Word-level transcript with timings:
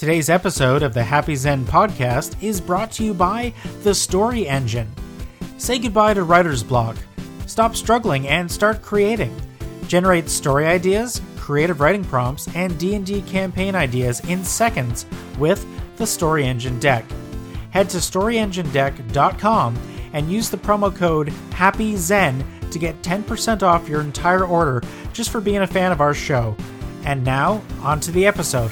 Today's 0.00 0.30
episode 0.30 0.82
of 0.82 0.94
the 0.94 1.04
Happy 1.04 1.34
Xen 1.34 1.62
podcast 1.64 2.42
is 2.42 2.58
brought 2.58 2.90
to 2.92 3.04
you 3.04 3.12
by 3.12 3.52
The 3.82 3.94
Story 3.94 4.48
Engine. 4.48 4.90
Say 5.58 5.78
goodbye 5.78 6.14
to 6.14 6.22
writer's 6.22 6.62
block. 6.62 6.96
Stop 7.46 7.76
struggling 7.76 8.26
and 8.26 8.50
start 8.50 8.80
creating. 8.80 9.38
Generate 9.88 10.30
story 10.30 10.64
ideas, 10.64 11.20
creative 11.36 11.80
writing 11.82 12.02
prompts, 12.02 12.48
and 12.56 12.78
D&D 12.78 13.20
campaign 13.26 13.74
ideas 13.74 14.20
in 14.20 14.42
seconds 14.42 15.04
with 15.38 15.66
the 15.98 16.06
Story 16.06 16.46
Engine 16.46 16.80
deck. 16.80 17.04
Head 17.68 17.90
to 17.90 17.98
storyenginedeck.com 17.98 19.78
and 20.14 20.32
use 20.32 20.48
the 20.48 20.56
promo 20.56 20.96
code 20.96 21.28
HAPPYXEN 21.50 22.70
to 22.70 22.78
get 22.78 23.02
10% 23.02 23.62
off 23.62 23.86
your 23.86 24.00
entire 24.00 24.46
order 24.46 24.82
just 25.12 25.28
for 25.28 25.42
being 25.42 25.60
a 25.60 25.66
fan 25.66 25.92
of 25.92 26.00
our 26.00 26.14
show. 26.14 26.56
And 27.04 27.22
now, 27.22 27.60
on 27.82 28.00
to 28.00 28.10
the 28.10 28.26
episode. 28.26 28.70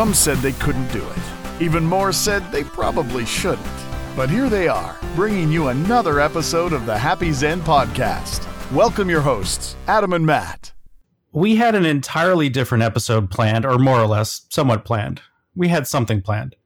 Some 0.00 0.14
said 0.14 0.38
they 0.38 0.52
couldn't 0.52 0.90
do 0.94 1.06
it. 1.06 1.62
Even 1.62 1.84
more 1.84 2.10
said 2.10 2.50
they 2.50 2.64
probably 2.64 3.26
shouldn't. 3.26 3.68
But 4.16 4.30
here 4.30 4.48
they 4.48 4.66
are, 4.66 4.98
bringing 5.14 5.52
you 5.52 5.68
another 5.68 6.20
episode 6.20 6.72
of 6.72 6.86
the 6.86 6.96
Happy 6.96 7.28
Xen 7.28 7.60
podcast. 7.60 8.40
Welcome 8.72 9.10
your 9.10 9.20
hosts, 9.20 9.76
Adam 9.86 10.14
and 10.14 10.24
Matt. 10.24 10.72
We 11.32 11.56
had 11.56 11.74
an 11.74 11.84
entirely 11.84 12.48
different 12.48 12.82
episode 12.82 13.30
planned, 13.30 13.66
or 13.66 13.76
more 13.76 14.00
or 14.00 14.06
less, 14.06 14.46
somewhat 14.48 14.86
planned. 14.86 15.20
We 15.54 15.68
had 15.68 15.86
something 15.86 16.22
planned. 16.22 16.56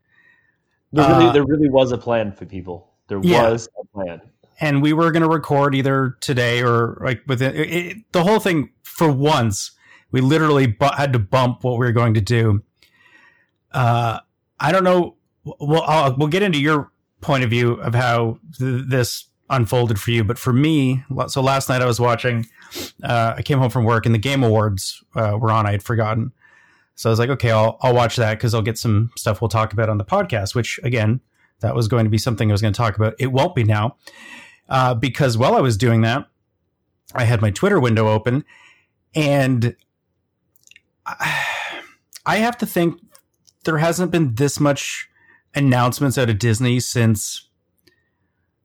There 0.93 1.05
really, 1.09 1.27
uh, 1.27 1.33
there 1.33 1.45
really 1.45 1.69
was 1.69 1.91
a 1.91 1.99
plan 1.99 2.31
for 2.31 2.47
people. 2.47 2.93
There 3.09 3.19
yeah. 3.21 3.51
was 3.51 3.69
a 3.83 3.85
plan. 3.87 4.21
And 4.61 4.81
we 4.81 4.93
were 4.93 5.11
going 5.11 5.25
to 5.25 5.29
record 5.29 5.75
either 5.75 6.17
today 6.21 6.63
or 6.63 6.99
like 7.01 7.23
within 7.27 7.57
it, 7.57 7.69
it, 7.73 8.13
the 8.13 8.23
whole 8.23 8.39
thing 8.39 8.71
for 8.85 9.11
once. 9.11 9.73
We 10.13 10.21
literally 10.21 10.69
bu- 10.69 10.95
had 10.97 11.13
to 11.15 11.19
bump 11.19 11.65
what 11.65 11.73
we 11.73 11.87
were 11.87 11.91
going 11.91 12.15
to 12.15 12.21
do 12.21 12.63
uh, 13.75 14.21
I 14.59 14.73
don't 14.73 14.85
know. 14.85 15.17
We'll 15.45 15.83
I'll, 15.83 16.17
we'll 16.17 16.29
get 16.29 16.43
into 16.43 16.59
your 16.59 16.91
point 17.21 17.45
of 17.45 17.51
view 17.51 17.73
of 17.75 17.95
how 17.95 18.39
th- 18.59 18.85
this 18.89 19.29
unfolded 19.51 20.01
for 20.01 20.11
you, 20.11 20.25
but 20.25 20.39
for 20.39 20.53
me, 20.53 21.05
so 21.27 21.43
last 21.43 21.69
night 21.69 21.83
I 21.83 21.87
was 21.87 22.01
watching. 22.01 22.47
Uh, 23.03 23.35
I 23.37 23.43
came 23.43 23.59
home 23.59 23.71
from 23.71 23.85
work 23.85 24.07
and 24.07 24.15
the 24.15 24.19
Game 24.19 24.43
Awards 24.43 25.05
uh, 25.15 25.37
were 25.39 25.51
on. 25.51 25.67
I 25.67 25.73
had 25.73 25.83
forgotten, 25.83 26.33
so 26.95 27.09
I 27.09 27.13
was 27.13 27.19
like, 27.19 27.31
okay, 27.31 27.51
I'll 27.51 27.79
I'll 27.83 27.95
watch 27.95 28.17
that 28.17 28.39
because 28.39 28.55
I'll 28.55 28.63
get 28.63 28.79
some 28.79 29.11
stuff 29.17 29.41
we'll 29.41 29.49
talk 29.49 29.73
about 29.73 29.89
on 29.89 29.99
the 29.99 30.05
podcast. 30.05 30.55
Which 30.55 30.81
again, 30.83 31.21
that 31.61 31.75
was 31.75 31.89
going 31.89 32.05
to 32.05 32.11
be 32.11 32.19
something 32.19 32.51
I 32.51 32.53
was 32.55 32.63
going 32.63 32.73
to 32.73 32.79
talk 32.79 32.97
about. 32.97 33.15
It 33.19 33.33
won't 33.33 33.55
be 33.55 33.65
now 33.65 33.97
uh, 34.69 34.95
because 34.95 35.37
while 35.37 35.57
I 35.57 35.61
was 35.61 35.77
doing 35.77 36.01
that, 36.03 36.27
I 37.15 37.25
had 37.25 37.43
my 37.43 37.51
Twitter 37.51 37.79
window 37.79 38.09
open, 38.09 38.45
and 39.15 39.77
I, 41.07 41.45
I 42.27 42.37
have 42.37 42.57
to 42.59 42.67
think 42.67 43.01
there 43.65 43.79
hasn't 43.79 44.11
been 44.11 44.35
this 44.35 44.61
much 44.61 45.09
announcements 45.55 46.19
out 46.19 46.31
of 46.31 46.39
Disney 46.39 46.81
since 46.81 47.49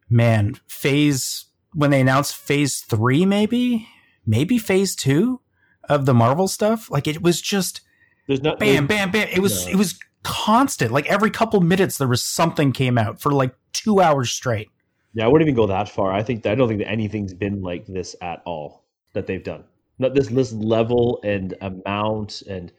man, 0.10 0.56
phase 0.68 1.46
when 1.74 1.92
they 1.92 2.02
announced 2.02 2.36
phase 2.36 2.82
3 2.82 3.26
maybe, 3.26 3.88
maybe 4.26 4.58
phase 4.58 4.96
2 4.96 5.40
of 5.88 6.06
the 6.06 6.14
Marvel 6.14 6.48
stuff, 6.48 6.90
like 6.90 7.08
it 7.08 7.22
was 7.22 7.42
just 7.42 7.82
there's 8.28 8.42
not 8.42 8.60
bam 8.60 8.88
bam 8.88 9.12
bam. 9.12 9.28
It 9.32 9.40
was 9.40 9.66
no. 9.66 9.74
it 9.74 9.76
was 9.76 10.00
constant. 10.24 10.92
Like 10.92 11.08
every 11.08 11.30
couple 11.32 11.62
minutes 11.62 11.98
there 11.98 12.08
was 12.08 12.24
something 12.24 12.72
came 12.72 12.98
out 12.98 13.22
for 13.22 13.32
like 13.32 13.56
2 13.74 14.02
hours 14.02 14.32
straight. 14.32 14.70
Yeah, 15.14 15.26
I 15.26 15.28
wouldn't 15.28 15.48
even 15.48 15.56
go 15.56 15.68
that 15.68 15.90
far. 15.90 16.12
I 16.14 16.24
think 16.24 16.46
I 16.46 16.56
don't 16.56 16.68
think 16.68 16.82
that 16.82 16.90
anything's 16.90 17.34
been 17.34 17.62
like 17.62 17.86
this 17.88 18.16
at 18.22 18.42
all 18.46 18.86
that 19.14 19.28
they've 19.28 19.44
done. 19.44 19.64
Not 19.98 20.14
this 20.14 20.28
this 20.28 20.54
level 20.54 21.20
and 21.24 21.56
amount 21.62 22.44
and 22.44 22.72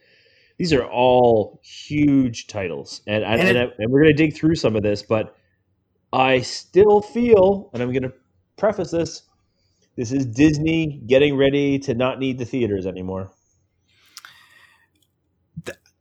these 0.61 0.73
are 0.73 0.85
all 0.85 1.59
huge 1.63 2.45
titles, 2.45 3.01
and 3.07 3.23
and, 3.23 3.41
and, 3.41 3.57
it, 3.57 3.73
and 3.79 3.91
we're 3.91 4.03
going 4.03 4.15
to 4.15 4.23
dig 4.25 4.37
through 4.37 4.53
some 4.53 4.75
of 4.75 4.83
this, 4.83 5.01
but 5.01 5.35
I 6.13 6.41
still 6.41 7.01
feel, 7.01 7.71
and 7.73 7.81
I'm 7.81 7.89
going 7.91 8.03
to 8.03 8.13
preface 8.57 8.91
this: 8.91 9.23
this 9.95 10.11
is 10.11 10.23
Disney 10.27 11.01
getting 11.07 11.35
ready 11.35 11.79
to 11.79 11.95
not 11.95 12.19
need 12.19 12.37
the 12.37 12.45
theaters 12.45 12.85
anymore. 12.85 13.31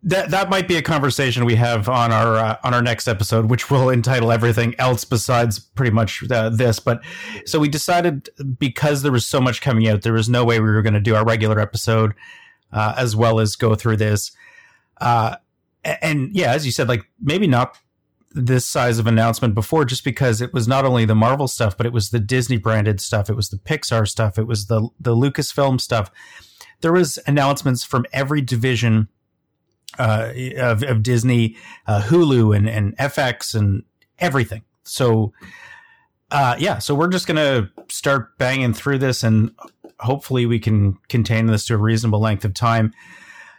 That 0.03 0.31
that 0.31 0.51
might 0.51 0.69
be 0.69 0.77
a 0.77 0.83
conversation 0.83 1.47
we 1.47 1.55
have 1.55 1.89
on 1.89 2.13
our 2.13 2.37
uh, 2.37 2.57
on 2.63 2.75
our 2.75 2.83
next 2.83 3.09
episode, 3.09 3.49
which 3.49 3.71
will 3.71 3.89
entitle 3.89 4.31
everything 4.31 4.75
else 4.79 5.07
besides 5.07 5.59
pretty 5.59 5.93
much 5.93 6.23
uh, 6.31 6.51
this. 6.51 6.79
But 6.81 7.01
so 7.47 7.59
we 7.59 7.71
decided 7.71 8.29
because 8.59 9.01
there 9.01 9.13
was 9.13 9.27
so 9.27 9.41
much 9.41 9.63
coming 9.63 9.89
out, 9.89 10.03
there 10.03 10.13
was 10.13 10.29
no 10.29 10.45
way 10.45 10.61
we 10.61 10.71
were 10.71 10.83
going 10.83 10.93
to 10.93 11.01
do 11.01 11.15
our 11.15 11.25
regular 11.25 11.59
episode 11.61 12.13
uh, 12.73 12.95
as 12.97 13.17
well 13.17 13.41
as 13.41 13.57
go 13.57 13.75
through 13.75 13.97
this. 13.97 14.33
Uh, 15.01 15.37
and 15.85 16.35
yeah, 16.35 16.53
as 16.53 16.67
you 16.67 16.73
said, 16.73 16.89
like 16.89 17.09
maybe 17.21 17.47
not 17.47 17.79
this 18.33 18.65
size 18.67 18.99
of 18.99 19.07
announcement 19.07 19.55
before, 19.55 19.85
just 19.85 20.05
because 20.05 20.41
it 20.41 20.53
was 20.53 20.69
not 20.69 20.85
only 20.85 21.05
the 21.05 21.15
Marvel 21.15 21.49
stuff, 21.49 21.77
but 21.77 21.87
it 21.87 21.93
was 21.93 22.11
the 22.11 22.21
Disney 22.21 22.59
branded 22.59 23.01
stuff, 23.01 23.29
it 23.29 23.35
was 23.35 23.49
the 23.49 23.57
Pixar 23.57 24.07
stuff, 24.07 24.39
it 24.39 24.47
was 24.47 24.67
the 24.67 24.89
the 25.01 25.15
Lucasfilm 25.15 25.81
stuff. 25.81 26.11
There 26.81 26.93
was 26.93 27.19
announcements 27.27 27.83
from 27.85 28.07
every 28.13 28.41
division 28.41 29.09
uh, 29.99 30.33
of, 30.57 30.83
of 30.83 31.03
Disney, 31.03 31.57
uh, 31.87 32.03
Hulu, 32.03 32.57
and 32.57 32.69
and 32.69 32.97
FX, 32.99 33.55
and 33.55 33.83
everything. 34.19 34.63
So, 34.85 35.33
uh, 36.31 36.57
yeah, 36.59 36.79
so 36.79 36.95
we're 36.95 37.09
just 37.09 37.27
gonna 37.27 37.71
start 37.89 38.39
banging 38.39 38.75
through 38.75 38.99
this, 38.99 39.25
and 39.25 39.53
hopefully 39.99 40.47
we 40.47 40.59
can 40.59 40.99
contain 41.09 41.47
this 41.47 41.67
to 41.67 41.75
a 41.75 41.79
reasonable 41.79 42.21
length 42.21 42.45
of 42.45 42.55
time. 42.55 42.93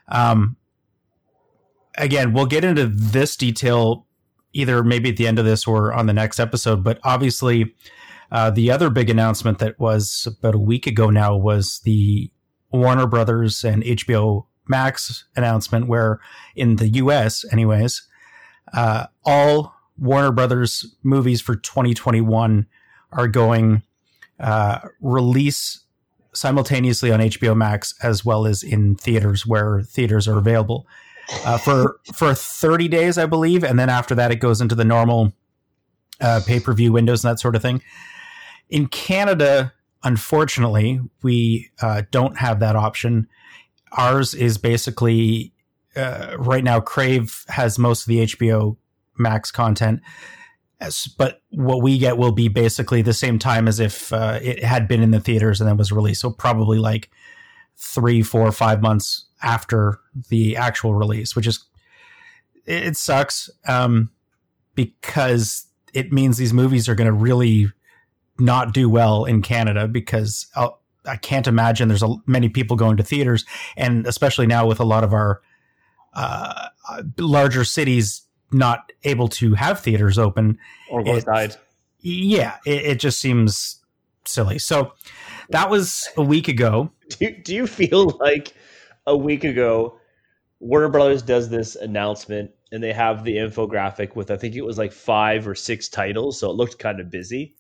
Um, 0.07 0.56
again, 1.96 2.34
we'll 2.34 2.46
get 2.46 2.63
into 2.63 2.88
this 2.88 3.35
detail 3.35 4.06
either 4.53 4.84
maybe 4.84 5.09
at 5.09 5.18
the 5.18 5.28
end 5.28 5.40
of 5.40 5.46
this 5.46 5.66
or 5.66 5.94
on 5.94 6.06
the 6.06 6.13
next 6.13 6.40
episode. 6.40 6.84
But 6.84 7.00
obviously, 7.03 7.74
uh, 8.31 8.50
the 8.50 8.72
other 8.72 8.90
big 8.90 9.09
announcement 9.09 9.59
that 9.59 9.79
was 9.79 10.28
about 10.28 10.56
a 10.56 10.59
week 10.59 10.88
ago 10.88 11.09
now 11.09 11.35
was 11.35 11.81
the 11.84 12.31
Warner 12.72 13.07
Brothers 13.07 13.63
and 13.63 13.84
HBO 13.84 14.46
Max 14.68 15.25
announcement, 15.35 15.88
where 15.88 16.19
in 16.56 16.78
the 16.78 16.90
US, 16.90 17.44
anyways, 17.51 18.07
uh, 18.74 19.07
all 19.25 19.75
Warner 19.97 20.31
Brothers 20.31 20.96
movies 21.03 21.41
for 21.41 21.56
2021 21.56 22.68
are 23.12 23.28
going 23.28 23.84
uh, 24.40 24.80
release 25.01 25.81
simultaneously 26.34 27.12
on 27.12 27.19
HBO 27.19 27.56
Max 27.56 27.94
as 28.01 28.24
well 28.24 28.46
as 28.46 28.63
in 28.63 28.96
theaters 28.96 29.46
where 29.46 29.81
theaters 29.81 30.28
are 30.28 30.38
available 30.38 30.88
uh, 31.46 31.58
for 31.58 32.00
for 32.14 32.34
30 32.34 32.88
days, 32.88 33.18
I 33.18 33.26
believe, 33.26 33.64
and 33.64 33.80
then 33.80 33.90
after 33.90 34.16
that, 34.16 34.32
it 34.32 34.38
goes 34.38 34.62
into 34.62 34.76
the 34.76 34.86
normal 34.86 35.34
uh, 36.20 36.42
pay 36.46 36.59
per 36.59 36.74
view 36.74 36.92
windows 36.92 37.24
and 37.24 37.32
that 37.32 37.40
sort 37.40 37.56
of 37.56 37.62
thing. 37.62 37.82
In 38.70 38.88
Canada, 38.88 39.74
unfortunately, 40.04 41.00
we 41.24 41.70
uh, 41.81 42.04
don't 42.12 42.38
have 42.38 42.60
that 42.60 42.76
option. 42.76 43.28
Ours 43.94 44.34
is 44.34 44.58
basically 44.58 45.54
uh, 45.96 46.36
right 46.38 46.64
now. 46.64 46.80
Crave 46.80 47.44
has 47.50 47.78
most 47.78 48.04
of 48.04 48.08
the 48.08 48.20
HBO 48.20 48.78
Max 49.18 49.52
content, 49.52 50.02
but 51.18 51.42
what 51.50 51.81
we 51.81 51.98
get 51.98 52.18
will 52.18 52.31
be 52.31 52.48
basically 52.48 53.02
the 53.02 53.14
same 53.14 53.38
time 53.38 53.68
as 53.68 53.80
if 53.80 54.14
uh, 54.14 54.40
it 54.42 54.64
had 54.64 54.88
been 54.88 55.04
in 55.04 55.12
the 55.12 55.20
theaters 55.20 55.60
and 55.60 55.70
then 55.70 55.78
was 55.78 55.92
released. 55.92 56.22
So 56.22 56.31
probably 56.31 56.80
like 56.80 57.10
three, 57.77 58.21
four, 58.21 58.51
five 58.51 58.81
months 58.81 59.25
after 59.41 60.00
the 60.29 60.56
actual 60.56 60.94
release, 60.94 61.35
which 61.35 61.47
is 61.47 61.65
it 62.65 62.95
sucks 62.95 63.50
um, 63.68 64.12
because 64.75 65.65
it 65.94 66.12
means 66.12 66.38
these 66.38 66.53
movies 66.53 66.88
are 66.88 66.95
going 66.95 67.07
to 67.07 67.13
really 67.13 67.71
not 68.39 68.73
do 68.73 68.89
well 68.89 69.25
in 69.25 69.41
Canada 69.41 69.88
because 69.88 70.47
I'll, 70.56 70.81
I 71.06 71.15
can 71.15 71.39
not 71.39 71.47
imagine 71.47 71.88
there's 71.88 72.03
a, 72.03 72.15
many 72.25 72.50
people 72.50 72.75
going 72.75 72.97
to 72.97 73.03
theaters, 73.03 73.45
and 73.75 74.06
especially 74.06 74.47
now 74.47 74.68
with 74.68 74.79
a 74.79 74.83
lot 74.83 75.03
of 75.03 75.13
our 75.13 75.41
uh, 76.13 76.68
larger 77.18 77.63
cities 77.63 78.21
not 78.51 78.91
able 79.03 79.27
to 79.27 79.53
have 79.56 79.79
theaters 79.79 80.18
open 80.18 80.57
or 80.89 81.01
it, 81.07 81.25
died. 81.25 81.56
Yeah, 82.01 82.57
it, 82.65 82.85
it 82.85 83.00
just 83.00 83.19
seems 83.19 83.81
silly. 84.25 84.59
So 84.59 84.94
that 85.51 85.69
was 85.69 86.09
a 86.18 86.24
week 86.24 86.48
ago. 86.48 86.92
Do, 87.19 87.30
do 87.44 87.53
you 87.56 87.68
feel 87.68 88.18
like 88.19 88.53
a 89.06 89.15
week 89.18 89.44
ago, 89.44 90.00
Warner 90.59 90.89
Brothers 90.89 91.21
does 91.21 91.50
this 91.50 91.75
announcement 91.75 92.51
and 92.71 92.81
they 92.81 92.94
have 92.94 93.24
the 93.24 93.36
infographic 93.36 94.15
with 94.15 94.31
I 94.31 94.38
think 94.38 94.56
it 94.56 94.62
was 94.62 94.77
like 94.77 94.94
five 94.94 95.48
or 95.48 95.56
six 95.56 95.89
titles, 95.89 96.39
so 96.39 96.50
it 96.50 96.56
looked 96.56 96.80
kind 96.80 97.00
of 97.01 97.09
busy. 97.09 97.56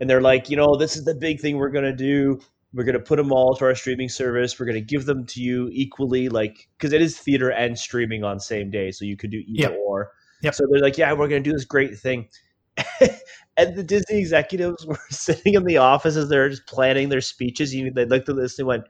And 0.00 0.08
they're 0.10 0.20
like, 0.20 0.50
you 0.50 0.56
know, 0.56 0.76
this 0.76 0.96
is 0.96 1.04
the 1.04 1.14
big 1.14 1.40
thing 1.40 1.56
we're 1.56 1.70
gonna 1.70 1.94
do. 1.94 2.40
we're 2.74 2.84
going 2.84 2.98
to 2.98 3.00
put 3.00 3.16
them 3.16 3.32
all 3.32 3.54
to 3.56 3.64
our 3.64 3.74
streaming 3.74 4.08
service. 4.08 4.58
We're 4.58 4.66
going 4.66 4.74
to 4.74 4.80
give 4.94 5.06
them 5.06 5.24
to 5.26 5.40
you 5.40 5.68
equally, 5.72 6.28
like 6.28 6.68
because 6.76 6.92
it 6.92 7.00
is 7.00 7.18
theater 7.18 7.50
and 7.50 7.78
streaming 7.78 8.24
on 8.24 8.38
same 8.40 8.70
day, 8.70 8.90
so 8.90 9.04
you 9.06 9.16
could 9.16 9.30
do 9.30 9.42
either 9.46 9.70
Yep. 9.70 9.78
or. 9.86 10.10
Yep. 10.42 10.54
So 10.54 10.64
they're 10.70 10.82
like, 10.82 10.98
yeah, 10.98 11.12
we're 11.12 11.28
going 11.28 11.42
to 11.42 11.50
do 11.50 11.54
this 11.54 11.64
great 11.64 11.98
thing. 11.98 12.28
and 13.56 13.76
the 13.76 13.82
Disney 13.82 14.18
executives 14.18 14.86
were 14.86 14.98
sitting 15.10 15.54
in 15.54 15.64
the 15.64 15.76
office 15.78 16.16
as 16.16 16.28
they're 16.28 16.48
just 16.48 16.66
planning 16.66 17.08
their 17.08 17.20
speeches. 17.20 17.74
You, 17.74 17.90
they 17.90 18.04
looked 18.04 18.28
at 18.28 18.36
this 18.36 18.58
and 18.58 18.68
went, 18.68 18.84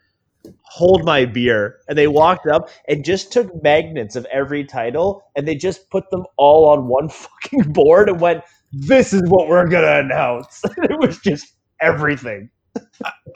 "Hold 0.62 1.05
my 1.05 1.25
beer," 1.25 1.79
and 1.88 1.96
they 1.96 2.08
walked 2.08 2.46
up 2.46 2.69
and 2.88 3.05
just 3.05 3.32
took 3.32 3.62
magnets 3.62 4.17
of 4.17 4.26
every 4.26 4.64
title 4.64 5.23
and 5.37 5.49
they 5.49 5.55
just 5.55 5.90
put 5.90 6.11
them 6.11 6.25
all 6.37 6.69
on 6.69 6.88
one 6.88 7.08
fucking 7.43 7.73
board 7.73 8.08
and 8.08 8.20
went, 8.20 8.44
"This 8.73 9.12
is 9.12 9.23
what 9.29 9.49
we're 9.49 9.69
going 9.69 9.85
to 9.85 9.99
announce." 10.00 10.62
it 10.64 10.99
was 10.99 11.19
just 11.19 11.55
everything. 11.81 12.50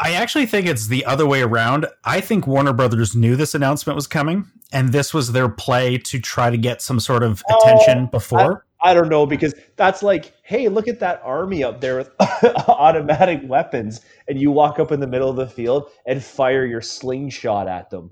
I 0.00 0.12
actually 0.12 0.46
think 0.46 0.66
it's 0.66 0.86
the 0.86 1.04
other 1.04 1.26
way 1.26 1.42
around. 1.42 1.86
I 2.04 2.20
think 2.20 2.46
Warner 2.46 2.72
Brothers 2.72 3.14
knew 3.14 3.36
this 3.36 3.54
announcement 3.54 3.96
was 3.96 4.06
coming, 4.06 4.46
and 4.72 4.92
this 4.92 5.12
was 5.12 5.32
their 5.32 5.48
play 5.48 5.98
to 5.98 6.20
try 6.20 6.50
to 6.50 6.56
get 6.56 6.82
some 6.82 7.00
sort 7.00 7.22
of 7.22 7.42
Oh, 7.50 7.58
attention 7.58 8.06
before. 8.06 8.64
I 8.82 8.94
don't 8.94 9.08
know 9.08 9.26
because 9.26 9.54
that's 9.76 10.02
like, 10.02 10.34
hey, 10.42 10.68
look 10.68 10.88
at 10.88 10.98
that 11.00 11.20
army 11.24 11.62
up 11.62 11.80
there 11.80 11.96
with 11.98 12.10
automatic 12.68 13.40
weapons, 13.44 14.00
and 14.28 14.40
you 14.40 14.50
walk 14.50 14.78
up 14.78 14.90
in 14.92 14.98
the 15.00 15.06
middle 15.06 15.30
of 15.30 15.36
the 15.36 15.46
field 15.48 15.88
and 16.06 16.22
fire 16.22 16.64
your 16.66 16.80
slingshot 16.80 17.68
at 17.68 17.90
them. 17.90 18.10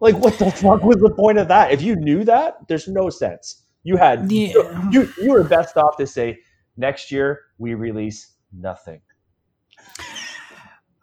Like, 0.00 0.16
what 0.16 0.38
the 0.38 0.50
fuck 0.50 0.82
was 0.82 0.96
the 0.98 1.10
point 1.14 1.38
of 1.38 1.48
that? 1.48 1.72
If 1.72 1.80
you 1.80 1.96
knew 1.96 2.24
that, 2.24 2.68
there's 2.68 2.86
no 2.88 3.08
sense. 3.08 3.62
You 3.82 3.96
had 3.96 4.30
Yeah. 4.30 4.90
you 4.90 5.08
you 5.20 5.32
were 5.32 5.44
best 5.44 5.76
off 5.76 5.96
to 5.98 6.06
say 6.06 6.38
next 6.76 7.10
year 7.10 7.40
we 7.58 7.74
release 7.74 8.34
nothing. 8.52 9.00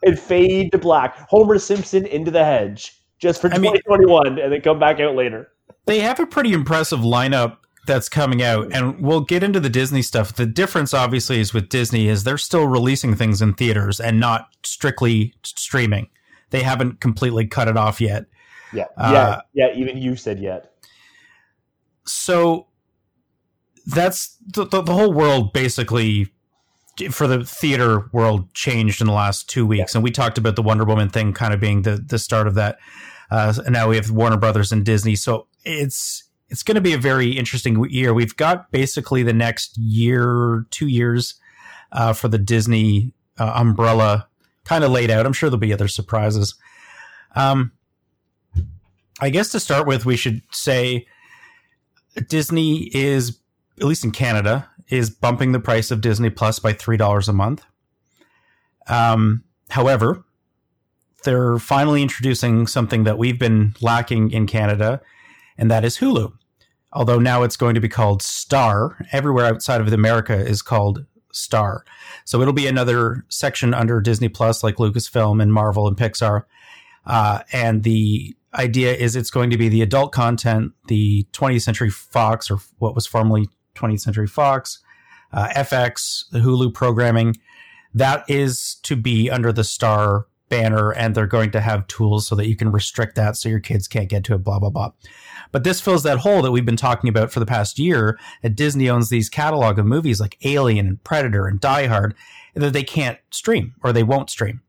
And 0.03 0.19
fade 0.19 0.71
to 0.71 0.77
black. 0.79 1.15
Homer 1.29 1.59
Simpson 1.59 2.05
into 2.07 2.31
the 2.31 2.43
hedge 2.43 3.03
just 3.19 3.39
for 3.39 3.47
I 3.53 3.57
mean- 3.59 3.73
2021 3.73 4.39
and 4.39 4.51
then 4.51 4.61
come 4.61 4.79
back 4.79 4.99
out 4.99 5.15
later. 5.15 5.49
they 5.85 5.99
have 5.99 6.19
a 6.19 6.25
pretty 6.25 6.53
impressive 6.53 6.99
lineup 7.01 7.57
that's 7.87 8.07
coming 8.09 8.43
out 8.43 8.71
and 8.71 9.01
we'll 9.01 9.21
get 9.21 9.41
into 9.43 9.59
the 9.59 9.69
disney 9.69 10.01
stuff 10.01 10.33
the 10.35 10.45
difference 10.45 10.93
obviously 10.93 11.39
is 11.39 11.53
with 11.53 11.67
disney 11.69 12.07
is 12.07 12.23
they're 12.23 12.37
still 12.37 12.67
releasing 12.67 13.15
things 13.15 13.41
in 13.41 13.53
theaters 13.53 13.99
and 13.99 14.19
not 14.19 14.49
strictly 14.63 15.33
streaming 15.43 16.07
they 16.51 16.61
haven't 16.63 16.99
completely 16.99 17.47
cut 17.47 17.67
it 17.67 17.77
off 17.77 17.99
yet 17.99 18.25
Yeah. 18.73 18.85
Uh, 18.97 19.41
yeah. 19.53 19.67
Yeah. 19.69 19.79
Even 19.79 19.97
you 19.97 20.15
said 20.15 20.39
yet. 20.39 20.73
so 22.05 22.67
that's 23.85 24.37
the, 24.53 24.65
the, 24.65 24.81
the 24.81 24.93
whole 24.93 25.11
world 25.11 25.53
basically 25.53 26.27
for 27.09 27.25
the 27.25 27.43
theater 27.43 28.09
world 28.11 28.53
changed 28.53 29.01
in 29.01 29.07
the 29.07 29.13
last 29.13 29.49
two 29.49 29.65
weeks 29.65 29.95
and 29.95 30.03
we 30.03 30.11
talked 30.11 30.37
about 30.37 30.55
the 30.55 30.61
wonder 30.61 30.83
woman 30.85 31.09
thing 31.09 31.33
kind 31.33 31.53
of 31.53 31.59
being 31.59 31.81
the, 31.81 31.97
the 31.97 32.19
start 32.19 32.47
of 32.47 32.53
that 32.55 32.77
uh, 33.31 33.53
and 33.65 33.73
now 33.73 33.87
we 33.89 33.95
have 33.95 34.11
warner 34.11 34.37
brothers 34.37 34.71
and 34.71 34.85
disney 34.85 35.15
so 35.15 35.47
it's 35.65 36.23
it's 36.51 36.63
going 36.63 36.75
to 36.75 36.81
be 36.81 36.93
a 36.93 36.97
very 36.97 37.31
interesting 37.31 37.83
year 37.89 38.13
we've 38.13 38.35
got 38.37 38.71
basically 38.71 39.23
the 39.23 39.33
next 39.33 39.77
year 39.77 40.65
two 40.69 40.87
years 40.87 41.35
uh, 41.91 42.13
for 42.13 42.27
the 42.27 42.37
disney 42.37 43.13
uh, 43.39 43.53
umbrella 43.55 44.27
kind 44.65 44.83
of 44.83 44.91
laid 44.91 45.09
out 45.09 45.25
i'm 45.25 45.33
sure 45.33 45.49
there'll 45.49 45.59
be 45.59 45.73
other 45.73 45.87
surprises 45.87 46.55
um, 47.35 47.71
i 49.19 49.29
guess 49.29 49.49
to 49.49 49.59
start 49.59 49.87
with 49.87 50.05
we 50.05 50.15
should 50.15 50.41
say 50.51 51.07
Disney 52.27 52.89
is, 52.93 53.39
at 53.77 53.85
least 53.85 54.03
in 54.03 54.11
Canada, 54.11 54.69
is 54.89 55.09
bumping 55.09 55.51
the 55.51 55.59
price 55.59 55.91
of 55.91 56.01
Disney 56.01 56.29
Plus 56.29 56.59
by 56.59 56.73
three 56.73 56.97
dollars 56.97 57.29
a 57.29 57.33
month. 57.33 57.65
Um, 58.87 59.43
however, 59.69 60.23
they're 61.23 61.59
finally 61.59 62.01
introducing 62.01 62.67
something 62.67 63.03
that 63.05 63.17
we've 63.17 63.39
been 63.39 63.75
lacking 63.79 64.31
in 64.31 64.47
Canada, 64.47 65.01
and 65.57 65.71
that 65.71 65.85
is 65.85 65.99
Hulu. 65.99 66.33
Although 66.93 67.19
now 67.19 67.43
it's 67.43 67.55
going 67.55 67.75
to 67.75 67.81
be 67.81 67.89
called 67.89 68.21
Star. 68.21 68.97
Everywhere 69.11 69.45
outside 69.45 69.81
of 69.81 69.91
America 69.91 70.35
is 70.35 70.61
called 70.61 71.05
Star. 71.31 71.85
So 72.25 72.41
it'll 72.41 72.53
be 72.53 72.67
another 72.67 73.25
section 73.29 73.73
under 73.73 74.01
Disney 74.01 74.29
Plus, 74.29 74.63
like 74.63 74.75
Lucasfilm 74.75 75.41
and 75.41 75.53
Marvel 75.53 75.87
and 75.87 75.95
Pixar. 75.95 76.43
Uh, 77.05 77.39
and 77.51 77.83
the 77.83 78.35
idea 78.53 78.93
is 78.93 79.15
it's 79.15 79.31
going 79.31 79.49
to 79.49 79.57
be 79.57 79.69
the 79.69 79.81
adult 79.81 80.11
content, 80.11 80.73
the 80.87 81.25
20th 81.33 81.61
Century 81.61 81.89
Fox, 81.89 82.51
or 82.51 82.57
what 82.79 82.95
was 82.95 83.07
formerly 83.07 83.47
20th 83.75 84.01
Century 84.01 84.27
Fox, 84.27 84.79
uh, 85.31 85.47
FX, 85.49 86.25
the 86.31 86.39
Hulu 86.39 86.73
programming. 86.73 87.37
That 87.93 88.23
is 88.29 88.77
to 88.83 88.95
be 88.95 89.29
under 89.29 89.51
the 89.51 89.63
Star 89.63 90.27
banner, 90.49 90.91
and 90.91 91.15
they're 91.15 91.27
going 91.27 91.51
to 91.51 91.61
have 91.61 91.87
tools 91.87 92.27
so 92.27 92.35
that 92.35 92.47
you 92.47 92.55
can 92.55 92.71
restrict 92.71 93.15
that 93.15 93.37
so 93.37 93.49
your 93.49 93.59
kids 93.59 93.87
can't 93.87 94.09
get 94.09 94.23
to 94.25 94.35
it, 94.35 94.43
blah, 94.43 94.59
blah, 94.59 94.69
blah. 94.69 94.91
But 95.51 95.63
this 95.63 95.81
fills 95.81 96.03
that 96.03 96.19
hole 96.19 96.41
that 96.41 96.51
we've 96.51 96.65
been 96.65 96.77
talking 96.77 97.09
about 97.09 97.31
for 97.31 97.39
the 97.39 97.45
past 97.45 97.79
year. 97.79 98.19
That 98.41 98.55
Disney 98.55 98.89
owns 98.89 99.09
these 99.09 99.29
catalog 99.29 99.79
of 99.79 99.85
movies 99.85 100.19
like 100.19 100.37
Alien 100.43 100.87
and 100.87 101.03
Predator 101.03 101.47
and 101.47 101.59
Die 101.59 101.87
Hard 101.87 102.15
that 102.55 102.73
they 102.73 102.83
can't 102.83 103.17
stream 103.31 103.75
or 103.83 103.93
they 103.93 104.03
won't 104.03 104.29
stream. 104.29 104.61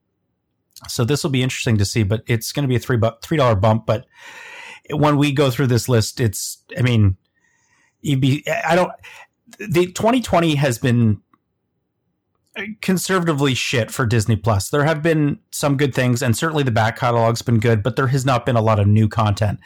So 0.88 1.04
this 1.04 1.22
will 1.22 1.30
be 1.30 1.42
interesting 1.42 1.78
to 1.78 1.84
see, 1.84 2.02
but 2.02 2.22
it's 2.26 2.52
going 2.52 2.64
to 2.64 2.68
be 2.68 2.76
a 2.76 2.80
three 2.80 2.96
bu- 2.96 3.18
three 3.22 3.36
dollar 3.36 3.54
bump. 3.54 3.86
But 3.86 4.06
when 4.90 5.16
we 5.16 5.32
go 5.32 5.50
through 5.50 5.68
this 5.68 5.88
list, 5.88 6.20
it's 6.20 6.62
I 6.76 6.82
mean, 6.82 7.16
you'd 8.00 8.20
be 8.20 8.44
I 8.48 8.74
don't. 8.74 8.90
The 9.58 9.86
2020 9.86 10.56
has 10.56 10.78
been 10.78 11.20
conservatively 12.80 13.54
shit 13.54 13.90
for 13.90 14.06
Disney 14.06 14.36
Plus. 14.36 14.68
There 14.70 14.84
have 14.84 15.02
been 15.02 15.38
some 15.50 15.76
good 15.76 15.94
things, 15.94 16.22
and 16.22 16.36
certainly 16.36 16.62
the 16.62 16.70
back 16.70 16.98
catalog's 16.98 17.42
been 17.42 17.60
good, 17.60 17.82
but 17.82 17.96
there 17.96 18.08
has 18.08 18.24
not 18.24 18.44
been 18.44 18.56
a 18.56 18.62
lot 18.62 18.78
of 18.78 18.86
new 18.86 19.08
content. 19.08 19.60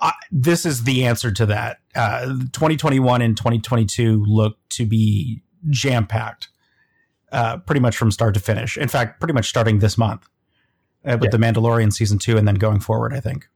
I, 0.00 0.12
this 0.30 0.66
is 0.66 0.84
the 0.84 1.04
answer 1.04 1.30
to 1.32 1.46
that. 1.46 1.78
Uh, 1.94 2.26
2021 2.52 3.22
and 3.22 3.36
2022 3.36 4.24
look 4.26 4.58
to 4.70 4.84
be 4.86 5.42
jam 5.70 6.06
packed, 6.06 6.48
uh, 7.32 7.58
pretty 7.58 7.80
much 7.80 7.96
from 7.96 8.10
start 8.10 8.34
to 8.34 8.40
finish. 8.40 8.76
In 8.76 8.88
fact, 8.88 9.20
pretty 9.20 9.32
much 9.34 9.48
starting 9.48 9.78
this 9.78 9.96
month 9.96 10.28
uh, 11.06 11.16
with 11.20 11.32
Yeah. 11.32 11.38
the 11.38 11.38
Mandalorian 11.38 11.92
season 11.92 12.18
two, 12.18 12.36
and 12.36 12.46
then 12.46 12.56
going 12.56 12.80
forward. 12.80 13.14
I 13.14 13.20
think. 13.20 13.48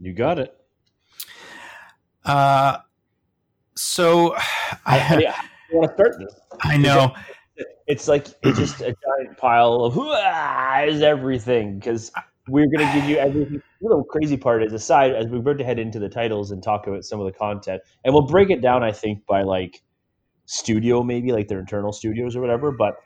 You 0.00 0.12
got 0.12 0.38
it. 0.38 0.54
Uh, 2.24 2.78
so 3.76 4.34
I, 4.86 4.98
How 4.98 5.16
do 5.16 5.22
you, 5.22 5.28
how 5.30 5.42
do 5.42 5.48
you 5.72 5.78
want 5.78 5.90
to 5.90 5.94
start 5.94 6.16
this? 6.18 6.34
I 6.62 6.76
know. 6.76 7.14
It's 7.86 8.08
like 8.08 8.26
it's 8.42 8.58
just 8.58 8.80
a 8.80 8.94
giant 9.18 9.36
pile 9.36 9.74
of 9.84 9.92
"Hoo-ah" 9.94 10.82
is 10.84 11.02
everything 11.02 11.78
because 11.78 12.10
we're 12.48 12.66
going 12.66 12.86
to 12.86 12.94
give 12.94 13.08
you 13.08 13.16
everything. 13.16 13.62
The 13.80 13.88
little 13.88 14.04
crazy 14.04 14.36
part 14.36 14.62
is 14.62 14.72
aside 14.72 15.12
as 15.12 15.26
we 15.26 15.38
were 15.38 15.54
to 15.54 15.64
head 15.64 15.78
into 15.78 15.98
the 15.98 16.08
titles 16.08 16.50
and 16.50 16.62
talk 16.62 16.86
about 16.86 17.04
some 17.04 17.20
of 17.20 17.26
the 17.26 17.32
content, 17.32 17.82
and 18.04 18.12
we'll 18.12 18.26
break 18.26 18.50
it 18.50 18.60
down. 18.60 18.82
I 18.82 18.92
think 18.92 19.26
by 19.26 19.42
like 19.42 19.82
studio, 20.46 21.02
maybe 21.02 21.32
like 21.32 21.48
their 21.48 21.58
internal 21.58 21.92
studios 21.92 22.36
or 22.36 22.40
whatever. 22.40 22.70
But 22.70 22.96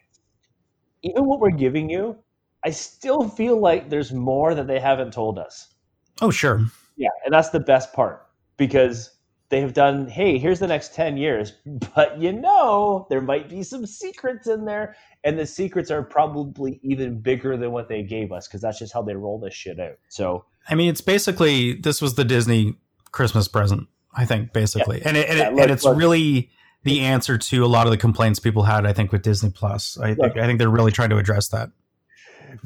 even 1.03 1.27
what 1.27 1.41
we're 1.41 1.51
giving 1.51 1.89
you, 1.89 2.17
I 2.65 2.71
still 2.71 3.29
feel 3.29 3.61
like 3.61 3.89
there's 3.89 4.13
more 4.13 4.55
that 4.55 4.67
they 4.67 4.81
haven't 4.81 5.13
told 5.13 5.39
us. 5.39 5.75
Oh, 6.21 6.31
sure. 6.31 6.65
Yeah, 6.97 7.11
and 7.25 7.33
that's 7.33 7.51
the 7.51 7.61
best 7.61 7.93
part 7.93 8.27
because 8.57 9.18
they 9.51 9.61
have 9.61 9.73
done, 9.73 10.09
hey, 10.09 10.37
here's 10.39 10.59
the 10.59 10.67
next 10.67 10.95
10 10.95 11.17
years, 11.17 11.53
but 11.95 12.19
you 12.21 12.33
know, 12.33 13.07
there 13.09 13.21
might 13.23 13.49
be 13.49 13.63
some 13.63 13.87
secrets 13.87 14.47
in 14.47 14.65
there, 14.65 14.95
and 15.25 15.39
the 15.39 15.47
secrets 15.47 15.91
are 15.91 16.03
probably 16.03 16.79
even 16.83 17.21
bigger 17.21 17.57
than 17.57 17.73
what 17.73 17.89
they 17.89 18.03
gave 18.03 18.31
us 18.33 18.47
because 18.47 18.61
that's 18.61 18.79
just 18.79 18.93
how 18.93 19.03
they 19.03 19.15
roll 19.15 19.39
this 19.41 19.55
shit 19.55 19.81
out. 19.81 19.97
So, 20.09 20.45
I 20.69 20.75
mean, 20.75 20.91
it's 20.91 21.01
basically 21.01 21.75
this 21.75 22.03
was 22.03 22.15
the 22.15 22.25
Disney 22.25 22.77
Christmas 23.11 23.49
present, 23.49 23.89
I 24.15 24.27
think, 24.27 24.53
basically, 24.53 25.01
and 25.03 25.17
it, 25.17 25.29
and, 25.31 25.39
Yeah, 25.39 25.49
it, 25.49 25.53
look- 25.55 25.63
and 25.63 25.71
it's 25.71 25.85
look. 25.85 25.97
really 25.97 26.51
the 26.85 27.01
answer 27.01 27.37
to 27.39 27.65
a 27.65 27.67
lot 27.67 27.87
of 27.87 27.91
the 27.91 27.97
complaints 27.97 28.39
people 28.39 28.63
had. 28.65 28.85
I 28.87 28.93
think 28.93 29.13
with 29.13 29.23
Disney 29.23 29.51
Plus, 29.51 29.99
I 29.99 30.09
think 30.09 30.19
Look. 30.19 30.37
I 30.37 30.47
think 30.47 30.59
they're 30.59 30.69
really 30.71 30.93
trying 30.93 31.11
to 31.11 31.17
address 31.19 31.49
that. 31.49 31.71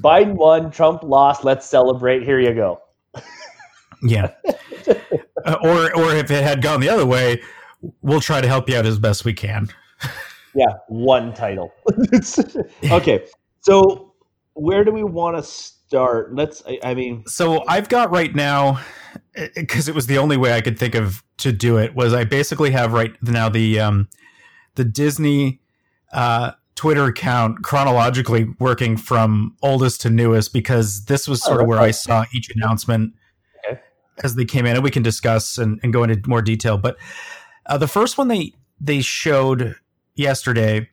Biden 0.01 0.35
won, 0.35 0.71
Trump 0.71 1.03
lost, 1.03 1.45
let's 1.45 1.67
celebrate. 1.69 2.23
Here 2.23 2.39
you 2.41 2.55
go. 2.55 2.81
Yeah, 4.03 4.33
Uh, 5.45 5.57
or 5.63 5.97
or 5.97 6.15
if 6.15 6.31
it 6.31 6.43
had 6.43 6.63
gone 6.63 6.81
the 6.81 6.89
other 6.89 7.07
way, 7.07 7.43
we'll 8.03 8.21
try 8.21 8.41
to 8.41 8.49
help 8.49 8.69
you 8.69 8.77
out 8.77 8.87
as 8.87 8.99
best 8.99 9.25
we 9.25 9.33
can. 9.33 9.69
Yeah, 10.55 10.67
one 10.89 11.33
title. 11.33 11.73
okay, 12.91 13.27
so 13.61 14.13
where 14.53 14.85
do 14.85 14.93
we 14.93 15.03
want 15.03 15.35
to 15.39 15.43
start? 15.43 16.35
Let's, 16.35 16.63
I, 16.69 16.79
I 16.85 16.95
mean, 16.95 17.25
So 17.27 17.65
I've 17.67 17.89
got 17.89 18.11
right 18.11 18.35
now 18.35 18.79
because 19.57 19.89
it 19.89 19.95
was 19.95 20.09
the 20.09 20.19
only 20.19 20.37
way 20.37 20.53
I 20.53 20.61
could 20.61 20.79
think 20.79 20.95
of 20.95 21.25
to 21.39 21.53
do 21.53 21.79
it 21.79 21.95
was 21.95 22.13
I 22.13 22.25
basically 22.25 22.71
have 22.73 22.93
right 22.93 23.13
now 23.23 23.49
the 23.49 23.81
um 23.81 24.09
the 24.75 24.85
Disney 24.85 25.63
uh 26.13 26.51
Twitter 26.75 27.05
account 27.07 27.63
chronologically 27.63 28.47
working 28.59 28.99
from 28.99 29.57
oldest 29.63 30.03
to 30.03 30.11
newest 30.11 30.53
because 30.53 31.07
this 31.07 31.27
was 31.27 31.43
sort 31.43 31.61
Oh, 31.61 31.63
of 31.63 31.67
where 31.69 31.81
I 31.81 31.93
saw 31.93 32.27
each 32.35 32.51
announcement. 32.55 33.15
As 34.23 34.35
they 34.35 34.45
came 34.45 34.67
in 34.67 34.75
and 34.75 34.85
we 34.85 34.91
can 34.91 35.03
discuss 35.03 35.59
and, 35.59 35.81
and 35.83 35.93
go 35.93 36.03
into 36.03 36.21
more 36.29 36.43
detail 36.43 36.79
but 36.79 36.97
uh, 37.67 37.79
the 37.79 37.89
first 37.89 38.19
one 38.19 38.29
they 38.29 38.53
they 38.81 39.01
showed 39.01 39.77
yesterday 40.15 40.89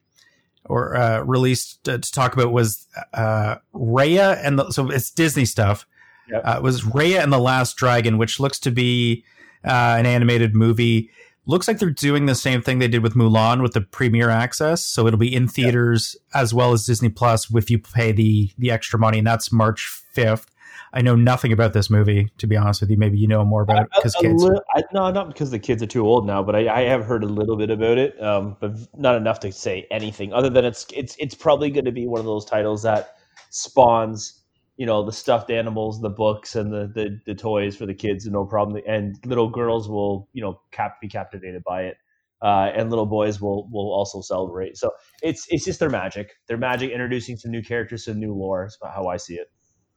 or 0.65 0.95
uh, 0.95 1.21
released 1.21 1.83
to, 1.83 1.97
to, 1.97 2.11
talk 2.11 2.33
about 2.33 2.51
was 2.51 2.87
uh, 3.13 3.55
Raya 3.73 4.39
and 4.43 4.59
the, 4.59 4.71
so 4.71 4.89
it's 4.89 5.09
Disney 5.09 5.45
stuff. 5.45 5.85
Yep. 6.29 6.41
Uh, 6.45 6.55
it 6.57 6.63
was 6.63 6.81
Raya 6.81 7.23
and 7.23 7.33
the 7.33 7.39
Last 7.39 7.75
Dragon, 7.75 8.17
which 8.17 8.39
looks 8.39 8.59
to 8.59 8.71
be 8.71 9.23
uh, 9.65 9.95
an 9.97 10.05
animated 10.05 10.53
movie. 10.53 11.09
Looks 11.47 11.67
like 11.67 11.79
they're 11.79 11.89
doing 11.89 12.27
the 12.27 12.35
same 12.35 12.61
thing 12.61 12.77
they 12.77 12.87
did 12.87 13.01
with 13.01 13.15
Mulan 13.15 13.63
with 13.63 13.73
the 13.73 13.81
premiere 13.81 14.29
access. 14.29 14.85
So 14.85 15.07
it'll 15.07 15.17
be 15.17 15.33
in 15.33 15.47
theaters 15.47 16.15
yep. 16.15 16.43
as 16.43 16.53
well 16.53 16.71
as 16.71 16.85
Disney 16.85 17.09
Plus 17.09 17.53
if 17.53 17.71
you 17.71 17.79
pay 17.79 18.11
the 18.11 18.51
the 18.59 18.69
extra 18.69 18.99
money, 18.99 19.17
and 19.17 19.27
that's 19.27 19.51
March 19.51 19.87
fifth. 20.11 20.51
I 20.93 21.01
know 21.01 21.15
nothing 21.15 21.53
about 21.53 21.73
this 21.73 21.89
movie, 21.89 22.31
to 22.39 22.47
be 22.47 22.57
honest 22.57 22.81
with 22.81 22.89
you. 22.89 22.97
Maybe 22.97 23.17
you 23.17 23.27
know 23.27 23.45
more 23.45 23.61
about 23.61 23.83
it 23.83 23.89
because 23.93 24.15
kids. 24.15 24.43
Li- 24.43 24.59
I, 24.75 24.81
no, 24.91 25.11
not 25.11 25.27
because 25.27 25.51
the 25.51 25.59
kids 25.59 25.83
are 25.83 25.87
too 25.87 26.07
old 26.07 26.25
now, 26.25 26.41
but 26.41 26.55
I, 26.55 26.67
I 26.67 26.81
have 26.81 27.05
heard 27.05 27.23
a 27.23 27.27
little 27.27 27.57
bit 27.57 27.69
about 27.69 27.97
it, 27.97 28.21
um, 28.23 28.57
but 28.59 28.71
not 28.97 29.15
enough 29.15 29.39
to 29.41 29.51
say 29.51 29.87
anything 29.91 30.33
other 30.33 30.49
than 30.49 30.65
it's 30.65 30.87
it's 30.93 31.15
it's 31.19 31.35
probably 31.35 31.69
going 31.69 31.85
to 31.85 31.91
be 31.91 32.07
one 32.07 32.19
of 32.19 32.25
those 32.25 32.45
titles 32.45 32.81
that 32.83 33.17
spawns, 33.51 34.43
you 34.77 34.85
know, 34.85 35.03
the 35.05 35.11
stuffed 35.11 35.51
animals, 35.51 36.01
the 36.01 36.09
books, 36.09 36.55
and 36.55 36.73
the 36.73 36.91
the, 36.93 37.19
the 37.25 37.35
toys 37.35 37.75
for 37.75 37.85
the 37.85 37.93
kids, 37.93 38.25
no 38.25 38.45
problem. 38.45 38.81
And 38.87 39.15
little 39.25 39.49
girls 39.49 39.87
will, 39.87 40.27
you 40.33 40.41
know, 40.41 40.59
cap 40.71 40.99
be 41.01 41.07
captivated 41.07 41.63
by 41.63 41.83
it. 41.83 41.97
Uh, 42.41 42.71
and 42.73 42.89
little 42.89 43.05
boys 43.05 43.39
will 43.39 43.69
will 43.69 43.93
also 43.93 44.21
celebrate. 44.21 44.77
So 44.77 44.91
it's 45.21 45.45
it's 45.49 45.65
just 45.65 45.79
their 45.79 45.89
magic. 45.89 46.31
Their 46.47 46.57
magic 46.57 46.89
introducing 46.89 47.37
some 47.37 47.51
new 47.51 47.61
characters, 47.61 48.05
some 48.05 48.19
new 48.19 48.33
lore. 48.33 48.65
Is 48.65 48.77
how 48.81 49.07
I 49.07 49.17
see 49.17 49.35
it. 49.35 49.51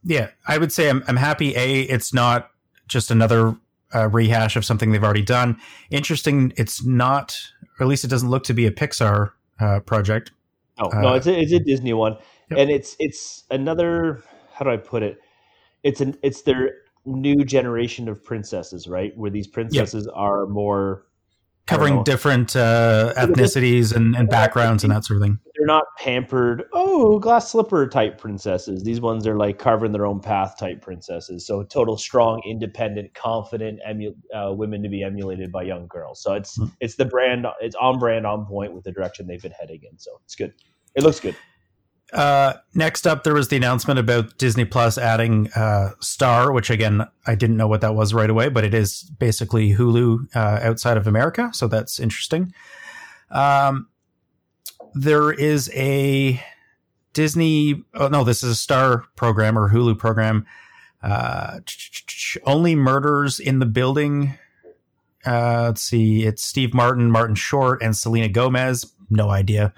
Yeah, 0.05 0.31
I 0.47 0.59
would 0.59 0.73
say 0.73 0.89
I'm, 0.89 1.05
I'm 1.07 1.17
happy. 1.17 1.55
A, 1.57 1.83
it's 1.83 2.13
not 2.13 2.51
just 2.89 3.11
another 3.11 3.57
uh, 3.95 4.09
rehash 4.09 4.57
of 4.57 4.65
something 4.65 4.93
they've 4.93 5.05
already 5.05 5.23
done. 5.23 5.59
Interesting, 5.91 6.53
it's 6.57 6.85
not, 6.85 7.39
or 7.79 7.85
at 7.85 7.89
least 7.89 8.05
it 8.05 8.09
doesn't 8.09 8.31
look 8.31 8.45
to 8.45 8.55
be 8.55 8.67
a 8.67 8.71
Pixar 8.71 9.33
uh, 9.61 9.81
project. 9.81 10.33
Oh 10.79 10.91
uh, 10.91 11.01
no, 11.01 11.15
it's 11.15 11.27
a, 11.27 11.39
it's 11.39 11.53
a 11.53 11.59
Disney 11.59 11.93
one, 11.93 12.17
yep. 12.51 12.59
and 12.59 12.71
it's 12.71 12.97
it's 12.99 13.45
another. 13.51 14.23
How 14.53 14.65
do 14.65 14.71
I 14.71 14.77
put 14.77 15.03
it? 15.03 15.21
It's 15.83 16.01
an 16.01 16.17
it's 16.23 16.43
their 16.43 16.77
new 17.05 17.45
generation 17.45 18.09
of 18.09 18.25
princesses, 18.25 18.89
right? 18.89 19.17
Where 19.17 19.31
these 19.31 19.47
princesses 19.47 20.07
yep. 20.07 20.15
are 20.17 20.47
more 20.47 21.05
covering 21.67 22.03
different 22.03 22.57
uh, 22.57 23.13
ethnicities 23.17 23.95
and, 23.95 24.17
and 24.17 24.29
backgrounds 24.29 24.83
and 24.83 24.93
that 24.93 25.05
sort 25.05 25.19
of 25.19 25.23
thing. 25.23 25.39
They're 25.57 25.67
not 25.67 25.85
pampered 25.99 26.65
oh 26.73 27.19
glass 27.19 27.51
slipper 27.51 27.87
type 27.87 28.19
princesses. 28.19 28.83
These 28.83 29.01
ones 29.01 29.27
are 29.27 29.37
like 29.37 29.59
carving 29.59 29.93
their 29.93 30.07
own 30.07 30.21
path 30.21 30.57
type 30.59 30.83
princesses. 30.83 31.47
So 31.47 31.63
total 31.63 31.97
strong 31.97 32.43
independent 32.45 33.15
confident 33.15 33.81
emu- 33.89 34.17
uh, 34.35 34.53
women 34.53 34.83
to 34.83 34.89
be 34.89 35.03
emulated 35.03 35.53
by 35.53 35.63
young 35.63 35.87
girls. 35.87 36.23
So 36.23 36.35
it's 36.35 36.59
mm-hmm. 36.59 36.73
it's 36.81 36.97
the 36.97 37.05
brand 37.05 37.47
it's 37.61 37.77
on 37.77 37.99
brand 37.99 38.27
on 38.27 38.47
point 38.47 38.73
with 38.73 38.85
the 38.85 38.93
direction 38.93 39.27
they've 39.27 39.43
been 39.43 39.53
heading 39.53 39.81
in. 39.91 39.99
So 39.99 40.21
it's 40.25 40.35
good. 40.35 40.53
It 40.95 41.03
looks 41.03 41.21
good 41.21 41.37
uh, 42.13 42.55
next 42.75 43.07
up, 43.07 43.25
there 43.25 43.33
was 43.33 43.49
the 43.49 43.57
announcement 43.57 43.99
about 43.99 44.37
Disney 44.37 44.67
Plus 44.67 44.99
adding 44.99 45.51
uh, 45.53 45.91
Star, 46.01 46.53
which 46.53 46.69
again 46.69 47.07
I 47.27 47.35
didn't 47.35 47.57
know 47.57 47.67
what 47.67 47.81
that 47.81 47.95
was 47.95 48.13
right 48.13 48.29
away, 48.29 48.51
but 48.51 48.65
it 48.65 48.75
is 48.75 49.03
basically 49.19 49.75
Hulu 49.75 50.37
uh, 50.37 50.61
outside 50.63 50.99
of 50.99 51.07
America, 51.07 51.51
so 51.55 51.69
that's 51.69 51.99
interesting. 51.99 52.53
Um, 53.31 53.89
there 54.95 55.33
is 55.33 55.71
a 55.75 56.43
Disney. 57.15 57.83
Oh 57.95 58.09
no, 58.09 58.25
this 58.25 58.43
is 58.43 58.51
a 58.51 58.57
Star 58.57 59.05
program 59.17 59.59
or 59.59 59.71
Hulu 59.71 59.99
program. 59.99 60.45
Uh, 61.03 61.61
only 62.45 62.75
murders 62.75 63.41
in 63.41 63.59
the 63.59 63.67
building. 63.67 64.39
Uh, 65.25 65.63
let's 65.67 65.83
see, 65.83 66.25
it's 66.25 66.45
Steve 66.45 66.75
Martin, 66.75 67.11
Martin 67.11 67.37
Short, 67.37 67.83
and 67.83 67.97
Selena 67.97 68.29
Gomez. 68.29 68.93
No 69.09 69.31
idea. 69.31 69.73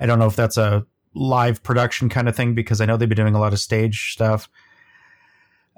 I 0.00 0.06
don't 0.06 0.18
know 0.18 0.26
if 0.26 0.36
that's 0.36 0.56
a 0.56 0.84
live 1.16 1.62
production 1.62 2.08
kind 2.08 2.28
of 2.28 2.36
thing 2.36 2.54
because 2.54 2.80
I 2.80 2.86
know 2.86 2.96
they've 2.96 3.08
been 3.08 3.16
doing 3.16 3.34
a 3.34 3.40
lot 3.40 3.52
of 3.52 3.58
stage 3.58 4.12
stuff. 4.12 4.48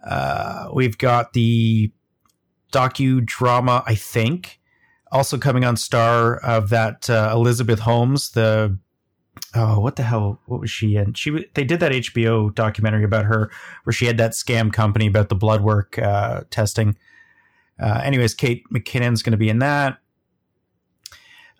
Uh, 0.04 0.68
we've 0.72 0.98
got 0.98 1.32
the 1.32 1.92
docudrama, 2.72 3.82
I 3.86 3.94
think, 3.94 4.60
also 5.10 5.38
coming 5.38 5.64
on 5.64 5.76
Star 5.76 6.36
of 6.38 6.70
that 6.70 7.08
uh, 7.08 7.30
Elizabeth 7.32 7.80
Holmes, 7.80 8.30
the 8.30 8.78
oh, 9.54 9.80
what 9.80 9.96
the 9.96 10.02
hell? 10.02 10.40
What 10.46 10.60
was 10.60 10.70
she 10.70 10.96
in? 10.96 11.14
She 11.14 11.46
they 11.54 11.64
did 11.64 11.80
that 11.80 11.92
HBO 11.92 12.54
documentary 12.54 13.04
about 13.04 13.24
her 13.24 13.50
where 13.84 13.92
she 13.92 14.06
had 14.06 14.18
that 14.18 14.32
scam 14.32 14.72
company 14.72 15.06
about 15.06 15.28
the 15.28 15.34
blood 15.34 15.62
work 15.62 15.98
uh, 15.98 16.42
testing. 16.50 16.96
Uh, 17.80 18.00
anyways, 18.04 18.34
Kate 18.34 18.64
McKinnon's 18.72 19.22
going 19.22 19.32
to 19.32 19.38
be 19.38 19.48
in 19.48 19.60
that. 19.60 19.98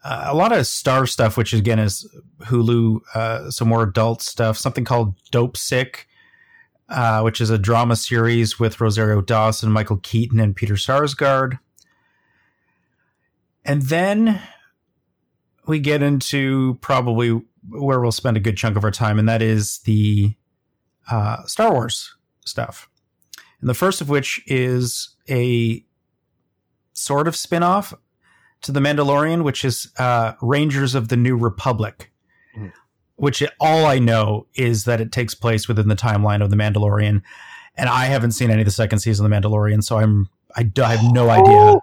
Uh, 0.05 0.27
a 0.27 0.35
lot 0.35 0.53
of 0.53 0.67
star 0.67 1.07
stuff, 1.07 1.37
which 1.37 1.53
again 1.53 1.79
is 1.79 2.09
Hulu, 2.43 3.01
uh, 3.15 3.51
some 3.51 3.69
more 3.69 3.83
adult 3.83 4.23
stuff. 4.23 4.57
Something 4.57 4.85
called 4.85 5.17
Dopesick, 5.33 6.05
uh, 6.89 7.23
which 7.23 7.41
is 7.41 7.51
a 7.51 7.59
drama 7.59 7.97
series 7.97 8.59
with 8.59 8.81
Rosario 8.81 9.21
Dawson, 9.21 9.73
Michael 9.73 9.99
Keaton, 9.99 10.41
and 10.41 10.55
Peter 10.55 10.75
Sarsgaard. 10.75 11.59
And 13.65 13.83
then 13.83 14.41
we 15.67 15.79
get 15.79 16.03
into 16.03 16.79
probably 16.81 17.43
where 17.69 18.01
we'll 18.01 18.13
spend 18.13 18.37
a 18.37 18.41
good 18.41 18.57
chunk 18.57 18.77
of 18.77 18.85
our 18.85 18.91
time, 18.91 19.19
and 19.19 19.29
that 19.29 19.43
is 19.43 19.79
the 19.81 20.35
uh, 21.11 21.45
Star 21.45 21.73
Wars 21.73 22.15
stuff. 22.47 22.89
And 23.61 23.69
the 23.69 23.75
first 23.75 24.01
of 24.01 24.09
which 24.09 24.43
is 24.47 25.17
a 25.29 25.85
sort 26.93 27.29
of 27.29 27.37
spin 27.37 27.63
off 27.63 27.93
to 28.63 28.73
The 28.73 28.81
Mandalorian, 28.81 29.43
which 29.45 29.65
is 29.65 29.93
uh, 29.99 30.33
Rangers 30.43 30.95
of 30.95 31.09
the 31.09 31.17
New 31.17 31.37
Republic, 31.37 32.11
mm. 32.57 32.73
which 33.17 33.43
all 33.61 33.87
I 33.87 33.99
know 33.99 34.47
is 34.55 34.85
that 34.85 35.01
it 35.01 35.13
takes 35.13 35.35
place 35.35 35.69
within 35.69 35.89
the 35.89 35.97
timeline 35.97 36.43
of 36.43 36.51
The 36.51 36.57
Mandalorian. 36.57 37.23
And 37.77 37.89
I 37.89 38.07
haven't 38.07 38.33
seen 38.33 38.51
any 38.51 38.63
of 38.63 38.67
the 38.67 38.73
second 38.73 38.99
season 38.99 39.25
of 39.25 39.31
The 39.31 39.37
Mandalorian, 39.37 39.85
so 39.85 39.99
I'm 39.99 40.29
I, 40.57 40.71
I 40.83 40.97
have 40.97 41.13
no 41.13 41.31
idea. 41.39 41.55
Oh, 41.55 41.83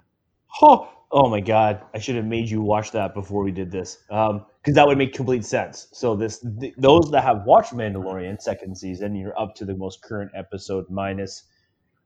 oh, 0.62 0.88
oh, 1.10 1.28
my 1.28 1.40
god! 1.40 1.80
I 1.94 1.98
should 1.98 2.16
have 2.16 2.26
made 2.26 2.50
you 2.50 2.60
watch 2.60 2.90
that 2.92 3.14
before 3.14 3.42
we 3.42 3.52
did 3.52 3.70
this, 3.70 3.98
because 4.08 4.30
um, 4.30 4.44
that 4.74 4.86
would 4.86 4.98
make 4.98 5.14
complete 5.14 5.44
sense. 5.44 5.88
So 5.92 6.14
this, 6.14 6.44
th- 6.60 6.74
those 6.76 7.10
that 7.12 7.22
have 7.22 7.44
watched 7.44 7.72
Mandalorian 7.72 8.40
second 8.40 8.76
season, 8.76 9.14
you're 9.14 9.38
up 9.38 9.54
to 9.56 9.64
the 9.64 9.74
most 9.74 10.02
current 10.02 10.32
episode 10.34 10.90
minus 10.90 11.44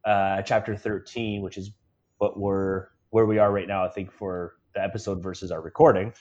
uh, 0.05 0.43
chapter 0.43 0.77
thirteen, 0.77 1.43
which 1.43 1.59
is 1.59 1.71
what 2.19 2.39
we're 2.39 2.89
where 3.11 3.27
we 3.27 3.39
are 3.39 3.51
right 3.51 3.67
now. 3.67 3.85
I 3.85 3.89
think 3.89 4.13
for 4.13 4.55
the 4.75 4.83
episode 4.83 5.23
versus 5.23 5.51
our 5.51 5.61
recording. 5.61 6.13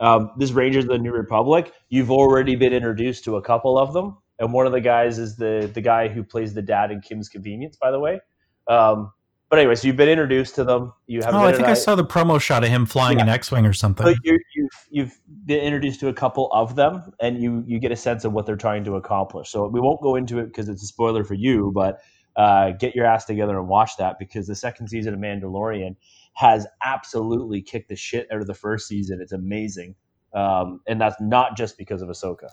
Um, 0.00 0.30
this 0.36 0.52
Rangers 0.52 0.84
of 0.84 0.90
the 0.90 0.98
New 0.98 1.12
Republic, 1.12 1.72
you've 1.88 2.10
already 2.10 2.54
been 2.54 2.72
introduced 2.72 3.24
to 3.24 3.36
a 3.36 3.42
couple 3.42 3.78
of 3.78 3.92
them, 3.92 4.16
and 4.38 4.52
one 4.52 4.66
of 4.66 4.72
the 4.72 4.80
guys 4.80 5.18
is 5.18 5.36
the 5.36 5.70
the 5.72 5.80
guy 5.80 6.08
who 6.08 6.22
plays 6.22 6.54
the 6.54 6.62
dad 6.62 6.90
in 6.90 7.00
Kim's 7.00 7.28
Convenience, 7.28 7.76
by 7.76 7.90
the 7.90 7.98
way. 7.98 8.20
Um, 8.68 9.12
but 9.50 9.58
anyway, 9.58 9.76
so 9.76 9.86
you've 9.86 9.96
been 9.96 10.10
introduced 10.10 10.54
to 10.56 10.64
them. 10.64 10.92
You 11.06 11.22
have. 11.22 11.34
Oh, 11.34 11.38
I 11.38 11.52
think 11.52 11.68
I 11.68 11.74
saw 11.74 11.94
the 11.94 12.04
promo 12.04 12.38
shot 12.40 12.64
of 12.64 12.68
him 12.68 12.84
flying 12.84 13.18
yeah. 13.18 13.24
an 13.24 13.28
X-wing 13.30 13.64
or 13.64 13.72
something. 13.72 14.04
But 14.04 14.16
you 14.22 14.38
you've 14.54 14.86
you've 14.90 15.20
been 15.46 15.60
introduced 15.60 16.00
to 16.00 16.08
a 16.08 16.12
couple 16.12 16.50
of 16.52 16.76
them, 16.76 17.12
and 17.18 17.42
you 17.42 17.64
you 17.66 17.78
get 17.78 17.90
a 17.90 17.96
sense 17.96 18.24
of 18.24 18.32
what 18.32 18.44
they're 18.44 18.56
trying 18.56 18.84
to 18.84 18.96
accomplish. 18.96 19.48
So 19.48 19.66
we 19.66 19.80
won't 19.80 20.02
go 20.02 20.16
into 20.16 20.38
it 20.38 20.46
because 20.46 20.68
it's 20.68 20.82
a 20.82 20.86
spoiler 20.86 21.24
for 21.24 21.34
you, 21.34 21.72
but 21.74 22.00
uh, 22.36 22.72
get 22.72 22.94
your 22.94 23.06
ass 23.06 23.24
together 23.24 23.58
and 23.58 23.68
watch 23.68 23.96
that 23.96 24.18
because 24.18 24.46
the 24.46 24.54
second 24.54 24.88
season 24.88 25.14
of 25.14 25.20
Mandalorian 25.20 25.96
has 26.38 26.68
absolutely 26.84 27.60
kicked 27.60 27.88
the 27.88 27.96
shit 27.96 28.28
out 28.32 28.40
of 28.40 28.46
the 28.46 28.54
first 28.54 28.86
season. 28.86 29.20
It's 29.20 29.32
amazing. 29.32 29.96
Um, 30.32 30.80
and 30.86 31.00
that's 31.00 31.16
not 31.20 31.56
just 31.56 31.76
because 31.76 32.00
of 32.00 32.08
Ahsoka. 32.08 32.48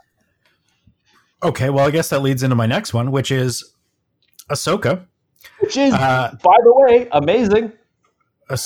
Okay, 1.44 1.70
well, 1.70 1.86
I 1.86 1.92
guess 1.92 2.10
that 2.10 2.24
leads 2.24 2.42
into 2.42 2.56
my 2.56 2.66
next 2.66 2.96
one, 2.96 3.12
which 3.12 3.30
is 3.30 3.76
Ahsoka. 4.50 5.06
Which 5.60 5.78
is, 5.78 5.94
uh, 5.94 6.36
by 6.42 6.56
the 6.64 6.74
way, 6.74 7.08
amazing. 7.12 7.74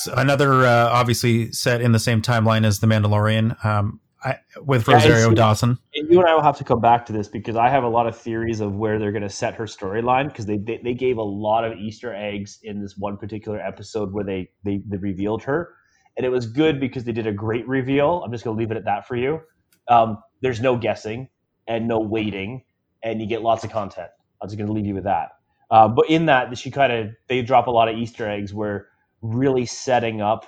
Another, 0.07 0.65
uh, 0.65 0.87
obviously, 0.87 1.51
set 1.51 1.81
in 1.81 1.91
the 1.91 1.99
same 1.99 2.21
timeline 2.21 2.65
as 2.65 2.79
The 2.79 2.87
Mandalorian. 2.87 3.65
Um, 3.65 3.99
I, 4.23 4.37
with 4.65 4.87
Rosario 4.87 5.29
yeah, 5.29 5.35
Dawson. 5.35 5.77
And 5.95 6.11
you 6.11 6.19
and 6.19 6.27
I 6.27 6.35
will 6.35 6.43
have 6.43 6.57
to 6.57 6.63
come 6.63 6.81
back 6.81 7.05
to 7.05 7.13
this 7.13 7.27
because 7.27 7.55
I 7.55 7.69
have 7.69 7.83
a 7.83 7.87
lot 7.87 8.05
of 8.05 8.17
theories 8.17 8.59
of 8.59 8.75
where 8.75 8.99
they're 8.99 9.13
going 9.13 9.23
to 9.23 9.29
set 9.29 9.55
her 9.55 9.65
storyline 9.65 10.27
because 10.27 10.45
they, 10.45 10.57
they, 10.57 10.79
they 10.83 10.93
gave 10.93 11.17
a 11.17 11.23
lot 11.23 11.63
of 11.63 11.77
Easter 11.77 12.13
eggs 12.13 12.59
in 12.63 12.81
this 12.81 12.97
one 12.97 13.17
particular 13.17 13.59
episode 13.59 14.11
where 14.11 14.25
they 14.25 14.49
they, 14.63 14.81
they 14.87 14.97
revealed 14.97 15.43
her, 15.43 15.73
and 16.17 16.25
it 16.25 16.29
was 16.29 16.45
good 16.45 16.79
because 16.79 17.05
they 17.05 17.13
did 17.13 17.27
a 17.27 17.31
great 17.31 17.67
reveal. 17.67 18.21
I'm 18.25 18.31
just 18.31 18.43
going 18.43 18.57
to 18.57 18.59
leave 18.59 18.71
it 18.71 18.77
at 18.77 18.85
that 18.85 19.07
for 19.07 19.15
you. 19.15 19.39
Um, 19.87 20.21
there's 20.41 20.59
no 20.59 20.75
guessing 20.75 21.29
and 21.67 21.87
no 21.87 21.99
waiting, 21.99 22.63
and 23.03 23.21
you 23.21 23.27
get 23.27 23.41
lots 23.41 23.63
of 23.63 23.71
content. 23.71 24.09
I'm 24.41 24.49
just 24.49 24.57
going 24.57 24.67
to 24.67 24.73
leave 24.73 24.85
you 24.85 24.95
with 24.95 25.05
that. 25.05 25.29
Uh, 25.71 25.87
but 25.87 26.09
in 26.09 26.25
that, 26.25 26.57
she 26.57 26.71
kind 26.71 26.91
of 26.91 27.09
they 27.29 27.41
drop 27.41 27.67
a 27.67 27.71
lot 27.71 27.87
of 27.87 27.97
Easter 27.97 28.29
eggs 28.29 28.53
where 28.53 28.87
really 29.21 29.65
setting 29.65 30.19
up 30.19 30.45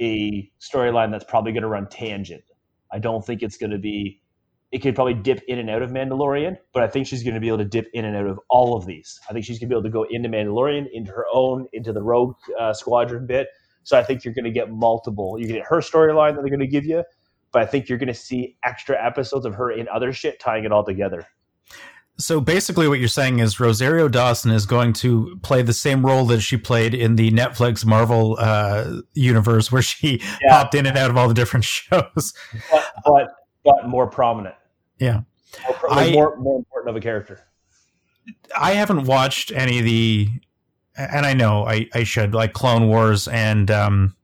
a 0.00 0.50
storyline 0.60 1.12
that's 1.12 1.24
probably 1.24 1.52
going 1.52 1.62
to 1.62 1.68
run 1.68 1.86
tangent 1.88 2.42
I 2.92 2.98
don't 2.98 3.24
think 3.24 3.42
it's 3.42 3.56
going 3.56 3.70
to 3.70 3.78
be. 3.78 4.20
It 4.70 4.80
could 4.80 4.94
probably 4.94 5.14
dip 5.14 5.42
in 5.48 5.58
and 5.58 5.68
out 5.68 5.82
of 5.82 5.90
Mandalorian, 5.90 6.56
but 6.72 6.82
I 6.82 6.88
think 6.88 7.06
she's 7.06 7.22
going 7.22 7.34
to 7.34 7.40
be 7.40 7.48
able 7.48 7.58
to 7.58 7.64
dip 7.64 7.88
in 7.92 8.06
and 8.06 8.16
out 8.16 8.26
of 8.26 8.40
all 8.48 8.74
of 8.74 8.86
these. 8.86 9.20
I 9.28 9.34
think 9.34 9.44
she's 9.44 9.58
going 9.58 9.68
to 9.68 9.74
be 9.74 9.78
able 9.78 9.82
to 9.82 9.90
go 9.90 10.06
into 10.10 10.30
Mandalorian, 10.30 10.86
into 10.94 11.12
her 11.12 11.26
own, 11.30 11.66
into 11.74 11.92
the 11.92 12.02
Rogue 12.02 12.36
uh, 12.58 12.72
Squadron 12.72 13.26
bit. 13.26 13.48
So 13.84 13.98
I 13.98 14.02
think 14.02 14.24
you're 14.24 14.32
going 14.32 14.46
to 14.46 14.50
get 14.50 14.70
multiple. 14.70 15.36
You 15.38 15.46
get 15.46 15.64
her 15.66 15.78
storyline 15.80 16.34
that 16.34 16.40
they're 16.40 16.50
going 16.50 16.60
to 16.60 16.66
give 16.66 16.86
you, 16.86 17.04
but 17.52 17.62
I 17.62 17.66
think 17.66 17.88
you're 17.88 17.98
going 17.98 18.08
to 18.08 18.14
see 18.14 18.56
extra 18.64 18.96
episodes 19.04 19.44
of 19.44 19.54
her 19.54 19.70
in 19.72 19.88
other 19.88 20.12
shit 20.12 20.40
tying 20.40 20.64
it 20.64 20.72
all 20.72 20.84
together. 20.84 21.26
So 22.18 22.40
basically, 22.40 22.88
what 22.88 22.98
you're 22.98 23.08
saying 23.08 23.38
is 23.38 23.58
Rosario 23.58 24.06
Dawson 24.06 24.50
is 24.50 24.66
going 24.66 24.92
to 24.94 25.38
play 25.42 25.62
the 25.62 25.72
same 25.72 26.04
role 26.04 26.24
that 26.26 26.40
she 26.40 26.56
played 26.56 26.94
in 26.94 27.16
the 27.16 27.30
Netflix 27.30 27.84
Marvel 27.84 28.36
uh, 28.38 29.00
universe, 29.14 29.72
where 29.72 29.82
she 29.82 30.20
yeah. 30.42 30.50
popped 30.50 30.74
in 30.74 30.86
and 30.86 30.96
out 30.96 31.10
of 31.10 31.16
all 31.16 31.26
the 31.26 31.34
different 31.34 31.64
shows, 31.64 32.34
but 32.70 32.92
but, 33.04 33.34
but 33.64 33.88
more 33.88 34.06
prominent. 34.06 34.54
Yeah, 34.98 35.22
more, 35.66 35.92
I, 35.92 36.12
more, 36.12 36.36
more 36.36 36.58
important 36.58 36.90
of 36.90 36.96
a 36.96 37.00
character. 37.00 37.40
I 38.56 38.72
haven't 38.72 39.04
watched 39.04 39.50
any 39.50 39.78
of 39.78 39.84
the, 39.84 40.28
and 40.96 41.26
I 41.26 41.34
know 41.34 41.66
I, 41.66 41.88
I 41.94 42.04
should 42.04 42.34
like 42.34 42.52
Clone 42.52 42.88
Wars 42.88 43.26
and 43.26 43.70
um, 43.70 44.14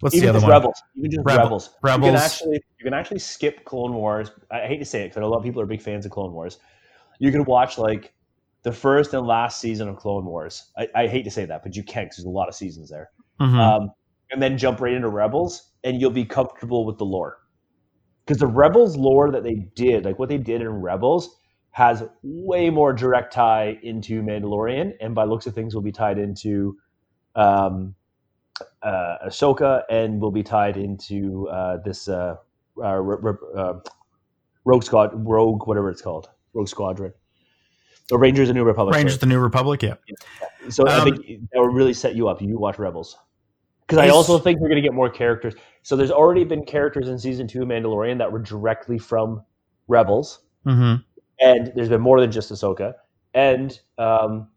what's 0.00 0.14
Even 0.14 0.26
the 0.26 0.30
other 0.30 0.40
one? 0.40 0.50
Rebels. 0.50 0.82
Even 0.96 1.10
just 1.10 1.26
Rebel, 1.26 1.42
Rebels. 1.42 1.70
Rebels. 1.82 2.06
You 2.06 2.12
can 2.12 2.22
actually 2.22 2.64
you 2.78 2.84
can 2.84 2.94
actually 2.94 3.18
skip 3.18 3.64
Clone 3.64 3.92
Wars. 3.92 4.30
I 4.50 4.60
hate 4.60 4.78
to 4.78 4.84
say 4.84 5.02
it 5.02 5.08
because 5.08 5.22
a 5.22 5.26
lot 5.26 5.38
of 5.38 5.42
people 5.42 5.60
are 5.60 5.66
big 5.66 5.82
fans 5.82 6.06
of 6.06 6.12
Clone 6.12 6.32
Wars 6.32 6.58
you 7.18 7.32
can 7.32 7.44
watch 7.44 7.78
like 7.78 8.12
the 8.62 8.72
first 8.72 9.14
and 9.14 9.26
last 9.26 9.60
season 9.60 9.88
of 9.88 9.96
Clone 9.96 10.24
Wars. 10.24 10.70
I, 10.76 10.88
I 10.94 11.06
hate 11.06 11.22
to 11.22 11.30
say 11.30 11.44
that, 11.44 11.62
but 11.62 11.76
you 11.76 11.82
can 11.82 12.04
because 12.04 12.16
there's 12.16 12.26
a 12.26 12.30
lot 12.30 12.48
of 12.48 12.54
seasons 12.54 12.90
there. 12.90 13.10
Mm-hmm. 13.40 13.58
Um, 13.58 13.90
and 14.30 14.42
then 14.42 14.58
jump 14.58 14.80
right 14.80 14.92
into 14.92 15.08
Rebels, 15.08 15.70
and 15.84 16.00
you'll 16.00 16.10
be 16.10 16.24
comfortable 16.24 16.84
with 16.84 16.98
the 16.98 17.04
lore. 17.04 17.38
Because 18.24 18.40
the 18.40 18.46
Rebels 18.46 18.96
lore 18.96 19.30
that 19.30 19.44
they 19.44 19.54
did, 19.76 20.04
like 20.04 20.18
what 20.18 20.28
they 20.28 20.38
did 20.38 20.62
in 20.62 20.68
Rebels, 20.68 21.36
has 21.70 22.02
way 22.22 22.70
more 22.70 22.92
direct 22.92 23.32
tie 23.32 23.78
into 23.82 24.22
Mandalorian, 24.22 24.94
and 25.00 25.14
by 25.14 25.24
looks 25.24 25.46
of 25.46 25.54
things, 25.54 25.74
will 25.74 25.82
be 25.82 25.92
tied 25.92 26.18
into 26.18 26.76
um, 27.36 27.94
uh, 28.82 29.16
Ahsoka, 29.26 29.82
and 29.90 30.20
will 30.20 30.32
be 30.32 30.42
tied 30.42 30.76
into 30.76 31.48
uh, 31.50 31.76
this 31.84 32.08
uh, 32.08 32.34
uh, 32.82 33.00
uh 33.56 33.74
Rogue 34.64 34.82
Squad, 34.82 35.10
Rogue, 35.14 35.68
whatever 35.68 35.88
it's 35.88 36.02
called. 36.02 36.30
Rogue 36.56 36.68
Squadron. 36.68 37.12
The 38.08 38.18
Rangers 38.18 38.48
of 38.48 38.54
the 38.54 38.60
New 38.60 38.64
Republic. 38.64 38.94
Rangers 38.94 39.14
of 39.14 39.20
the 39.20 39.26
New 39.26 39.40
Republic, 39.40 39.82
yeah. 39.82 39.94
yeah. 40.06 40.70
So 40.70 40.86
um, 40.86 41.00
I 41.00 41.04
think 41.04 41.26
that 41.52 41.60
will 41.60 41.68
really 41.68 41.92
set 41.92 42.14
you 42.14 42.28
up. 42.28 42.40
You 42.40 42.58
watch 42.58 42.78
Rebels. 42.78 43.16
Because 43.86 43.98
I 43.98 44.08
also 44.08 44.38
think 44.38 44.60
we're 44.60 44.68
going 44.68 44.82
to 44.82 44.88
get 44.88 44.94
more 44.94 45.10
characters. 45.10 45.54
So 45.82 45.94
there's 45.96 46.10
already 46.10 46.44
been 46.44 46.64
characters 46.64 47.08
in 47.08 47.18
season 47.18 47.46
two 47.46 47.62
of 47.62 47.68
Mandalorian 47.68 48.18
that 48.18 48.30
were 48.30 48.40
directly 48.40 48.98
from 48.98 49.42
Rebels. 49.86 50.40
Mm-hmm. 50.64 51.02
And 51.40 51.72
there's 51.76 51.88
been 51.88 52.00
more 52.00 52.20
than 52.20 52.32
just 52.32 52.50
Ahsoka. 52.50 52.94
And 53.34 53.78
um, 53.98 54.48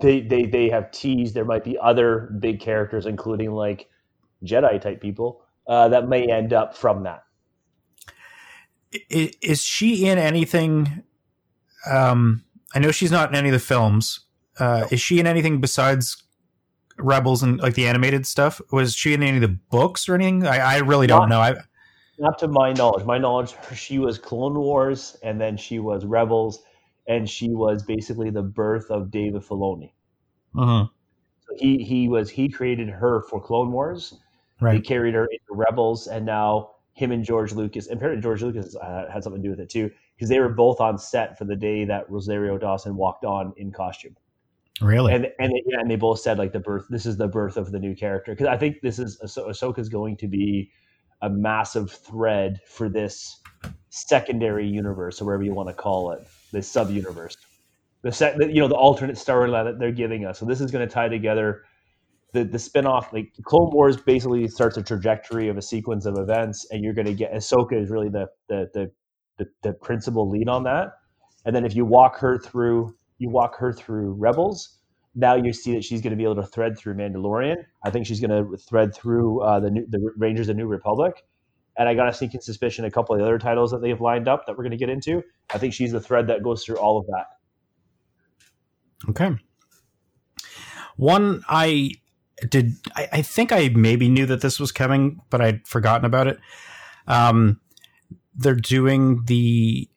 they, 0.00 0.20
they, 0.20 0.44
they 0.44 0.70
have 0.70 0.90
teased 0.90 1.34
there 1.34 1.44
might 1.44 1.64
be 1.64 1.76
other 1.78 2.34
big 2.40 2.60
characters, 2.60 3.04
including 3.04 3.52
like 3.52 3.90
Jedi 4.44 4.80
type 4.80 5.00
people, 5.00 5.42
uh, 5.66 5.88
that 5.88 6.08
may 6.08 6.30
end 6.30 6.52
up 6.52 6.74
from 6.76 7.02
that. 7.02 7.24
Is 9.10 9.62
she 9.62 10.06
in 10.06 10.18
anything 10.18 11.02
um, 11.90 12.44
I 12.74 12.78
know 12.78 12.90
she's 12.90 13.10
not 13.10 13.30
in 13.30 13.36
any 13.36 13.48
of 13.48 13.52
the 13.52 13.58
films. 13.58 14.20
Uh, 14.58 14.86
is 14.90 15.00
she 15.00 15.18
in 15.18 15.26
anything 15.26 15.60
besides 15.60 16.22
Rebels 16.98 17.42
and 17.42 17.58
like 17.60 17.74
the 17.74 17.86
animated 17.86 18.26
stuff? 18.26 18.60
Was 18.70 18.94
she 18.94 19.14
in 19.14 19.22
any 19.22 19.36
of 19.36 19.42
the 19.42 19.58
books 19.70 20.08
or 20.08 20.14
anything? 20.14 20.46
I, 20.46 20.58
I 20.58 20.78
really 20.78 21.06
don't 21.06 21.28
know. 21.28 21.40
I, 21.40 21.54
not 22.18 22.38
to 22.38 22.48
my 22.48 22.72
knowledge. 22.72 23.04
My 23.04 23.18
knowledge, 23.18 23.54
she 23.74 23.98
was 23.98 24.18
Clone 24.18 24.58
Wars, 24.58 25.16
and 25.22 25.40
then 25.40 25.56
she 25.56 25.78
was 25.78 26.04
Rebels, 26.04 26.62
and 27.08 27.28
she 27.28 27.48
was 27.48 27.82
basically 27.82 28.30
the 28.30 28.42
birth 28.42 28.90
of 28.90 29.10
David 29.10 29.42
Filoni. 29.42 29.92
Uh-huh. 30.56 30.86
So 31.40 31.56
he 31.56 31.82
he 31.82 32.08
was 32.08 32.30
he 32.30 32.48
created 32.48 32.88
her 32.88 33.22
for 33.22 33.40
Clone 33.40 33.72
Wars. 33.72 34.14
Right. 34.60 34.76
He 34.76 34.80
carried 34.80 35.14
her 35.14 35.24
into 35.24 35.44
Rebels, 35.50 36.06
and 36.06 36.24
now 36.24 36.70
him 36.92 37.10
and 37.10 37.24
George 37.24 37.52
Lucas, 37.52 37.88
and 37.88 37.96
apparently 37.96 38.22
George 38.22 38.42
Lucas 38.42 38.76
uh, 38.76 39.06
had 39.12 39.24
something 39.24 39.42
to 39.42 39.48
do 39.48 39.50
with 39.50 39.60
it 39.60 39.70
too 39.70 39.90
because 40.16 40.28
they 40.28 40.38
were 40.38 40.48
both 40.48 40.80
on 40.80 40.98
set 40.98 41.38
for 41.38 41.44
the 41.44 41.56
day 41.56 41.84
that 41.84 42.10
Rosario 42.10 42.58
Dawson 42.58 42.96
walked 42.96 43.24
on 43.24 43.52
in 43.56 43.72
costume. 43.72 44.16
Really? 44.80 45.14
And 45.14 45.26
and 45.38 45.52
yeah, 45.66 45.80
and 45.80 45.90
they 45.90 45.96
both 45.96 46.20
said 46.20 46.38
like 46.38 46.52
the 46.52 46.60
birth. 46.60 46.86
This 46.88 47.06
is 47.06 47.16
the 47.16 47.28
birth 47.28 47.56
of 47.56 47.72
the 47.72 47.78
new 47.78 47.94
character 47.94 48.32
because 48.32 48.46
I 48.46 48.56
think 48.56 48.80
this 48.82 48.98
is 48.98 49.18
ah- 49.22 49.48
Ahsoka 49.48 49.78
is 49.78 49.88
going 49.88 50.16
to 50.18 50.28
be 50.28 50.70
a 51.22 51.30
massive 51.30 51.90
thread 51.90 52.60
for 52.66 52.88
this 52.88 53.40
secondary 53.90 54.66
universe 54.66 55.20
or 55.20 55.26
whatever 55.26 55.44
you 55.44 55.54
want 55.54 55.68
to 55.68 55.74
call 55.74 56.10
it, 56.10 56.26
this 56.50 56.68
sub 56.68 56.90
universe, 56.90 57.36
the 58.02 58.10
set, 58.10 58.36
you 58.52 58.60
know, 58.60 58.66
the 58.66 58.74
alternate 58.74 59.16
storyline 59.16 59.64
that 59.64 59.78
they're 59.78 59.92
giving 59.92 60.24
us. 60.24 60.38
So 60.38 60.46
this 60.46 60.60
is 60.60 60.70
going 60.70 60.86
to 60.86 60.92
tie 60.92 61.08
together 61.08 61.62
the 62.32 62.44
the 62.44 62.58
spinoff. 62.58 63.12
Like 63.12 63.32
Clone 63.44 63.70
Wars 63.72 63.96
basically 63.96 64.48
starts 64.48 64.76
a 64.76 64.82
trajectory 64.82 65.48
of 65.48 65.56
a 65.56 65.62
sequence 65.62 66.06
of 66.06 66.18
events, 66.18 66.66
and 66.70 66.82
you're 66.82 66.94
going 66.94 67.06
to 67.06 67.14
get 67.14 67.32
Ahsoka 67.32 67.80
is 67.80 67.90
really 67.90 68.08
the 68.08 68.28
the 68.48 68.70
the 68.74 68.90
the, 69.38 69.46
the 69.62 69.72
principal 69.72 70.28
lead 70.28 70.48
on 70.48 70.64
that. 70.64 70.92
And 71.44 71.54
then 71.54 71.64
if 71.64 71.74
you 71.74 71.84
walk 71.84 72.18
her 72.18 72.38
through, 72.38 72.94
you 73.18 73.30
walk 73.30 73.56
her 73.58 73.72
through 73.72 74.12
Rebels. 74.12 74.78
Now 75.14 75.34
you 75.34 75.52
see 75.52 75.74
that 75.74 75.84
she's 75.84 76.00
going 76.00 76.12
to 76.12 76.16
be 76.16 76.24
able 76.24 76.36
to 76.36 76.46
thread 76.46 76.78
through 76.78 76.94
Mandalorian. 76.94 77.56
I 77.84 77.90
think 77.90 78.06
she's 78.06 78.20
going 78.20 78.30
to 78.30 78.56
thread 78.56 78.94
through 78.94 79.42
uh, 79.42 79.60
the 79.60 79.70
new, 79.70 79.86
the 79.88 80.12
Rangers 80.16 80.48
of 80.48 80.56
New 80.56 80.66
Republic. 80.66 81.24
And 81.76 81.88
I 81.88 81.94
got 81.94 82.08
a 82.08 82.12
sneaking 82.12 82.40
suspicion 82.40 82.84
a 82.84 82.90
couple 82.90 83.14
of 83.14 83.20
the 83.20 83.24
other 83.24 83.38
titles 83.38 83.70
that 83.70 83.80
they 83.80 83.88
have 83.88 84.00
lined 84.00 84.28
up 84.28 84.46
that 84.46 84.52
we're 84.56 84.64
going 84.64 84.72
to 84.72 84.76
get 84.76 84.90
into. 84.90 85.22
I 85.52 85.58
think 85.58 85.74
she's 85.74 85.92
the 85.92 86.00
thread 86.00 86.26
that 86.28 86.42
goes 86.42 86.64
through 86.64 86.76
all 86.76 86.98
of 86.98 87.06
that. 87.06 87.26
Okay. 89.08 89.36
One 90.96 91.42
I 91.48 91.92
did 92.48 92.74
I, 92.94 93.08
I, 93.12 93.22
think 93.22 93.52
I 93.52 93.70
maybe 93.74 94.08
knew 94.08 94.26
that 94.26 94.42
this 94.42 94.60
was 94.60 94.72
coming, 94.72 95.20
but 95.30 95.40
I'd 95.40 95.66
forgotten 95.66 96.04
about 96.04 96.26
it. 96.26 96.38
Um, 97.06 97.60
they're 98.34 98.54
doing 98.54 99.24
the 99.26 99.88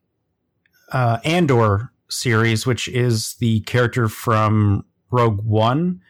uh, 0.92 1.20
Andor 1.24 1.92
series, 2.10 2.66
which 2.66 2.88
is 2.88 3.36
the 3.36 3.62
character 3.62 4.08
from 4.08 4.86
Rogue 5.12 5.42
One. 5.44 6.02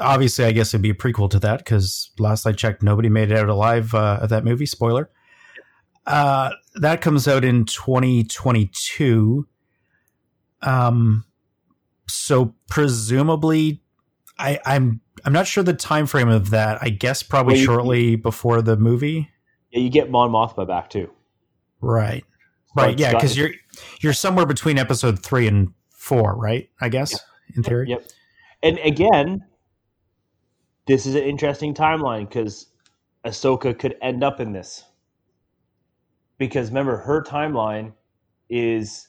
Obviously, 0.00 0.44
I 0.44 0.52
guess 0.52 0.74
it'd 0.74 0.82
be 0.82 0.90
a 0.90 0.94
prequel 0.94 1.30
to 1.30 1.38
that 1.40 1.58
because 1.58 2.10
last 2.18 2.46
I 2.46 2.52
checked, 2.52 2.82
nobody 2.82 3.08
made 3.08 3.30
it 3.30 3.38
out 3.38 3.48
alive 3.48 3.94
uh, 3.94 4.18
of 4.22 4.28
that 4.30 4.44
movie. 4.44 4.66
Spoiler. 4.66 5.10
Uh, 6.06 6.50
that 6.74 7.00
comes 7.00 7.26
out 7.28 7.44
in 7.44 7.64
2022. 7.64 9.46
Um, 10.62 11.24
so 12.08 12.54
presumably, 12.68 13.82
I, 14.38 14.58
I'm 14.66 15.00
I'm 15.24 15.32
not 15.32 15.46
sure 15.46 15.62
the 15.62 15.74
time 15.74 16.06
frame 16.06 16.28
of 16.28 16.50
that. 16.50 16.78
I 16.82 16.90
guess 16.90 17.22
probably 17.22 17.54
well, 17.54 17.60
you, 17.60 17.66
shortly 17.66 18.16
before 18.16 18.62
the 18.62 18.76
movie. 18.76 19.30
Yeah, 19.70 19.80
you 19.80 19.90
get 19.90 20.10
Mon 20.10 20.30
Mothma 20.30 20.66
back 20.66 20.90
too. 20.90 21.10
Right. 21.84 22.24
Right. 22.76 22.98
yeah, 22.98 23.12
because 23.12 23.36
you're 23.36 23.50
you're 24.00 24.12
somewhere 24.12 24.46
between 24.46 24.78
episode 24.78 25.20
three 25.20 25.46
and 25.46 25.72
four, 25.90 26.34
right? 26.34 26.68
I 26.80 26.88
guess 26.88 27.18
in 27.54 27.62
theory. 27.62 27.88
Yep. 27.88 28.06
And 28.62 28.78
again, 28.78 29.44
this 30.86 31.06
is 31.06 31.14
an 31.14 31.22
interesting 31.22 31.74
timeline 31.74 32.28
because 32.28 32.66
Ahsoka 33.24 33.78
could 33.78 33.96
end 34.02 34.24
up 34.24 34.40
in 34.40 34.52
this. 34.52 34.84
Because 36.38 36.68
remember, 36.68 36.96
her 36.96 37.22
timeline 37.22 37.92
is 38.50 39.08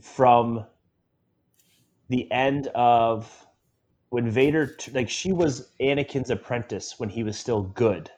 from 0.00 0.66
the 2.08 2.30
end 2.32 2.66
of 2.74 3.46
when 4.08 4.28
Vader, 4.28 4.76
like 4.92 5.08
she 5.08 5.32
was 5.32 5.70
Anakin's 5.80 6.30
apprentice 6.30 6.98
when 6.98 7.08
he 7.08 7.22
was 7.22 7.38
still 7.38 7.62
good. 7.62 8.10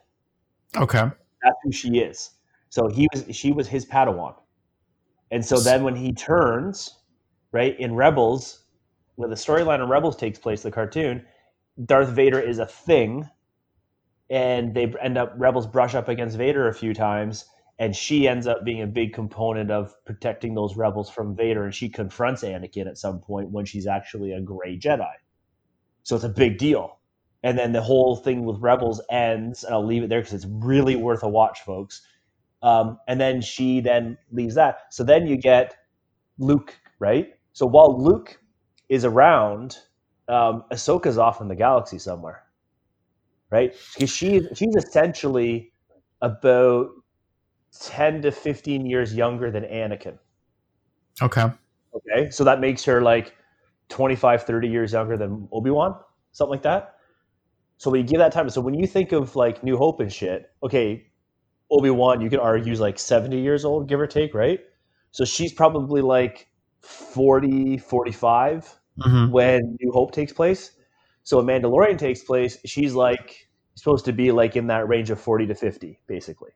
Okay, 0.77 1.11
that's 1.43 1.57
who 1.63 1.73
she 1.73 1.99
is. 1.99 2.31
So 2.73 2.89
he 2.89 3.07
was 3.13 3.27
she 3.37 3.53
was 3.53 3.69
his 3.69 3.85
Padawan. 3.85 4.35
And 5.31 5.45
so 5.45 5.61
then 5.61 5.85
when 5.85 5.95
he 5.95 6.11
turns, 6.11 7.01
right, 7.53 7.79
in 7.79 7.95
Rebels, 7.95 8.65
when 9.17 9.29
the 9.29 9.37
storyline 9.37 9.83
in 9.83 9.91
Rebels 9.91 10.17
takes 10.17 10.39
place, 10.39 10.63
the 10.63 10.71
cartoon, 10.71 11.27
Darth 11.85 12.09
Vader 12.09 12.41
is 12.41 12.59
a 12.59 12.65
thing, 12.65 13.29
and 14.31 14.75
they 14.75 14.91
end 15.03 15.19
up 15.19 15.35
Rebels 15.37 15.67
brush 15.67 15.95
up 15.95 16.09
against 16.09 16.39
Vader 16.39 16.67
a 16.67 16.73
few 16.73 16.95
times, 16.95 17.45
and 17.79 17.95
she 17.95 18.27
ends 18.27 18.47
up 18.47 18.65
being 18.65 18.81
a 18.81 18.87
big 18.87 19.13
component 19.13 19.71
of 19.71 19.93
protecting 20.07 20.55
those 20.55 20.75
rebels 20.75 21.11
from 21.11 21.37
Vader, 21.37 21.65
and 21.65 21.75
she 21.75 21.91
confronts 21.91 22.43
Anakin 22.43 22.87
at 22.87 22.97
some 22.97 23.21
point 23.21 23.51
when 23.51 23.67
she's 23.67 23.87
actually 23.87 24.33
a 24.33 24.41
gray 24.41 24.79
Jedi. 24.79 25.13
So 26.05 26.17
it's 26.17 26.25
a 26.25 26.31
big 26.31 26.57
deal. 26.57 27.01
And 27.43 27.59
then 27.59 27.73
the 27.73 27.83
whole 27.83 28.17
thing 28.17 28.47
with 28.47 28.63
Rebels 28.63 29.03
ends, 29.11 29.63
and 29.63 29.75
I'll 29.75 29.85
leave 29.85 30.05
it 30.05 30.09
there 30.09 30.21
because 30.21 30.33
it's 30.33 30.47
really 30.49 30.97
worth 30.97 31.23
a 31.23 31.29
watch, 31.29 31.61
folks. 31.61 32.01
Um, 32.63 32.99
and 33.09 33.21
then 33.21 33.41
she 33.41 33.81
then 33.81 34.17
leaves 34.31 34.55
that. 34.55 34.79
So 34.91 35.03
then 35.03 35.27
you 35.27 35.37
get 35.37 35.75
Luke, 36.39 36.79
right? 36.99 37.35
So 37.53 37.67
while 37.67 38.01
Luke 38.01 38.39
is 38.89 39.05
around, 39.05 39.79
um, 40.29 40.65
Ahsoka's 40.73 41.19
off 41.19 41.41
in 41.41 41.49
the 41.49 41.57
galaxy 41.57 41.99
somewhere, 41.99 42.45
right? 43.51 43.75
Because 43.95 44.11
she 44.11 44.47
she's 44.55 44.77
essentially 44.77 45.73
about 46.21 46.91
ten 47.81 48.23
to 48.23 48.31
fifteen 48.31 48.87
years 48.87 49.15
younger 49.15 49.51
than 49.51 49.65
Anakin. 49.65 50.19
Okay. 51.21 51.47
Okay. 51.95 52.31
So 52.31 52.45
that 52.45 52.61
makes 52.61 52.85
her 52.85 53.03
like 53.03 53.35
25, 53.89 54.45
30 54.45 54.69
years 54.69 54.93
younger 54.93 55.17
than 55.17 55.49
Obi 55.53 55.71
Wan, 55.71 55.95
something 56.33 56.53
like 56.53 56.63
that. 56.63 56.95
So 57.77 57.91
we 57.91 58.03
give 58.03 58.19
that 58.19 58.33
time. 58.33 58.49
So 58.49 58.61
when 58.61 58.75
you 58.75 58.87
think 58.87 59.13
of 59.13 59.37
like 59.37 59.63
New 59.63 59.77
Hope 59.77 60.01
and 60.01 60.11
shit, 60.11 60.51
okay, 60.63 61.07
Obi 61.73 61.91
Wan, 61.91 62.21
you 62.21 62.29
could 62.29 62.39
argue, 62.39 62.73
is 62.73 62.81
like 62.81 62.99
70 62.99 63.41
years 63.41 63.65
old, 63.65 63.89
give 63.89 63.99
or 63.99 64.07
take, 64.07 64.35
right? 64.35 64.61
So 65.11 65.25
she's 65.25 65.53
probably 65.53 66.03
like 66.03 66.49
40, 66.81 67.79
45 67.79 68.79
Mhm. 68.99 69.31
when 69.31 69.77
New 69.81 69.93
Hope 69.93 70.13
takes 70.13 70.33
place. 70.33 70.73
So 71.25 71.43
when 71.43 71.47
Mandalorian 71.47 71.99
takes 71.99 72.23
place, 72.23 72.59
she's 72.67 72.95
like 72.95 73.49
supposed 73.75 74.05
to 74.05 74.13
be 74.13 74.33
like 74.33 74.55
in 74.57 74.67
that 74.67 74.87
range 74.89 75.11
of 75.11 75.19
40 75.21 75.47
to 75.47 75.55
50, 75.55 75.99
basically. 76.07 76.51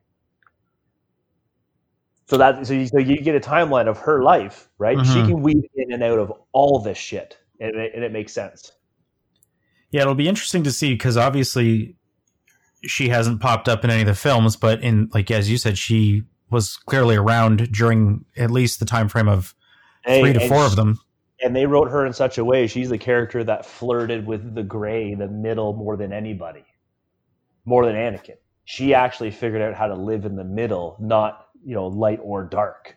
So 2.27 2.37
that 2.37 2.67
so 2.67 2.73
you, 2.73 2.87
so 2.87 2.99
you 2.99 3.21
get 3.21 3.35
a 3.35 3.39
timeline 3.39 3.87
of 3.87 3.97
her 3.99 4.21
life, 4.21 4.69
right? 4.77 4.97
She 5.05 5.21
Mhm. 5.21 5.25
can 5.25 5.41
weave 5.41 5.63
in 5.75 5.93
and 5.93 6.03
out 6.03 6.19
of 6.19 6.31
all 6.51 6.79
this 6.79 6.97
shit, 6.97 7.37
and 7.59 7.75
it, 7.75 7.93
and 7.95 8.03
it 8.03 8.11
makes 8.11 8.33
sense. 8.33 8.71
Yeah, 9.91 10.01
it'll 10.01 10.15
be 10.15 10.27
interesting 10.27 10.63
to 10.63 10.71
see 10.71 10.93
because 10.93 11.15
obviously 11.15 11.95
she 12.83 13.09
hasn't 13.09 13.41
popped 13.41 13.67
up 13.67 13.83
in 13.83 13.89
any 13.89 14.01
of 14.01 14.07
the 14.07 14.15
films, 14.15 14.55
but 14.55 14.81
in 14.81 15.09
like 15.13 15.31
as 15.31 15.49
you 15.49 15.57
said, 15.57 15.77
she 15.77 16.23
was 16.49 16.77
clearly 16.77 17.15
around 17.15 17.71
during 17.71 18.23
at 18.37 18.51
least 18.51 18.79
the 18.79 18.85
time 18.85 19.09
frame 19.09 19.27
of 19.27 19.53
Hey, 20.05 20.21
three 20.21 20.33
to 20.33 20.39
four 20.47 20.59
she- 20.59 20.65
of 20.65 20.75
them. 20.75 20.99
and 21.41 21.55
they 21.55 21.65
wrote 21.65 21.89
her 21.89 22.05
in 22.05 22.13
such 22.13 22.37
a 22.37 22.45
way 22.45 22.65
she's 22.67 22.89
the 22.89 22.97
character 22.97 23.43
that 23.43 23.65
flirted 23.65 24.25
with 24.25 24.55
the 24.55 24.63
gray 24.63 25.13
the 25.13 25.27
middle 25.27 25.73
more 25.73 25.97
than 25.97 26.13
anybody 26.13 26.63
more 27.65 27.85
than 27.85 27.95
anakin. 27.95 28.35
She 28.65 28.93
actually 28.93 29.31
figured 29.31 29.61
out 29.61 29.73
how 29.73 29.87
to 29.87 29.95
live 29.95 30.25
in 30.25 30.35
the 30.35 30.43
middle 30.43 30.95
not 30.99 31.47
you 31.65 31.75
know 31.75 31.87
light 31.87 32.19
or 32.23 32.43
dark. 32.45 32.95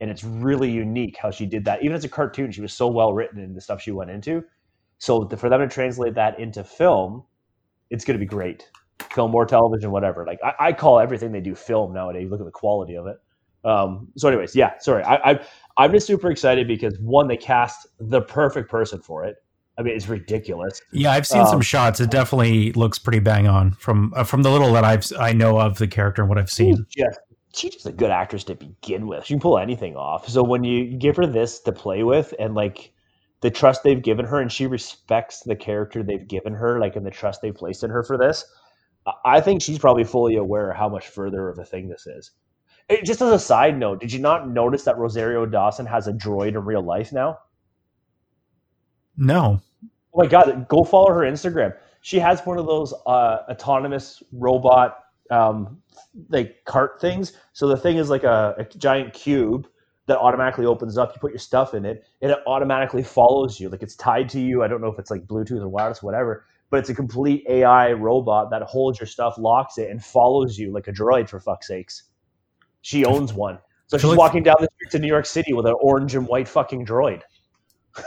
And 0.00 0.10
it's 0.10 0.24
really 0.24 0.70
unique 0.70 1.16
how 1.16 1.30
she 1.30 1.46
did 1.46 1.64
that. 1.66 1.82
Even 1.82 1.96
as 1.96 2.04
a 2.04 2.08
cartoon 2.08 2.50
she 2.52 2.60
was 2.60 2.72
so 2.72 2.86
well 2.88 3.12
written 3.12 3.40
in 3.40 3.54
the 3.54 3.60
stuff 3.60 3.80
she 3.80 3.90
went 3.92 4.10
into. 4.10 4.44
So 4.98 5.24
th- 5.24 5.40
for 5.40 5.48
them 5.48 5.60
to 5.60 5.68
translate 5.68 6.14
that 6.14 6.38
into 6.38 6.62
film 6.64 7.24
it's 7.90 8.04
going 8.04 8.14
to 8.18 8.24
be 8.24 8.28
great 8.28 8.68
film 9.10 9.34
or 9.34 9.44
television 9.46 9.90
whatever 9.90 10.24
like 10.26 10.38
I, 10.44 10.68
I 10.68 10.72
call 10.72 10.98
everything 11.00 11.32
they 11.32 11.40
do 11.40 11.54
film 11.54 11.92
nowadays 11.92 12.30
look 12.30 12.40
at 12.40 12.46
the 12.46 12.52
quality 12.52 12.96
of 12.96 13.06
it 13.06 13.16
um, 13.64 14.08
so 14.16 14.28
anyways 14.28 14.56
yeah 14.56 14.78
sorry 14.80 15.04
I, 15.04 15.32
I 15.32 15.40
I'm 15.76 15.92
just 15.92 16.06
super 16.06 16.30
excited 16.30 16.68
because 16.68 16.98
one, 17.00 17.28
they 17.28 17.36
cast 17.36 17.86
the 17.98 18.20
perfect 18.20 18.70
person 18.70 19.00
for 19.00 19.24
it. 19.24 19.36
I 19.78 19.82
mean, 19.82 19.96
it's 19.96 20.06
ridiculous. 20.06 20.82
Yeah, 20.92 21.12
I've 21.12 21.26
seen 21.26 21.46
some 21.46 21.56
Um, 21.56 21.62
shots. 21.62 21.98
It 21.98 22.10
definitely 22.10 22.72
looks 22.72 22.98
pretty 22.98 23.20
bang 23.20 23.48
on 23.48 23.72
from 23.72 24.12
uh, 24.14 24.24
from 24.24 24.42
the 24.42 24.50
little 24.50 24.72
that 24.74 24.84
I've 24.84 25.04
I 25.18 25.32
know 25.32 25.58
of 25.58 25.78
the 25.78 25.88
character 25.88 26.22
and 26.22 26.28
what 26.28 26.38
I've 26.38 26.50
seen. 26.50 26.84
just 26.90 27.18
she's 27.54 27.72
just 27.72 27.86
a 27.86 27.92
good 27.92 28.10
actress 28.10 28.44
to 28.44 28.54
begin 28.54 29.06
with. 29.06 29.24
She 29.24 29.34
can 29.34 29.40
pull 29.40 29.58
anything 29.58 29.96
off. 29.96 30.28
So 30.28 30.42
when 30.42 30.62
you 30.62 30.96
give 30.98 31.16
her 31.16 31.26
this 31.26 31.60
to 31.60 31.72
play 31.72 32.02
with, 32.02 32.34
and 32.38 32.54
like 32.54 32.92
the 33.40 33.50
trust 33.50 33.82
they've 33.82 34.02
given 34.02 34.26
her, 34.26 34.40
and 34.40 34.52
she 34.52 34.66
respects 34.66 35.40
the 35.40 35.56
character 35.56 36.02
they've 36.02 36.28
given 36.28 36.52
her, 36.52 36.78
like 36.78 36.96
and 36.96 37.06
the 37.06 37.10
trust 37.10 37.40
they've 37.40 37.54
placed 37.54 37.82
in 37.82 37.88
her 37.88 38.02
for 38.02 38.18
this, 38.18 38.44
I- 39.24 39.40
think 39.40 39.62
she's 39.62 39.78
probably 39.78 40.04
fully 40.04 40.36
aware 40.36 40.72
how 40.72 40.88
much 40.88 41.08
further 41.08 41.48
of 41.48 41.58
a 41.58 41.64
thing 41.64 41.88
this 41.88 42.06
is. 42.06 42.32
It, 42.88 43.04
just 43.04 43.22
as 43.22 43.30
a 43.32 43.38
side 43.38 43.78
note, 43.78 44.00
did 44.00 44.12
you 44.12 44.18
not 44.18 44.50
notice 44.50 44.84
that 44.84 44.98
Rosario 44.98 45.46
Dawson 45.46 45.86
has 45.86 46.08
a 46.08 46.12
droid 46.12 46.48
in 46.50 46.64
real 46.64 46.82
life 46.82 47.12
now? 47.12 47.38
No, 49.16 49.60
Oh 50.14 50.22
my 50.22 50.26
god, 50.26 50.68
go 50.68 50.84
follow 50.84 51.08
her 51.08 51.20
Instagram. 51.20 51.74
She 52.02 52.18
has 52.18 52.44
one 52.44 52.58
of 52.58 52.66
those 52.66 52.92
uh, 53.06 53.38
autonomous 53.48 54.22
robot 54.32 54.98
um, 55.30 55.80
like 56.28 56.64
cart 56.66 57.00
things. 57.00 57.32
So 57.52 57.66
the 57.66 57.76
thing 57.76 57.96
is 57.96 58.10
like 58.10 58.24
a, 58.24 58.54
a 58.58 58.64
giant 58.76 59.14
cube 59.14 59.68
that 60.06 60.18
automatically 60.18 60.66
opens 60.66 60.98
up. 60.98 61.12
You 61.14 61.20
put 61.20 61.32
your 61.32 61.38
stuff 61.38 61.74
in 61.74 61.86
it, 61.86 62.04
and 62.20 62.30
it 62.30 62.38
automatically 62.46 63.02
follows 63.02 63.58
you. 63.58 63.70
Like 63.70 63.82
it's 63.82 63.96
tied 63.96 64.28
to 64.30 64.40
you. 64.40 64.62
I 64.62 64.68
don't 64.68 64.82
know 64.82 64.92
if 64.92 64.98
it's 64.98 65.10
like 65.10 65.26
Bluetooth 65.26 65.62
or 65.62 65.68
wireless, 65.68 66.02
whatever. 66.02 66.44
But 66.72 66.78
it's 66.78 66.88
a 66.88 66.94
complete 66.94 67.44
AI 67.50 67.92
robot 67.92 68.50
that 68.50 68.62
holds 68.62 68.98
your 68.98 69.06
stuff, 69.06 69.36
locks 69.36 69.76
it, 69.76 69.90
and 69.90 70.02
follows 70.02 70.58
you 70.58 70.72
like 70.72 70.88
a 70.88 70.92
droid. 70.92 71.28
For 71.28 71.38
fuck's 71.38 71.68
sakes, 71.68 72.04
she 72.80 73.04
owns 73.04 73.34
one. 73.34 73.58
So 73.88 73.98
she's 73.98 74.16
walking 74.16 74.42
down 74.42 74.56
the 74.58 74.68
street 74.76 74.90
to 74.92 74.98
New 74.98 75.06
York 75.06 75.26
City 75.26 75.52
with 75.52 75.66
an 75.66 75.74
orange 75.82 76.14
and 76.14 76.26
white 76.26 76.48
fucking 76.48 76.86
droid. 76.86 77.20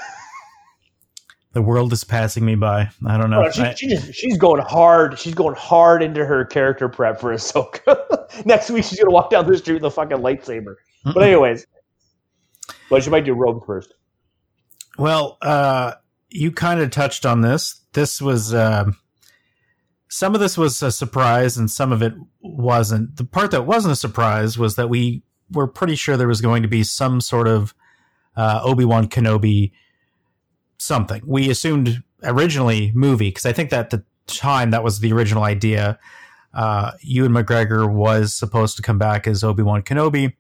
the 1.53 1.61
world 1.61 1.93
is 1.93 2.03
passing 2.03 2.43
me 2.43 2.55
by. 2.55 2.89
I 3.05 3.19
don't 3.19 3.29
know. 3.29 3.45
Oh, 3.45 3.51
she, 3.51 3.61
I- 3.61 3.75
she 3.75 3.87
just, 3.87 4.15
she's 4.15 4.35
going 4.39 4.63
hard. 4.63 5.19
She's 5.19 5.35
going 5.35 5.53
hard 5.53 6.01
into 6.01 6.25
her 6.25 6.43
character 6.43 6.89
prep 6.89 7.21
for 7.21 7.35
Ahsoka. 7.35 8.45
Next 8.47 8.71
week, 8.71 8.83
she's 8.83 8.99
gonna 8.99 9.13
walk 9.13 9.29
down 9.29 9.45
the 9.45 9.55
street 9.59 9.75
with 9.75 9.85
a 9.85 9.91
fucking 9.91 10.17
lightsaber. 10.17 10.73
But 11.03 11.21
anyways, 11.21 11.67
but 12.89 13.03
she 13.03 13.11
might 13.11 13.25
do 13.25 13.35
robes 13.35 13.63
first. 13.63 13.93
Well, 14.97 15.37
uh, 15.43 15.93
you 16.29 16.51
kind 16.51 16.79
of 16.81 16.89
touched 16.89 17.27
on 17.27 17.41
this. 17.41 17.81
This 17.95 18.21
was 18.21 18.53
um 18.53 18.97
some 20.07 20.35
of 20.35 20.39
this 20.39 20.57
was 20.57 20.81
a 20.83 20.91
surprise, 20.91 21.57
and 21.57 21.69
some 21.69 21.91
of 21.91 22.01
it 22.01 22.13
wasn't. 22.41 23.17
The 23.17 23.25
part 23.25 23.51
that 23.51 23.65
wasn't 23.65 23.93
a 23.93 23.97
surprise 23.97 24.57
was 24.57 24.75
that 24.75 24.89
we 24.89 25.23
were 25.51 25.67
pretty 25.67 25.95
sure 25.95 26.15
there 26.15 26.27
was 26.27 26.41
going 26.41 26.61
to 26.61 26.69
be 26.69 26.83
some 26.83 27.19
sort 27.19 27.47
of 27.47 27.73
uh, 28.37 28.61
Obi 28.63 28.85
Wan 28.85 29.07
Kenobi 29.07 29.71
something. 30.77 31.21
We 31.25 31.49
assumed 31.49 32.03
originally 32.23 32.91
movie 32.93 33.29
because 33.29 33.45
I 33.45 33.53
think 33.53 33.71
that 33.71 33.79
at 33.79 33.89
the 33.89 34.03
time 34.27 34.71
that 34.71 34.83
was 34.83 34.99
the 34.99 35.11
original 35.11 35.43
idea. 35.43 35.99
Uh, 36.53 36.91
Ewan 37.01 37.33
McGregor 37.33 37.91
was 37.91 38.33
supposed 38.33 38.77
to 38.77 38.81
come 38.81 38.97
back 38.97 39.27
as 39.27 39.43
Obi 39.43 39.63
Wan 39.63 39.81
Kenobi. 39.81 40.33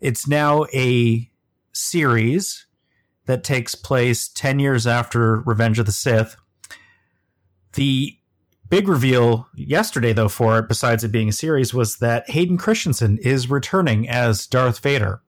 It's 0.00 0.28
now 0.28 0.66
a 0.74 1.30
series 1.72 2.66
that 3.26 3.42
takes 3.42 3.74
place 3.74 4.28
10 4.28 4.58
years 4.58 4.86
after 4.86 5.40
Revenge 5.40 5.78
of 5.78 5.86
the 5.86 5.92
Sith. 5.92 6.36
The 7.74 8.18
big 8.68 8.88
reveal 8.88 9.48
yesterday, 9.54 10.12
though, 10.12 10.28
for 10.28 10.58
it, 10.58 10.68
besides 10.68 11.04
it 11.04 11.12
being 11.12 11.28
a 11.28 11.32
series, 11.32 11.74
was 11.74 11.96
that 11.98 12.30
Hayden 12.30 12.56
Christensen 12.56 13.18
is 13.18 13.50
returning 13.50 14.08
as 14.08 14.46
Darth 14.46 14.78
Vader. 14.80 15.22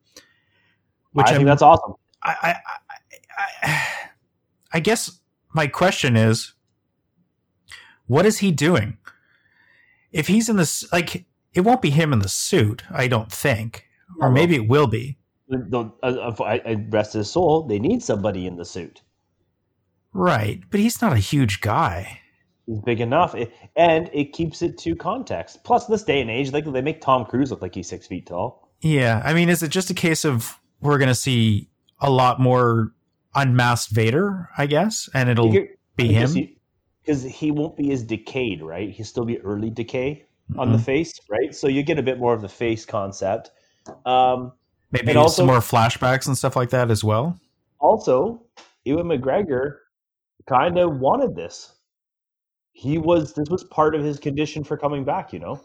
Which 1.13 1.27
I 1.27 1.31
think 1.31 1.41
I'm- 1.41 1.47
that's 1.47 1.63
awesome. 1.63 1.95
I, 2.23 2.35
I, 2.43 2.51
I, 2.51 2.57
I, 3.63 3.83
I 4.75 4.81
guess 4.81 5.21
my 5.55 5.67
question 5.67 6.17
is, 6.17 6.55
what 8.07 8.27
is 8.27 8.39
he 8.39 8.53
doing? 8.53 8.99
If 10.13 10.29
he's 10.29 10.49
in 10.49 10.57
this, 10.57 10.91
like, 10.93 11.27
it 11.55 11.61
won't 11.61 11.83
be 11.83 11.91
him 11.91 12.13
in 12.13 12.21
the 12.21 12.29
suit, 12.29 12.83
I 12.91 13.09
don't 13.09 13.31
think, 13.31 13.87
or 14.21 14.31
maybe 14.31 14.55
it 14.57 14.69
will 14.69 14.87
be. 14.87 15.19
Uh, 15.73 15.89
I, 16.03 16.63
I 16.65 16.87
rest 16.89 17.13
his 17.13 17.31
soul. 17.31 17.63
They 17.63 17.79
need 17.79 18.03
somebody 18.03 18.47
in 18.47 18.57
the 18.57 18.65
suit. 18.65 19.03
Right, 20.13 20.63
but 20.71 20.81
he's 20.81 21.01
not 21.03 21.13
a 21.13 21.19
huge 21.19 21.61
guy. 21.61 22.21
He's 22.67 22.81
big 22.81 23.01
enough, 23.01 23.35
It- 23.35 23.53
and 23.77 24.11
it 24.13 24.33
keeps 24.33 24.61
it 24.63 24.77
to 24.79 24.97
context. 24.97 25.63
Plus, 25.65 25.87
this 25.87 26.03
day 26.03 26.21
and 26.21 26.31
age, 26.31 26.53
like 26.53 26.65
they 26.65 26.83
make 26.83 27.01
Tom 27.01 27.25
Cruise 27.25 27.51
look 27.51 27.63
like 27.63 27.75
he's 27.75 27.89
six 27.89 28.07
feet 28.07 28.27
tall. 28.27 28.69
Yeah, 28.81 29.23
I 29.25 29.33
mean, 29.35 29.49
is 29.49 29.63
it 29.63 29.69
just 29.69 29.89
a 29.91 29.95
case 29.95 30.25
of 30.25 30.59
we're 30.81 30.99
going 30.99 31.09
to 31.09 31.15
see 31.15 31.69
a 32.01 32.11
lot 32.11 32.41
more 32.41 32.93
unmasked 33.35 33.93
Vader, 33.95 34.49
I 34.59 34.67
guess, 34.67 35.09
and 35.15 35.29
it'll 35.29 35.51
be 35.97 36.13
him? 36.13 36.49
because 37.03 37.23
he 37.23 37.53
won't 37.53 37.77
be 37.77 37.93
as 37.93 38.03
decayed, 38.03 38.63
right? 38.63 38.91
He'll 38.91 39.07
still 39.07 39.25
be 39.25 39.39
early 39.43 39.71
decay 39.71 40.25
on 40.59 40.73
the 40.73 40.79
Mhm. 40.79 40.85
face, 40.85 41.21
right? 41.31 41.55
So 41.55 41.69
you 41.69 41.85
get 41.85 41.99
a 42.01 42.03
bit 42.03 42.19
more 42.19 42.35
of 42.35 42.43
the 42.43 42.49
face 42.49 42.85
concept. 42.85 43.53
Um, 44.05 44.53
Maybe 44.91 45.11
and 45.11 45.19
also- 45.19 45.37
some 45.43 45.47
more 45.47 45.59
flashbacks 45.61 46.27
and 46.27 46.37
stuff 46.37 46.57
like 46.57 46.71
that 46.71 46.91
as 46.91 47.05
well. 47.05 47.39
also, 47.79 48.43
Ewan 48.85 49.07
McGregor 49.07 49.77
kind 50.49 50.79
of 50.79 50.99
wanted 50.99 51.37
this. 51.37 51.76
He 52.77 52.99
was 52.99 53.33
this 53.33 53.49
was 53.49 53.65
part 53.65 53.95
of 53.95 54.05
his 54.05 54.19
condition 54.19 54.63
for 54.63 54.77
coming 54.77 55.03
back. 55.03 55.33
You 55.33 55.39
know, 55.39 55.61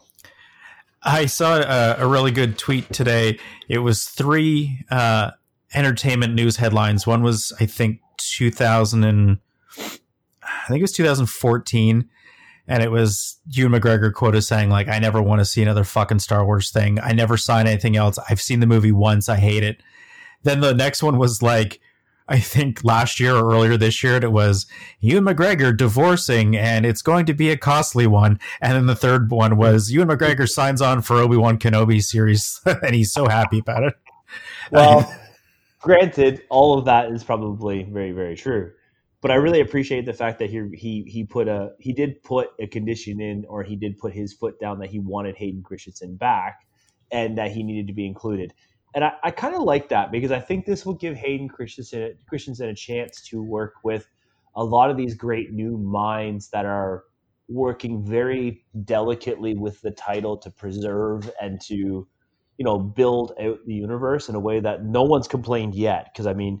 I 1.02 1.26
saw 1.26 1.58
a, 1.58 1.96
a 1.98 2.08
really 2.08 2.30
good 2.30 2.56
tweet 2.56 2.90
today. 2.90 3.38
It 3.68 3.80
was 3.80 4.04
three 4.04 4.86
uh, 4.90 5.32
entertainment 5.74 6.32
news 6.32 6.56
headlines. 6.56 7.06
One 7.06 7.22
was, 7.22 7.52
I 7.60 7.66
think, 7.66 8.00
2000 8.16 9.04
and 9.04 9.38
I 9.78 10.68
think 10.68 10.78
it 10.78 10.82
was 10.82 10.92
2014, 10.92 12.08
and 12.66 12.82
it 12.82 12.90
was 12.90 13.38
Ewan 13.46 13.78
McGregor 13.78 14.10
quoted 14.10 14.40
saying 14.40 14.70
like, 14.70 14.88
"I 14.88 14.98
never 14.98 15.20
want 15.20 15.42
to 15.42 15.44
see 15.44 15.60
another 15.60 15.84
fucking 15.84 16.20
Star 16.20 16.46
Wars 16.46 16.70
thing. 16.70 16.98
I 16.98 17.12
never 17.12 17.36
sign 17.36 17.66
anything 17.66 17.94
else. 17.94 18.18
I've 18.30 18.40
seen 18.40 18.60
the 18.60 18.66
movie 18.66 18.90
once. 18.90 19.28
I 19.28 19.36
hate 19.36 19.64
it." 19.64 19.82
Then 20.44 20.60
the 20.60 20.72
next 20.72 21.02
one 21.02 21.18
was 21.18 21.42
like. 21.42 21.78
I 22.32 22.38
think 22.38 22.82
last 22.82 23.20
year 23.20 23.36
or 23.36 23.52
earlier 23.52 23.76
this 23.76 24.02
year, 24.02 24.16
it 24.16 24.32
was 24.32 24.64
Ewan 25.00 25.24
McGregor 25.24 25.76
divorcing, 25.76 26.56
and 26.56 26.86
it's 26.86 27.02
going 27.02 27.26
to 27.26 27.34
be 27.34 27.50
a 27.50 27.58
costly 27.58 28.06
one. 28.06 28.40
And 28.62 28.72
then 28.72 28.86
the 28.86 28.96
third 28.96 29.30
one 29.30 29.58
was 29.58 29.92
Ewan 29.92 30.08
McGregor 30.08 30.48
signs 30.48 30.80
on 30.80 31.02
for 31.02 31.18
Obi 31.18 31.36
Wan 31.36 31.58
Kenobi 31.58 32.02
series, 32.02 32.58
and 32.66 32.94
he's 32.94 33.12
so 33.12 33.28
happy 33.28 33.58
about 33.58 33.82
it. 33.82 33.94
well, 34.70 35.14
granted, 35.82 36.40
all 36.48 36.78
of 36.78 36.86
that 36.86 37.10
is 37.10 37.22
probably 37.22 37.82
very 37.82 38.12
very 38.12 38.34
true. 38.34 38.72
But 39.20 39.30
I 39.30 39.34
really 39.34 39.60
appreciate 39.60 40.06
the 40.06 40.14
fact 40.14 40.38
that 40.38 40.48
he 40.48 40.70
he 40.72 41.02
he 41.02 41.24
put 41.24 41.48
a 41.48 41.72
he 41.80 41.92
did 41.92 42.22
put 42.22 42.48
a 42.58 42.66
condition 42.66 43.20
in, 43.20 43.44
or 43.46 43.62
he 43.62 43.76
did 43.76 43.98
put 43.98 44.14
his 44.14 44.32
foot 44.32 44.58
down 44.58 44.78
that 44.78 44.88
he 44.88 45.00
wanted 45.00 45.36
Hayden 45.36 45.62
Christensen 45.62 46.16
back, 46.16 46.66
and 47.10 47.36
that 47.36 47.50
he 47.50 47.62
needed 47.62 47.88
to 47.88 47.92
be 47.92 48.06
included. 48.06 48.54
And 48.94 49.04
I, 49.04 49.12
I 49.24 49.30
kind 49.30 49.54
of 49.54 49.62
like 49.62 49.88
that 49.88 50.12
because 50.12 50.30
I 50.32 50.40
think 50.40 50.66
this 50.66 50.84
will 50.84 50.94
give 50.94 51.16
Hayden 51.16 51.48
Christensen 51.48 52.14
Christensen 52.28 52.68
a 52.68 52.74
chance 52.74 53.22
to 53.28 53.42
work 53.42 53.74
with 53.84 54.08
a 54.54 54.62
lot 54.64 54.90
of 54.90 54.96
these 54.96 55.14
great 55.14 55.52
new 55.52 55.78
minds 55.78 56.50
that 56.50 56.66
are 56.66 57.04
working 57.48 58.04
very 58.04 58.64
delicately 58.84 59.54
with 59.54 59.80
the 59.80 59.90
title 59.90 60.36
to 60.38 60.50
preserve 60.50 61.30
and 61.40 61.60
to 61.62 61.74
you 62.58 62.64
know 62.64 62.78
build 62.78 63.32
out 63.40 63.58
the 63.66 63.74
universe 63.74 64.28
in 64.28 64.34
a 64.34 64.40
way 64.40 64.60
that 64.60 64.84
no 64.84 65.02
one's 65.02 65.28
complained 65.28 65.74
yet. 65.74 66.10
Because 66.12 66.26
i 66.26 66.34
mean 66.34 66.60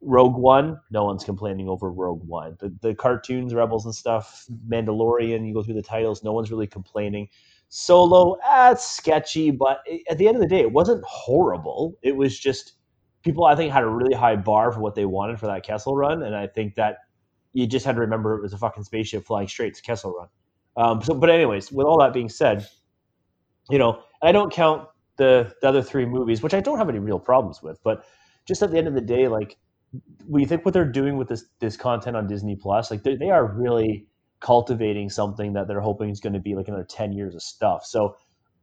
rogue 0.00 0.36
one 0.36 0.78
no 0.90 1.04
one's 1.04 1.24
complaining 1.24 1.68
over 1.68 1.90
rogue 1.90 2.22
one. 2.26 2.56
The, 2.60 2.74
the 2.80 2.94
cartoons 2.94 3.52
rebels 3.52 3.84
and 3.84 3.94
stuff 3.94 4.46
mandalorian 4.68 5.46
you 5.46 5.52
go 5.52 5.62
through 5.62 5.74
the 5.74 5.82
titles 5.82 6.22
no 6.22 6.32
one's 6.32 6.50
really 6.50 6.68
complaining 6.68 7.28
solo 7.68 8.36
that's 8.42 8.84
ah, 8.84 8.88
sketchy 8.88 9.50
but 9.50 9.80
at 10.10 10.16
the 10.18 10.26
end 10.26 10.36
of 10.36 10.40
the 10.40 10.48
day 10.48 10.60
it 10.60 10.72
wasn't 10.72 11.02
horrible 11.04 11.96
it 12.02 12.16
was 12.16 12.38
just 12.38 12.74
people 13.22 13.44
i 13.44 13.54
think 13.54 13.72
had 13.72 13.82
a 13.82 13.88
really 13.88 14.14
high 14.14 14.36
bar 14.36 14.72
for 14.72 14.80
what 14.80 14.94
they 14.94 15.04
wanted 15.04 15.38
for 15.38 15.46
that 15.46 15.62
kessel 15.62 15.94
run 15.94 16.22
and 16.22 16.34
i 16.34 16.46
think 16.46 16.74
that 16.74 16.98
you 17.52 17.66
just 17.66 17.84
had 17.84 17.94
to 17.96 18.00
remember 18.00 18.36
it 18.36 18.42
was 18.42 18.52
a 18.52 18.58
fucking 18.58 18.84
spaceship 18.84 19.24
flying 19.24 19.48
straight 19.48 19.74
to 19.74 19.82
Kessel 19.82 20.12
Run. 20.12 20.28
Um, 20.76 21.02
so, 21.02 21.14
but 21.14 21.30
anyways, 21.30 21.72
with 21.72 21.86
all 21.86 21.98
that 21.98 22.12
being 22.12 22.28
said, 22.28 22.66
you 23.68 23.78
know, 23.78 24.00
I 24.22 24.32
don't 24.32 24.52
count 24.52 24.88
the 25.16 25.52
the 25.60 25.68
other 25.68 25.82
three 25.82 26.06
movies, 26.06 26.42
which 26.42 26.54
I 26.54 26.60
don't 26.60 26.78
have 26.78 26.88
any 26.88 27.00
real 27.00 27.18
problems 27.18 27.62
with. 27.62 27.82
But 27.82 28.04
just 28.46 28.62
at 28.62 28.70
the 28.70 28.78
end 28.78 28.86
of 28.86 28.94
the 28.94 29.00
day, 29.00 29.28
like 29.28 29.56
when 30.26 30.40
you 30.40 30.46
think 30.46 30.64
what 30.64 30.72
they're 30.74 30.84
doing 30.84 31.16
with 31.16 31.28
this 31.28 31.46
this 31.58 31.76
content 31.76 32.16
on 32.16 32.26
Disney 32.26 32.54
Plus, 32.54 32.90
like 32.90 33.02
they 33.02 33.30
are 33.30 33.46
really 33.46 34.06
cultivating 34.40 35.10
something 35.10 35.52
that 35.52 35.68
they're 35.68 35.80
hoping 35.80 36.10
is 36.10 36.20
going 36.20 36.32
to 36.32 36.40
be 36.40 36.54
like 36.54 36.68
another 36.68 36.84
ten 36.84 37.12
years 37.12 37.34
of 37.34 37.42
stuff. 37.42 37.84
So 37.84 38.16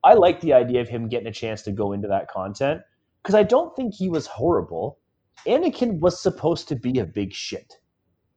I 0.03 0.13
like 0.13 0.39
the 0.41 0.53
idea 0.53 0.81
of 0.81 0.87
him 0.87 1.09
getting 1.09 1.27
a 1.27 1.33
chance 1.33 1.61
to 1.63 1.71
go 1.71 1.91
into 1.91 2.07
that 2.07 2.29
content 2.29 2.81
because 3.21 3.35
I 3.35 3.43
don't 3.43 3.75
think 3.75 3.93
he 3.93 4.09
was 4.09 4.27
horrible. 4.27 4.99
Anakin 5.47 5.99
was 5.99 6.21
supposed 6.21 6.67
to 6.69 6.75
be 6.75 6.99
a 6.99 7.05
big 7.05 7.33
shit. 7.33 7.73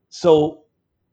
So 0.08 0.64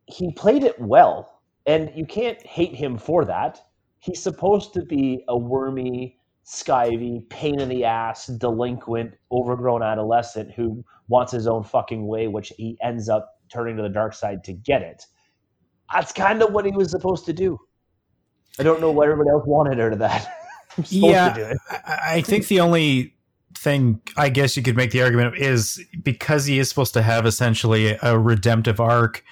he 0.05 0.31
played 0.33 0.63
it 0.63 0.79
well, 0.79 1.41
and 1.65 1.91
you 1.95 2.05
can't 2.05 2.41
hate 2.45 2.75
him 2.75 2.97
for 2.97 3.25
that. 3.25 3.61
He's 3.99 4.21
supposed 4.21 4.73
to 4.75 4.85
be 4.85 5.23
a 5.27 5.37
wormy, 5.37 6.19
skivy, 6.45 7.27
pain 7.29 7.59
in 7.59 7.69
the 7.69 7.83
ass, 7.83 8.27
delinquent, 8.27 9.15
overgrown 9.31 9.83
adolescent 9.83 10.51
who 10.51 10.83
wants 11.07 11.31
his 11.31 11.47
own 11.47 11.63
fucking 11.63 12.07
way, 12.07 12.27
which 12.27 12.53
he 12.57 12.77
ends 12.81 13.09
up 13.09 13.29
turning 13.51 13.75
to 13.77 13.83
the 13.83 13.89
dark 13.89 14.13
side 14.13 14.43
to 14.43 14.53
get 14.53 14.81
it. 14.81 15.05
That's 15.93 16.11
kind 16.11 16.41
of 16.41 16.51
what 16.51 16.65
he 16.65 16.71
was 16.71 16.91
supposed 16.91 17.25
to 17.25 17.33
do. 17.33 17.59
I 18.59 18.63
don't 18.63 18.81
know 18.81 18.91
what 18.91 19.05
everybody 19.05 19.29
else 19.29 19.43
wanted 19.45 19.79
out 19.79 19.93
of 19.93 19.99
that. 19.99 20.33
yeah, 20.89 21.53
I 21.87 22.21
think 22.21 22.47
the 22.47 22.59
only 22.59 23.15
thing 23.57 24.01
I 24.17 24.29
guess 24.29 24.57
you 24.57 24.63
could 24.63 24.75
make 24.75 24.91
the 24.91 25.01
argument 25.01 25.37
is 25.37 25.83
because 26.03 26.45
he 26.45 26.59
is 26.59 26.69
supposed 26.69 26.93
to 26.93 27.01
have 27.01 27.25
essentially 27.25 27.97
a 28.01 28.17
redemptive 28.17 28.79
arc, 28.79 29.23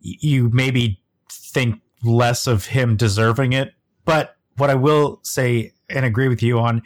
you 0.00 0.50
maybe 0.52 1.00
think 1.30 1.80
less 2.02 2.46
of 2.46 2.66
him 2.66 2.96
deserving 2.96 3.52
it. 3.52 3.72
But 4.04 4.36
what 4.56 4.70
I 4.70 4.74
will 4.74 5.20
say 5.22 5.72
and 5.88 6.04
agree 6.04 6.28
with 6.28 6.42
you 6.42 6.58
on 6.58 6.82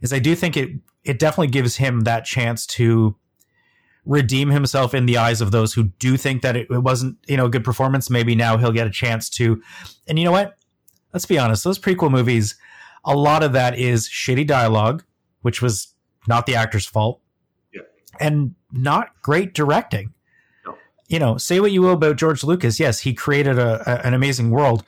is 0.00 0.12
I 0.12 0.18
do 0.18 0.34
think 0.34 0.56
it 0.56 0.70
it 1.04 1.18
definitely 1.18 1.48
gives 1.48 1.76
him 1.76 2.00
that 2.02 2.24
chance 2.24 2.66
to 2.66 3.14
redeem 4.06 4.50
himself 4.50 4.94
in 4.94 5.06
the 5.06 5.16
eyes 5.16 5.40
of 5.40 5.50
those 5.50 5.72
who 5.74 5.84
do 5.84 6.16
think 6.16 6.42
that 6.42 6.56
it, 6.56 6.66
it 6.70 6.82
wasn't 6.82 7.16
you 7.26 7.36
know 7.36 7.46
a 7.46 7.50
good 7.50 7.64
performance. 7.64 8.10
Maybe 8.10 8.34
now 8.34 8.56
he'll 8.56 8.72
get 8.72 8.86
a 8.86 8.90
chance 8.90 9.28
to. 9.30 9.62
And 10.06 10.18
you 10.18 10.24
know 10.24 10.32
what? 10.32 10.56
Let's 11.12 11.26
be 11.26 11.38
honest. 11.38 11.64
Those 11.64 11.78
prequel 11.78 12.10
movies, 12.10 12.56
a 13.04 13.16
lot 13.16 13.42
of 13.42 13.52
that 13.52 13.78
is 13.78 14.08
shitty 14.08 14.46
dialogue, 14.46 15.04
which 15.42 15.62
was 15.62 15.94
not 16.26 16.46
the 16.46 16.56
actor's 16.56 16.86
fault. 16.86 17.20
Yeah. 17.72 17.82
And 18.18 18.54
not 18.72 19.10
great 19.22 19.54
directing. 19.54 20.12
No. 20.66 20.76
You 21.08 21.18
know, 21.18 21.36
say 21.36 21.60
what 21.60 21.72
you 21.72 21.82
will 21.82 21.92
about 21.92 22.16
George 22.16 22.42
Lucas. 22.42 22.80
Yes, 22.80 23.00
he 23.00 23.14
created 23.14 23.58
a, 23.58 23.82
a, 23.86 24.06
an 24.06 24.14
amazing 24.14 24.50
world, 24.50 24.84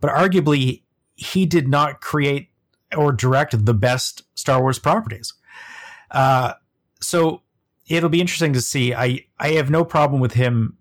but 0.00 0.10
arguably 0.10 0.82
he 1.14 1.46
did 1.46 1.68
not 1.68 2.00
create 2.00 2.50
or 2.96 3.12
direct 3.12 3.64
the 3.64 3.74
best 3.74 4.22
Star 4.34 4.60
Wars 4.60 4.78
properties. 4.78 5.34
Uh, 6.10 6.54
so 7.00 7.42
it'll 7.88 8.08
be 8.08 8.20
interesting 8.20 8.52
to 8.52 8.60
see. 8.60 8.94
I, 8.94 9.26
I 9.38 9.50
have 9.50 9.70
no 9.70 9.84
problem 9.84 10.20
with 10.20 10.32
him 10.32 10.76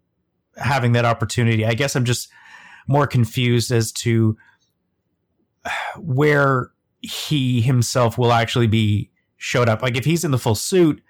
having 0.57 0.93
that 0.93 1.05
opportunity. 1.05 1.65
I 1.65 1.73
guess 1.73 1.95
I'm 1.95 2.05
just 2.05 2.29
more 2.87 3.07
confused 3.07 3.71
as 3.71 3.91
to 3.91 4.37
where 5.97 6.71
he 7.01 7.61
himself 7.61 8.17
will 8.17 8.31
actually 8.31 8.67
be 8.67 9.11
showed 9.37 9.69
up. 9.69 9.81
Like 9.81 9.97
if 9.97 10.05
he's 10.05 10.23
in 10.23 10.31
the 10.31 10.37
full 10.37 10.55
suit, 10.55 11.01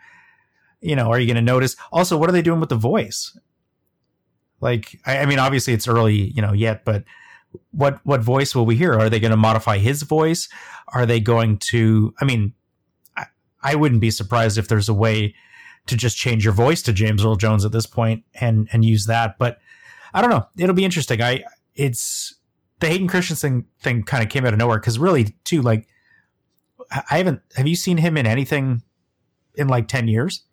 you 0.82 0.96
know, 0.96 1.10
are 1.10 1.20
you 1.20 1.28
going 1.28 1.36
to 1.36 1.42
notice? 1.42 1.76
Also, 1.92 2.18
what 2.18 2.30
are 2.30 2.34
they 2.34 2.42
doing 2.42 2.60
with 2.60 2.70
the 2.70 2.76
voice? 2.76 3.38
Like, 4.62 5.00
I, 5.06 5.20
I 5.20 5.26
mean, 5.26 5.40
obviously 5.40 5.74
it's 5.74 5.88
early, 5.88 6.32
you 6.32 6.42
know, 6.42 6.54
yet, 6.54 6.86
but 6.86 7.04
what 7.72 8.00
what 8.04 8.22
voice 8.22 8.54
will 8.54 8.66
we 8.66 8.76
hear? 8.76 8.94
Are 8.94 9.10
they 9.10 9.20
going 9.20 9.32
to 9.32 9.38
modify 9.38 9.78
his 9.78 10.04
voice? 10.04 10.50
Are 10.90 11.06
they 11.06 11.20
going 11.20 11.58
to? 11.70 12.14
I 12.20 12.26
mean, 12.26 12.54
I, 13.16 13.26
I 13.64 13.76
wouldn't 13.76 14.02
be 14.02 14.12
surprised 14.12 14.58
if 14.58 14.68
there's 14.68 14.90
a 14.90 14.94
way 14.94 15.36
to 15.88 15.96
just 15.96 16.18
change 16.18 16.44
your 16.44 16.54
voice 16.54 16.82
to 16.84 16.94
James 16.94 17.24
Earl 17.24 17.36
Jones 17.36 17.66
at 17.66 17.72
this 17.72 17.86
point 17.86 18.24
and 18.40 18.68
and 18.72 18.84
use 18.84 19.06
that. 19.06 19.38
But 19.38 19.60
I 20.14 20.22
don't 20.22 20.30
know. 20.30 20.48
It'll 20.58 20.76
be 20.76 20.86
interesting. 20.86 21.22
I 21.22 21.44
it's 21.76 22.36
the 22.80 22.88
Hayden 22.88 23.08
Christensen 23.08 23.66
thing 23.80 24.04
kind 24.04 24.24
of 24.24 24.30
came 24.30 24.46
out 24.46 24.54
of 24.54 24.60
nowhere 24.60 24.80
because 24.80 25.00
really 25.00 25.36
too 25.44 25.62
like 25.62 25.88
I 26.92 27.18
haven't. 27.18 27.42
Have 27.56 27.68
you 27.68 27.76
seen 27.76 27.98
him 27.98 28.18
in 28.18 28.26
anything 28.28 28.84
in 29.56 29.68
like 29.68 29.88
ten 29.88 30.08
years? 30.08 30.44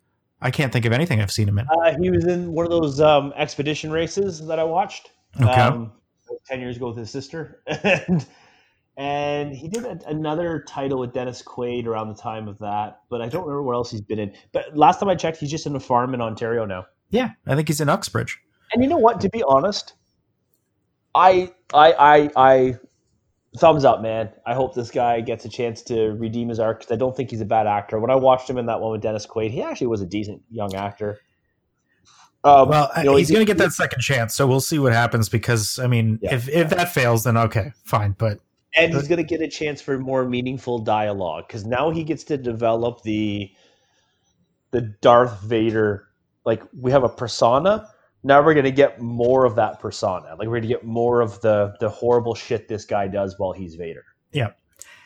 I 0.41 0.51
can't 0.51 0.73
think 0.73 0.85
of 0.85 0.91
anything 0.91 1.21
I've 1.21 1.31
seen 1.31 1.47
him 1.47 1.57
in. 1.57 1.67
Uh, 1.69 1.95
he 2.01 2.09
was 2.09 2.25
in 2.25 2.51
one 2.51 2.65
of 2.65 2.71
those 2.71 2.99
um, 2.99 3.33
expedition 3.37 3.91
races 3.91 4.45
that 4.45 4.59
I 4.59 4.63
watched 4.63 5.11
okay. 5.37 5.49
um, 5.49 5.91
ten 6.45 6.59
years 6.59 6.77
ago 6.77 6.89
with 6.89 6.97
his 6.97 7.09
sister, 7.09 7.61
and 7.67 8.25
and 8.97 9.55
he 9.55 9.67
did 9.67 9.85
a, 9.85 9.99
another 10.07 10.63
title 10.67 10.99
with 10.99 11.13
Dennis 11.13 11.41
Quaid 11.41 11.87
around 11.87 12.09
the 12.09 12.15
time 12.15 12.47
of 12.47 12.59
that. 12.59 13.01
But 13.09 13.21
I 13.21 13.27
don't 13.27 13.41
remember 13.41 13.63
where 13.63 13.75
else 13.75 13.89
he's 13.89 14.01
been 14.01 14.19
in. 14.19 14.33
But 14.51 14.75
last 14.77 14.99
time 14.99 15.09
I 15.09 15.15
checked, 15.15 15.37
he's 15.37 15.51
just 15.51 15.65
in 15.65 15.75
a 15.75 15.79
farm 15.79 16.13
in 16.13 16.21
Ontario 16.21 16.65
now. 16.65 16.85
Yeah, 17.09 17.31
I 17.47 17.55
think 17.55 17.67
he's 17.67 17.81
in 17.81 17.89
Uxbridge. 17.89 18.39
And 18.71 18.83
you 18.83 18.89
know 18.89 18.97
what? 18.97 19.21
To 19.21 19.29
be 19.29 19.43
honest, 19.43 19.93
I 21.15 21.51
I 21.73 21.93
I 21.93 22.29
I 22.35 22.75
thumbs 23.57 23.85
up, 23.85 24.01
man. 24.01 24.31
I 24.45 24.53
hope 24.53 24.73
this 24.75 24.91
guy 24.91 25.21
gets 25.21 25.45
a 25.45 25.49
chance 25.49 25.81
to 25.83 26.09
redeem 26.11 26.49
his 26.49 26.59
arc 26.59 26.79
because 26.79 26.91
I 26.91 26.97
don't 26.97 27.15
think 27.15 27.29
he's 27.29 27.41
a 27.41 27.45
bad 27.45 27.67
actor. 27.67 27.99
When 27.99 28.11
I 28.11 28.15
watched 28.15 28.49
him 28.49 28.57
in 28.57 28.65
that 28.67 28.79
one 28.79 28.91
with 28.91 29.01
Dennis 29.01 29.27
Quaid, 29.27 29.51
he 29.51 29.61
actually 29.61 29.87
was 29.87 30.01
a 30.01 30.05
decent 30.05 30.41
young 30.49 30.73
actor. 30.75 31.19
Um, 32.43 32.67
well, 32.67 32.91
you 32.97 33.03
know, 33.03 33.15
he's 33.15 33.31
going 33.31 33.45
to 33.45 33.49
get 33.49 33.57
that 33.59 33.71
second 33.71 34.01
chance, 34.01 34.35
so 34.35 34.45
we'll 34.45 34.59
see 34.59 34.77
what 34.77 34.91
happens. 34.91 35.29
Because 35.29 35.79
I 35.79 35.87
mean, 35.87 36.19
yeah, 36.21 36.35
if 36.35 36.49
if 36.49 36.69
that 36.71 36.93
fails, 36.93 37.23
then 37.23 37.37
okay, 37.37 37.71
fine. 37.85 38.15
But 38.17 38.39
and 38.75 38.93
he's 38.93 39.07
going 39.07 39.17
to 39.17 39.23
get 39.23 39.41
a 39.41 39.47
chance 39.47 39.81
for 39.81 39.97
more 39.99 40.27
meaningful 40.27 40.79
dialogue 40.79 41.45
because 41.47 41.65
now 41.65 41.91
he 41.91 42.03
gets 42.03 42.23
to 42.25 42.37
develop 42.37 43.01
the 43.03 43.51
the 44.71 44.81
Darth 45.01 45.41
Vader. 45.41 46.07
Like 46.45 46.63
we 46.77 46.91
have 46.91 47.03
a 47.03 47.09
persona, 47.09 47.87
now 48.23 48.43
we're 48.43 48.53
going 48.53 48.65
to 48.65 48.71
get 48.71 48.99
more 48.99 49.45
of 49.45 49.55
that 49.55 49.79
persona. 49.79 50.35
Like 50.37 50.47
we're 50.47 50.59
going 50.59 50.63
to 50.63 50.67
get 50.67 50.85
more 50.85 51.21
of 51.21 51.39
the 51.41 51.75
the 51.79 51.89
horrible 51.89 52.35
shit 52.35 52.67
this 52.67 52.85
guy 52.85 53.07
does 53.07 53.35
while 53.37 53.51
he's 53.51 53.75
Vader. 53.75 54.05
Yeah. 54.31 54.51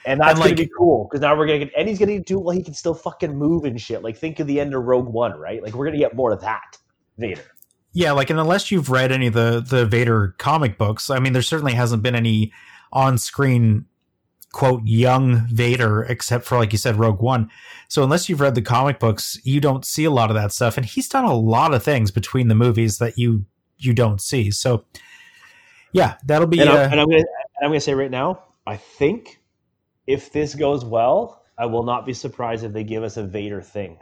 And 0.06 0.22
that's 0.22 0.40
like, 0.40 0.46
going 0.46 0.56
to 0.56 0.64
be 0.64 0.72
cool 0.78 1.06
because 1.06 1.20
now 1.20 1.38
we're 1.38 1.46
going 1.46 1.60
to 1.60 1.66
get, 1.66 1.74
and 1.78 1.90
he's 1.90 2.00
going 2.00 2.16
to 2.18 2.24
do, 2.24 2.40
well, 2.40 2.56
he 2.56 2.64
can 2.64 2.74
still 2.74 2.94
fucking 2.94 3.36
move 3.36 3.66
and 3.66 3.80
shit. 3.80 4.04
Like 4.04 4.16
think 4.16 4.40
of 4.40 4.48
the 4.48 4.58
end 4.58 4.74
of 4.74 4.86
Rogue 4.86 5.10
One, 5.10 5.38
right? 5.38 5.62
Like 5.62 5.74
we're 5.74 5.86
going 5.86 5.98
to 5.98 6.04
get 6.04 6.16
more 6.16 6.32
of 6.32 6.40
that 6.42 6.78
Vader. 7.18 7.44
Yeah, 7.92 8.12
like, 8.12 8.30
and 8.30 8.40
unless 8.40 8.72
you've 8.72 8.90
read 8.90 9.12
any 9.12 9.28
of 9.28 9.34
the 9.34 9.60
the 9.68 9.86
Vader 9.86 10.36
comic 10.38 10.78
books, 10.78 11.10
I 11.10 11.20
mean, 11.20 11.34
there 11.34 11.42
certainly 11.42 11.74
hasn't 11.74 12.04
been 12.04 12.16
any 12.16 12.54
on 12.92 13.18
screen 13.18 13.86
quote 14.52 14.82
young 14.86 15.48
Vader, 15.48 16.04
except 16.04 16.46
for 16.46 16.58
like 16.58 16.72
you 16.72 16.78
said, 16.78 16.98
Rogue 16.98 17.22
One. 17.22 17.50
So 17.90 18.04
unless 18.04 18.28
you've 18.28 18.42
read 18.42 18.56
the 18.56 18.62
comic 18.62 19.00
books, 19.00 19.40
you 19.44 19.62
don't 19.62 19.86
see 19.86 20.06
a 20.06 20.12
lot 20.12 20.30
of 20.30 20.36
that 20.36 20.52
stuff. 20.52 20.78
And 20.78 20.86
he's 20.86 21.08
done 21.08 21.26
a 21.26 21.36
lot 21.36 21.74
of 21.74 21.84
things 21.84 22.12
between 22.12 22.48
the 22.48 22.56
movies 22.56 22.98
that 22.98 23.18
you 23.18 23.46
you 23.78 23.94
don't 23.94 24.20
see. 24.20 24.52
So 24.52 24.86
yeah, 25.92 26.16
that'll 26.26 26.48
be. 26.48 26.60
And, 26.60 26.70
I'm, 26.70 26.76
uh, 26.76 26.90
and 26.92 27.00
I'm 27.00 27.10
gonna 27.10 27.24
I'm 27.62 27.70
gonna 27.70 27.82
say 27.82 27.94
right 27.94 28.12
now, 28.12 28.44
I 28.66 28.78
think 28.78 29.40
if 30.06 30.32
this 30.32 30.56
goes 30.56 30.84
well, 30.84 31.44
I 31.58 31.66
will 31.66 31.84
not 31.84 32.06
be 32.06 32.14
surprised 32.14 32.64
if 32.64 32.74
they 32.74 32.84
give 32.84 33.04
us 33.04 33.18
a 33.18 33.24
Vader 33.24 33.62
thing, 33.62 34.00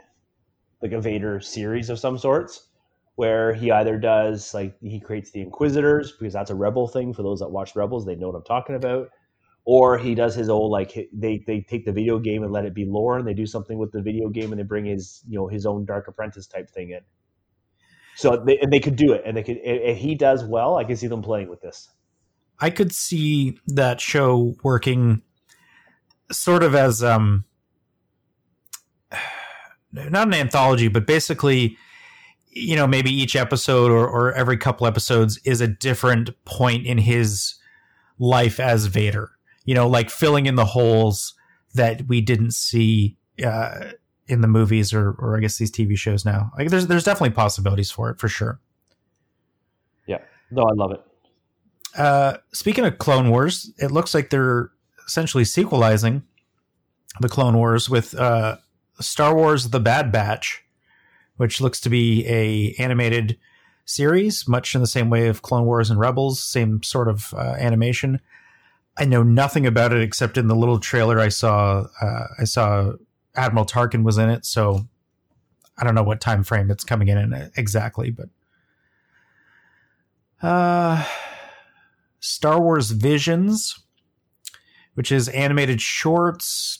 like 0.82 0.92
a 0.92 1.00
Vader 1.00 1.40
series 1.40 1.90
of 1.90 1.98
some 1.98 2.18
sorts, 2.18 2.68
where 3.16 3.52
he 3.52 3.70
either 3.70 3.98
does 3.98 4.54
like 4.54 4.76
he 4.80 5.00
creates 5.00 5.30
the 5.32 5.40
Inquisitors 5.40 6.12
because 6.12 6.32
that's 6.32 6.50
a 6.50 6.54
Rebel 6.54 6.88
thing. 6.88 7.12
For 7.12 7.22
those 7.22 7.40
that 7.40 7.50
watch 7.50 7.74
Rebels, 7.74 8.06
they 8.06 8.14
know 8.14 8.28
what 8.28 8.36
I'm 8.36 8.44
talking 8.44 8.76
about 8.76 9.08
or 9.66 9.98
he 9.98 10.14
does 10.14 10.34
his 10.34 10.48
old 10.48 10.70
like 10.70 10.94
they 11.12 11.42
they 11.46 11.60
take 11.60 11.84
the 11.84 11.92
video 11.92 12.18
game 12.18 12.42
and 12.42 12.52
let 12.52 12.64
it 12.64 12.72
be 12.72 12.86
lore 12.86 13.18
and 13.18 13.26
they 13.26 13.34
do 13.34 13.44
something 13.44 13.76
with 13.76 13.92
the 13.92 14.00
video 14.00 14.28
game 14.28 14.52
and 14.52 14.58
they 14.58 14.64
bring 14.64 14.86
his 14.86 15.22
you 15.28 15.36
know 15.36 15.48
his 15.48 15.66
own 15.66 15.84
dark 15.84 16.08
apprentice 16.08 16.46
type 16.46 16.70
thing 16.70 16.90
in 16.90 17.00
so 18.14 18.42
they, 18.46 18.56
and 18.58 18.72
they 18.72 18.80
could 18.80 18.96
do 18.96 19.12
it 19.12 19.22
and 19.26 19.36
they 19.36 19.42
could 19.42 19.58
if 19.62 19.98
he 19.98 20.14
does 20.14 20.44
well 20.44 20.76
i 20.76 20.84
can 20.84 20.96
see 20.96 21.08
them 21.08 21.20
playing 21.20 21.50
with 21.50 21.60
this 21.60 21.90
i 22.60 22.70
could 22.70 22.92
see 22.92 23.58
that 23.66 24.00
show 24.00 24.54
working 24.62 25.20
sort 26.30 26.62
of 26.62 26.74
as 26.74 27.02
um 27.02 27.44
not 29.92 30.28
an 30.28 30.34
anthology 30.34 30.88
but 30.88 31.06
basically 31.06 31.76
you 32.56 32.74
know 32.74 32.86
maybe 32.86 33.10
each 33.10 33.36
episode 33.36 33.90
or, 33.90 34.08
or 34.08 34.32
every 34.32 34.56
couple 34.56 34.86
episodes 34.86 35.38
is 35.44 35.60
a 35.60 35.68
different 35.68 36.30
point 36.46 36.86
in 36.86 36.96
his 36.98 37.56
life 38.18 38.58
as 38.58 38.86
Vader. 38.86 39.32
You 39.64 39.74
know, 39.74 39.86
like 39.86 40.10
filling 40.10 40.46
in 40.46 40.54
the 40.54 40.64
holes 40.64 41.34
that 41.74 42.06
we 42.08 42.20
didn't 42.20 42.52
see 42.52 43.18
uh, 43.44 43.90
in 44.26 44.40
the 44.40 44.48
movies 44.48 44.94
or, 44.94 45.10
or 45.18 45.36
I 45.36 45.40
guess 45.40 45.58
these 45.58 45.70
TV 45.70 45.98
shows 45.98 46.24
now. 46.24 46.50
Like, 46.56 46.70
there's 46.70 46.86
there's 46.86 47.04
definitely 47.04 47.34
possibilities 47.34 47.90
for 47.90 48.10
it 48.10 48.18
for 48.18 48.28
sure. 48.28 48.58
Yeah, 50.06 50.20
no, 50.50 50.62
I 50.62 50.72
love 50.72 50.92
it. 50.92 51.00
Uh, 51.96 52.38
speaking 52.52 52.84
of 52.84 52.98
Clone 52.98 53.30
Wars, 53.30 53.70
it 53.78 53.90
looks 53.90 54.14
like 54.14 54.30
they're 54.30 54.70
essentially 55.06 55.44
sequelizing 55.44 56.22
the 57.20 57.28
Clone 57.28 57.56
Wars 57.56 57.90
with 57.90 58.14
uh, 58.14 58.56
Star 59.00 59.34
Wars: 59.34 59.70
The 59.70 59.80
Bad 59.80 60.10
Batch, 60.10 60.64
which 61.36 61.60
looks 61.60 61.80
to 61.80 61.88
be 61.88 62.26
a 62.26 62.74
animated 62.82 63.38
series, 63.84 64.48
much 64.48 64.74
in 64.74 64.80
the 64.80 64.86
same 64.86 65.10
way 65.10 65.28
of 65.28 65.42
Clone 65.42 65.64
Wars 65.64 65.90
and 65.90 65.98
Rebels, 66.00 66.42
same 66.42 66.82
sort 66.82 67.08
of 67.08 67.32
uh, 67.34 67.56
animation. 67.58 68.20
I 68.98 69.04
know 69.04 69.22
nothing 69.22 69.66
about 69.66 69.92
it 69.92 70.02
except 70.02 70.38
in 70.38 70.48
the 70.48 70.56
little 70.56 70.78
trailer 70.78 71.20
I 71.20 71.28
saw. 71.28 71.86
Uh, 72.00 72.26
I 72.38 72.44
saw 72.44 72.92
Admiral 73.34 73.66
Tarkin 73.66 74.02
was 74.02 74.18
in 74.18 74.30
it, 74.30 74.44
so 74.46 74.86
I 75.78 75.84
don't 75.84 75.94
know 75.94 76.02
what 76.02 76.20
time 76.20 76.42
frame 76.42 76.70
it's 76.70 76.84
coming 76.84 77.08
in, 77.08 77.18
in 77.18 77.50
exactly, 77.56 78.10
but 78.10 78.28
uh, 80.42 81.04
Star 82.20 82.60
Wars 82.60 82.90
Visions, 82.90 83.78
which 84.94 85.12
is 85.12 85.28
animated 85.28 85.80
shorts 85.80 86.78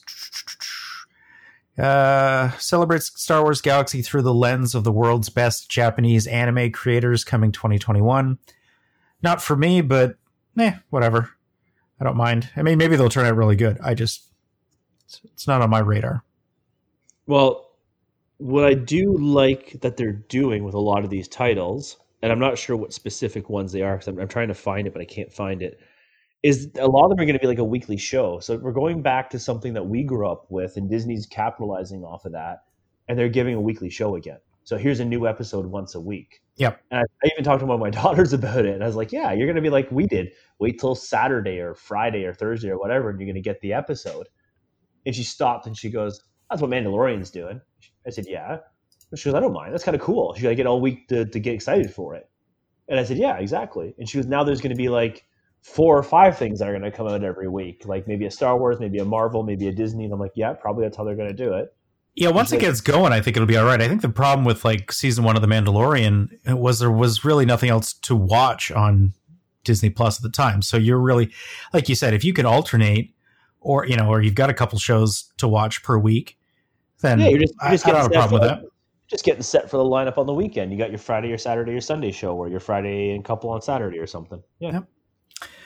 uh, 1.78 2.50
celebrates 2.52 3.12
Star 3.20 3.42
Wars 3.42 3.60
Galaxy 3.60 4.02
through 4.02 4.22
the 4.22 4.34
lens 4.34 4.74
of 4.74 4.84
the 4.84 4.92
world's 4.92 5.28
best 5.28 5.70
Japanese 5.70 6.26
anime 6.26 6.72
creators 6.72 7.24
coming 7.24 7.52
2021. 7.52 8.38
Not 9.22 9.42
for 9.42 9.56
me, 9.56 9.80
but 9.80 10.16
eh, 10.58 10.74
whatever. 10.90 11.30
I 12.00 12.04
don't 12.04 12.16
mind. 12.16 12.50
I 12.56 12.62
mean, 12.62 12.78
maybe 12.78 12.96
they'll 12.96 13.08
turn 13.08 13.26
out 13.26 13.36
really 13.36 13.56
good. 13.56 13.78
I 13.82 13.94
just, 13.94 14.30
it's, 15.24 15.46
not 15.46 15.62
on 15.62 15.70
my 15.70 15.78
radar. 15.78 16.24
Well, 17.26 17.70
what 18.38 18.64
I 18.64 18.74
do 18.74 19.16
like 19.16 19.80
that 19.80 19.96
they're 19.96 20.12
doing 20.12 20.64
with 20.64 20.74
a 20.74 20.80
lot 20.80 21.04
of 21.04 21.10
these 21.10 21.28
titles, 21.28 21.96
and 22.22 22.30
I'm 22.30 22.38
not 22.38 22.58
sure 22.58 22.76
what 22.76 22.92
specific 22.92 23.48
ones 23.48 23.72
they 23.72 23.82
are 23.82 23.94
because 23.94 24.08
I'm, 24.08 24.18
I'm 24.18 24.28
trying 24.28 24.48
to 24.48 24.54
find 24.54 24.86
it, 24.86 24.92
but 24.92 25.02
I 25.02 25.06
can't 25.06 25.32
find 25.32 25.62
it 25.62 25.80
is 26.46 26.70
a 26.78 26.86
lot 26.86 27.04
of 27.04 27.10
them 27.10 27.18
are 27.18 27.24
going 27.24 27.34
to 27.34 27.40
be 27.40 27.48
like 27.48 27.58
a 27.58 27.64
weekly 27.64 27.96
show. 27.96 28.38
So 28.38 28.56
we're 28.56 28.70
going 28.70 29.02
back 29.02 29.30
to 29.30 29.38
something 29.38 29.72
that 29.74 29.84
we 29.84 30.04
grew 30.04 30.28
up 30.28 30.46
with, 30.48 30.76
and 30.76 30.88
Disney's 30.88 31.26
capitalizing 31.26 32.04
off 32.04 32.24
of 32.24 32.32
that, 32.32 32.64
and 33.08 33.18
they're 33.18 33.28
giving 33.28 33.54
a 33.54 33.60
weekly 33.60 33.90
show 33.90 34.14
again. 34.14 34.38
So 34.62 34.76
here's 34.76 35.00
a 35.00 35.04
new 35.04 35.26
episode 35.26 35.66
once 35.66 35.96
a 35.96 36.00
week. 36.00 36.42
Yep. 36.56 36.80
And 36.92 37.00
I, 37.00 37.02
I 37.02 37.30
even 37.32 37.42
talked 37.42 37.60
to 37.60 37.66
one 37.66 37.74
of 37.74 37.80
my 37.80 37.90
daughters 38.02 38.32
about 38.32 38.64
it, 38.64 38.74
and 38.74 38.82
I 38.84 38.86
was 38.86 38.94
like, 38.94 39.10
"Yeah, 39.10 39.32
you're 39.32 39.46
going 39.46 39.56
to 39.56 39.62
be 39.62 39.70
like 39.70 39.90
we 39.90 40.06
did. 40.06 40.32
Wait 40.60 40.78
till 40.78 40.94
Saturday 40.94 41.58
or 41.58 41.74
Friday 41.74 42.24
or 42.24 42.32
Thursday 42.32 42.70
or 42.70 42.78
whatever, 42.78 43.10
and 43.10 43.18
you're 43.18 43.26
going 43.26 43.34
to 43.34 43.40
get 43.40 43.60
the 43.60 43.72
episode." 43.72 44.28
And 45.04 45.14
she 45.14 45.24
stopped 45.24 45.66
and 45.66 45.76
she 45.76 45.90
goes, 45.90 46.20
"That's 46.48 46.62
what 46.62 46.70
Mandalorian's 46.70 47.30
doing." 47.30 47.60
I 48.06 48.10
said, 48.10 48.26
"Yeah." 48.28 48.58
She 49.16 49.28
goes, 49.28 49.34
"I 49.34 49.40
don't 49.40 49.52
mind. 49.52 49.72
That's 49.72 49.84
kind 49.84 49.96
of 49.96 50.00
cool." 50.00 50.34
She 50.34 50.42
to 50.42 50.54
get 50.54 50.66
all 50.66 50.80
week 50.80 51.08
to, 51.08 51.24
to 51.24 51.40
get 51.40 51.54
excited 51.54 51.92
for 51.92 52.14
it. 52.14 52.30
And 52.88 53.00
I 53.00 53.04
said, 53.04 53.18
"Yeah, 53.18 53.36
exactly." 53.38 53.96
And 53.98 54.08
she 54.08 54.18
goes, 54.18 54.26
"Now 54.26 54.44
there's 54.44 54.60
going 54.60 54.70
to 54.70 54.76
be 54.76 54.88
like." 54.88 55.25
Four 55.66 55.98
or 55.98 56.02
five 56.02 56.38
things 56.38 56.60
that 56.60 56.68
are 56.68 56.72
going 56.72 56.82
to 56.82 56.96
come 56.96 57.08
out 57.08 57.24
every 57.24 57.48
week, 57.48 57.82
like 57.86 58.06
maybe 58.06 58.24
a 58.24 58.30
Star 58.30 58.56
Wars, 58.56 58.78
maybe 58.78 58.98
a 58.98 59.04
Marvel, 59.04 59.42
maybe 59.42 59.66
a 59.66 59.72
Disney. 59.72 60.04
And 60.04 60.12
I'm 60.12 60.20
like, 60.20 60.32
yeah, 60.36 60.52
probably 60.52 60.84
that's 60.84 60.96
how 60.96 61.02
they're 61.02 61.16
going 61.16 61.34
to 61.34 61.44
do 61.44 61.54
it. 61.54 61.74
Yeah, 62.14 62.28
once 62.28 62.52
it 62.52 62.60
gets 62.60 62.80
going, 62.80 63.12
I 63.12 63.20
think 63.20 63.36
it'll 63.36 63.48
be 63.48 63.58
all 63.58 63.66
right. 63.66 63.82
I 63.82 63.88
think 63.88 64.00
the 64.00 64.08
problem 64.08 64.46
with 64.46 64.64
like 64.64 64.90
season 64.92 65.24
one 65.24 65.36
of 65.36 65.42
The 65.42 65.48
Mandalorian 65.48 66.28
uh, 66.48 66.56
was 66.56 66.78
there 66.78 66.90
was 66.90 67.24
really 67.24 67.44
nothing 67.44 67.68
else 67.68 67.92
to 67.92 68.16
watch 68.16 68.70
on 68.70 69.12
Disney 69.64 69.90
Plus 69.90 70.18
at 70.18 70.22
the 70.22 70.30
time. 70.30 70.62
So 70.62 70.76
you're 70.76 71.00
really, 71.00 71.30
like 71.74 71.88
you 71.88 71.94
said, 71.94 72.14
if 72.14 72.24
you 72.24 72.32
can 72.32 72.46
alternate, 72.46 73.12
or 73.60 73.86
you 73.86 73.96
know, 73.96 74.08
or 74.08 74.22
you've 74.22 74.36
got 74.36 74.48
a 74.48 74.54
couple 74.54 74.78
shows 74.78 75.30
to 75.38 75.48
watch 75.48 75.82
per 75.82 75.98
week, 75.98 76.38
then 77.02 77.18
yeah, 77.18 77.28
you're 77.28 77.40
just, 77.40 77.54
you're 77.60 77.72
just 77.72 77.86
I, 77.86 77.90
I 77.90 77.92
don't 77.92 78.02
have 78.02 78.10
a 78.12 78.14
problem 78.14 78.40
with 78.40 78.48
that. 78.48 78.62
Just 79.08 79.24
getting 79.24 79.42
set 79.42 79.68
for 79.68 79.76
the 79.76 79.84
lineup 79.84 80.16
on 80.16 80.26
the 80.26 80.32
weekend. 80.32 80.72
You 80.72 80.78
got 80.78 80.90
your 80.90 80.98
Friday 80.98 81.32
or 81.32 81.38
Saturday 81.38 81.72
or 81.72 81.80
Sunday 81.80 82.12
show, 82.12 82.34
or 82.36 82.48
your 82.48 82.60
Friday 82.60 83.14
and 83.14 83.24
couple 83.24 83.50
on 83.50 83.60
Saturday 83.60 83.98
or 83.98 84.06
something. 84.06 84.42
Yeah. 84.58 84.72
Yep. 84.72 84.88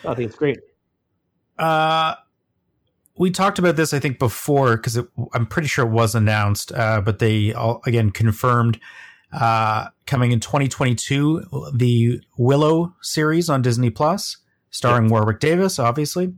I 0.05 0.15
think 0.15 0.29
it's 0.29 0.37
great. 0.37 0.59
Uh, 1.59 2.15
we 3.17 3.31
talked 3.31 3.59
about 3.59 3.77
this, 3.77 3.93
I 3.93 3.99
think, 3.99 4.19
before 4.19 4.77
because 4.77 4.99
I'm 5.35 5.47
pretty 5.47 5.69
sure 5.69 5.87
it 5.87 5.91
was 5.91 6.15
announced, 6.15 6.73
uh, 6.73 7.03
but 7.03 7.19
they 7.19 7.53
all 7.53 7.83
again 7.85 8.11
confirmed 8.11 8.81
uh, 9.33 9.89
coming 10.07 10.33
in 10.33 10.41
2022 10.41 11.73
the 11.75 12.21
Willow 12.39 12.95
series 13.03 13.51
on 13.51 13.63
Disney 13.63 13.91
Plus, 13.91 14.39
starring. 14.71 15.11
Warwick 15.11 15.39
Davis, 15.39 15.79
obviously. 15.79 16.33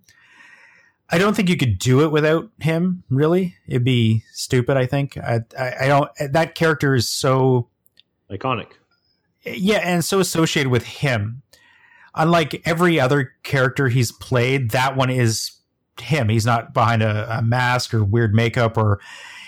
I 1.08 1.18
don't 1.18 1.36
think 1.36 1.48
you 1.48 1.56
could 1.56 1.78
do 1.78 2.02
it 2.02 2.10
without 2.10 2.50
him. 2.58 3.04
Really, 3.10 3.54
it'd 3.68 3.84
be 3.84 4.24
stupid. 4.32 4.76
I 4.76 4.86
think. 4.86 5.16
I, 5.16 5.40
I, 5.56 5.74
I 5.82 5.86
don't. 5.86 6.10
That 6.18 6.54
character 6.54 6.94
is 6.94 7.08
so 7.08 7.68
iconic. 8.28 8.72
Yeah, 9.44 9.78
and 9.78 10.04
so 10.04 10.20
associated 10.20 10.70
with 10.70 10.84
him 10.84 11.42
unlike 12.14 12.62
every 12.64 13.00
other 13.00 13.32
character 13.42 13.88
he's 13.88 14.12
played, 14.12 14.70
that 14.70 14.96
one 14.96 15.10
is 15.10 15.52
him. 16.00 16.28
He's 16.28 16.46
not 16.46 16.74
behind 16.74 17.02
a, 17.02 17.38
a 17.38 17.42
mask 17.42 17.94
or 17.94 18.04
weird 18.04 18.34
makeup 18.34 18.76
or 18.76 19.00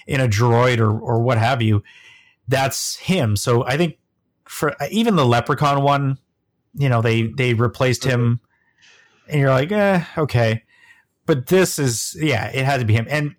in 0.06 0.20
a 0.20 0.28
droid 0.28 0.78
or 0.78 0.90
or 0.90 1.20
what 1.20 1.38
have 1.38 1.62
you. 1.62 1.82
That's 2.46 2.96
him. 2.96 3.36
So 3.36 3.64
I 3.64 3.76
think 3.76 3.98
for 4.44 4.74
even 4.90 5.16
the 5.16 5.26
Leprechaun 5.26 5.82
one, 5.82 6.18
you 6.74 6.88
know, 6.88 7.02
they 7.02 7.28
they 7.28 7.54
replaced 7.54 8.04
him, 8.04 8.40
and 9.28 9.40
you're 9.40 9.50
like, 9.50 9.72
eh, 9.72 10.04
okay. 10.18 10.62
But 11.26 11.46
this 11.46 11.78
is, 11.78 12.16
yeah, 12.20 12.48
it 12.48 12.64
had 12.66 12.80
to 12.80 12.86
be 12.86 12.92
him. 12.92 13.06
And 13.08 13.34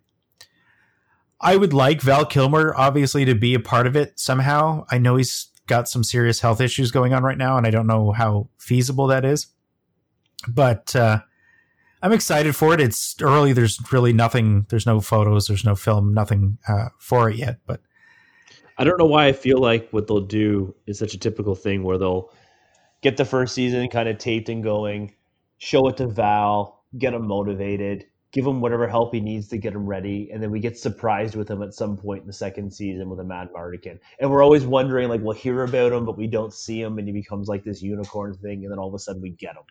I 1.40 1.56
would 1.56 1.74
like 1.74 2.02
Val 2.02 2.26
Kilmer, 2.26 2.74
obviously, 2.76 3.26
to 3.26 3.36
be 3.36 3.54
a 3.54 3.60
part 3.60 3.86
of 3.86 3.96
it 3.96 4.20
somehow. 4.20 4.86
I 4.90 4.98
know 4.98 5.18
he's 5.18 5.50
got 5.68 5.88
some 5.88 6.04
serious 6.04 6.40
health 6.40 6.62
issues 6.62 6.92
going 6.92 7.14
on 7.14 7.24
right 7.24 7.38
now, 7.38 7.58
and 7.58 7.66
I 7.66 7.72
don't 7.72 7.88
know 7.88 8.12
how 8.12 8.50
feasible 8.58 9.08
that 9.08 9.26
is. 9.26 9.48
But 10.48 10.96
uh, 10.96 11.20
I'm 12.02 12.14
excited 12.14 12.56
for 12.56 12.74
it. 12.74 12.82
It's 12.82 13.16
early. 13.22 13.54
There's 13.54 13.80
really 13.92 14.14
nothing. 14.14 14.66
There's 14.70 14.86
no 14.86 15.02
photos. 15.02 15.48
There's 15.48 15.66
no 15.66 15.76
film. 15.76 16.14
Nothing 16.14 16.58
uh, 16.68 16.90
for 17.00 17.30
it 17.30 17.38
yet. 17.38 17.60
But 17.66 17.82
I 18.78 18.84
don't 18.84 19.00
know 19.00 19.06
why 19.06 19.28
I 19.28 19.34
feel 19.34 19.60
like 19.60 19.90
what 19.92 20.08
they'll 20.08 20.20
do 20.20 20.76
is 20.86 21.00
such 21.00 21.14
a 21.14 21.20
typical 21.20 21.56
thing 21.56 21.84
where 21.84 21.98
they'll 21.98 22.32
get 23.02 23.18
the 23.18 23.26
first 23.26 23.56
season 23.56 23.88
kind 23.90 24.10
of 24.10 24.18
taped 24.18 24.50
and 24.50 24.64
going, 24.64 25.14
show 25.58 25.88
it 25.88 25.98
to 25.98 26.08
Val, 26.08 26.84
get 26.98 27.14
him 27.14 27.28
motivated, 27.28 28.06
give 28.36 28.46
him 28.46 28.60
whatever 28.60 28.86
help 28.86 29.14
he 29.14 29.22
needs 29.22 29.48
to 29.48 29.58
get 29.58 29.74
him 29.74 29.86
ready, 29.86 30.30
and 30.30 30.44
then 30.44 30.52
we 30.52 30.60
get 30.60 30.78
surprised 30.78 31.36
with 31.36 31.50
him 31.50 31.64
at 31.64 31.74
some 31.74 31.96
point 31.96 32.20
in 32.20 32.28
the 32.28 32.34
second 32.34 32.70
season 32.70 33.10
with 33.10 33.18
a 33.22 33.24
Madmartigan. 33.24 33.98
And 34.20 34.30
we're 34.30 34.44
always 34.44 34.66
wondering, 34.66 35.08
like, 35.08 35.22
we'll 35.22 35.38
hear 35.38 35.64
about 35.64 35.94
him, 35.94 36.06
but 36.06 36.18
we 36.18 36.28
don't 36.28 36.54
see 36.54 36.82
him, 36.82 37.00
and 37.00 37.08
he 37.08 37.14
becomes 37.14 37.48
like 37.48 37.64
this 37.64 37.82
unicorn 37.82 38.36
thing, 38.36 38.64
and 38.64 38.72
then 38.72 38.78
all 38.78 38.90
of 38.90 38.94
a 38.94 39.00
sudden 39.00 39.22
we 39.22 39.30
get 39.30 39.56
him. 39.56 39.64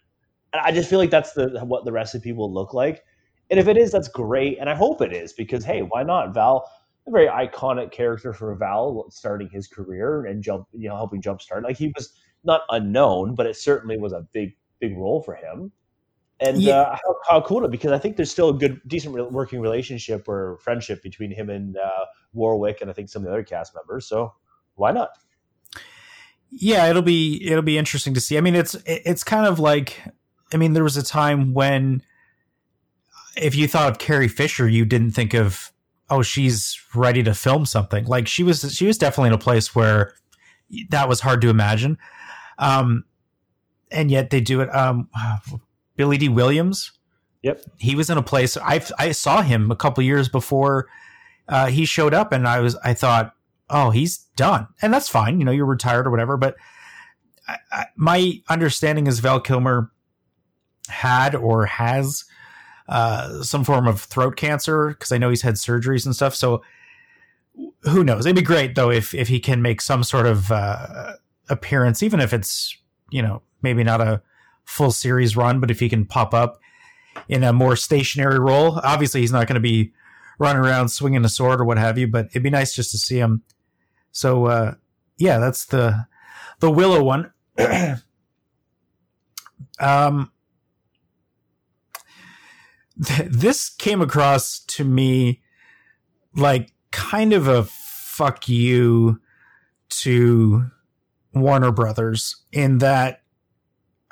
And 0.55 0.63
I 0.65 0.73
just 0.73 0.89
feel 0.89 0.99
like 0.99 1.11
that's 1.11 1.35
the 1.35 1.63
what 1.63 1.85
the 1.85 1.93
recipe 1.93 2.33
will 2.33 2.51
look 2.51 2.73
like. 2.73 3.05
And 3.51 3.61
if 3.61 3.69
it 3.69 3.77
is, 3.77 3.93
that's 3.93 4.09
great, 4.09 4.57
and 4.59 4.71
I 4.71 4.75
hope 4.75 5.03
it 5.03 5.13
is 5.13 5.35
because 5.35 5.63
hey, 5.63 5.83
why 5.83 6.03
not? 6.03 6.33
Val, 6.33 6.67
a 7.07 7.11
very 7.11 7.27
iconic 7.27 7.93
character 7.93 8.33
for 8.33 8.55
Val 8.55 9.05
starting 9.11 9.51
his 9.51 9.69
career 9.69 10.25
and 10.25 10.43
jump, 10.43 10.69
you 10.73 10.89
know, 10.89 10.97
helping 10.97 11.21
jumpstart. 11.21 11.65
Like 11.65 11.77
he 11.77 11.93
was 11.95 12.15
not 12.45 12.63
unknown, 12.71 13.35
but 13.35 13.45
it 13.45 13.57
certainly 13.57 13.99
was 13.99 14.15
a 14.15 14.27
big, 14.33 14.57
big 14.81 14.97
role 14.97 15.23
for 15.23 15.35
him 15.35 15.71
and 16.41 16.61
yeah. 16.61 16.81
uh, 16.81 16.97
how, 16.97 17.17
how 17.29 17.41
cool 17.41 17.65
it 17.65 17.71
because 17.71 17.93
I 17.93 17.99
think 17.99 18.17
there's 18.17 18.31
still 18.31 18.51
a 18.51 18.55
good, 18.55 18.81
decent 18.87 19.15
working 19.33 19.61
relationship 19.61 20.29
or 20.29 20.59
friendship 20.59 21.03
between 21.03 21.31
him 21.31 21.49
and 21.49 21.77
uh, 21.77 22.05
Warwick, 22.33 22.81
and 22.81 22.91
I 22.91 22.93
think 22.93 23.09
some 23.09 23.23
of 23.23 23.27
the 23.27 23.33
other 23.33 23.45
cast 23.45 23.75
members. 23.75 24.07
So 24.07 24.35
why 24.75 24.93
not? 24.93 25.11
Yeah, 26.51 26.89
it'll 26.89 27.03
be 27.03 27.45
it'll 27.45 27.63
be 27.63 27.79
interesting 27.79 28.15
to 28.15 28.21
see. 28.21 28.37
I 28.37 28.41
mean, 28.41 28.55
it's 28.55 28.77
it's 28.87 29.25
kind 29.25 29.47
of 29.47 29.59
like, 29.59 30.01
I 30.53 30.57
mean, 30.57 30.73
there 30.73 30.85
was 30.85 30.97
a 30.97 31.03
time 31.03 31.53
when 31.55 32.03
if 33.37 33.55
you 33.55 33.67
thought 33.67 33.91
of 33.91 33.99
Carrie 33.99 34.29
Fisher, 34.29 34.69
you 34.69 34.85
didn't 34.85 35.13
think 35.13 35.35
of 35.35 35.73
oh, 36.11 36.23
she's 36.23 36.79
ready 36.95 37.23
to 37.23 37.35
film 37.35 37.67
something. 37.67 38.05
Like 38.05 38.29
she 38.29 38.43
was 38.43 38.75
she 38.75 38.87
was 38.87 38.99
definitely 38.99 39.29
in 39.29 39.35
a 39.35 39.39
place 39.39 39.75
where 39.75 40.15
that 40.91 41.09
was 41.09 41.21
hard 41.21 41.41
to 41.43 41.49
imagine. 41.49 41.99
Um, 42.59 43.05
and 43.91 44.11
yet 44.11 44.31
they 44.31 44.41
do 44.41 44.61
it. 44.61 44.75
Um, 44.75 45.09
Billy 45.97 46.19
Dee 46.19 46.29
Williams. 46.29 46.93
Yep. 47.43 47.63
He 47.79 47.95
was 47.95 48.09
in 48.09 48.19
a 48.19 48.23
place 48.23 48.57
I 48.57 48.83
I 48.99 49.13
saw 49.13 49.43
him 49.43 49.71
a 49.71 49.77
couple 49.77 50.03
years 50.03 50.29
before 50.29 50.89
uh, 51.49 51.67
he 51.67 51.85
showed 51.85 52.15
up, 52.15 52.33
and 52.33 52.49
I 52.49 52.61
was 52.61 52.77
I 52.77 52.95
thought, 52.95 53.35
oh, 53.69 53.91
he's 53.91 54.19
done, 54.37 54.69
and 54.81 54.93
that's 54.93 55.09
fine. 55.09 55.39
You 55.39 55.45
know, 55.45 55.53
you're 55.53 55.67
retired 55.67 56.07
or 56.07 56.11
whatever. 56.11 56.37
But 56.37 56.57
I, 57.47 57.59
I, 57.71 57.87
my 57.97 58.41
understanding 58.49 59.07
is 59.07 59.21
Val 59.21 59.41
Kilmer 59.41 59.93
had 60.89 61.35
or 61.35 61.67
has 61.67 62.25
uh, 62.89 63.43
some 63.43 63.65
form 63.65 63.87
of 63.87 64.01
throat 64.01 64.37
cancer 64.37 64.89
because 64.89 65.13
I 65.13 65.19
know 65.19 65.31
he's 65.31 65.43
had 65.43 65.55
surgeries 65.55 66.07
and 66.07 66.15
stuff. 66.15 66.35
So 66.35 66.63
who 67.83 68.05
knows? 68.05 68.27
It'd 68.27 68.37
be 68.37 68.43
great 68.43 68.75
though 68.75 68.91
if 68.91 69.15
if 69.15 69.29
he 69.29 69.41
can 69.41 69.63
make 69.63 69.81
some 69.81 70.03
sort 70.03 70.27
of 70.27 70.51
uh, 70.51 71.15
appearance, 71.49 72.03
even 72.03 72.21
if 72.21 72.33
it's 72.33 72.77
you 73.11 73.23
know 73.23 73.43
maybe 73.63 73.85
not 73.85 74.01
a 74.01 74.23
full 74.65 74.91
series 74.91 75.37
run, 75.37 75.61
but 75.61 75.71
if 75.71 75.81
he 75.81 75.89
can 75.89 76.05
pop 76.05 76.35
up, 76.35 76.61
in 77.29 77.45
a 77.45 77.53
more 77.53 77.77
stationary 77.77 78.39
role. 78.39 78.81
Obviously, 78.83 79.21
he's 79.21 79.33
not 79.33 79.47
going 79.47 79.55
to 79.55 79.61
be 79.61 79.93
running 80.39 80.63
around 80.63 80.89
swinging 80.89 81.25
a 81.25 81.29
sword 81.29 81.61
or 81.61 81.65
what 81.65 81.79
have 81.79 81.99
you, 81.99 82.07
but 82.07 82.27
it'd 82.27 82.43
be 82.43 82.51
nice 82.51 82.75
just 82.75 82.91
to 82.91 82.99
see 82.99 83.19
him. 83.19 83.43
So, 84.13 84.47
uh, 84.47 84.75
yeah, 85.19 85.39
that's 85.39 85.67
the 85.67 86.07
the 86.61 86.71
Willow 86.71 87.03
one. 87.03 87.33
um, 89.81 90.33
th- 93.05 93.31
this 93.31 93.69
came 93.71 94.01
across 94.01 94.61
to 94.61 94.85
me 94.85 95.43
like 96.37 96.73
kind 96.91 97.33
of 97.33 97.49
a 97.49 97.65
fuck 97.65 98.49
you 98.49 99.21
to 99.89 100.67
Warner 101.33 101.73
Brothers 101.73 102.45
in 102.53 102.79
that 102.79 103.24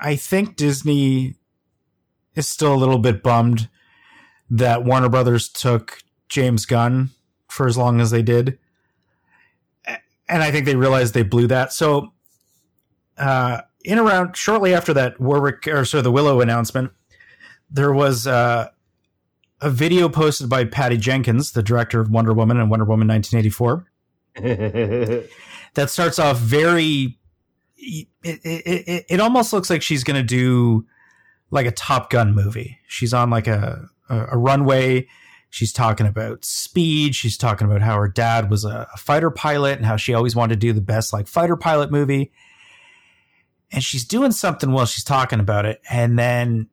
I 0.02 0.16
think 0.16 0.56
Disney 0.56 1.36
is 2.34 2.48
still 2.48 2.74
a 2.74 2.76
little 2.76 2.98
bit 2.98 3.22
bummed 3.22 3.68
that 4.50 4.84
Warner 4.84 5.08
Brothers 5.08 5.48
took 5.48 5.98
James 6.28 6.66
Gunn 6.66 7.10
for 7.48 7.66
as 7.66 7.78
long 7.78 8.00
as 8.00 8.10
they 8.10 8.22
did. 8.22 8.58
And 10.28 10.42
I 10.42 10.50
think 10.50 10.66
they 10.66 10.76
realized 10.76 11.14
they 11.14 11.22
blew 11.22 11.46
that. 11.46 11.72
So, 11.72 12.12
uh, 13.16 13.60
in 13.84 13.98
around 13.98 14.36
shortly 14.36 14.74
after 14.74 14.92
that 14.94 15.20
Warwick 15.20 15.66
or 15.68 15.84
so 15.84 16.02
the 16.02 16.10
Willow 16.10 16.40
announcement, 16.40 16.90
there 17.70 17.92
was 17.92 18.26
uh, 18.26 18.68
a 19.60 19.70
video 19.70 20.08
posted 20.08 20.48
by 20.48 20.64
Patty 20.64 20.96
Jenkins, 20.96 21.52
the 21.52 21.62
director 21.62 22.00
of 22.00 22.10
Wonder 22.10 22.32
Woman 22.32 22.58
and 22.58 22.70
Wonder 22.70 22.84
Woman 22.84 23.08
1984, 23.08 23.86
that 25.74 25.90
starts 25.90 26.18
off 26.18 26.38
very. 26.38 27.18
It, 27.84 28.06
it, 28.22 29.06
it, 29.08 29.20
almost 29.20 29.52
looks 29.52 29.68
like 29.68 29.82
she's 29.82 30.04
going 30.04 30.16
to 30.16 30.22
do 30.22 30.86
like 31.50 31.66
a 31.66 31.72
Top 31.72 32.10
Gun 32.10 32.32
movie. 32.32 32.78
She's 32.86 33.12
on 33.12 33.28
like 33.28 33.48
a, 33.48 33.88
a, 34.08 34.26
a 34.32 34.38
runway. 34.38 35.08
She's 35.50 35.72
talking 35.72 36.06
about 36.06 36.44
speed. 36.44 37.16
She's 37.16 37.36
talking 37.36 37.66
about 37.66 37.82
how 37.82 37.96
her 37.96 38.06
dad 38.06 38.50
was 38.50 38.64
a, 38.64 38.88
a 38.94 38.96
fighter 38.96 39.30
pilot 39.30 39.78
and 39.78 39.86
how 39.86 39.96
she 39.96 40.14
always 40.14 40.36
wanted 40.36 40.54
to 40.54 40.66
do 40.66 40.72
the 40.72 40.80
best 40.80 41.12
like 41.12 41.26
fighter 41.26 41.56
pilot 41.56 41.90
movie 41.90 42.30
and 43.72 43.82
she's 43.82 44.04
doing 44.04 44.32
something 44.32 44.70
while 44.70 44.86
she's 44.86 45.04
talking 45.04 45.40
about 45.40 45.64
it. 45.64 45.80
And 45.90 46.18
then 46.18 46.68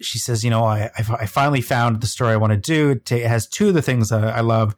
she 0.00 0.18
says, 0.18 0.42
you 0.42 0.50
know, 0.50 0.64
I, 0.64 0.90
I 0.96 1.26
finally 1.26 1.60
found 1.60 2.00
the 2.00 2.06
story 2.06 2.32
I 2.32 2.36
want 2.36 2.52
to 2.52 2.56
do. 2.56 3.00
It 3.14 3.26
has 3.26 3.46
two 3.46 3.68
of 3.68 3.74
the 3.74 3.82
things 3.82 4.08
that 4.08 4.24
I 4.24 4.40
love. 4.40 4.74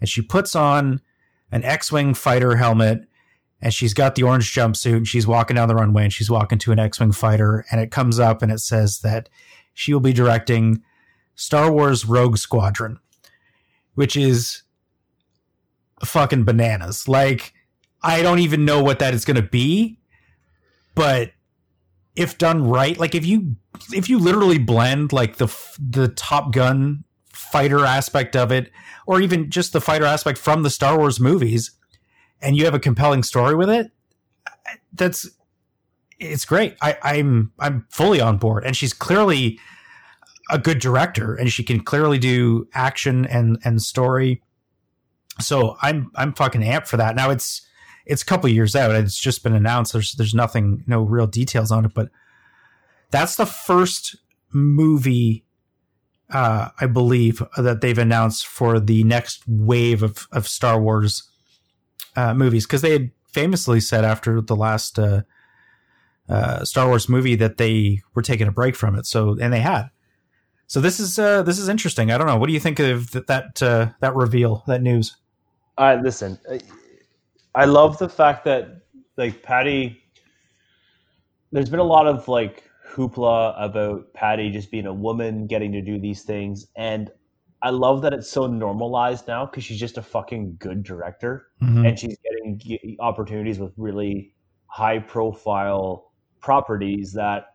And 0.00 0.08
she 0.08 0.22
puts 0.22 0.56
on 0.56 1.00
an 1.52 1.64
X-Wing 1.64 2.14
fighter 2.14 2.56
helmet 2.56 3.06
and 3.60 3.72
she's 3.72 3.94
got 3.94 4.14
the 4.14 4.22
orange 4.22 4.54
jumpsuit 4.54 4.96
and 4.96 5.08
she's 5.08 5.26
walking 5.26 5.56
down 5.56 5.68
the 5.68 5.74
runway 5.74 6.04
and 6.04 6.12
she's 6.12 6.30
walking 6.30 6.58
to 6.58 6.72
an 6.72 6.78
X-Wing 6.78 7.12
fighter 7.12 7.64
and 7.70 7.80
it 7.80 7.90
comes 7.90 8.18
up 8.18 8.42
and 8.42 8.52
it 8.52 8.60
says 8.60 9.00
that 9.00 9.28
she 9.72 9.92
will 9.92 10.00
be 10.00 10.12
directing 10.12 10.82
Star 11.34 11.72
Wars 11.72 12.04
Rogue 12.04 12.36
Squadron, 12.36 12.98
which 13.94 14.16
is 14.16 14.62
fucking 16.04 16.44
bananas. 16.44 17.08
Like, 17.08 17.54
I 18.02 18.22
don't 18.22 18.40
even 18.40 18.64
know 18.64 18.82
what 18.82 18.98
that 18.98 19.14
is 19.14 19.24
going 19.24 19.36
to 19.36 19.42
be 19.42 19.98
but 20.94 21.32
if 22.16 22.38
done 22.38 22.68
right, 22.68 22.96
like 22.98 23.14
if 23.14 23.26
you 23.26 23.56
if 23.92 24.08
you 24.08 24.18
literally 24.18 24.58
blend 24.58 25.12
like 25.12 25.36
the 25.36 25.54
the 25.78 26.08
Top 26.08 26.52
Gun 26.52 27.04
fighter 27.32 27.84
aspect 27.84 28.36
of 28.36 28.52
it, 28.52 28.70
or 29.06 29.20
even 29.20 29.50
just 29.50 29.72
the 29.72 29.80
fighter 29.80 30.04
aspect 30.04 30.38
from 30.38 30.62
the 30.62 30.70
Star 30.70 30.98
Wars 30.98 31.18
movies, 31.18 31.72
and 32.42 32.56
you 32.56 32.64
have 32.64 32.74
a 32.74 32.80
compelling 32.80 33.22
story 33.22 33.54
with 33.54 33.70
it, 33.70 33.90
that's 34.92 35.28
it's 36.18 36.44
great. 36.44 36.76
I, 36.80 36.96
I'm 37.02 37.52
I'm 37.58 37.86
fully 37.90 38.20
on 38.20 38.38
board, 38.38 38.64
and 38.64 38.76
she's 38.76 38.92
clearly 38.92 39.58
a 40.50 40.58
good 40.58 40.78
director, 40.78 41.34
and 41.34 41.52
she 41.52 41.62
can 41.62 41.80
clearly 41.80 42.18
do 42.18 42.68
action 42.74 43.26
and 43.26 43.58
and 43.64 43.82
story. 43.82 44.42
So 45.40 45.76
I'm 45.82 46.10
I'm 46.14 46.32
fucking 46.32 46.62
amped 46.62 46.86
for 46.86 46.96
that. 46.96 47.16
Now 47.16 47.30
it's 47.30 47.66
it's 48.06 48.22
a 48.22 48.26
couple 48.26 48.48
years 48.50 48.76
out. 48.76 48.94
It's 48.94 49.18
just 49.18 49.42
been 49.42 49.54
announced. 49.54 49.92
There's 49.92 50.14
there's 50.14 50.34
nothing, 50.34 50.84
no 50.86 51.02
real 51.02 51.26
details 51.26 51.70
on 51.70 51.84
it, 51.84 51.94
but 51.94 52.08
that's 53.10 53.36
the 53.36 53.46
first 53.46 54.16
movie 54.52 55.44
uh, 56.30 56.68
I 56.80 56.86
believe 56.86 57.42
that 57.56 57.80
they've 57.80 57.98
announced 57.98 58.46
for 58.46 58.80
the 58.80 59.04
next 59.04 59.42
wave 59.46 60.02
of 60.02 60.26
of 60.32 60.46
Star 60.48 60.80
Wars 60.80 61.30
uh, 62.16 62.34
movies 62.34 62.66
because 62.66 62.82
they 62.82 62.92
had 62.92 63.10
famously 63.32 63.80
said 63.80 64.04
after 64.04 64.40
the 64.40 64.56
last 64.56 64.98
uh, 64.98 65.22
uh, 66.28 66.64
Star 66.64 66.88
Wars 66.88 67.08
movie 67.08 67.34
that 67.36 67.56
they 67.56 68.00
were 68.14 68.22
taking 68.22 68.48
a 68.48 68.52
break 68.52 68.76
from 68.76 68.96
it. 68.96 69.06
So 69.06 69.36
and 69.40 69.52
they 69.52 69.60
had. 69.60 69.90
So 70.66 70.80
this 70.80 70.98
is 70.98 71.18
uh, 71.18 71.42
this 71.42 71.58
is 71.58 71.68
interesting. 71.68 72.10
I 72.10 72.18
don't 72.18 72.26
know. 72.26 72.36
What 72.36 72.46
do 72.46 72.52
you 72.52 72.60
think 72.60 72.78
of 72.78 73.10
that 73.12 73.26
that, 73.26 73.62
uh, 73.62 73.88
that 74.00 74.14
reveal, 74.14 74.64
that 74.66 74.82
news? 74.82 75.16
Uh, 75.76 75.98
listen, 76.02 76.38
I 77.54 77.64
love 77.64 77.98
the 77.98 78.08
fact 78.08 78.44
that 78.44 78.82
like 79.16 79.42
Patty. 79.42 80.00
There's 81.52 81.70
been 81.70 81.80
a 81.80 81.84
lot 81.84 82.08
of 82.08 82.26
like 82.26 82.64
hoopla 82.90 83.54
about 83.56 84.12
Patty 84.12 84.50
just 84.50 84.70
being 84.70 84.86
a 84.86 84.94
woman 84.94 85.46
getting 85.46 85.70
to 85.72 85.80
do 85.80 86.00
these 86.00 86.22
things, 86.22 86.66
and 86.76 87.10
I 87.64 87.70
love 87.70 88.02
that 88.02 88.12
it's 88.12 88.28
so 88.28 88.46
normalized 88.46 89.26
now 89.26 89.46
because 89.46 89.64
she's 89.64 89.80
just 89.80 89.98
a 89.98 90.02
fucking 90.02 90.56
good 90.58 90.82
director, 90.82 91.46
mm-hmm. 91.62 91.86
and 91.86 91.98
she's 91.98 92.16
getting 92.22 92.96
opportunities 93.00 93.58
with 93.58 93.72
really 93.76 94.34
high 94.66 94.98
profile 94.98 96.12
properties 96.40 97.12
that 97.14 97.46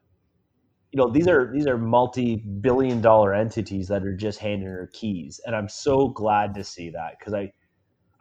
you 0.92 0.98
know 0.98 1.10
these 1.10 1.28
are 1.28 1.52
these 1.54 1.68
are 1.68 1.78
multi-billion 1.78 3.00
dollar 3.00 3.34
entities 3.36 3.88
that 3.88 4.04
are 4.04 4.16
just 4.16 4.40
handing 4.40 4.68
her 4.68 4.90
keys 4.94 5.40
and 5.46 5.56
i'm 5.56 5.70
so 5.70 6.08
glad 6.08 6.56
to 6.56 6.64
see 6.64 6.90
that 6.90 7.14
because 7.20 7.34
i 7.34 7.52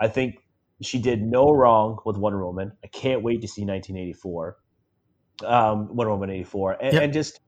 i 0.00 0.06
think 0.06 0.40
she 0.80 0.98
did 0.98 1.22
no 1.22 1.50
wrong 1.50 1.98
with 2.04 2.16
Wonder 2.16 2.44
Woman. 2.44 2.72
I 2.84 2.86
can't 2.88 3.22
wait 3.22 3.40
to 3.42 3.48
see 3.48 3.62
1984, 3.62 4.56
um, 5.44 5.94
Wonder 5.94 6.12
Woman 6.12 6.30
84, 6.30 6.72
and, 6.80 6.92
yep. 6.92 7.02
and 7.02 7.12
just 7.12 7.40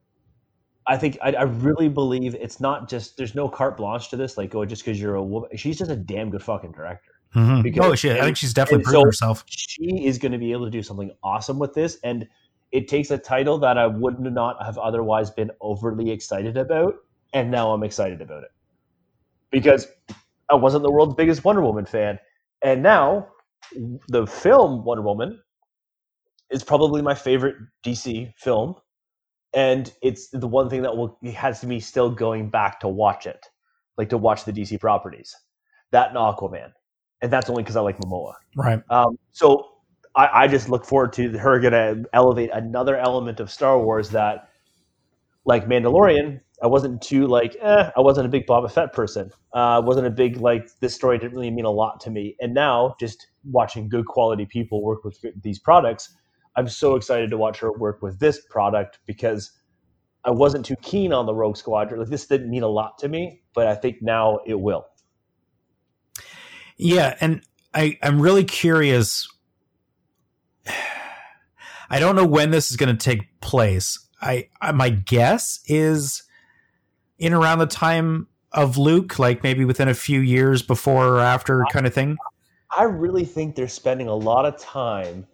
I 0.87 0.97
think 0.97 1.18
I, 1.22 1.33
I, 1.33 1.43
really 1.43 1.89
believe 1.89 2.35
it's 2.35 2.61
not 2.61 2.89
just 2.89 3.16
there's 3.16 3.35
no 3.35 3.49
carte 3.49 3.76
blanche 3.76 4.09
to 4.11 4.16
this. 4.16 4.37
Like, 4.37 4.55
oh, 4.55 4.64
just 4.64 4.85
because 4.85 5.01
you're 5.01 5.16
a 5.16 5.22
woman, 5.22 5.51
she's 5.57 5.78
just 5.78 5.91
a 5.91 5.97
damn 5.97 6.31
good 6.31 6.43
fucking 6.43 6.72
director. 6.72 7.12
Mm-hmm. 7.35 7.62
Because, 7.62 7.87
oh 7.87 7.95
shit, 7.95 8.18
I 8.18 8.24
think 8.24 8.37
she's 8.37 8.55
definitely 8.55 8.85
proven 8.85 9.03
so 9.03 9.07
herself. 9.07 9.45
She 9.47 10.05
is 10.05 10.18
going 10.18 10.33
to 10.33 10.39
be 10.39 10.53
able 10.53 10.64
to 10.64 10.70
do 10.70 10.83
something 10.83 11.12
awesome 11.22 11.59
with 11.59 11.74
this, 11.74 11.99
and 12.03 12.26
it 12.72 12.89
takes 12.89 13.11
a 13.11 13.18
title 13.18 13.59
that 13.59 13.78
I 13.78 13.87
would 13.87 14.18
not 14.18 14.62
have 14.64 14.78
otherwise 14.78 15.31
been 15.31 15.51
overly 15.61 16.11
excited 16.11 16.57
about, 16.57 16.97
and 17.33 17.51
now 17.51 17.72
I'm 17.72 17.85
excited 17.85 18.20
about 18.20 18.43
it 18.43 18.51
because 19.51 19.87
I 20.51 20.55
wasn't 20.55 20.83
the 20.83 20.91
world's 20.91 21.14
biggest 21.14 21.45
Wonder 21.45 21.62
Woman 21.62 21.87
fan, 21.87 22.18
and 22.62 22.83
now, 22.83 23.28
the 24.09 24.26
film 24.26 24.85
Wonder 24.85 25.03
Woman 25.03 25.41
is 26.51 26.64
probably 26.64 27.01
my 27.01 27.14
favorite 27.14 27.57
DC 27.85 28.33
film, 28.37 28.74
and 29.53 29.93
it's 30.03 30.29
the 30.29 30.47
one 30.47 30.71
thing 30.71 30.83
that 30.83 30.97
will 30.97 31.19
has 31.35 31.65
me 31.65 31.81
still 31.81 32.11
going 32.11 32.51
back 32.51 32.81
to 32.81 32.89
watch 32.89 33.27
it, 33.27 33.47
like 33.97 34.09
to 34.11 34.19
watch 34.19 34.45
the 34.45 34.53
DC 34.53 34.79
properties. 34.81 35.37
That 35.91 36.11
and 36.11 36.19
Aquaman, 36.19 36.73
and 37.21 37.33
that's 37.33 37.51
only 37.51 37.63
because 37.63 37.77
I 37.77 37.81
like 37.81 37.99
Momoa. 37.99 38.35
Right. 38.57 38.81
Um, 38.91 39.19
so 39.33 39.71
I, 40.15 40.43
I 40.45 40.49
just 40.49 40.69
look 40.69 40.85
forward 40.85 41.13
to 41.15 41.37
her 41.39 41.59
gonna 41.59 42.05
elevate 42.13 42.51
another 42.53 42.97
element 42.97 43.41
of 43.41 43.51
Star 43.51 43.79
Wars 43.81 44.11
that, 44.11 44.49
like 45.45 45.67
Mandalorian, 45.67 46.41
I 46.63 46.67
wasn't 46.67 47.01
too 47.01 47.27
like, 47.27 47.57
eh, 47.61 47.91
I 47.97 48.01
wasn't 48.01 48.27
a 48.27 48.29
big 48.29 48.47
Boba 48.47 48.71
Fett 48.71 48.93
person. 48.93 49.31
I 49.55 49.77
uh, 49.77 49.81
wasn't 49.81 50.07
a 50.07 50.11
big 50.11 50.37
like 50.37 50.69
this 50.81 50.95
story 50.95 51.19
didn't 51.19 51.33
really 51.33 51.51
mean 51.51 51.65
a 51.65 51.71
lot 51.71 52.01
to 52.01 52.11
me. 52.11 52.37
And 52.41 52.53
now, 52.53 52.95
just 53.01 53.29
watching 53.45 53.89
good 53.89 54.07
quality 54.07 54.47
people 54.47 54.83
work 54.83 55.05
with 55.05 55.25
these 55.43 55.59
products, 55.59 56.15
I'm 56.61 56.69
so 56.69 56.95
excited 56.95 57.31
to 57.31 57.39
watch 57.39 57.59
her 57.61 57.73
work 57.73 58.03
with 58.03 58.19
this 58.19 58.45
product 58.51 58.99
because 59.07 59.53
I 60.25 60.31
wasn't 60.31 60.67
too 60.67 60.77
keen 60.83 61.11
on 61.11 61.25
the 61.25 61.35
Rogue 61.35 61.57
Squadron. 61.57 61.99
Like 62.01 62.11
this 62.11 62.27
didn't 62.27 62.51
mean 62.51 62.63
a 62.63 62.69
lot 62.69 62.99
to 62.99 63.09
me, 63.09 63.41
but 63.55 63.67
I 63.67 63.75
think 63.75 64.03
now 64.03 64.41
it 64.47 64.61
will. 64.61 64.85
Yeah, 66.77 67.17
and 67.23 67.43
I 67.73 67.99
I'm 68.03 68.21
really 68.21 68.45
curious. 68.45 69.27
I 71.93 71.99
don't 71.99 72.15
know 72.15 72.27
when 72.27 72.51
this 72.51 72.71
is 72.71 72.77
going 72.77 72.95
to 72.95 73.05
take 73.05 73.41
place. 73.41 73.99
I, 74.21 74.49
I 74.61 74.73
my 74.73 74.91
guess 74.91 75.61
is 75.67 76.23
in 77.19 77.33
around 77.33 77.59
the 77.59 77.67
time 77.67 78.29
of 78.53 78.77
Luke, 78.77 79.19
like 79.19 79.43
maybe 79.43 79.65
within 79.65 79.89
a 79.89 79.95
few 79.95 80.21
years 80.21 80.63
before 80.63 81.17
or 81.17 81.21
after 81.21 81.65
kind 81.73 81.87
of 81.87 81.95
thing? 81.95 82.19
I 82.77 82.85
really 82.85 83.25
think 83.25 83.57
they're 83.57 83.67
spending 83.67 84.09
a 84.09 84.15
lot 84.15 84.45
of 84.45 84.59
time 84.59 85.27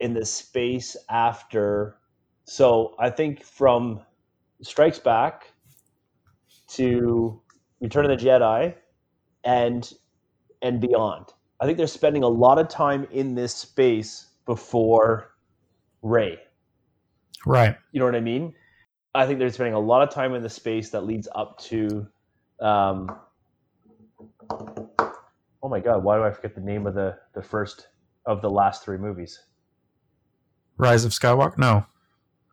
in 0.00 0.14
the 0.14 0.24
space 0.24 0.96
after. 1.08 1.96
So 2.44 2.94
I 2.98 3.10
think 3.10 3.42
from 3.42 4.00
Strikes 4.62 4.98
Back 4.98 5.52
to 6.68 7.40
Return 7.80 8.10
of 8.10 8.18
the 8.18 8.24
Jedi 8.24 8.74
and 9.44 9.92
and 10.62 10.80
beyond. 10.80 11.26
I 11.60 11.66
think 11.66 11.78
they're 11.78 11.86
spending 11.86 12.22
a 12.22 12.28
lot 12.28 12.58
of 12.58 12.68
time 12.68 13.06
in 13.10 13.34
this 13.34 13.54
space 13.54 14.26
before 14.44 15.32
Rey. 16.02 16.38
Right. 17.46 17.76
You 17.92 18.00
know 18.00 18.06
what 18.06 18.14
I 18.14 18.20
mean? 18.20 18.54
I 19.14 19.26
think 19.26 19.38
they're 19.38 19.50
spending 19.50 19.74
a 19.74 19.80
lot 19.80 20.02
of 20.02 20.10
time 20.10 20.34
in 20.34 20.42
the 20.42 20.48
space 20.48 20.90
that 20.90 21.06
leads 21.06 21.28
up 21.34 21.58
to. 21.60 22.06
Um, 22.60 23.16
oh 24.50 25.68
my 25.68 25.80
god! 25.80 26.04
Why 26.04 26.16
do 26.16 26.24
I 26.24 26.30
forget 26.30 26.54
the 26.54 26.60
name 26.60 26.86
of 26.86 26.94
the 26.94 27.18
the 27.34 27.42
first 27.42 27.88
of 28.26 28.42
the 28.42 28.50
last 28.50 28.84
three 28.84 28.98
movies? 28.98 29.40
Rise 30.78 31.04
of 31.04 31.12
Skywalker? 31.12 31.58
No. 31.58 31.86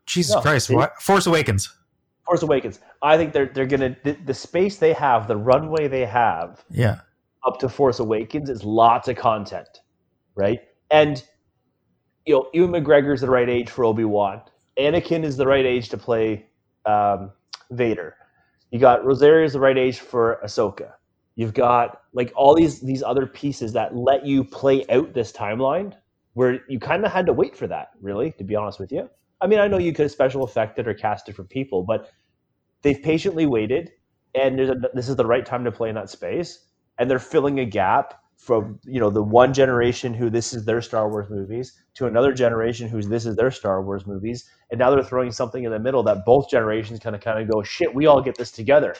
Jesus 0.06 0.36
No, 0.36 0.42
Christ! 0.42 0.70
What? 0.70 1.02
Force 1.02 1.26
Awakens. 1.28 1.74
Force 2.26 2.42
Awakens. 2.42 2.80
I 3.02 3.18
think 3.18 3.34
they're 3.34 3.48
they're 3.48 3.66
gonna 3.66 3.96
the, 4.04 4.14
the 4.26 4.34
space 4.34 4.78
they 4.78 4.94
have, 4.94 5.28
the 5.28 5.38
runway 5.38 5.88
they 5.88 6.06
have 6.06 6.64
Yeah. 6.70 7.00
up 7.46 7.58
to 7.60 7.70
Force 7.70 8.00
Awakens 8.00 8.50
is 8.50 8.64
lots 8.64 9.08
of 9.08 9.16
content, 9.16 9.68
right? 10.36 10.60
And 10.92 11.24
you 12.26 12.36
know, 12.36 12.50
Ewan 12.54 12.72
McGregor's 12.72 13.22
the 13.22 13.30
right 13.30 13.50
age 13.50 13.70
for 13.70 13.84
Obi 13.86 14.06
Wan. 14.06 14.42
Anakin 14.80 15.24
is 15.24 15.36
the 15.38 15.46
right 15.46 15.66
age 15.66 15.90
to 15.90 15.98
play 15.98 16.48
um, 16.86 17.32
Vader. 17.72 18.16
You 18.72 18.80
got 18.80 19.06
Rosario's 19.06 19.54
the 19.54 19.60
right 19.60 19.78
age 19.78 20.00
for 20.00 20.40
Ahsoka. 20.44 20.94
You've 21.36 21.54
got 21.54 22.02
like 22.14 22.32
all 22.36 22.56
these 22.56 22.80
these 22.80 23.04
other 23.04 23.26
pieces 23.28 23.74
that 23.74 23.96
let 23.96 24.26
you 24.26 24.44
play 24.44 24.86
out 24.90 25.14
this 25.14 25.32
timeline 25.32 25.94
where 26.34 26.60
you 26.68 26.80
kind 26.80 27.06
of 27.06 27.12
had 27.12 27.26
to 27.28 27.34
wait 27.34 27.56
for 27.56 27.68
that, 27.68 27.90
really, 28.02 28.32
to 28.34 28.44
be 28.44 28.56
honest 28.56 28.80
with 28.80 28.92
you. 28.92 29.10
I 29.42 29.48
mean, 29.48 29.60
I 29.60 29.68
know 29.68 29.78
you 29.78 29.94
could 29.94 30.04
have 30.04 30.12
special 30.12 30.46
effected 30.46 30.88
or 30.88 30.94
cast 30.94 31.26
different 31.26 31.50
people, 31.50 31.84
but 31.84 32.10
they've 32.82 33.02
patiently 33.02 33.46
waited, 33.46 33.92
and 34.34 34.60
a, 34.60 34.76
this 34.94 35.10
is 35.10 35.16
the 35.16 35.26
right 35.26 35.46
time 35.46 35.64
to 35.66 35.72
play 35.72 35.90
in 35.90 35.96
that 35.96 36.10
space, 36.10 36.66
and 36.98 37.10
they're 37.10 37.20
filling 37.20 37.60
a 37.60 37.66
gap 37.66 38.20
from 38.38 38.80
you 38.84 39.00
know 39.00 39.10
the 39.10 39.24
one 39.24 39.54
generation 39.54 40.14
who 40.14 40.30
this 40.30 40.54
is 40.54 40.66
their 40.66 40.82
Star 40.82 41.10
Wars 41.10 41.30
movies 41.30 41.74
to 41.94 42.08
another 42.08 42.34
generation 42.34 42.90
who's 42.90 43.08
this 43.08 43.26
is 43.26 43.36
their 43.36 43.52
Star 43.52 43.84
Wars 43.84 44.06
movies, 44.06 44.50
and 44.72 44.80
now 44.80 44.90
they're 44.90 45.04
throwing 45.04 45.32
something 45.32 45.64
in 45.64 45.72
the 45.72 45.80
middle 45.80 46.04
that 46.04 46.26
both 46.26 46.50
generations 46.50 47.00
kind 47.00 47.16
of 47.16 47.22
kind 47.22 47.42
of 47.42 47.50
go 47.50 47.64
shit. 47.64 47.94
We 47.94 48.06
all 48.06 48.22
get 48.22 48.38
this 48.38 48.52
together. 48.52 48.96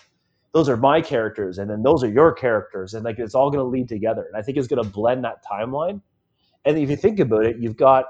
Those 0.54 0.70
are 0.70 0.78
my 0.78 1.02
characters, 1.02 1.58
and 1.58 1.70
then 1.70 1.84
those 1.84 2.04
are 2.04 2.10
your 2.10 2.32
characters, 2.32 2.94
and 2.94 3.04
like 3.04 3.18
it's 3.20 3.36
all 3.36 3.50
going 3.50 3.64
to 3.64 3.70
lead 3.70 3.90
together. 3.90 4.26
And 4.28 4.38
I 4.38 4.42
think 4.42 4.58
it's 4.58 4.68
going 4.68 4.84
to 4.84 4.90
blend 4.90 5.24
that 5.24 5.44
timeline. 5.44 6.02
And 6.66 6.78
if 6.78 6.90
you 6.90 6.96
think 6.96 7.20
about 7.20 7.46
it, 7.46 7.58
you've 7.60 7.78
got 7.78 8.06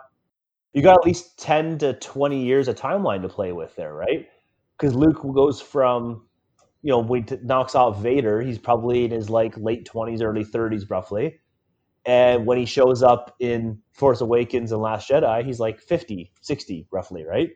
you 0.74 0.82
got 0.82 1.00
at 1.00 1.06
least 1.06 1.38
ten 1.40 1.78
to 1.80 1.94
twenty 1.94 2.44
years 2.44 2.68
of 2.68 2.76
timeline 2.76 3.22
to 3.22 3.30
play 3.30 3.52
with 3.52 3.76
there, 3.76 3.94
right? 3.94 4.28
Because 4.78 4.96
Luke 4.96 5.22
goes 5.34 5.62
from 5.62 6.28
you 6.82 6.92
know, 6.92 7.00
when 7.00 7.24
he 7.24 7.36
knocks 7.44 7.76
out 7.76 8.00
Vader, 8.00 8.42
he's 8.42 8.60
probably 8.60 9.06
in 9.06 9.12
his 9.12 9.30
like 9.30 9.56
late 9.58 9.86
twenties, 9.86 10.22
early 10.22 10.44
thirties, 10.44 10.90
roughly. 10.90 11.40
And 12.06 12.46
when 12.46 12.58
he 12.58 12.66
shows 12.66 13.02
up 13.02 13.34
in 13.40 13.80
Force 13.94 14.20
Awakens 14.22 14.72
and 14.74 14.82
Last 14.82 15.10
Jedi, 15.10 15.46
he's 15.46 15.60
like 15.60 15.80
50, 15.80 16.34
60, 16.42 16.88
roughly, 16.92 17.24
right? 17.24 17.52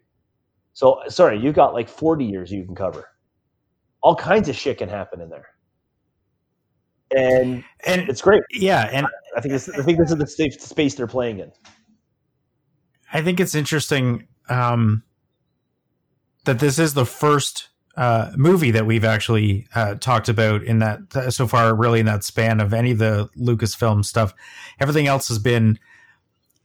So, 0.72 1.02
sorry, 1.10 1.40
you've 1.40 1.56
got 1.56 1.74
like 1.74 1.90
40 1.90 2.24
years 2.24 2.52
you 2.52 2.64
can 2.64 2.76
cover. 2.76 3.10
All 4.02 4.16
kinds 4.16 4.48
of 4.48 4.56
shit 4.56 4.78
can 4.78 4.88
happen 4.88 5.20
in 5.20 5.30
there. 5.30 5.48
And 7.16 7.64
And 7.86 8.10
it's 8.10 8.22
great. 8.22 8.42
yeah, 8.52 8.90
and 8.92 9.08
I 9.38 9.42
think 9.42 9.52
this, 9.54 9.70
I 9.70 9.84
think 9.84 10.00
this 10.00 10.12
is 10.12 10.18
the 10.18 10.28
safe 10.28 10.60
space 10.60 10.96
they're 10.96 11.08
playing 11.08 11.40
in. 11.40 11.52
I 13.14 13.22
think 13.22 13.40
it's 13.40 13.56
interesting 13.56 14.28
um, 14.50 15.04
that 16.46 16.60
this 16.60 16.80
is 16.80 16.96
the 16.96 17.06
first 17.06 17.70
uh, 17.96 18.32
movie 18.36 18.72
that 18.72 18.86
we've 18.86 19.06
actually 19.06 19.68
uh, 19.76 19.96
talked 19.96 20.28
about 20.28 20.64
in 20.64 20.80
that 20.80 21.00
uh, 21.16 21.30
so 21.30 21.48
far, 21.48 21.76
really 21.76 22.00
in 22.00 22.06
that 22.08 22.24
span 22.24 22.60
of 22.60 22.74
any 22.74 22.92
of 22.92 22.98
the 22.98 23.30
Lucasfilm 23.38 24.04
stuff. 24.04 24.34
Everything 24.80 25.08
else 25.08 25.28
has 25.28 25.40
been 25.40 25.80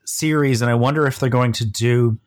series, 0.04 0.62
and 0.62 0.70
I 0.70 0.74
wonder 0.74 1.06
if 1.06 1.18
they're 1.18 1.28
going 1.28 1.52
to 1.52 1.64
do. 1.64 2.18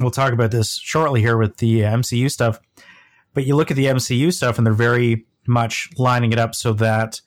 We'll 0.00 0.10
talk 0.10 0.32
about 0.32 0.50
this 0.50 0.78
shortly 0.78 1.20
here 1.20 1.36
with 1.36 1.58
the 1.58 1.80
MCU 1.80 2.30
stuff, 2.30 2.60
but 3.32 3.46
you 3.46 3.56
look 3.56 3.70
at 3.70 3.76
the 3.76 3.86
MCU 3.86 4.32
stuff, 4.32 4.58
and 4.58 4.66
they're 4.66 4.74
very 4.74 5.26
much 5.46 5.88
lining 5.96 6.32
it 6.32 6.38
up 6.38 6.54
so 6.54 6.72
that 6.74 7.20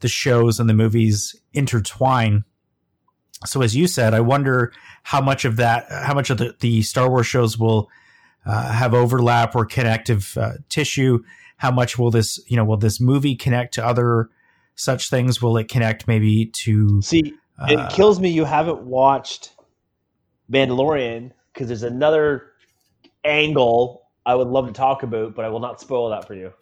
the 0.00 0.08
shows 0.08 0.60
and 0.60 0.68
the 0.68 0.74
movies 0.74 1.34
intertwine. 1.52 2.44
So, 3.46 3.62
as 3.62 3.74
you 3.74 3.86
said, 3.86 4.12
I 4.12 4.20
wonder 4.20 4.72
how 5.02 5.20
much 5.20 5.44
of 5.44 5.56
that, 5.56 5.86
how 5.90 6.14
much 6.14 6.30
of 6.30 6.38
the, 6.38 6.54
the 6.60 6.82
Star 6.82 7.08
Wars 7.08 7.26
shows 7.26 7.58
will 7.58 7.88
uh, 8.44 8.72
have 8.72 8.94
overlap 8.94 9.54
or 9.54 9.64
connective 9.64 10.36
uh, 10.36 10.52
tissue. 10.68 11.22
How 11.56 11.70
much 11.70 11.98
will 11.98 12.10
this, 12.10 12.38
you 12.46 12.56
know, 12.56 12.64
will 12.64 12.76
this 12.76 13.00
movie 13.00 13.36
connect 13.36 13.74
to 13.74 13.84
other 13.84 14.30
such 14.74 15.10
things? 15.10 15.40
Will 15.40 15.56
it 15.56 15.68
connect 15.68 16.08
maybe 16.08 16.46
to? 16.46 17.00
See, 17.02 17.34
uh, 17.58 17.66
it 17.68 17.90
kills 17.90 18.20
me 18.20 18.30
you 18.30 18.44
haven't 18.44 18.82
watched 18.82 19.52
Mandalorian 20.50 21.32
because 21.52 21.68
there's 21.68 21.82
another 21.82 22.52
angle 23.24 24.06
I 24.24 24.34
would 24.34 24.48
love 24.48 24.66
to 24.66 24.72
talk 24.72 25.02
about, 25.02 25.34
but 25.34 25.44
I 25.44 25.48
will 25.48 25.60
not 25.60 25.80
spoil 25.80 26.10
that 26.10 26.26
for 26.26 26.34
you. 26.34 26.52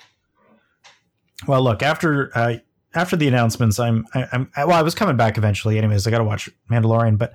Well, 1.47 1.63
look 1.63 1.83
after 1.83 2.37
uh, 2.37 2.57
after 2.95 3.17
the 3.17 3.29
announcements, 3.29 3.79
I'm 3.79 4.07
I, 4.15 4.27
I'm 4.33 4.51
well. 4.57 4.73
I 4.73 4.83
was 4.83 4.95
coming 4.95 5.17
back 5.17 5.39
eventually, 5.39 5.79
anyways. 5.79 6.07
I 6.07 6.11
got 6.11 6.19
to 6.19 6.25
watch 6.25 6.49
Mandalorian, 6.71 7.19
but 7.19 7.35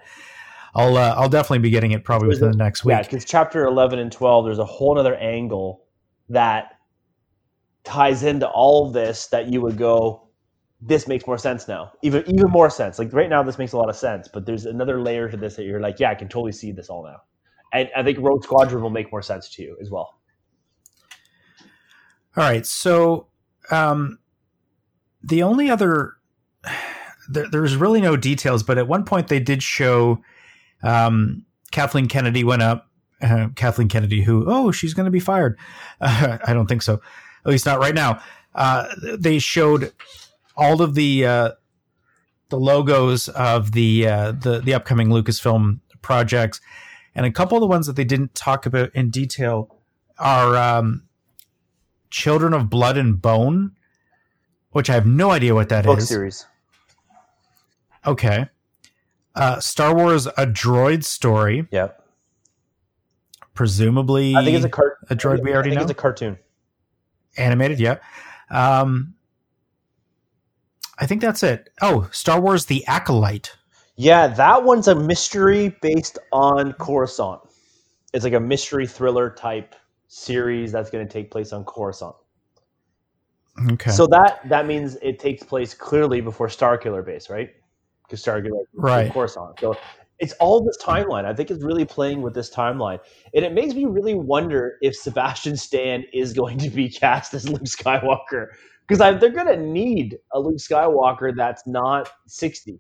I'll 0.76 0.98
uh, 0.98 1.14
I'll 1.16 1.30
definitely 1.30 1.60
be 1.60 1.70
getting 1.70 1.92
it 1.92 2.04
probably 2.04 2.30
within 2.30 2.52
the 2.52 2.58
next 2.58 2.84
week. 2.84 2.94
Yeah, 2.94 3.04
because 3.04 3.26
chapter 3.26 3.66
11 3.66 4.00
and 4.00 4.12
12, 4.12 4.46
there's 4.46 4.60
a 4.60 4.66
whole 4.66 4.98
other 4.98 5.16
angle 5.16 5.86
that 6.30 6.78
ties 7.84 8.24
into 8.24 8.48
all 8.48 8.88
of 8.88 8.94
this 8.94 9.28
that 9.28 9.48
you 9.48 9.62
would 9.62 9.78
go, 9.78 10.28
this 10.82 11.08
makes 11.08 11.28
more 11.28 11.38
sense 11.38 11.68
now. 11.68 11.92
Even 12.02 12.24
even 12.28 12.50
more 12.50 12.70
sense. 12.70 12.98
Like 12.98 13.14
right 13.14 13.30
now, 13.30 13.44
this 13.44 13.58
makes 13.58 13.74
a 13.74 13.78
lot 13.78 13.90
of 13.90 13.96
sense, 13.96 14.28
but 14.28 14.46
there's 14.46 14.66
another 14.66 15.02
layer 15.02 15.30
to 15.30 15.38
this 15.38 15.56
that 15.56 15.64
you're 15.64 15.80
like, 15.80 16.00
yeah, 16.00 16.10
I 16.10 16.16
can 16.16 16.28
totally 16.28 16.52
see 16.52 16.72
this 16.72 16.90
all 16.90 17.04
now. 17.04 17.22
And 17.72 17.90
I 17.96 18.04
think 18.04 18.20
Rogue 18.20 18.44
Squadron 18.44 18.82
will 18.82 18.90
make 18.90 19.12
more 19.12 19.22
sense 19.22 19.50
to 19.56 19.64
you 19.64 19.78
as 19.82 19.90
well. 19.90 20.20
All 22.36 22.44
right. 22.44 22.66
So, 22.66 23.28
um, 23.72 24.20
the 25.24 25.44
only 25.44 25.70
other 25.70 26.16
there, 27.30 27.50
there's 27.50 27.76
really 27.76 28.02
no 28.02 28.16
details, 28.16 28.64
but 28.64 28.78
at 28.78 28.88
one 28.88 29.06
point 29.06 29.28
they 29.28 29.40
did 29.40 29.64
show 29.64 30.22
um, 30.84 31.46
Kathleen 31.72 32.08
Kennedy 32.08 32.44
went 32.44 32.62
up. 32.62 32.90
Uh, 33.22 33.48
Kathleen 33.56 33.88
Kennedy, 33.88 34.22
who 34.22 34.44
oh 34.48 34.72
she's 34.72 34.94
going 34.94 35.06
to 35.06 35.12
be 35.12 35.20
fired. 35.20 35.58
Uh, 36.02 36.38
I 36.46 36.54
don't 36.54 36.68
think 36.68 36.82
so. 36.82 37.02
At 37.46 37.52
least 37.52 37.66
not 37.66 37.80
right 37.80 37.96
now. 37.96 38.22
Uh, 38.54 38.88
they 39.18 39.40
showed 39.40 39.94
all 40.56 40.82
of 40.82 40.96
the 40.96 41.26
uh, 41.26 41.52
the 42.50 42.60
logos 42.60 43.30
of 43.30 43.72
the 43.72 44.08
uh, 44.08 44.32
the 44.34 44.60
the 44.60 44.74
upcoming 44.74 45.08
Lucasfilm 45.08 45.80
projects, 46.02 46.60
and 47.16 47.26
a 47.26 47.32
couple 47.32 47.58
of 47.58 47.62
the 47.62 47.68
ones 47.68 47.88
that 47.88 47.96
they 47.96 48.04
didn't 48.04 48.36
talk 48.36 48.66
about 48.66 48.92
in 48.94 49.10
detail 49.10 49.76
are 50.20 50.58
um, 50.58 51.04
Children 52.10 52.54
of 52.54 52.70
Blood 52.70 52.98
and 52.98 53.22
Bone, 53.22 53.72
which 54.74 54.90
I 54.90 54.94
have 54.94 55.06
no 55.06 55.32
idea 55.32 55.56
what 55.56 55.70
that 55.70 55.86
is. 55.86 55.90
Book 55.96 56.02
series. 56.02 56.46
Okay. 58.06 58.48
Uh, 59.36 59.60
Star 59.60 59.96
Wars: 59.96 60.28
A 60.28 60.46
Droid 60.46 61.04
Story, 61.04 61.68
Yep. 61.72 62.06
presumably 63.54 64.36
I 64.36 64.44
think 64.44 64.56
it's 64.58 64.66
a 64.66 64.70
cart. 64.70 64.98
a 65.10 65.16
droid 65.16 65.42
we 65.42 65.54
already 65.54 65.72
know? 65.72 65.82
it's 65.82 65.90
a 65.92 65.96
cartoon. 65.96 66.38
animated. 67.38 67.80
Yeah. 67.80 67.98
Um, 68.52 69.16
I 71.00 71.08
think 71.08 71.22
that's 71.22 71.42
it. 71.42 71.70
Oh, 71.82 72.10
Star 72.12 72.40
Wars: 72.40 72.66
The 72.66 72.86
Acolyte. 72.86 73.56
Yeah, 73.96 74.28
that 74.28 74.64
one's 74.64 74.88
a 74.88 74.96
mystery 74.96 75.76
based 75.82 76.18
on 76.32 76.74
Coruscant. 76.74 77.42
It's 78.14 78.24
like 78.24 78.34
a 78.34 78.40
mystery 78.40 78.86
thriller 78.88 79.30
type 79.32 79.76
series 80.08 80.72
that's 80.72 80.90
going 80.92 81.08
to 81.08 81.12
take 81.12 81.32
place 81.32 81.54
on 81.54 81.64
Coruscant. 81.64 82.16
Okay. 83.72 83.92
So 83.92 84.08
that 84.08 84.48
that 84.50 84.66
means 84.66 84.98
it 85.02 85.20
takes 85.20 85.44
place 85.44 85.74
clearly 85.74 86.22
before 86.22 86.48
Starkiller 86.48 87.06
Base, 87.06 87.30
right? 87.30 87.52
Because 88.04 88.24
Starkiller 88.24 88.62
is 88.62 88.68
Right. 88.74 89.16
on. 89.16 89.54
So 89.60 89.78
it's 90.20 90.34
all 90.34 90.64
this 90.64 90.78
timeline. 90.82 91.26
I 91.26 91.34
think 91.34 91.52
it's 91.52 91.64
really 91.64 91.86
playing 91.86 92.22
with 92.22 92.34
this 92.34 92.50
timeline, 92.54 93.00
and 93.36 93.46
it 93.46 93.54
makes 93.54 93.74
me 93.74 93.86
really 93.86 94.16
wonder 94.16 94.78
if 94.82 94.96
Sebastian 94.96 95.58
Stan 95.58 96.04
is 96.14 96.34
going 96.34 96.58
to 96.60 96.70
be 96.70 96.90
cast 96.90 97.34
as 97.34 97.48
Luke 97.48 97.64
Skywalker 97.64 98.48
because 98.88 99.00
they're 99.20 99.30
going 99.30 99.48
to 99.48 99.58
need 99.58 100.18
a 100.34 100.40
Luke 100.40 100.58
Skywalker 100.58 101.36
that's 101.36 101.64
not 101.68 102.10
sixty. 102.28 102.80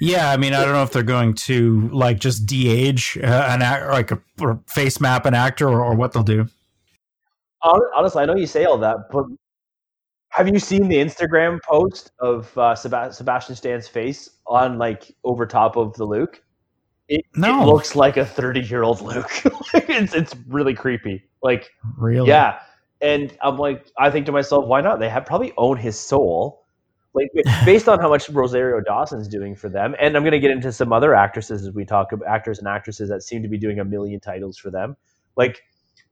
yeah, 0.00 0.30
I 0.30 0.36
mean, 0.36 0.52
I 0.52 0.62
don't 0.64 0.74
know 0.74 0.82
if 0.82 0.92
they're 0.92 1.02
going 1.02 1.34
to 1.34 1.88
like 1.88 2.20
just 2.20 2.46
de-age 2.46 3.18
uh, 3.22 3.48
an 3.50 3.62
act, 3.62 3.86
like 3.88 4.10
a, 4.12 4.20
face 4.66 5.00
map 5.00 5.24
an 5.26 5.34
actor, 5.34 5.68
or, 5.68 5.84
or 5.84 5.94
what 5.94 6.12
they'll 6.12 6.22
do. 6.22 6.48
Hon- 7.66 7.90
Honestly, 7.94 8.22
I 8.22 8.26
know 8.26 8.36
you 8.36 8.46
say 8.46 8.64
all 8.64 8.78
that, 8.78 8.96
but 9.10 9.24
have 10.30 10.48
you 10.48 10.58
seen 10.58 10.88
the 10.88 10.96
Instagram 10.96 11.60
post 11.62 12.10
of 12.18 12.56
uh, 12.58 12.74
Seb- 12.74 13.12
Sebastian 13.12 13.56
Stan's 13.56 13.88
face 13.88 14.28
on 14.46 14.78
like 14.78 15.14
over 15.24 15.46
top 15.46 15.76
of 15.76 15.94
the 15.94 16.04
Luke? 16.04 16.42
It, 17.08 17.24
No. 17.36 17.62
it 17.62 17.66
looks 17.66 17.94
like 17.94 18.16
a 18.16 18.26
thirty-year-old 18.26 19.00
Luke. 19.00 19.30
it's 19.74 20.14
it's 20.14 20.34
really 20.48 20.74
creepy. 20.74 21.22
Like, 21.42 21.70
Really? 21.96 22.28
yeah, 22.28 22.58
and 23.00 23.36
I'm 23.42 23.56
like, 23.58 23.86
I 23.98 24.10
think 24.10 24.26
to 24.26 24.32
myself, 24.32 24.66
why 24.66 24.80
not? 24.80 24.98
They 24.98 25.08
have 25.08 25.24
probably 25.24 25.52
own 25.56 25.76
his 25.76 25.98
soul. 25.98 26.64
Like 27.14 27.28
based 27.64 27.88
on 27.88 27.98
how 28.00 28.08
much 28.10 28.28
Rosario 28.28 28.80
Dawson's 28.82 29.28
doing 29.28 29.54
for 29.54 29.68
them, 29.68 29.94
and 30.00 30.16
I'm 30.16 30.22
going 30.22 30.32
to 30.32 30.40
get 30.40 30.50
into 30.50 30.70
some 30.72 30.92
other 30.92 31.14
actresses 31.14 31.64
as 31.66 31.72
we 31.74 31.84
talk 31.84 32.12
about 32.12 32.28
actors 32.28 32.58
and 32.58 32.68
actresses 32.68 33.08
that 33.08 33.22
seem 33.22 33.42
to 33.42 33.48
be 33.48 33.56
doing 33.56 33.78
a 33.80 33.84
million 33.84 34.20
titles 34.20 34.58
for 34.58 34.70
them. 34.70 34.96
Like, 35.36 35.62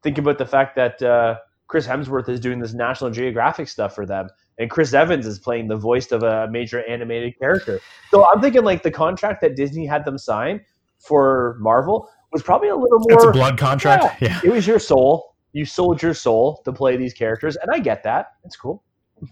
think 0.05 0.19
about 0.19 0.39
the 0.39 0.47
fact 0.47 0.77
that 0.77 1.03
uh, 1.03 1.39
Chris 1.67 1.87
Hemsworth 1.89 2.29
is 2.29 2.39
doing 2.39 2.61
this 2.61 2.75
National 2.75 3.11
Geographic 3.11 3.67
stuff 3.67 3.95
for 3.95 4.07
them, 4.07 4.29
and 4.59 4.71
Chris 4.71 4.95
Evans 4.95 5.27
is 5.27 5.41
playing 5.41 5.67
the 5.67 5.77
voice 5.77 6.13
of 6.13 6.23
a 6.23 6.47
major 6.49 6.87
animated 6.89 7.37
character. 7.39 7.81
So 8.13 8.25
I'm 8.31 8.41
thinking 8.41 8.63
like 8.63 8.85
the 8.85 8.93
contract 8.93 9.41
that 9.41 9.57
Disney 9.57 9.87
had 9.87 10.05
them 10.05 10.19
sign 10.19 10.61
for 10.99 11.57
Marvel 11.59 12.09
was 12.33 12.43
probably 12.43 12.69
a 12.69 12.77
little 12.77 13.01
more. 13.01 13.13
It's 13.13 13.25
a 13.25 13.33
blood 13.33 13.59
contract. 13.59 14.23
Yeah. 14.23 14.41
It 14.45 14.51
was 14.51 14.67
your 14.67 14.79
soul. 14.79 15.35
You 15.53 15.65
sold 15.65 16.03
your 16.03 16.15
soul 16.15 16.61
to 16.65 16.73
play 16.73 16.97
these 16.97 17.15
characters, 17.15 17.57
and 17.57 17.71
I 17.73 17.79
get 17.79 18.03
that. 18.05 18.35
It's 18.45 18.57
cool. 18.57 18.85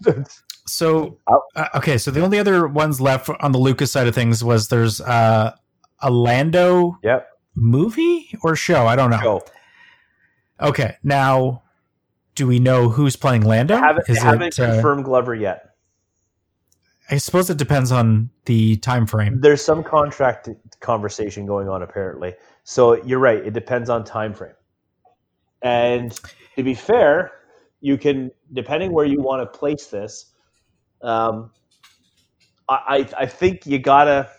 So 0.65 1.19
Oh. 1.27 1.41
uh, 1.57 1.67
okay, 1.75 1.97
so 1.97 2.09
the 2.09 2.21
only 2.21 2.39
other 2.39 2.67
ones 2.69 3.01
left 3.01 3.29
on 3.41 3.51
the 3.51 3.57
Lucas 3.57 3.91
side 3.91 4.07
of 4.07 4.15
things 4.15 4.45
was 4.45 4.69
there's 4.69 5.01
uh, 5.01 5.53
a 5.99 6.09
Lando 6.09 6.97
yep. 7.03 7.27
movie 7.53 8.29
or 8.43 8.55
show. 8.55 8.87
I 8.87 8.95
don't 8.95 9.09
know. 9.09 9.19
Go. 9.21 9.41
Okay, 10.63 10.97
now 11.03 11.63
do 12.35 12.47
we 12.47 12.59
know 12.59 12.89
who's 12.89 13.15
playing 13.15 13.43
Lando? 13.43 13.77
Haven't, 13.77 14.09
Is 14.09 14.21
haven't 14.21 14.41
it? 14.41 14.59
Uh, 14.59 14.73
confirmed 14.73 15.05
Glover 15.05 15.35
yet. 15.35 15.69
I 17.09 17.17
suppose 17.17 17.49
it 17.49 17.57
depends 17.57 17.91
on 17.91 18.29
the 18.45 18.77
time 18.77 19.05
frame. 19.05 19.41
There's 19.41 19.63
some 19.63 19.83
contract 19.83 20.49
conversation 20.79 21.45
going 21.45 21.67
on 21.67 21.83
apparently. 21.83 22.33
So 22.63 23.03
you're 23.03 23.19
right. 23.19 23.45
It 23.45 23.53
depends 23.53 23.89
on 23.89 24.03
time 24.03 24.33
frame. 24.33 24.53
And 25.61 26.17
to 26.55 26.63
be 26.63 26.73
fair, 26.73 27.31
you 27.81 27.97
can 27.97 28.31
depending 28.53 28.93
where 28.93 29.05
you 29.05 29.21
want 29.21 29.41
to 29.41 29.57
place 29.57 29.87
this. 29.87 30.31
Um, 31.01 31.51
I 32.69 33.07
I 33.17 33.23
I 33.23 33.25
think 33.25 33.65
you 33.65 33.79
gotta. 33.79 34.29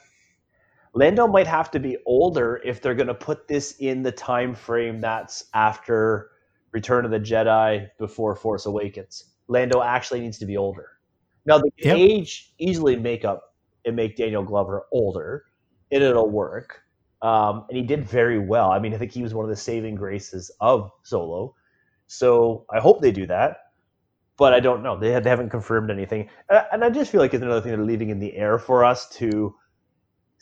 Lando 0.95 1.27
might 1.27 1.47
have 1.49 1.71
to 1.73 1.81
be 1.81 1.97
older 2.07 2.61
if 2.65 2.81
they're 2.81 2.95
going 2.95 3.09
to 3.09 3.15
put 3.15 3.49
this 3.49 3.77
in 3.81 4.03
the 4.03 4.13
time 4.13 4.55
frame 4.55 5.01
that's 5.01 5.45
after 5.53 6.31
Return 6.73 7.05
of 7.05 7.11
the 7.11 7.21
Jedi 7.21 7.89
before 7.99 8.35
Force 8.37 8.67
Awakens. 8.67 9.35
Lando 9.49 9.83
actually 9.83 10.21
needs 10.21 10.39
to 10.39 10.47
be 10.47 10.57
older. 10.57 10.89
Now 11.47 11.59
the 11.59 11.71
Yep. 11.79 11.97
age 11.97 12.53
easily 12.59 12.97
make 12.97 13.25
up 13.25 13.43
and 13.85 13.95
make 13.97 14.17
Daniel 14.17 14.43
Glover 14.43 14.85
older, 14.93 15.45
and 15.91 16.03
it'll 16.03 16.31
work. 16.31 16.81
Um, 17.23 17.67
and 17.69 17.77
he 17.77 17.83
did 17.83 18.05
very 18.05 18.39
well. 18.39 18.71
I 18.71 18.79
mean, 18.79 18.95
I 18.95 18.99
think 18.99 19.13
he 19.13 19.23
was 19.23 19.35
one 19.35 19.45
of 19.45 19.51
the 19.51 19.57
saving 19.57 19.95
graces 19.97 20.51
of 20.61 20.91
Solo. 21.03 21.55
So 22.07 22.67
I 22.75 22.81
hope 22.81 23.01
they 23.01 23.13
do 23.13 23.27
that, 23.27 23.59
but 24.37 24.53
I 24.55 24.61
don't 24.61 24.83
know. 24.83 24.99
They, 24.99 25.19
they 25.21 25.31
haven't 25.31 25.51
confirmed 25.51 25.91
anything, 25.91 26.29
and 26.49 26.85
I 26.85 26.91
just 26.91 27.11
feel 27.11 27.21
like 27.21 27.35
it's 27.35 27.43
another 27.43 27.61
thing 27.61 27.73
they're 27.73 27.85
leaving 27.85 28.11
in 28.11 28.21
the 28.21 28.37
air 28.37 28.59
for 28.59 28.85
us 28.85 29.09
to 29.17 29.55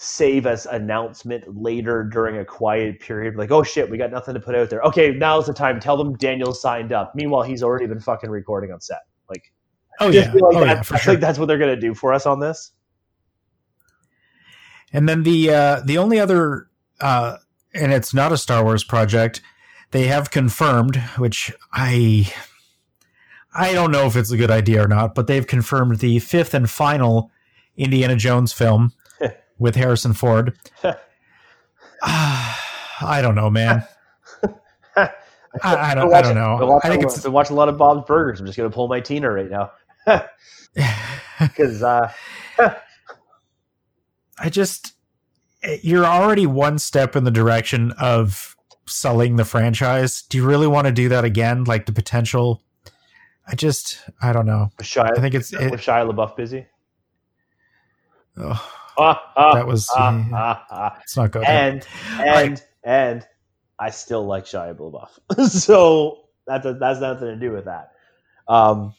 save 0.05 0.47
as 0.47 0.67
announcement 0.67 1.45
later 1.57 2.03
during 2.03 2.39
a 2.39 2.45
quiet 2.45 2.99
period. 2.99 3.37
Like, 3.37 3.53
oh 3.53 3.63
shit, 3.63 3.89
we 3.89 3.97
got 3.97 4.11
nothing 4.11 4.35
to 4.35 4.41
put 4.41 4.55
out 4.57 4.69
there. 4.69 4.81
Okay, 4.83 5.13
now's 5.13 5.47
the 5.47 5.55
time. 5.55 5.79
Tell 5.79 5.97
them 5.97 6.17
Daniel 6.17 6.53
signed 6.53 6.93
up. 6.93 7.15
Meanwhile, 7.15 7.43
he's 7.43 7.63
already 7.63 7.87
been 7.87 8.01
fucking 8.01 8.29
recording 8.29 8.73
on 8.73 8.81
set. 8.81 9.03
Like, 9.31 9.53
Oh 10.01 10.09
yeah, 10.09 10.33
like 10.33 10.43
oh 10.43 10.61
that- 10.61 10.67
yeah, 10.67 10.83
for 10.83 10.95
I 10.95 10.99
sure. 10.99 11.13
think 11.13 11.21
that's 11.21 11.39
what 11.39 11.47
they're 11.47 11.59
gonna 11.59 11.77
do 11.79 11.95
for 11.95 12.13
us 12.13 12.27
on 12.27 12.41
this. 12.41 12.73
And 14.93 15.09
then 15.09 15.23
the 15.23 15.51
uh, 15.51 15.81
the 15.85 15.99
only 15.99 16.19
other, 16.19 16.69
uh, 17.01 17.37
and 17.75 17.93
it's 17.93 18.13
not 18.13 18.33
a 18.33 18.37
Star 18.37 18.65
Wars 18.65 18.85
project. 18.85 19.41
They 19.93 20.07
have 20.09 20.31
confirmed, 20.31 20.97
which 21.17 21.53
I 21.73 22.33
I 23.55 23.73
don't 23.73 23.91
know 23.93 24.07
if 24.07 24.17
it's 24.17 24.31
a 24.33 24.37
good 24.37 24.51
idea 24.51 24.85
or 24.85 24.89
not, 24.89 25.15
but 25.15 25.27
they've 25.27 25.47
confirmed 25.47 25.99
the 25.99 26.19
fifth 26.19 26.55
and 26.55 26.69
final 26.69 27.31
Indiana 27.77 28.17
Jones 28.17 28.53
film 28.53 28.93
with 29.63 29.77
Harrison 29.77 30.13
Ford. 30.13 30.59
I 32.03 33.21
don't 33.23 33.35
know, 33.35 33.49
man. 33.49 33.85
I, 34.97 35.11
I 35.63 35.95
don't. 35.95 36.13
I 36.13 36.23
don't 36.23 36.35
Been 36.35 36.43
know. 36.43 36.67
watching, 36.67 36.91
I 36.91 36.93
think 36.95 37.05
it's 37.05 37.23
been 37.23 37.33
watching 37.33 37.55
a 37.55 37.59
lot 37.59 37.69
of 37.69 37.79
Bob's 37.79 38.07
Burgers. 38.07 38.41
I'm 38.41 38.47
just 38.47 38.57
gonna 38.57 38.71
pull 38.71 38.89
my 38.89 39.01
Tina 39.01 39.31
right 39.31 39.51
now 39.51 39.71
because 41.41 41.83
uh, 41.83 42.13
I 44.39 44.49
just 44.49 44.95
you're 45.83 46.05
already 46.07 46.47
one 46.47 46.79
step 46.79 47.15
in 47.17 47.25
the 47.25 47.31
direction 47.31 47.93
of 48.01 48.57
selling 48.87 49.37
the 49.37 49.45
franchise. 49.45 50.23
Do 50.23 50.39
you 50.39 50.45
really 50.45 50.67
want 50.67 50.87
to 50.87 50.93
do 50.93 51.09
that 51.11 51.25
again? 51.25 51.65
Like 51.65 51.87
the 51.87 51.93
potential 51.93 52.63
I 53.47 53.55
just 53.55 54.01
I 54.23 54.33
don't 54.33 54.47
know. 54.47 54.71
Shia, 54.81 55.17
I 55.17 55.21
think 55.21 55.35
it's 55.35 55.53
it, 55.53 55.73
Shia 55.75 56.11
LaBeouf 56.11 56.37
busy. 56.37 56.67
oh, 58.39 58.51
Ah, 58.55 58.73
ah, 58.75 58.82
that 58.97 59.67
was 59.67 59.89
it's 61.03 61.17
not 61.17 61.31
good. 61.31 61.45
and 61.45 61.87
and 62.19 62.63
and 62.85 63.27
I 63.79 63.91
still 63.91 64.25
like 64.27 64.45
Shia 64.45 64.77
LaBeouf, 64.77 65.49
so 65.51 66.25
that 66.47 66.63
does, 66.63 66.79
that's 66.79 67.01
nothing 67.01 67.29
to 67.29 67.37
do 67.37 67.53
with 67.53 67.65
that. 67.67 67.93
Um. 68.49 68.95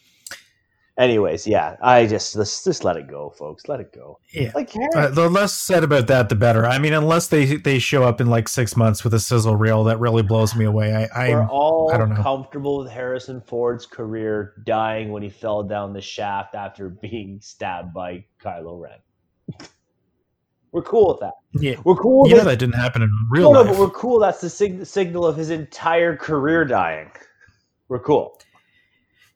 Anyways, 0.96 1.48
yeah, 1.48 1.76
I 1.82 2.06
just 2.06 2.36
let's 2.36 2.64
just 2.64 2.84
let 2.84 2.98
it 2.98 3.08
go, 3.08 3.32
folks. 3.32 3.68
Let 3.68 3.80
it 3.80 3.92
go. 3.92 4.20
Yeah. 4.32 4.52
Like 4.54 4.72
Uh, 4.96 5.08
the 5.08 5.28
less 5.28 5.52
said 5.52 5.84
about 5.84 6.06
that, 6.06 6.30
the 6.30 6.36
better. 6.36 6.68
I 6.68 6.78
mean, 6.78 6.94
unless 6.94 7.26
they 7.26 7.56
they 7.56 7.80
show 7.80 8.04
up 8.04 8.22
in 8.22 8.28
like 8.28 8.48
six 8.48 8.78
months 8.78 9.04
with 9.04 9.12
a 9.16 9.20
sizzle 9.20 9.56
reel, 9.56 9.84
that 9.86 10.00
really 10.00 10.22
blows 10.22 10.56
me 10.56 10.66
away. 10.66 10.94
I, 10.94 11.30
we're 11.30 11.48
all 11.48 11.92
I 11.92 11.98
don't 11.98 12.10
know. 12.14 12.22
comfortable 12.22 12.78
with 12.78 12.92
Harrison 12.92 13.42
Ford's 13.42 13.88
career 13.88 14.54
dying 14.68 15.12
when 15.12 15.24
he 15.24 15.30
fell 15.32 15.64
down 15.64 15.94
the 15.94 16.02
shaft 16.02 16.54
after 16.54 16.90
being 16.90 17.40
stabbed 17.42 17.92
by 17.92 18.26
Kylo 18.40 18.80
Ren. 18.80 19.00
We're 20.74 20.82
cool 20.82 21.08
with 21.10 21.20
that. 21.22 21.34
yeah, 21.54 21.76
We're 21.86 21.96
cool. 21.96 22.28
know 22.28 22.36
with 22.38 22.46
that 22.46 22.60
didn't 22.60 22.76
happen 22.76 23.02
in 23.04 23.10
No, 23.10 23.16
real 23.30 23.54
no, 23.54 23.62
life. 23.62 23.70
but 23.70 23.80
we're 23.80 23.90
cool. 23.92 24.20
That's 24.20 24.42
the 24.42 24.50
sig- 24.50 24.86
signal 24.86 25.26
of 25.26 25.38
his 25.38 25.50
entire 25.52 26.18
career 26.18 26.66
dying. 26.66 27.12
We're 27.88 28.00
cool. 28.00 28.40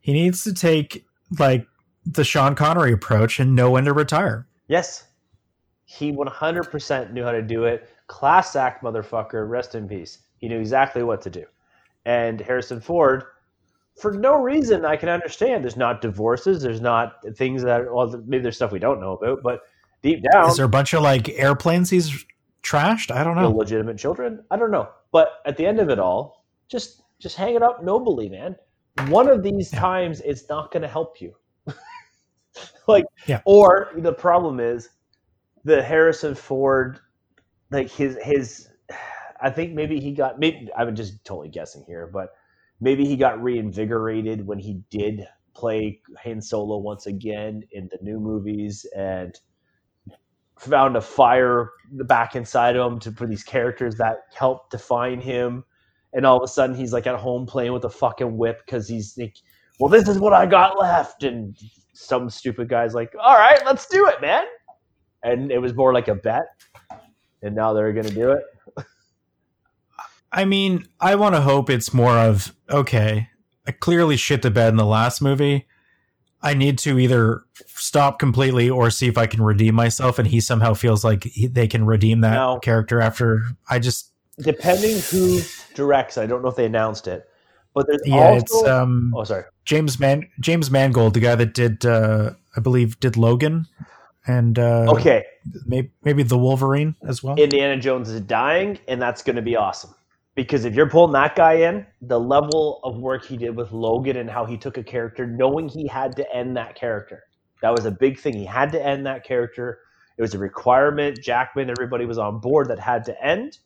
He 0.01 0.13
needs 0.13 0.43
to 0.43 0.53
take 0.53 1.05
like 1.39 1.65
the 2.05 2.23
Sean 2.23 2.55
Connery 2.55 2.91
approach 2.91 3.39
and 3.39 3.55
know 3.55 3.71
when 3.71 3.85
to 3.85 3.93
retire. 3.93 4.47
Yes, 4.67 5.05
he 5.85 6.11
100% 6.11 7.11
knew 7.13 7.23
how 7.23 7.31
to 7.31 7.41
do 7.41 7.65
it. 7.65 7.87
Class 8.07 8.55
act, 8.55 8.83
motherfucker. 8.83 9.47
Rest 9.49 9.75
in 9.75 9.87
peace. 9.87 10.19
He 10.39 10.47
knew 10.47 10.59
exactly 10.59 11.03
what 11.03 11.21
to 11.21 11.29
do. 11.29 11.45
And 12.05 12.39
Harrison 12.41 12.79
Ford, 12.81 13.23
for 13.99 14.13
no 14.13 14.41
reason 14.41 14.85
I 14.85 14.95
can 14.95 15.09
understand. 15.09 15.63
There's 15.63 15.77
not 15.77 16.01
divorces. 16.01 16.61
There's 16.61 16.81
not 16.81 17.15
things 17.35 17.61
that. 17.63 17.93
Well, 17.93 18.23
maybe 18.25 18.43
there's 18.43 18.55
stuff 18.55 18.71
we 18.71 18.79
don't 18.79 18.99
know 19.01 19.13
about, 19.13 19.43
but 19.43 19.61
deep 20.01 20.23
down, 20.31 20.49
Is 20.49 20.57
there 20.57 20.65
a 20.65 20.69
bunch 20.69 20.93
of 20.93 21.01
like 21.03 21.29
airplanes 21.29 21.89
he's 21.89 22.25
trashed? 22.63 23.11
I 23.11 23.23
don't 23.23 23.35
know. 23.35 23.45
illegitimate 23.45 23.97
children. 23.97 24.43
I 24.51 24.57
don't 24.57 24.71
know. 24.71 24.89
But 25.11 25.29
at 25.45 25.57
the 25.57 25.65
end 25.65 25.79
of 25.79 25.89
it 25.89 25.99
all, 25.99 26.45
just 26.69 27.01
just 27.19 27.35
hang 27.35 27.55
it 27.55 27.63
up 27.63 27.83
nobly, 27.83 28.29
man. 28.29 28.55
One 29.07 29.27
of 29.29 29.41
these 29.43 29.71
Yeah. 29.73 29.79
times, 29.79 30.21
it's 30.21 30.47
not 30.49 30.71
going 30.71 30.81
to 30.83 30.87
help 30.87 31.19
you. 31.21 31.33
like, 32.87 33.05
Yeah. 33.27 33.41
or 33.45 33.91
the 33.97 34.13
problem 34.13 34.59
is 34.59 34.89
the 35.63 35.81
Harrison 35.81 36.35
Ford, 36.35 36.99
like 37.71 37.89
his 37.89 38.17
his. 38.23 38.69
I 39.39 39.49
think 39.51 39.73
maybe 39.73 39.99
he 39.99 40.13
got. 40.13 40.39
Maybe 40.39 40.69
I'm 40.77 40.95
just 40.95 41.23
totally 41.23 41.49
guessing 41.49 41.83
here, 41.87 42.07
but 42.11 42.29
maybe 42.81 43.05
he 43.05 43.15
got 43.15 43.41
reinvigorated 43.41 44.45
when 44.45 44.57
he 44.59 44.81
did 44.89 45.27
play 45.53 46.01
Han 46.23 46.41
Solo 46.41 46.77
once 46.77 47.05
again 47.07 47.63
in 47.71 47.87
the 47.91 47.97
new 48.01 48.19
movies 48.19 48.85
and 48.95 49.39
found 50.57 50.95
a 50.95 51.01
fire 51.01 51.71
back 51.91 52.35
inside 52.35 52.75
of 52.75 52.91
him 52.91 52.99
to 52.99 53.11
for 53.11 53.27
these 53.27 53.43
characters 53.43 53.95
that 53.95 54.17
helped 54.35 54.71
define 54.71 55.21
him. 55.21 55.63
And 56.13 56.25
all 56.25 56.37
of 56.37 56.43
a 56.43 56.47
sudden, 56.47 56.75
he's 56.75 56.93
like 56.93 57.07
at 57.07 57.15
home 57.15 57.45
playing 57.45 57.73
with 57.73 57.83
a 57.83 57.89
fucking 57.89 58.37
whip 58.37 58.61
because 58.65 58.87
he's 58.87 59.17
like, 59.17 59.35
"Well, 59.79 59.89
this 59.89 60.07
is 60.07 60.19
what 60.19 60.33
I 60.33 60.45
got 60.45 60.79
left." 60.79 61.23
And 61.23 61.55
some 61.93 62.29
stupid 62.29 62.69
guy's 62.69 62.93
like, 62.93 63.13
"All 63.21 63.35
right, 63.35 63.59
let's 63.65 63.87
do 63.87 64.07
it, 64.07 64.21
man." 64.21 64.45
And 65.23 65.51
it 65.51 65.59
was 65.59 65.73
more 65.73 65.93
like 65.93 66.07
a 66.07 66.15
bet. 66.15 66.47
And 67.41 67.55
now 67.55 67.73
they're 67.73 67.93
gonna 67.93 68.09
do 68.09 68.31
it. 68.31 68.43
I 70.31 70.45
mean, 70.45 70.87
I 70.99 71.15
want 71.15 71.35
to 71.35 71.41
hope 71.41 71.69
it's 71.69 71.93
more 71.93 72.17
of 72.17 72.53
okay. 72.69 73.29
I 73.65 73.71
clearly 73.71 74.15
shit 74.17 74.41
the 74.41 74.51
bed 74.51 74.69
in 74.69 74.77
the 74.77 74.85
last 74.85 75.21
movie. 75.21 75.67
I 76.41 76.53
need 76.53 76.77
to 76.79 76.99
either 76.99 77.41
stop 77.67 78.19
completely 78.19 78.69
or 78.69 78.89
see 78.91 79.07
if 79.07 79.17
I 79.17 79.25
can 79.25 79.41
redeem 79.41 79.75
myself, 79.75 80.19
and 80.19 80.27
he 80.27 80.39
somehow 80.39 80.73
feels 80.73 81.03
like 81.03 81.23
he, 81.23 81.47
they 81.47 81.67
can 81.67 81.85
redeem 81.85 82.21
that 82.21 82.33
No. 82.33 82.59
character 82.59 83.01
after. 83.01 83.43
I 83.69 83.79
just 83.79 84.11
Depending 84.39 84.99
who 85.09 85.41
directs, 85.73 86.17
I 86.17 86.27
don't 86.27 86.43
know 86.43 86.49
if 86.49 86.55
they 86.55 86.65
announced 86.65 87.07
it, 87.07 87.27
but 87.73 87.87
there's 87.87 88.01
yeah, 88.05 88.29
also. 88.29 88.37
it's 88.37 88.67
um 88.67 89.13
oh, 89.15 89.23
sorry. 89.23 89.45
James 89.65 89.99
Man 89.99 90.29
James 90.39 90.69
Mangold, 90.69 91.15
the 91.15 91.19
guy 91.19 91.33
that 91.33 91.53
did 91.55 91.85
uh 91.85 92.31
I 92.55 92.59
believe 92.59 92.99
did 92.99 93.17
Logan, 93.17 93.65
and 94.27 94.59
uh 94.59 94.85
Okay, 94.89 95.25
maybe 95.65 95.89
maybe 96.03 96.21
the 96.21 96.37
Wolverine 96.37 96.95
as 97.07 97.23
well. 97.23 97.35
Indiana 97.35 97.77
Jones 97.81 98.09
is 98.09 98.21
dying, 98.21 98.77
and 98.87 99.01
that's 99.01 99.23
going 99.23 99.37
to 99.37 99.41
be 99.41 99.55
awesome. 99.55 99.95
Because 100.37 100.65
if 100.65 100.75
you're 100.75 100.87
pulling 100.89 101.13
that 101.13 101.35
guy 101.35 101.53
in, 101.53 101.85
the 102.01 102.19
level 102.19 102.79
of 102.83 102.97
work 102.99 103.25
he 103.25 103.35
did 103.37 103.55
with 103.55 103.71
Logan 103.71 104.17
and 104.17 104.29
how 104.29 104.45
he 104.45 104.55
took 104.55 104.77
a 104.77 104.83
character, 104.83 105.25
knowing 105.25 105.67
he 105.67 105.87
had 105.87 106.15
to 106.15 106.33
end 106.35 106.55
that 106.55 106.75
character, 106.75 107.23
that 107.63 107.71
was 107.71 107.85
a 107.85 107.91
big 107.91 108.19
thing. 108.19 108.33
He 108.35 108.45
had 108.45 108.71
to 108.73 108.85
end 108.85 109.03
that 109.07 109.23
character. 109.25 109.79
It 110.15 110.21
was 110.21 110.35
a 110.35 110.37
requirement. 110.37 111.17
Jackman, 111.23 111.71
everybody 111.71 112.05
was 112.05 112.19
on 112.19 112.39
board 112.39 112.67
that 112.69 112.77
had 112.79 113.03
to 113.05 113.25
end. 113.25 113.57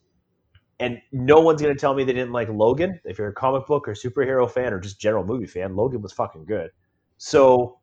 and 0.79 0.97
no 1.11 1.39
one's 1.41 1.61
gonna 1.61 1.75
tell 1.75 1.93
me 1.93 2.03
they 2.03 2.13
didn't 2.13 2.31
like 2.31 2.49
Logan. 2.49 2.99
If 3.05 3.19
you're 3.19 3.27
a 3.27 3.33
comic 3.33 3.67
book 3.67 3.87
or 3.87 3.91
superhero 3.93 4.49
fan 4.49 4.73
or 4.73 4.79
just 4.79 4.99
general 4.99 5.23
movie 5.23 5.45
fan, 5.45 5.75
Logan 5.75 6.01
was 6.01 6.11
fucking 6.11 6.45
good. 6.45 6.71
So 7.17 7.77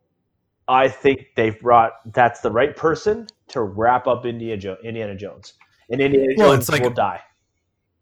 I 0.67 0.89
think 0.89 1.27
they've 1.37 1.61
brought 1.61 1.93
that's 2.13 2.41
the 2.41 2.51
right 2.51 2.75
person 2.75 3.29
to 3.51 3.61
wrap 3.63 4.09
up 4.09 4.27
Indiana, 4.27 4.57
jo- 4.61 4.77
Indiana 4.83 5.15
Jones, 5.15 5.55
and 5.91 6.01
Indiana 6.01 6.35
Well, 6.39 6.49
Jones 6.55 6.63
it's 6.69 6.71
like- 6.73 6.83
will 6.83 6.91
die, 6.91 7.21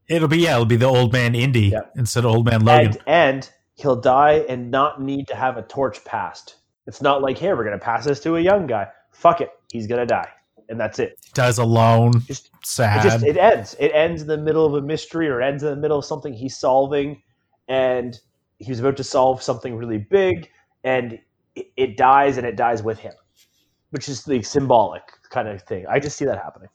It'll 0.09 0.29
be 0.29 0.39
yeah, 0.39 0.53
it'll 0.55 0.65
be 0.67 0.77
the 0.77 0.87
old 0.87 1.13
man 1.13 1.35
Indy 1.35 1.69
Yeah. 1.73 1.81
instead 1.97 2.25
of 2.25 2.31
old 2.31 2.47
man 2.47 2.65
Logan. 2.65 2.87
and, 2.93 2.99
and 3.07 3.51
he'll 3.75 4.01
die 4.01 4.45
and 4.49 4.71
not 4.71 5.01
need 5.03 5.29
to 5.29 5.35
have 5.35 5.57
a 5.57 5.63
torch 5.63 6.05
passed. 6.05 6.57
It's 6.87 7.03
not 7.03 7.23
like 7.23 7.37
here 7.37 7.57
we're 7.57 7.65
gonna 7.65 7.79
pass 7.79 8.05
this 8.05 8.21
to 8.21 8.37
a 8.37 8.41
young 8.41 8.67
guy. 8.67 8.87
Fuck 9.13 9.41
it, 9.41 9.51
he's 9.73 9.87
gonna 9.87 10.07
die, 10.07 10.29
and 10.69 10.79
that's 10.79 10.99
it. 10.99 11.19
Dies 11.35 11.59
alone, 11.59 12.21
Just- 12.27 12.47
It 12.47 12.53
sad. 12.67 13.03
just 13.03 13.25
it 13.25 13.37
ends. 13.37 13.75
It 13.81 13.89
ends 13.93 14.23
in 14.23 14.29
the 14.29 14.39
middle 14.39 14.65
of 14.67 14.75
a 14.75 14.87
mystery 14.87 15.29
or 15.29 15.41
it 15.41 15.45
ends 15.47 15.63
in 15.63 15.71
the 15.71 15.77
middle 15.77 15.99
of 15.99 16.05
something 16.05 16.33
he's 16.33 16.57
solving, 16.57 17.21
and 17.69 18.19
he 18.59 18.71
was 18.71 18.81
about 18.81 18.97
to 18.99 19.05
solve 19.05 19.43
something 19.43 19.75
really 19.77 19.99
big, 19.99 20.49
and 20.85 21.19
it, 21.57 21.67
it 21.77 21.97
dies, 21.97 22.37
and 22.39 22.47
it 22.47 22.57
dies 22.57 22.83
with 22.83 22.99
him, 22.99 23.13
which 23.91 24.09
is 24.09 24.23
the 24.25 24.43
symbolic 24.43 25.03
kind 25.31 25.49
of 25.49 25.63
thing. 25.63 25.85
I 25.89 25.99
just 25.99 26.17
see 26.17 26.25
that 26.27 26.39
happening. 26.39 26.69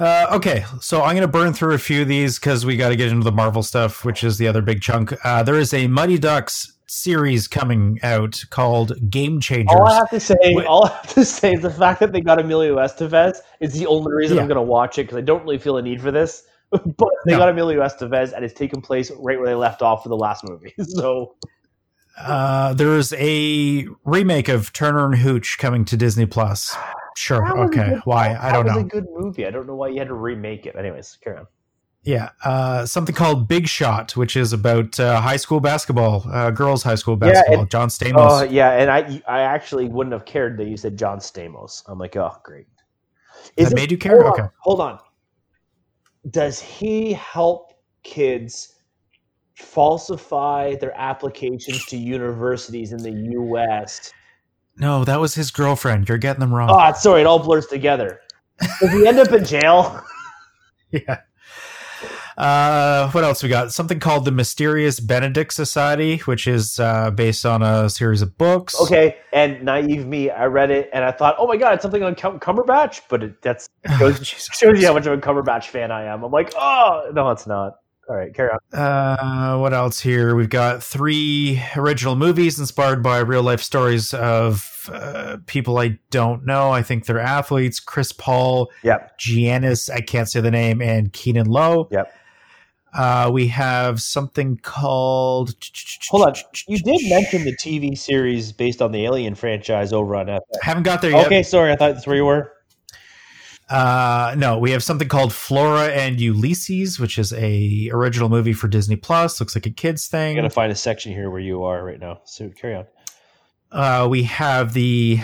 Uh, 0.00 0.26
okay, 0.32 0.64
so 0.80 1.02
I'm 1.02 1.10
going 1.14 1.20
to 1.20 1.28
burn 1.28 1.52
through 1.52 1.74
a 1.74 1.78
few 1.78 2.00
of 2.02 2.08
these 2.08 2.38
because 2.38 2.64
we 2.64 2.76
got 2.78 2.88
to 2.88 2.96
get 2.96 3.08
into 3.08 3.22
the 3.22 3.32
Marvel 3.32 3.62
stuff, 3.62 4.02
which 4.02 4.24
is 4.24 4.38
the 4.38 4.48
other 4.48 4.62
big 4.62 4.80
chunk. 4.80 5.12
Uh, 5.26 5.42
there 5.42 5.56
is 5.56 5.74
a 5.74 5.88
Mighty 5.88 6.18
Ducks 6.18 6.72
series 6.86 7.46
coming 7.46 7.98
out 8.02 8.42
called 8.48 9.10
Game 9.10 9.40
Changers. 9.40 9.76
All 9.78 9.86
I 9.86 9.96
have 9.96 10.08
to 10.10 10.18
say, 10.18 10.34
Wait. 10.42 10.66
all 10.66 10.86
I 10.86 10.88
have 10.88 11.14
to 11.14 11.24
say 11.26 11.52
is 11.52 11.60
the 11.60 11.70
fact 11.70 12.00
that 12.00 12.12
they 12.12 12.22
got 12.22 12.40
Emilio 12.40 12.76
Estevez 12.76 13.36
is 13.60 13.74
the 13.74 13.86
only 13.86 14.10
reason 14.14 14.36
Yeah. 14.36 14.42
I'm 14.42 14.48
going 14.48 14.56
to 14.56 14.62
watch 14.62 14.98
it 14.98 15.02
because 15.02 15.18
I 15.18 15.20
don't 15.20 15.42
really 15.42 15.58
feel 15.58 15.76
a 15.76 15.82
need 15.82 16.00
for 16.00 16.10
this. 16.10 16.44
But 16.70 17.08
they 17.26 17.32
No. 17.32 17.38
got 17.38 17.48
Emilio 17.50 17.80
Estevez, 17.82 18.32
and 18.32 18.42
it's 18.44 18.54
taken 18.54 18.80
place 18.80 19.10
right 19.18 19.38
where 19.38 19.46
they 19.48 19.54
left 19.54 19.82
off 19.82 20.02
for 20.02 20.08
the 20.08 20.16
last 20.16 20.44
movie. 20.48 20.72
So 20.82 21.34
Uh, 22.18 22.74
there's 22.74 23.12
a 23.14 23.86
remake 24.04 24.48
of 24.48 24.72
Turner 24.72 25.06
and 25.06 25.16
Hooch 25.16 25.56
coming 25.58 25.84
to 25.86 25.96
Disney 25.96 26.26
Plus. 26.26 26.76
Sure. 27.16 27.38
That 27.44 27.56
was 27.56 27.76
a 27.76 27.80
Okay. 27.80 28.00
Why? 28.04 28.36
I 28.40 28.52
don't 28.52 28.66
That 28.66 28.74
was 28.76 28.82
know. 28.84 28.86
a 28.86 28.90
good 28.90 29.06
movie. 29.14 29.46
I 29.46 29.50
don't 29.50 29.66
know 29.66 29.74
why 29.74 29.88
you 29.88 29.98
had 29.98 30.08
to 30.08 30.14
remake 30.14 30.66
it. 30.66 30.76
Anyways, 30.76 31.18
carry 31.22 31.38
on. 31.38 31.46
Yeah. 32.02 32.30
Uh, 32.44 32.86
something 32.86 33.14
called 33.14 33.46
Big 33.48 33.68
Shot, 33.68 34.16
which 34.16 34.36
is 34.36 34.52
about 34.52 34.98
uh, 34.98 35.20
high 35.20 35.36
school 35.36 35.60
basketball, 35.60 36.24
uh, 36.30 36.50
girls' 36.50 36.82
high 36.82 36.94
school 36.94 37.16
basketball. 37.16 37.66
John 37.66 37.88
Stamos. 37.88 38.14
Oh 38.16 38.42
yeah, 38.44 38.70
and 38.72 38.90
I 38.90 39.22
I 39.28 39.40
actually 39.42 39.86
wouldn't 39.86 40.12
have 40.14 40.24
cared 40.24 40.56
that 40.58 40.66
you 40.66 40.76
said 40.78 40.96
John 40.96 41.18
Stamos. 41.18 41.82
I'm 41.88 41.98
like, 41.98 42.16
oh 42.16 42.34
great. 42.42 42.66
That 43.56 43.72
it- 43.72 43.74
made 43.74 43.90
you 43.90 43.98
care? 43.98 44.22
Hold 44.22 44.26
on, 44.26 44.32
Okay. 44.40 44.48
hold 44.60 44.80
on. 44.80 44.98
Does 46.30 46.60
he 46.60 47.12
help 47.12 47.72
kids 48.02 48.74
falsify 49.72 50.74
their 50.76 50.96
applications 50.98 51.84
to 51.86 51.96
universities 51.96 52.92
in 52.92 53.02
the 53.02 53.12
U.S.? 53.32 54.12
no, 54.76 55.04
that 55.04 55.20
was 55.20 55.34
his 55.34 55.50
girlfriend. 55.50 56.08
You're 56.08 56.18
getting 56.18 56.40
them 56.40 56.54
wrong. 56.54 56.70
Oh, 56.70 56.92
sorry, 56.94 57.20
it 57.20 57.26
all 57.26 57.38
blurs 57.38 57.66
together. 57.66 58.20
Does 58.80 58.92
he 58.92 59.06
end 59.06 59.18
up 59.18 59.32
in 59.32 59.44
jail? 59.44 60.02
Yeah. 60.92 61.20
Uh, 62.36 63.08
what 63.12 63.22
else 63.22 63.44
we 63.44 63.48
got? 63.48 63.70
Something 63.70 64.00
called 64.00 64.24
the 64.24 64.32
Mysterious 64.32 64.98
Benedict 64.98 65.52
Society, 65.52 66.16
which 66.24 66.48
is 66.48 66.80
uh, 66.80 67.12
based 67.12 67.46
on 67.46 67.62
a 67.62 67.88
series 67.88 68.22
of 68.22 68.36
books. 68.38 68.74
Okay, 68.80 69.18
and 69.32 69.62
naive 69.62 70.04
me, 70.06 70.30
I 70.30 70.46
read 70.46 70.72
it 70.72 70.90
and 70.92 71.04
I 71.04 71.12
thought, 71.12 71.36
oh 71.38 71.46
my 71.46 71.56
god, 71.56 71.74
it's 71.74 71.82
something 71.82 72.02
on 72.02 72.16
Cum- 72.16 72.40
Cumberbatch, 72.40 73.02
but 73.08 73.22
it, 73.22 73.42
that's 73.42 73.68
Oh, 73.88 73.98
shows, 73.98 74.18
Jesus 74.18 74.48
shows 74.56 74.80
you 74.80 74.86
how 74.88 74.94
much 74.94 75.06
of 75.06 75.12
a 75.12 75.20
Cumberbatch 75.20 75.66
fan 75.66 75.92
I 75.92 76.06
am. 76.06 76.24
I'm 76.24 76.32
like, 76.32 76.52
oh 76.56 77.10
no, 77.14 77.30
it's 77.30 77.46
not. 77.46 77.74
All 78.10 78.16
right, 78.16 78.34
carry 78.34 78.50
on. 78.50 78.76
Uh, 78.76 79.56
what 79.60 79.72
else 79.72 80.00
here? 80.00 80.34
We've 80.34 80.50
got 80.50 80.82
three 80.82 81.62
original 81.76 82.16
movies 82.16 82.58
inspired 82.58 83.04
by 83.04 83.18
real 83.20 83.44
life 83.44 83.62
stories 83.62 84.12
of 84.12 84.90
uh, 84.92 85.36
people 85.46 85.78
I 85.78 85.96
don't 86.10 86.44
know. 86.44 86.72
I 86.72 86.82
think 86.82 87.06
they're 87.06 87.20
athletes. 87.20 87.78
Chris 87.78 88.10
Paul, 88.10 88.68
Yep. 88.82 89.16
Giannis, 89.20 89.88
I 89.88 90.00
can't 90.00 90.28
say 90.28 90.40
the 90.40 90.50
name, 90.50 90.82
and 90.82 91.12
Keenan 91.12 91.46
Lowe. 91.46 91.86
Yep. 91.92 92.12
Uh, 92.92 93.30
we 93.32 93.46
have 93.46 94.02
something 94.02 94.56
called. 94.56 95.54
Hold 96.08 96.26
on, 96.26 96.34
you 96.66 96.78
did 96.78 97.08
mention 97.08 97.44
the 97.44 97.56
TV 97.56 97.96
series 97.96 98.50
based 98.50 98.82
on 98.82 98.90
the 98.90 99.04
Alien 99.04 99.36
franchise 99.36 99.92
over 99.92 100.16
on 100.16 100.26
FX. 100.26 100.40
Haven't 100.62 100.82
got 100.82 101.00
there 101.00 101.12
yet. 101.12 101.26
Okay, 101.26 101.44
sorry, 101.44 101.70
I 101.70 101.76
thought 101.76 101.94
that's 101.94 102.08
where 102.08 102.16
you 102.16 102.24
were. 102.24 102.52
Uh, 103.70 104.34
no, 104.36 104.58
we 104.58 104.72
have 104.72 104.82
something 104.82 105.06
called 105.08 105.32
Flora 105.32 105.88
and 105.88 106.20
Ulysses, 106.20 106.98
which 106.98 107.18
is 107.18 107.32
a 107.32 107.88
original 107.92 108.28
movie 108.28 108.52
for 108.52 108.66
Disney 108.66 108.96
Plus. 108.96 109.38
Looks 109.38 109.54
like 109.54 109.66
a 109.66 109.70
kids 109.70 110.08
thing. 110.08 110.30
I'm 110.30 110.36
gonna 110.36 110.50
find 110.50 110.72
a 110.72 110.76
section 110.76 111.12
here 111.12 111.30
where 111.30 111.40
you 111.40 111.62
are 111.62 111.84
right 111.84 112.00
now. 112.00 112.20
So 112.24 112.48
carry 112.50 112.74
on. 112.74 112.86
Uh, 113.70 114.08
we 114.08 114.24
have 114.24 114.72
the, 114.72 115.20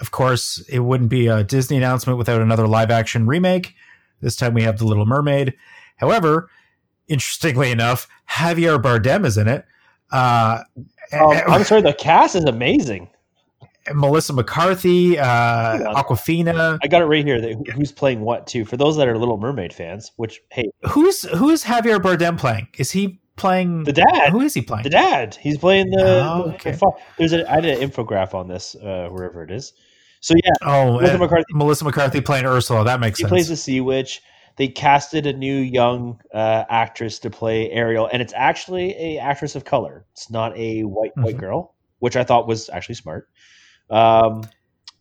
of 0.00 0.10
course, 0.10 0.58
it 0.68 0.80
wouldn't 0.80 1.10
be 1.10 1.28
a 1.28 1.44
Disney 1.44 1.76
announcement 1.76 2.18
without 2.18 2.40
another 2.40 2.66
live 2.66 2.90
action 2.90 3.26
remake. 3.26 3.74
This 4.20 4.34
time 4.34 4.54
we 4.54 4.62
have 4.62 4.78
The 4.78 4.84
Little 4.84 5.06
Mermaid. 5.06 5.54
However, 5.98 6.50
interestingly 7.06 7.70
enough, 7.70 8.08
Javier 8.28 8.82
Bardem 8.82 9.24
is 9.24 9.38
in 9.38 9.46
it. 9.46 9.64
Uh, 10.10 10.62
Um, 11.12 11.30
I'm 11.46 11.64
sorry, 11.64 11.80
the 11.82 11.94
cast 11.94 12.34
is 12.34 12.44
amazing. 12.44 13.08
Melissa 13.94 14.32
McCarthy, 14.32 15.18
uh, 15.18 15.94
Awkwafina. 15.94 16.78
I 16.82 16.86
got 16.88 17.02
it 17.02 17.06
right 17.06 17.24
here. 17.24 17.40
That 17.40 17.68
who's 17.74 17.92
playing 17.92 18.20
what 18.20 18.46
too? 18.46 18.64
For 18.64 18.76
those 18.76 18.96
that 18.96 19.08
are 19.08 19.16
Little 19.18 19.38
Mermaid 19.38 19.72
fans, 19.72 20.12
which 20.16 20.40
hey, 20.50 20.70
Who's 20.90 21.22
who 21.36 21.50
is 21.50 21.64
Javier 21.64 21.98
Bardem 21.98 22.38
playing? 22.38 22.68
Is 22.78 22.90
he 22.90 23.20
playing 23.36 23.84
the 23.84 23.92
dad, 23.92 24.30
Who 24.32 24.40
is 24.40 24.54
he 24.54 24.62
playing? 24.62 24.82
the 24.84 24.90
dad, 24.90 25.36
he's 25.40 25.58
playing 25.58 25.90
the. 25.90 26.20
Oh, 26.24 26.52
okay. 26.54 26.72
the 26.72 26.92
there's 27.18 27.32
a 27.32 27.50
I 27.50 27.60
did 27.60 27.80
an 27.80 27.88
infograph 27.88 28.34
on 28.34 28.48
this 28.48 28.74
uh, 28.76 29.08
wherever 29.10 29.42
it 29.42 29.50
is. 29.50 29.72
So 30.20 30.34
yeah, 30.44 30.50
Oh, 30.62 30.94
Melissa 30.94 31.18
McCarthy. 31.18 31.44
Melissa 31.52 31.84
McCarthy 31.84 32.20
playing 32.20 32.44
Ursula. 32.46 32.84
That 32.84 32.98
makes 33.00 33.18
He 33.18 33.22
sense. 33.22 33.28
She 33.30 33.32
plays 33.34 33.48
the 33.48 33.56
Sea 33.56 33.80
Witch. 33.80 34.20
They 34.56 34.66
casted 34.66 35.24
a 35.26 35.32
new 35.32 35.54
young 35.54 36.20
uh, 36.34 36.64
actress 36.68 37.20
to 37.20 37.30
play 37.30 37.70
Ariel, 37.70 38.08
and 38.12 38.20
it's 38.20 38.32
actually 38.34 38.90
a 38.96 39.18
actress 39.18 39.54
of 39.54 39.64
color. 39.64 40.04
It's 40.14 40.28
not 40.32 40.56
a 40.58 40.82
white 40.82 41.12
white 41.16 41.36
Mhm. 41.36 41.40
girl, 41.40 41.74
which 42.00 42.16
I 42.16 42.24
thought 42.24 42.48
was 42.48 42.68
actually 42.68 42.96
smart. 42.96 43.28
Um, 43.90 44.42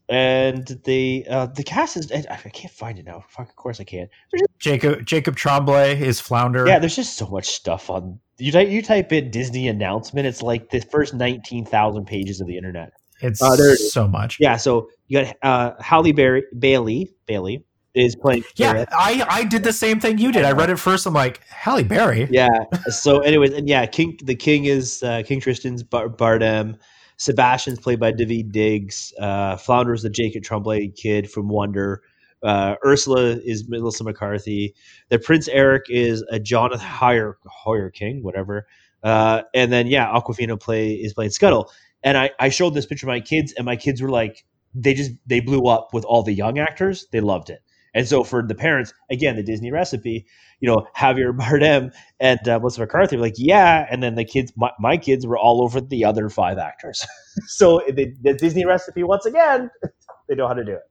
and 0.09 0.65
the 0.85 1.25
uh, 1.29 1.47
the 1.47 1.63
cast 1.63 1.97
is 1.97 2.11
I 2.11 2.23
I 2.29 2.49
can't 2.49 2.73
find 2.73 2.97
it 2.97 3.05
now. 3.05 3.25
Fuck, 3.29 3.49
of 3.49 3.55
course 3.57 3.81
I 3.81 3.83
can't. 3.83 4.09
Just, 4.33 4.45
Jacob 4.59 5.05
Jacob 5.05 5.35
Tremblay 5.35 5.99
is 6.01 6.21
Flounder. 6.21 6.65
yeah, 6.65 6.79
there's 6.79 6.95
just 6.95 7.17
so 7.17 7.27
much 7.27 7.47
stuff 7.47 7.89
on. 7.89 8.19
You 8.37 8.51
type 8.51 8.69
you 8.69 8.81
type 8.81 9.11
in 9.11 9.31
Disney 9.31 9.67
announcement. 9.67 10.25
It's 10.27 10.41
like 10.41 10.69
the 10.69 10.79
first 10.79 11.13
nineteen 11.13 11.65
thousand 11.65 12.05
pages 12.05 12.39
of 12.39 12.47
the 12.47 12.55
internet. 12.55 12.93
it's 13.21 13.41
Uh, 13.41 13.55
there 13.57 13.75
so 13.75 14.07
much. 14.07 14.37
Yeah, 14.39 14.55
so 14.55 14.87
you 15.07 15.23
got 15.23 15.35
uh, 15.43 15.71
Halle 15.81 16.13
Berry 16.13 16.43
Bailey 16.57 17.11
Bailey 17.25 17.65
is 17.93 18.15
playing. 18.15 18.45
Yeah, 18.55 18.69
Ariel. 18.71 18.85
I, 18.97 19.25
I 19.29 19.43
did 19.43 19.63
the 19.63 19.73
same 19.73 19.99
thing 19.99 20.19
you 20.19 20.31
did. 20.31 20.45
I 20.45 20.51
read 20.53 20.69
it 20.69 20.77
first. 20.77 21.05
I'm 21.05 21.13
like, 21.15 21.41
Halle 21.49 21.83
Berry. 21.83 22.27
yeah. 22.31 22.47
So, 22.89 23.19
anyways, 23.19 23.51
and 23.53 23.67
yeah, 23.67 23.85
King 23.87 24.17
the 24.23 24.35
King 24.35 24.65
is 24.65 25.03
uh, 25.03 25.23
King 25.25 25.41
Tristan's 25.41 25.83
Bar- 25.83 26.07
Bardem. 26.09 26.77
Sebastian's 27.17 27.79
played 27.79 27.99
by 27.99 28.11
Daveed 28.11 28.51
Diggs. 28.51 29.13
Uh, 29.19 29.57
Flounder's 29.57 30.03
the 30.03 30.09
Jacob 30.09 30.43
Tremblay 30.43 30.89
kid 30.89 31.29
from 31.29 31.49
Wonder. 31.49 32.01
Uh, 32.43 32.75
Ursula 32.85 33.39
is 33.43 33.67
Melissa 33.67 34.03
McCarthy. 34.03 34.75
The 35.09 35.19
Prince 35.19 35.47
Eric 35.47 35.85
is 35.89 36.23
a 36.29 36.39
Jonathan 36.39 36.87
Hoyer, 36.87 37.37
Hoyer 37.45 37.89
King, 37.89 38.23
whatever. 38.23 38.67
Uh, 39.03 39.41
and 39.53 39.71
then 39.71 39.87
yeah, 39.87 40.07
Awkwafina 40.07 40.59
play 40.59 40.91
is 40.91 41.13
playing 41.13 41.31
Scuttle. 41.31 41.71
And 42.03 42.17
I, 42.17 42.31
I 42.39 42.49
showed 42.49 42.73
this 42.75 42.85
picture 42.85 43.05
to 43.05 43.11
my 43.11 43.19
kids, 43.19 43.53
and 43.53 43.65
my 43.65 43.75
kids 43.75 44.01
were 44.01 44.09
like, 44.09 44.45
they 44.75 44.93
just 44.93 45.11
they 45.25 45.39
blew 45.39 45.67
up 45.67 45.93
with 45.93 46.05
all 46.05 46.21
the 46.21 46.33
young 46.33 46.59
actors. 46.59 47.07
They 47.11 47.21
loved 47.21 47.49
it. 47.49 47.61
And 47.97 48.07
so 48.07 48.23
for 48.23 48.43
the 48.43 48.53
parents, 48.53 48.93
again, 49.09 49.35
the 49.37 49.41
Disney 49.43 49.71
recipe, 49.71 50.27
you 50.59 50.69
know, 50.69 50.85
Javier 50.95 51.35
Bardem 51.35 51.91
and 52.19 52.47
uh, 52.47 52.59
Melissa 52.59 52.81
McCarthy 52.81 53.15
were 53.15 53.23
like, 53.23 53.33
yeah. 53.37 53.87
And 53.89 54.03
then 54.03 54.13
the 54.13 54.23
kids, 54.23 54.53
my, 54.55 54.69
my 54.79 54.97
kids 54.97 55.25
were 55.25 55.35
all 55.37 55.63
over 55.63 55.81
the 55.81 56.05
other 56.05 56.29
five 56.29 56.59
actors. 56.59 57.03
so 57.47 57.81
the, 57.87 58.13
the 58.21 58.33
Disney 58.33 58.65
recipe, 58.65 59.01
once 59.01 59.25
again, 59.25 59.71
they 60.29 60.35
know 60.35 60.47
how 60.47 60.53
to 60.53 60.63
do 60.63 60.73
it. 60.73 60.83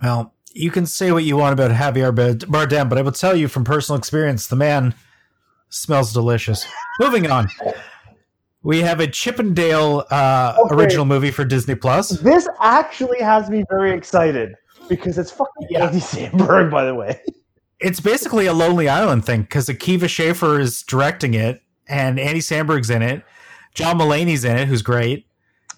Well, 0.00 0.34
you 0.52 0.70
can 0.70 0.86
say 0.86 1.10
what 1.10 1.24
you 1.24 1.36
want 1.36 1.52
about 1.52 1.72
Javier 1.72 2.14
Bardem, 2.14 2.88
but 2.88 2.96
I 2.96 3.02
will 3.02 3.10
tell 3.10 3.34
you 3.34 3.48
from 3.48 3.64
personal 3.64 3.98
experience, 3.98 4.46
the 4.46 4.54
man 4.54 4.94
smells 5.68 6.12
delicious. 6.12 6.64
Moving 7.00 7.28
on. 7.28 7.48
We 8.62 8.82
have 8.82 9.00
a 9.00 9.08
Chip 9.08 9.40
'n 9.40 9.52
Dale 9.52 10.04
uh, 10.12 10.58
Okay. 10.60 10.76
original 10.76 11.06
movie 11.06 11.32
for 11.32 11.44
Disney 11.44 11.74
Plus. 11.74 12.10
This 12.10 12.48
actually 12.60 13.20
has 13.20 13.50
me 13.50 13.64
very 13.68 13.90
excited 13.92 14.54
because 14.88 15.18
it's 15.18 15.30
fucking 15.30 15.68
Yeah. 15.70 15.86
Andy 15.86 16.00
Samberg, 16.00 16.70
by 16.70 16.84
the 16.84 16.94
way. 16.94 17.20
It's 17.80 18.00
basically 18.00 18.46
a 18.46 18.52
Lonely 18.52 18.88
Island 18.88 19.24
thing 19.24 19.42
because 19.42 19.68
Akiva 19.68 20.08
Schaffer 20.08 20.58
is 20.58 20.82
directing 20.82 21.34
it, 21.34 21.62
and 21.88 22.18
Andy 22.18 22.40
Samberg's 22.40 22.90
in 22.90 23.02
it. 23.02 23.22
John 23.74 23.98
Mulaney's 23.98 24.44
in 24.44 24.56
it, 24.56 24.66
who's 24.66 24.82
great. 24.82 25.26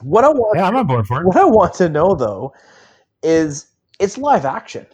What 0.00 0.24
I 0.24 0.28
want, 0.30 0.56
Yeah, 0.58 0.66
I'm 0.68 0.76
on 0.76 0.86
board 0.86 1.06
for 1.06 1.20
it. 1.20 1.26
what 1.26 1.36
I 1.36 1.44
want 1.44 1.74
to 1.74 1.88
know 1.90 2.14
though, 2.14 2.54
is 3.22 3.66
it's 3.98 4.16
live 4.16 4.46
action. 4.46 4.86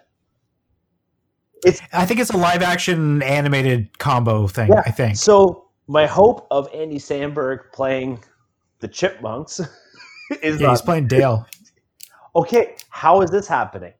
It's 1.64 1.80
I 1.92 2.04
think 2.06 2.20
it's 2.20 2.30
a 2.30 2.36
live 2.36 2.62
action 2.62 3.22
animated 3.22 3.96
combo 3.98 4.46
thing. 4.48 4.68
Yeah. 4.68 4.82
I 4.84 4.90
think. 4.90 5.16
so 5.16 5.68
my 5.86 6.06
hope 6.06 6.46
of 6.50 6.68
Andy 6.74 6.98
Samberg 6.98 7.72
playing 7.72 8.22
the 8.80 8.88
Chipmunks 8.88 9.60
is 10.42 10.60
Yeah, 10.60 10.66
not 10.66 10.72
he's 10.72 10.82
playing 10.82 11.06
Dale. 11.06 11.46
okay. 12.36 12.74
How 12.90 13.22
is 13.22 13.30
this 13.30 13.46
happening? 13.46 13.92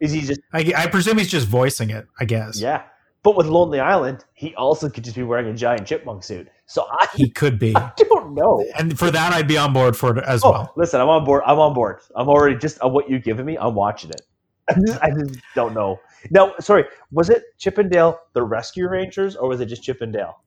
Is 0.00 0.12
he 0.12 0.20
just 0.22 0.40
I, 0.52 0.72
I 0.76 0.86
presume 0.86 1.18
he's 1.18 1.30
just 1.30 1.46
voicing 1.46 1.90
it. 1.90 2.06
I 2.18 2.24
guess. 2.24 2.60
yeah? 2.60 2.82
But 3.22 3.36
with 3.36 3.46
Lonely 3.46 3.80
Island, 3.80 4.24
he 4.32 4.54
also 4.54 4.88
could 4.88 5.04
just 5.04 5.14
be 5.14 5.22
wearing 5.22 5.46
a 5.48 5.52
giant 5.54 5.86
chipmunk 5.86 6.24
suit. 6.24 6.48
So 6.64 6.86
I 6.90 7.06
He 7.14 7.28
could 7.28 7.58
be, 7.58 7.76
I 7.76 7.92
don't 7.98 8.34
know. 8.34 8.64
and 8.78 8.98
for 8.98 9.10
that, 9.10 9.34
I'd 9.34 9.46
be 9.46 9.58
on 9.58 9.74
board 9.74 9.94
for 9.94 10.16
it 10.16 10.24
as 10.24 10.42
Oh, 10.42 10.52
well. 10.52 10.72
listen, 10.76 11.02
I'm 11.02 11.08
on 11.10 11.24
board. 11.26 11.42
I'm 11.44 11.58
on 11.58 11.74
board. 11.74 12.00
I'm 12.16 12.28
already 12.30 12.56
just 12.56 12.80
on 12.80 12.94
what 12.94 13.10
you've 13.10 13.22
given 13.22 13.44
me. 13.44 13.58
I'm 13.58 13.74
watching 13.74 14.08
it. 14.10 14.22
I 14.70 14.74
just, 14.86 14.98
I 15.02 15.10
just 15.10 15.38
don't 15.54 15.74
know. 15.74 16.00
Now, 16.30 16.54
sorry, 16.60 16.84
was 17.12 17.28
it 17.28 17.42
Chip 17.58 17.78
'n 17.78 17.90
Dale 17.90 18.18
the 18.32 18.42
Rescue 18.42 18.88
Rangers 18.88 19.36
or 19.36 19.48
was 19.50 19.60
it 19.60 19.66
just 19.66 19.82
Chip 19.82 20.00
'n 20.00 20.12
Dale? 20.12 20.40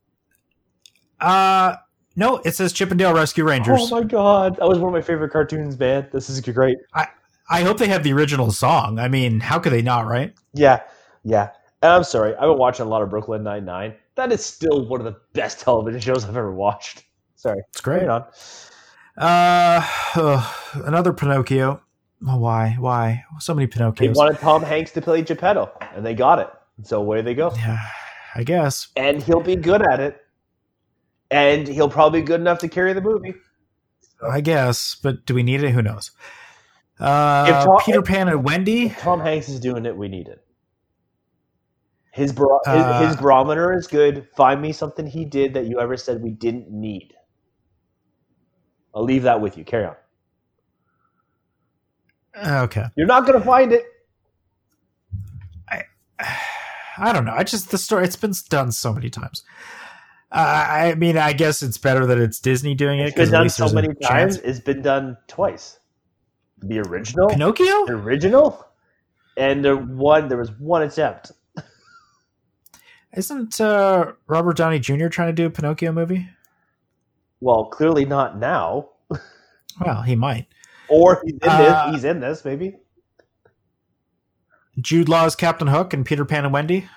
Uh 1.20 1.76
no, 2.16 2.38
it 2.46 2.56
says 2.56 2.74
Chip 2.74 2.92
'n 2.92 2.98
Dale 2.98 3.14
Rescue 3.14 3.44
Rangers. 3.44 3.80
Oh 3.82 3.88
my 3.90 4.04
god, 4.04 4.56
that 4.58 4.68
was 4.68 4.80
one 4.80 4.90
of 4.90 4.94
my 4.94 5.02
favorite 5.02 5.30
cartoons, 5.32 5.78
man. 5.80 6.08
This 6.12 6.30
is 6.30 6.40
great. 6.42 6.78
I 6.94 7.08
hope 7.50 7.78
they 7.78 7.88
have 7.88 8.04
the 8.04 8.14
original 8.14 8.52
song. 8.52 9.00
I 9.00 9.08
mean, 9.08 9.40
how 9.40 9.60
could 9.60 9.74
they 9.74 9.82
not, 9.82 10.06
right? 10.08 10.34
Yeah, 10.54 10.82
yeah. 11.24 11.50
And 11.82 11.92
I'm 11.92 12.04
sorry, 12.04 12.34
I've 12.36 12.50
been 12.50 12.58
watching 12.58 12.86
a 12.86 12.90
lot 12.90 13.02
of 13.02 13.10
Brooklyn 13.10 13.44
Nine 13.44 13.66
Nine. 13.66 13.96
That 14.16 14.32
is 14.32 14.44
still 14.46 14.86
one 14.88 15.02
of 15.02 15.06
the 15.06 15.18
best 15.34 15.60
television 15.60 16.00
shows 16.00 16.24
I've 16.24 16.38
ever 16.38 16.54
watched. 16.54 17.04
Sorry, 17.36 17.62
It's 17.70 17.82
great. 17.82 18.08
On. 18.08 18.24
Uh, 19.18 19.86
ugh, 20.16 20.56
another 20.86 21.12
Pinocchio. 21.14 21.82
Oh, 22.26 22.38
why? 22.38 22.76
Why? 22.80 23.26
So 23.40 23.54
many 23.54 23.68
Pinocchios. 23.68 23.98
They 23.98 24.08
wanted 24.10 24.40
Tom 24.40 24.64
Hanks 24.64 24.92
to 24.92 25.02
play 25.02 25.22
Geppetto, 25.24 25.70
and 25.94 26.06
they 26.06 26.14
got 26.14 26.40
it. 26.40 26.50
So 26.84 27.00
away 27.02 27.22
they 27.22 27.34
go. 27.34 27.52
yeah, 27.58 27.80
I 28.34 28.44
guess. 28.44 28.88
And 28.96 29.22
he'll 29.22 29.42
be 29.42 29.56
good 29.56 29.82
at 29.82 30.00
it. 30.00 30.22
And 31.30 31.68
he'll 31.68 31.90
probably 31.90 32.22
be 32.22 32.26
good 32.28 32.40
enough 32.40 32.60
to 32.60 32.68
carry 32.70 32.94
the 32.94 33.02
movie. 33.02 33.34
I 34.28 34.40
guess. 34.42 34.96
But 34.96 35.26
do 35.26 35.34
we 35.36 35.44
need 35.44 35.64
it? 35.64 35.72
Who 35.72 35.82
knows? 35.82 36.12
Uh, 37.00 37.46
If 37.50 37.66
Tom- 37.66 37.80
Peter 37.86 38.02
Pan 38.02 38.28
and 38.30 38.44
Wendy. 38.44 38.90
Tom 38.90 39.20
Hanks 39.20 39.50
is 39.50 39.60
doing 39.60 39.86
it, 39.86 39.96
we 39.98 40.08
need 40.08 40.28
it. 40.28 40.44
His, 42.12 42.32
Uh, 42.38 43.00
his, 43.00 43.08
his 43.10 43.16
barometer 43.22 43.74
is 43.76 43.88
good. 43.88 44.28
Find 44.38 44.62
me 44.62 44.72
something 44.72 45.08
he 45.08 45.26
did 45.26 45.56
that 45.56 45.66
you 45.66 45.80
ever 45.80 45.98
said 45.98 46.22
we 46.22 46.30
didn't 46.32 46.70
need. 46.70 47.14
I'll 48.94 49.04
leave 49.04 49.24
that 49.24 49.42
with 49.42 49.58
you. 49.58 49.64
Carry 49.66 49.86
on. 49.86 49.96
Okay. 52.64 52.86
You're 52.96 53.08
not 53.08 53.26
going 53.26 53.40
to 53.40 53.46
find 53.46 53.72
it. 53.72 53.84
I 55.70 55.84
I 56.98 57.12
don't 57.14 57.26
know. 57.26 57.34
I 57.34 57.44
just 57.44 57.72
the 57.72 57.78
story. 57.80 58.04
It's 58.06 58.16
been 58.16 58.34
done 58.50 58.72
so 58.72 58.94
many 58.94 59.10
times. 59.10 59.44
Uh, 60.32 60.66
I 60.70 60.96
mean, 60.96 61.18
I 61.18 61.34
guess 61.34 61.62
it's 61.62 61.78
better 61.78 62.06
that 62.08 62.18
it's 62.18 62.40
Disney 62.40 62.74
doing 62.76 63.00
it 63.00 63.08
It's 63.08 63.16
been 63.16 63.26
because 63.30 63.32
done 63.32 63.50
so 63.50 63.74
many 63.74 63.88
times. 63.96 64.36
chance. 64.36 64.38
It's 64.38 64.60
been 64.60 64.82
done 64.82 65.18
twice. 65.28 65.80
The 66.66 66.80
original, 66.80 67.30
Pinocchio. 67.30 67.86
the 67.86 67.94
original, 67.94 68.66
and 69.38 69.64
there 69.64 69.76
one. 69.76 70.28
There 70.30 70.38
was 70.38 70.52
one 70.60 70.82
attempt. 70.84 71.32
Isn't 73.16 73.60
uh, 73.62 74.14
Robert 74.28 74.58
Downey 74.58 74.80
Jr. 74.80 75.08
trying 75.08 75.28
to 75.28 75.34
do 75.34 75.46
a 75.46 75.50
Pinocchio 75.50 75.92
movie? 75.92 76.28
Well, 77.42 77.66
clearly 77.66 78.06
not 78.06 78.38
now. 78.40 78.90
Well, 79.84 80.02
he 80.04 80.16
might. 80.16 80.48
Or 80.90 81.22
he's 81.26 81.34
in 81.34 81.50
Uh, 81.50 81.58
this. 81.88 81.96
He's 81.96 82.04
in 82.06 82.20
this. 82.20 82.46
Maybe. 82.46 82.76
Jude 84.80 85.10
Law's 85.10 85.36
Captain 85.36 85.68
Hook 85.68 85.94
and 85.94 86.06
Peter 86.06 86.26
Pan 86.26 86.46
and 86.46 86.54
Wendy. 86.54 86.88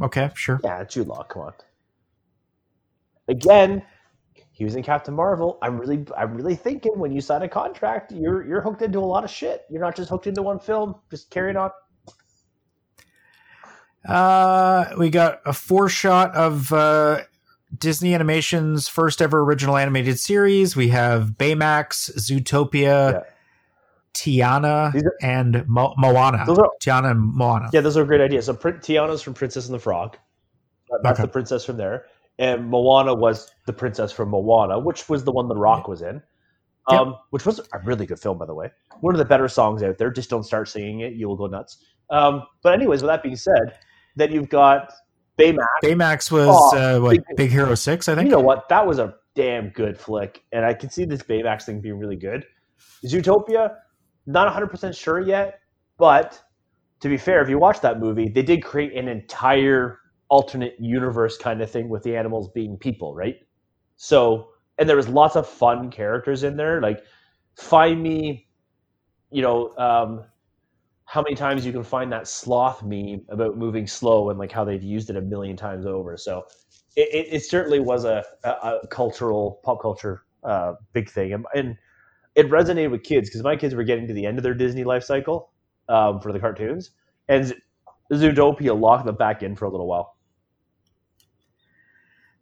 Okay, 0.00 0.30
sure. 0.34 0.60
Yeah, 0.64 0.82
Jude 0.84 1.06
Law. 1.08 1.22
Come 1.24 1.42
on. 1.42 1.52
Again, 3.28 3.82
he 4.60 4.64
was 4.66 4.76
in 4.76 4.82
Captain 4.82 5.14
Marvel. 5.14 5.56
I'm 5.62 5.78
really, 5.78 6.04
I'm 6.18 6.34
really 6.34 6.54
thinking 6.54 6.92
when 6.98 7.10
you 7.12 7.22
sign 7.22 7.40
a 7.40 7.48
contract, 7.48 8.12
you're 8.12 8.46
you're 8.46 8.60
hooked 8.60 8.82
into 8.82 8.98
a 8.98 9.00
lot 9.00 9.24
of 9.24 9.30
shit. 9.30 9.62
You're 9.70 9.80
not 9.80 9.96
just 9.96 10.10
hooked 10.10 10.26
into 10.26 10.42
one 10.42 10.58
film. 10.58 10.96
Just 11.10 11.30
carrying 11.30 11.56
on. 11.56 11.70
Uh, 14.06 14.84
we 14.98 15.08
got 15.08 15.40
a 15.46 15.54
four 15.54 15.88
shot 15.88 16.34
of 16.34 16.70
uh, 16.74 17.22
Disney 17.78 18.14
Animation's 18.14 18.86
first 18.86 19.22
ever 19.22 19.40
original 19.40 19.78
animated 19.78 20.18
series. 20.18 20.76
We 20.76 20.88
have 20.88 21.30
Baymax, 21.38 22.10
Zootopia, 22.18 23.12
Yeah. 23.14 23.20
Tiana, 24.12 24.94
are- 24.94 25.14
and 25.22 25.66
Mo- 25.66 25.94
Moana. 25.96 26.44
Those 26.46 26.58
are 26.58 26.68
Tiana 26.82 27.12
and 27.12 27.20
Moana. 27.34 27.70
Yeah, 27.72 27.80
those 27.80 27.96
are 27.96 28.04
great 28.04 28.20
ideas. 28.20 28.44
So 28.44 28.52
Prin- 28.52 28.74
Tiana's 28.80 29.22
from 29.22 29.32
Princess 29.32 29.64
and 29.68 29.74
the 29.74 29.78
Frog. 29.78 30.18
That- 30.90 31.00
That's 31.02 31.18
Okay. 31.20 31.26
the 31.26 31.32
princess 31.32 31.64
from 31.64 31.78
there. 31.78 32.04
And 32.40 32.68
Moana 32.68 33.14
was 33.14 33.52
the 33.66 33.72
princess 33.72 34.10
from 34.10 34.30
Moana, 34.30 34.78
which 34.78 35.08
was 35.08 35.22
the 35.22 35.30
one 35.30 35.46
The 35.46 35.54
Rock 35.54 35.86
was 35.86 36.02
in. 36.02 36.22
Yep. 36.90 37.00
Um, 37.00 37.16
which 37.28 37.44
was 37.44 37.60
a 37.60 37.78
really 37.84 38.06
good 38.06 38.18
film, 38.18 38.38
by 38.38 38.46
the 38.46 38.54
way. 38.54 38.70
One 39.00 39.14
of 39.14 39.18
the 39.18 39.24
better 39.26 39.46
songs 39.46 39.82
out 39.82 39.98
there. 39.98 40.10
Just 40.10 40.30
don't 40.30 40.42
start 40.42 40.66
singing 40.66 41.00
it; 41.00 41.12
you 41.12 41.28
will 41.28 41.36
go 41.36 41.46
nuts. 41.46 41.84
Um, 42.08 42.42
but 42.62 42.72
anyways, 42.72 43.02
with 43.02 43.10
that 43.10 43.22
being 43.22 43.36
said, 43.36 43.78
then 44.16 44.32
you've 44.32 44.48
got 44.48 44.90
Baymax. 45.38 45.66
Baymax 45.84 46.32
was 46.32 46.48
Oh, 46.50 46.76
uh, 46.76 47.00
what, 47.00 47.10
big- 47.12 47.36
Big 47.36 47.50
Hero 47.50 47.74
Six, 47.74 48.08
I 48.08 48.14
think. 48.14 48.24
You 48.24 48.32
know 48.32 48.40
what? 48.40 48.68
That 48.70 48.86
was 48.86 48.98
a 48.98 49.14
damn 49.34 49.68
good 49.68 49.98
flick, 49.98 50.42
and 50.52 50.64
I 50.64 50.74
can 50.74 50.90
see 50.90 51.04
this 51.04 51.22
Baymax 51.22 51.64
thing 51.64 51.80
being 51.80 51.98
really 51.98 52.16
good. 52.16 52.44
Zootopia, 53.04 53.76
not 54.26 54.52
100% 54.52 54.96
sure 54.96 55.20
yet, 55.20 55.60
but 55.98 56.42
to 57.00 57.08
be 57.08 57.16
fair, 57.16 57.42
if 57.42 57.48
you 57.48 57.58
watch 57.58 57.80
that 57.82 58.00
movie, 58.00 58.28
they 58.28 58.42
did 58.42 58.62
create 58.64 58.94
an 58.94 59.06
entire 59.08 59.99
alternate 60.30 60.76
universe 60.78 61.36
kind 61.36 61.60
of 61.60 61.70
thing 61.70 61.88
with 61.88 62.02
the 62.02 62.16
animals 62.16 62.48
being 62.54 62.76
people, 62.76 63.14
right? 63.14 63.36
So, 63.96 64.50
and 64.78 64.88
there 64.88 64.96
was 64.96 65.08
lots 65.08 65.36
of 65.36 65.46
fun 65.46 65.90
characters 65.90 66.44
in 66.44 66.56
there. 66.56 66.80
Like, 66.80 67.02
find 67.56 68.02
me, 68.02 68.48
you 69.30 69.42
know, 69.42 69.76
um, 69.76 70.24
how 71.04 71.20
many 71.20 71.34
times 71.34 71.66
you 71.66 71.72
can 71.72 71.82
find 71.82 72.10
that 72.12 72.28
sloth 72.28 72.82
meme 72.82 73.22
about 73.28 73.58
moving 73.58 73.86
slow 73.86 74.30
and 74.30 74.38
like 74.38 74.52
how 74.52 74.64
they've 74.64 74.82
used 74.82 75.10
it 75.10 75.16
a 75.16 75.20
million 75.20 75.56
times 75.56 75.84
over. 75.84 76.16
So, 76.16 76.46
it, 76.96 77.08
it, 77.12 77.34
it 77.34 77.40
certainly 77.44 77.80
was 77.80 78.04
a, 78.04 78.24
a, 78.44 78.50
a 78.82 78.86
cultural 78.88 79.60
pop 79.64 79.82
culture 79.82 80.24
uh, 80.44 80.74
big 80.92 81.10
thing, 81.10 81.32
and, 81.32 81.44
and 81.54 81.76
it 82.36 82.48
resonated 82.48 82.90
with 82.90 83.02
kids 83.02 83.28
because 83.28 83.42
my 83.42 83.56
kids 83.56 83.74
were 83.74 83.84
getting 83.84 84.06
to 84.06 84.14
the 84.14 84.24
end 84.24 84.38
of 84.38 84.44
their 84.44 84.54
Disney 84.54 84.84
life 84.84 85.02
cycle 85.02 85.50
um, 85.88 86.20
for 86.20 86.32
the 86.32 86.38
cartoons, 86.38 86.92
and 87.28 87.54
Zootopia 88.12 88.78
locked 88.78 89.06
them 89.06 89.16
back 89.16 89.42
in 89.42 89.54
for 89.56 89.66
a 89.66 89.70
little 89.70 89.86
while. 89.86 90.16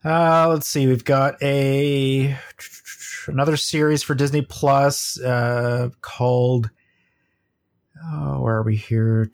Uh, 0.05 0.49
let's 0.49 0.69
see. 0.69 0.87
We've 0.87 1.05
got 1.05 1.43
a 1.43 2.37
another 3.27 3.57
series 3.57 4.03
for 4.03 4.15
Disney 4.15 4.43
Plus 4.43 5.21
uh, 5.21 5.91
called. 6.01 6.71
Oh, 8.05 8.41
where 8.41 8.57
are 8.57 8.63
we 8.63 8.77
here? 8.77 9.31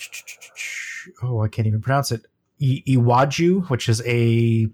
Oh, 1.23 1.43
I 1.43 1.49
can't 1.49 1.69
even 1.69 1.83
pronounce 1.83 2.11
it. 2.11 2.25
I- 2.63 2.83
Iwaju, 2.89 3.69
which 3.69 3.89
is 3.91 4.03
a 4.07 4.69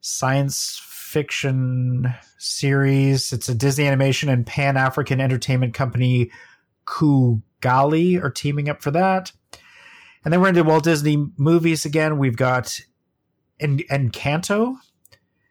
science 0.00 0.80
fiction 0.84 2.12
series. 2.38 3.32
It's 3.32 3.48
a 3.48 3.54
Disney 3.54 3.86
animation 3.86 4.28
and 4.28 4.44
Pan 4.44 4.76
African 4.76 5.20
entertainment 5.20 5.74
company 5.74 6.30
Kugali 6.86 8.20
are 8.22 8.30
teaming 8.30 8.68
up 8.68 8.82
for 8.82 8.90
that. 8.90 9.30
And 10.24 10.32
then 10.32 10.40
we're 10.40 10.48
into 10.48 10.64
Walt 10.64 10.84
Disney 10.84 11.28
movies 11.36 11.84
again. 11.84 12.18
We've 12.18 12.36
got 12.36 12.80
En- 13.62 14.10
Canto. 14.10 14.76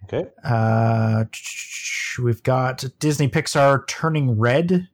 Okay, 0.06 0.26
Uh, 0.44 1.26
we've 2.22 2.44
got 2.44 2.84
Disney 3.00 3.30
Pixar 3.30 3.88
Turning 3.88 4.38
Red, 4.38 4.88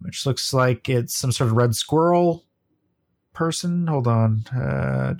which 0.00 0.24
looks 0.24 0.54
like 0.54 0.88
it's 0.88 1.14
some 1.16 1.32
sort 1.32 1.50
of 1.50 1.56
red 1.56 1.74
squirrel 1.74 2.44
person. 3.34 3.86
Hold 3.88 4.06
on. 4.06 4.44
Uh, 4.54 5.14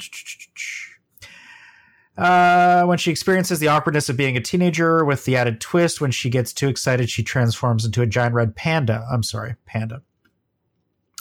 uh, 2.17 2.85
when 2.85 2.99
she 2.99 3.11
experiences 3.11 3.59
the 3.61 3.69
awkwardness 3.69 4.09
of 4.09 4.17
being 4.17 4.37
a 4.37 4.41
teenager 4.41 5.05
with 5.05 5.25
the 5.25 5.37
added 5.37 5.61
twist, 5.61 6.01
when 6.01 6.11
she 6.11 6.31
gets 6.31 6.53
too 6.53 6.69
excited, 6.69 7.09
she 7.11 7.23
transforms 7.23 7.85
into 7.85 8.03
a 8.03 8.07
giant 8.07 8.35
red 8.35 8.57
panda. 8.57 9.07
I'm 9.11 9.23
sorry, 9.23 9.55
panda. 9.67 10.03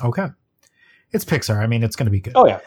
Okay. 0.03 0.27
It's 1.11 1.23
Pixar. 1.25 1.57
I 1.57 1.67
mean, 1.67 1.83
it's 1.83 1.95
going 1.95 2.05
to 2.07 2.11
be 2.11 2.19
good. 2.19 2.33
oh 2.35 2.47
yeah, 2.47 2.59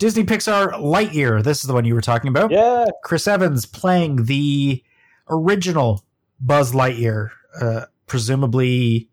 Disney 0.00 0.24
Pixar 0.24 0.72
Lightyear. 0.72 1.44
This 1.44 1.58
is 1.60 1.64
the 1.68 1.74
one 1.74 1.84
you 1.84 1.94
were 1.94 2.00
talking 2.00 2.28
about. 2.28 2.50
yeah. 2.50 2.86
Chris 3.04 3.28
Evans 3.28 3.66
playing 3.66 4.24
the 4.24 4.82
original 5.28 6.04
Buzz 6.40 6.72
Lightyear, 6.72 7.28
uh, 7.60 7.82
presumably. 8.06 9.08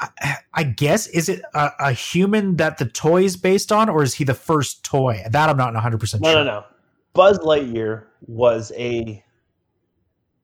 I, 0.00 0.36
I 0.52 0.62
guess 0.64 1.06
is 1.06 1.28
it 1.28 1.40
a, 1.54 1.70
a 1.78 1.92
human 1.92 2.56
that 2.56 2.78
the 2.78 2.86
toy 2.86 3.22
is 3.22 3.36
based 3.36 3.70
on, 3.70 3.88
or 3.88 4.02
is 4.02 4.14
he 4.14 4.24
the 4.24 4.34
first 4.34 4.84
toy? 4.84 5.22
That 5.30 5.48
I'm 5.48 5.56
not 5.56 5.72
100 5.72 6.00
percent 6.00 6.24
No, 6.24 6.30
sure. 6.32 6.38
no, 6.40 6.44
no. 6.44 6.60
No. 6.60 6.64
Buzz 7.12 7.38
Lightyear 7.38 8.06
was 8.26 8.72
a 8.76 9.22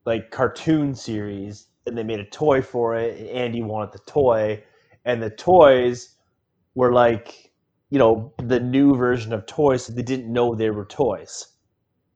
like 0.04 0.30
cartoon 0.30 0.94
series, 0.94 1.66
and 1.86 1.98
they 1.98 2.04
made 2.04 2.20
a 2.20 2.24
toy 2.26 2.62
for 2.62 2.94
it. 2.94 3.18
And 3.18 3.28
Andy 3.30 3.62
wanted 3.62 3.92
the 3.92 3.98
toy, 4.06 4.62
and 5.04 5.20
the 5.20 5.30
toys 5.30 6.14
were 6.76 6.92
like, 6.92 7.50
you 7.94 8.00
know, 8.00 8.32
the 8.38 8.58
new 8.58 8.96
version 8.96 9.32
of 9.32 9.46
toys, 9.46 9.84
so 9.84 9.92
they 9.92 10.02
didn't 10.02 10.32
know 10.32 10.52
they 10.52 10.68
were 10.68 10.84
toys. 10.84 11.46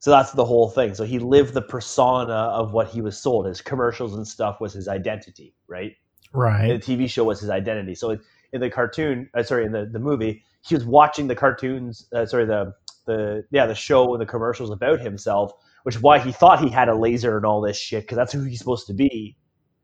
So 0.01 0.11
that's 0.11 0.33
the 0.33 0.45
whole 0.45 0.69
thing. 0.69 0.93
So 0.93 1.05
he 1.05 1.21
lived 1.21 1.55
the 1.55 1.63
persona 1.63 2.33
of 2.33 2.73
what 2.73 2.89
he 2.89 3.01
was 3.01 3.17
sold. 3.17 3.47
His 3.47 3.61
commercials 3.61 4.13
and 4.15 4.27
stuff 4.27 4.61
was 4.61 4.73
his 4.73 4.89
identity, 4.89 5.55
right? 5.69 5.93
Right. 6.33 6.69
And 6.69 6.83
the 6.83 6.85
TV 6.85 7.09
show 7.09 7.23
was 7.23 7.39
his 7.39 7.49
identity. 7.49 7.95
So 7.95 8.19
in 8.53 8.61
the 8.61 8.69
cartoon, 8.69 9.31
uh, 9.35 9.45
sorry, 9.45 9.67
in 9.67 9.71
the, 9.71 9.87
the 9.87 10.01
movie, 10.01 10.43
he 10.67 10.75
was 10.75 10.85
watching 10.85 11.29
the 11.29 11.37
cartoons, 11.37 12.09
uh, 12.13 12.27
sorry, 12.27 12.47
the 12.47 12.75
the 13.07 13.45
yeah 13.53 13.67
the 13.67 13.77
show 13.77 14.13
and 14.13 14.21
the 14.21 14.27
commercials 14.27 14.73
about 14.73 14.99
himself, 14.99 15.53
which 15.85 15.95
is 15.95 16.03
why 16.03 16.19
he 16.19 16.33
thought 16.33 16.59
he 16.59 16.71
had 16.71 16.89
a 16.89 16.97
laser 16.97 17.37
and 17.37 17.47
all 17.47 17.61
this 17.61 17.79
shit 17.79 18.03
because 18.03 18.17
that's 18.17 18.33
who 18.33 18.43
he's 18.43 18.59
supposed 18.59 18.89
to 18.89 18.95
be. 18.95 19.37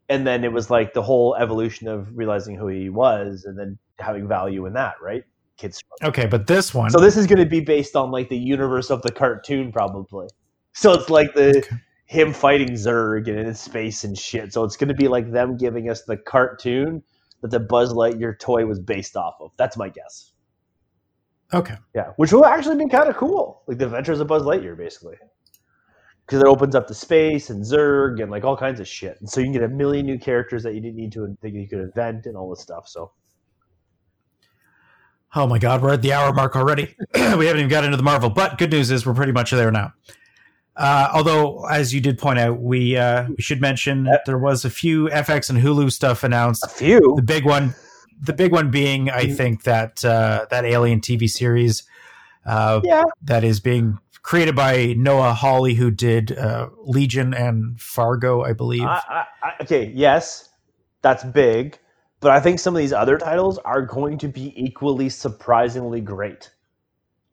And 0.08 0.26
then 0.26 0.42
it 0.42 0.52
was 0.52 0.70
like 0.70 0.92
the 0.92 1.02
whole 1.02 1.36
evolution 1.36 1.86
of 1.86 2.08
realizing 2.16 2.56
who 2.56 2.66
he 2.66 2.88
was 2.88 3.44
and 3.44 3.56
then 3.56 3.78
having 4.00 4.26
value 4.26 4.66
in 4.66 4.72
that, 4.72 4.94
right? 5.00 5.22
Kids. 5.56 5.82
Okay, 6.02 6.26
but 6.26 6.46
this 6.46 6.74
one. 6.74 6.90
So 6.90 6.98
this 7.00 7.16
is 7.16 7.26
going 7.26 7.38
to 7.38 7.46
be 7.46 7.60
based 7.60 7.94
on 7.96 8.10
like 8.10 8.28
the 8.28 8.36
universe 8.38 8.90
of 8.90 9.02
the 9.02 9.12
cartoon, 9.12 9.70
probably. 9.72 10.26
So 10.72 10.92
it's 10.92 11.08
like 11.10 11.34
the 11.34 11.58
Okay. 11.58 11.76
him 12.06 12.32
fighting 12.32 12.70
Zurg 12.72 13.28
and 13.28 13.38
in 13.38 13.54
space 13.54 14.04
and 14.04 14.18
shit. 14.18 14.52
So 14.52 14.64
it's 14.64 14.76
going 14.76 14.88
to 14.88 14.94
be 14.94 15.08
like 15.08 15.30
them 15.30 15.56
giving 15.56 15.88
us 15.90 16.02
the 16.02 16.16
cartoon 16.16 17.02
that 17.42 17.50
the 17.50 17.60
Buzz 17.60 17.92
Lightyear 17.92 18.38
toy 18.38 18.66
was 18.66 18.80
based 18.80 19.16
off 19.16 19.34
of. 19.40 19.52
That's 19.56 19.76
my 19.76 19.88
guess. 19.88 20.32
okay. 21.52 21.76
Yeah, 21.94 22.12
which 22.16 22.32
will 22.32 22.44
actually 22.44 22.76
be 22.84 22.88
kind 22.90 23.08
of 23.08 23.16
cool, 23.16 23.62
like 23.68 23.78
the 23.78 23.84
Adventures 23.86 24.18
of 24.20 24.26
Buzz 24.26 24.42
Lightyear, 24.42 24.76
basically, 24.76 25.16
because 26.26 26.40
it 26.40 26.46
opens 26.48 26.74
up 26.74 26.86
to 26.88 26.94
space 26.94 27.50
and 27.50 27.62
Zurg 27.62 28.20
and 28.20 28.30
like 28.30 28.44
all 28.44 28.56
kinds 28.56 28.80
of 28.80 28.88
shit, 28.88 29.18
and 29.20 29.28
so 29.30 29.40
you 29.40 29.46
can 29.46 29.52
get 29.52 29.62
a 29.62 29.68
million 29.68 30.06
new 30.06 30.18
characters 30.18 30.62
that 30.64 30.74
you 30.74 30.80
didn't 30.80 30.96
need 30.96 31.12
to 31.12 31.36
that 31.42 31.50
you 31.50 31.68
could 31.68 31.80
invent 31.80 32.26
and 32.26 32.36
all 32.36 32.50
this 32.50 32.60
stuff. 32.60 32.88
So 32.88 33.12
Oh 35.36 35.46
my 35.46 35.58
God, 35.58 35.82
we're 35.82 35.92
at 35.92 36.02
the 36.02 36.12
hour 36.12 36.32
mark 36.32 36.54
already. 36.54 36.94
we 37.14 37.20
haven't 37.20 37.58
even 37.58 37.68
got 37.68 37.84
into 37.84 37.96
the 37.96 38.02
Marvel, 38.02 38.30
but 38.30 38.56
good 38.56 38.70
news 38.70 38.90
is 38.90 39.04
we're 39.04 39.14
pretty 39.14 39.32
much 39.32 39.50
there 39.50 39.70
now. 39.72 39.92
Uh, 40.76 41.08
although, 41.14 41.64
as 41.66 41.94
you 41.94 42.00
did 42.00 42.18
point 42.18 42.38
out, 42.38 42.60
we 42.60 42.96
uh, 42.96 43.26
we 43.28 43.42
should 43.42 43.60
mention 43.60 44.06
Yep. 44.06 44.24
there 44.26 44.38
was 44.38 44.64
a 44.64 44.70
few 44.70 45.08
FX 45.08 45.50
and 45.50 45.58
Hulu 45.58 45.90
stuff 45.92 46.24
announced. 46.24 46.64
a 46.64 46.68
few, 46.68 47.14
The 47.16 47.22
big 47.22 47.44
one, 47.44 47.74
the 48.20 48.32
big 48.32 48.52
one 48.52 48.70
being, 48.70 49.10
I 49.10 49.26
think 49.26 49.64
that 49.64 50.04
uh, 50.04 50.46
that 50.50 50.64
Alien 50.64 51.00
TV 51.00 51.28
series 51.28 51.84
uh, 52.46 52.80
yeah, 52.84 53.02
that 53.22 53.44
is 53.44 53.60
being 53.60 53.98
created 54.22 54.56
by 54.56 54.94
Noah 54.96 55.34
Hawley, 55.34 55.74
who 55.74 55.90
did 55.90 56.36
uh, 56.36 56.68
Legion 56.82 57.34
and 57.34 57.80
Fargo, 57.80 58.42
I 58.42 58.52
believe. 58.52 58.82
I, 58.82 59.26
I, 59.42 59.52
okay, 59.62 59.92
yes, 59.94 60.48
that's 61.02 61.22
big, 61.24 61.78
but 62.24 62.32
I 62.32 62.40
think 62.40 62.58
some 62.58 62.74
of 62.74 62.78
these 62.78 62.94
other 62.94 63.18
titles 63.18 63.58
are 63.58 63.82
going 63.82 64.16
to 64.16 64.28
be 64.28 64.54
equally 64.56 65.10
surprisingly 65.10 66.00
great. 66.00 66.50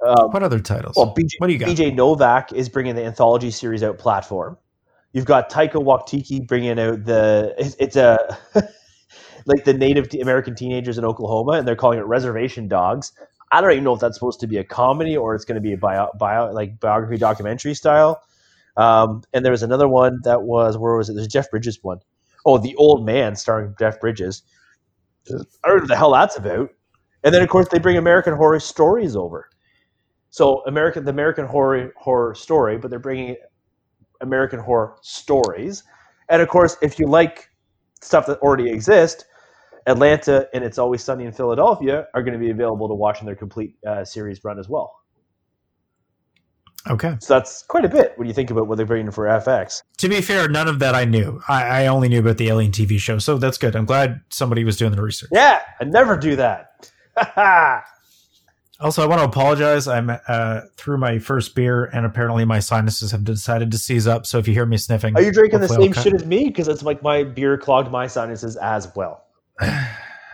Um, 0.06 0.32
what 0.32 0.44
other 0.44 0.60
titles? 0.60 0.98
Well, 0.98 1.16
BJ, 1.18 1.30
What 1.38 1.48
do 1.48 1.54
you 1.54 1.60
got? 1.60 1.70
BJ 1.70 1.96
Novak 1.96 2.52
is 2.52 2.68
bringing 2.68 2.96
the 2.96 3.06
anthology 3.06 3.52
series 3.52 3.84
out 3.84 3.98
platform. 3.98 4.58
You've 5.14 5.24
got 5.24 5.50
Taika 5.50 5.76
Waititi 5.76 6.46
bringing 6.46 6.78
out 6.78 7.06
the 7.06 7.56
it's, 7.58 7.78
it's 7.80 7.96
a 7.96 8.38
like 9.46 9.64
the 9.64 9.74
Native 9.74 10.10
American 10.22 10.56
teenagers 10.56 10.98
in 10.98 11.06
Oklahoma, 11.06 11.54
and 11.54 11.66
they're 11.66 11.78
calling 11.78 11.98
it 11.98 12.06
Reservation 12.06 12.68
Dogs. 12.68 13.14
I 13.50 13.62
don't 13.62 13.72
even 13.72 13.86
know 13.86 13.94
if 13.94 14.02
that's 14.02 14.18
supposed 14.18 14.42
to 14.42 14.48
be 14.48 14.58
a 14.58 14.64
comedy 14.66 15.16
or 15.16 15.36
it's 15.36 15.46
going 15.46 15.56
to 15.56 15.62
be 15.62 15.72
a 15.72 15.78
bio, 15.78 16.10
bio 16.20 16.52
like 16.52 16.82
biography 16.82 17.18
documentary 17.18 17.76
style. 17.76 18.22
Um, 18.76 19.24
and 19.34 19.46
there 19.46 19.54
was 19.54 19.64
another 19.64 19.88
one 19.88 20.20
that 20.24 20.42
was 20.42 20.78
where 20.78 20.98
was 20.98 21.10
it? 21.10 21.14
There's 21.14 21.30
Jeff 21.30 21.50
Bridges 21.50 21.80
one. 21.82 22.00
Oh, 22.46 22.58
the 22.58 22.76
old 22.76 23.06
man 23.06 23.38
starring 23.38 23.74
Jeff 23.80 24.02
Bridges. 24.02 24.44
I 25.30 25.68
don't 25.68 25.80
know 25.80 25.86
the 25.86 25.96
hell 25.96 26.14
that's 26.14 26.38
about. 26.38 26.70
And 27.24 27.34
then 27.34 27.42
of 27.44 27.50
course 27.50 27.68
they 27.70 27.80
bring 27.80 27.98
American 27.98 28.34
Horror 28.34 28.60
Stories 28.60 29.16
over. 29.16 29.50
So 30.30 30.64
American, 30.66 31.04
the 31.04 31.12
American 31.12 31.46
Horror 31.46 31.94
Horror 31.98 32.34
Story, 32.36 32.78
but 32.78 32.90
they're 32.90 33.00
bringing 33.00 33.36
American 34.22 34.60
Horror 34.60 34.96
Stories, 35.02 35.84
and 36.30 36.42
of 36.42 36.48
course, 36.48 36.78
if 36.82 36.98
you 36.98 37.08
like 37.08 37.50
stuff 38.02 38.26
that 38.28 38.40
already 38.40 38.70
exists, 38.72 39.26
Atlanta 39.86 40.48
and 40.54 40.64
It's 40.64 40.78
Always 40.78 41.04
Sunny 41.04 41.26
in 41.26 41.34
Philadelphia 41.34 42.08
are 42.14 42.24
going 42.24 42.34
to 42.34 42.40
be 42.40 42.52
available 42.52 42.88
to 42.88 42.94
watch 42.94 43.20
in 43.20 43.26
their 43.26 43.36
complete 43.36 43.76
uh, 43.86 44.06
series 44.06 44.42
run 44.44 44.58
as 44.58 44.70
well. 44.70 45.01
Okay. 46.90 47.16
So 47.20 47.34
that's 47.34 47.64
quite 47.64 47.86
a 47.86 47.90
bit 47.90 48.14
when 48.18 48.28
you 48.28 48.34
think 48.34 48.50
about 48.50 48.68
what 48.68 48.78
they're 48.78 48.86
bringing 48.86 49.12
for 49.12 49.26
FX. 49.26 49.84
To 49.98 50.10
be 50.10 50.22
fair, 50.22 50.48
none 50.48 50.68
of 50.68 50.80
that 50.80 50.96
I 50.96 51.06
knew. 51.06 51.42
I, 51.48 51.84
I 51.84 51.88
only 51.88 52.10
knew 52.10 52.20
about 52.20 52.38
the 52.38 52.50
Alien 52.50 52.72
TV 52.72 53.00
show, 53.00 53.20
so 53.20 53.38
that's 53.38 53.58
good. 53.58 53.76
I'm 53.76 53.86
glad 53.86 54.22
somebody 54.30 54.64
was 54.64 54.78
doing 54.78 54.92
the 54.92 55.02
research. 55.02 55.30
Yeah, 55.32 55.62
I 55.80 55.84
never 55.86 56.18
do 56.18 56.36
that. 56.36 56.92
Also, 58.82 59.04
I 59.04 59.06
want 59.06 59.20
to 59.20 59.26
apologize. 59.26 59.88
I'm 59.88 60.12
uh, 60.28 60.62
through 60.76 60.98
my 60.98 61.20
first 61.20 61.54
beer, 61.54 61.86
and 61.86 62.04
apparently 62.04 62.46
my 62.46 62.60
sinuses 62.60 63.12
have 63.12 63.24
decided 63.24 63.72
to 63.74 63.78
seize 63.78 64.08
up. 64.08 64.26
So 64.26 64.40
if 64.40 64.48
you 64.48 64.56
hear 64.56 64.66
me 64.66 64.78
sniffing, 64.78 65.16
Are 65.16 65.22
you 65.22 65.32
drinking 65.32 65.60
the 65.60 65.68
same 65.68 65.94
shit 65.94 66.16
as 66.16 66.26
me? 66.26 66.46
Because 66.46 66.68
it's 66.68 66.82
like 66.82 67.04
my 67.04 67.24
beer 67.24 67.60
clogged 67.60 67.92
my 67.92 68.08
sinuses 68.08 68.58
as 68.58 68.92
well. 68.96 69.24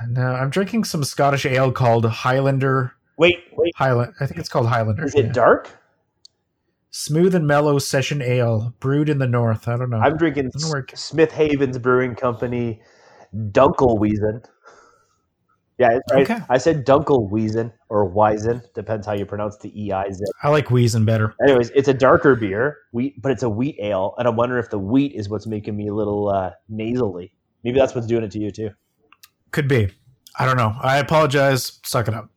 No, 0.08 0.22
I'm 0.22 0.52
drinking 0.52 0.84
some 0.84 1.04
Scottish 1.04 1.44
ale 1.48 1.72
called 1.72 2.06
Highlander. 2.06 2.94
Wait, 3.18 3.40
wait, 3.54 3.74
Highland. 3.76 4.14
I 4.20 4.28
think 4.28 4.40
it's 4.40 4.48
called 4.48 4.68
Highlander. 4.68 5.04
is 5.04 5.16
it 5.16 5.26
yeah. 5.26 5.32
dark? 5.32 5.72
Smooth 6.90 7.36
and 7.36 7.46
mellow 7.46 7.80
session 7.80 8.22
ale, 8.22 8.74
brewed 8.80 9.10
in 9.10 9.20
the 9.20 9.28
north. 9.28 9.68
I 9.68 9.78
don't 9.78 9.90
know. 9.90 9.98
I'm 9.98 10.18
drinking. 10.18 10.52
Smith 10.96 11.32
Havens 11.32 11.78
Brewing 11.78 12.16
Company 12.16 12.82
Dunkelwiesen. 13.36 14.44
Yeah, 15.78 15.90
it's 15.92 16.12
right. 16.12 16.24
Okay. 16.24 16.44
I 16.50 16.58
said 16.58 16.88
Dunkelwiesen 16.88 17.72
or 17.90 18.10
Weizen, 18.10 18.64
depends 18.74 19.06
how 19.06 19.14
you 19.14 19.28
pronounce 19.28 19.58
the 19.58 19.70
E 19.80 19.92
I 19.92 20.10
Z. 20.10 20.24
I 20.42 20.50
like 20.50 20.68
Weizen 20.68 21.06
better. 21.06 21.36
Anyways, 21.48 21.70
it's 21.76 21.88
a 21.88 21.94
darker 21.94 22.36
beer, 22.36 22.78
wheat, 22.94 23.22
but 23.22 23.32
it's 23.32 23.44
a 23.44 23.50
wheat 23.50 23.78
ale, 23.80 24.16
and 24.18 24.28
I'm 24.28 24.36
wondering 24.36 24.64
if 24.64 24.72
the 24.72 24.80
wheat 24.80 25.14
is 25.14 25.30
what's 25.30 25.46
making 25.46 25.78
me 25.78 25.90
a 25.90 25.94
little 25.94 26.30
uh, 26.30 26.52
nasally. 26.68 27.32
Maybe 27.64 27.78
that's 27.78 27.94
what's 27.94 28.08
doing 28.08 28.24
it 28.24 28.32
to 28.32 28.40
you 28.40 28.50
too. 28.50 28.72
Could 29.52 29.68
be. 29.68 29.90
I 30.40 30.46
don't 30.46 30.58
know. 30.58 30.76
I 30.82 30.98
apologize. 30.98 31.80
Suck 31.84 32.08
it 32.08 32.16
up. 32.16 32.32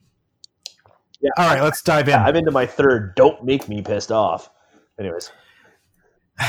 Yeah. 1.20 1.30
All 1.36 1.48
right, 1.48 1.62
let's 1.62 1.82
dive 1.82 2.08
in. 2.08 2.14
I'm 2.14 2.36
into 2.36 2.50
my 2.50 2.66
third. 2.66 3.14
Don't 3.14 3.44
make 3.44 3.68
me 3.68 3.82
pissed 3.82 4.10
off. 4.10 4.50
Anyways, 4.98 5.30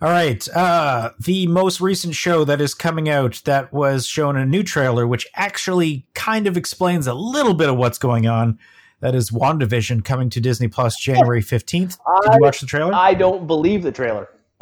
All 0.00 0.08
right. 0.10 0.48
Uh, 0.54 1.10
the 1.18 1.48
most 1.48 1.80
recent 1.80 2.14
show 2.14 2.44
that 2.44 2.60
is 2.60 2.72
coming 2.72 3.08
out 3.08 3.42
that 3.44 3.72
was 3.72 4.06
shown 4.06 4.36
a 4.36 4.46
new 4.46 4.62
trailer, 4.62 5.08
which 5.08 5.26
actually 5.34 6.06
kind 6.14 6.46
of 6.46 6.56
explains 6.56 7.08
a 7.08 7.14
little 7.14 7.54
bit 7.54 7.68
of 7.68 7.76
what's 7.76 7.98
going 7.98 8.26
on. 8.26 8.58
That 9.00 9.14
is 9.14 9.30
WandaVision 9.30 10.04
coming 10.04 10.30
to 10.30 10.40
Disney 10.40 10.68
Plus 10.68 10.96
January 10.98 11.42
15th. 11.42 11.98
Did 12.22 12.32
you 12.32 12.38
watch 12.40 12.60
the 12.60 12.66
trailer? 12.66 12.92
I 12.94 13.14
don't 13.14 13.46
believe 13.46 13.82
the 13.82 13.92
trailer. 13.92 14.28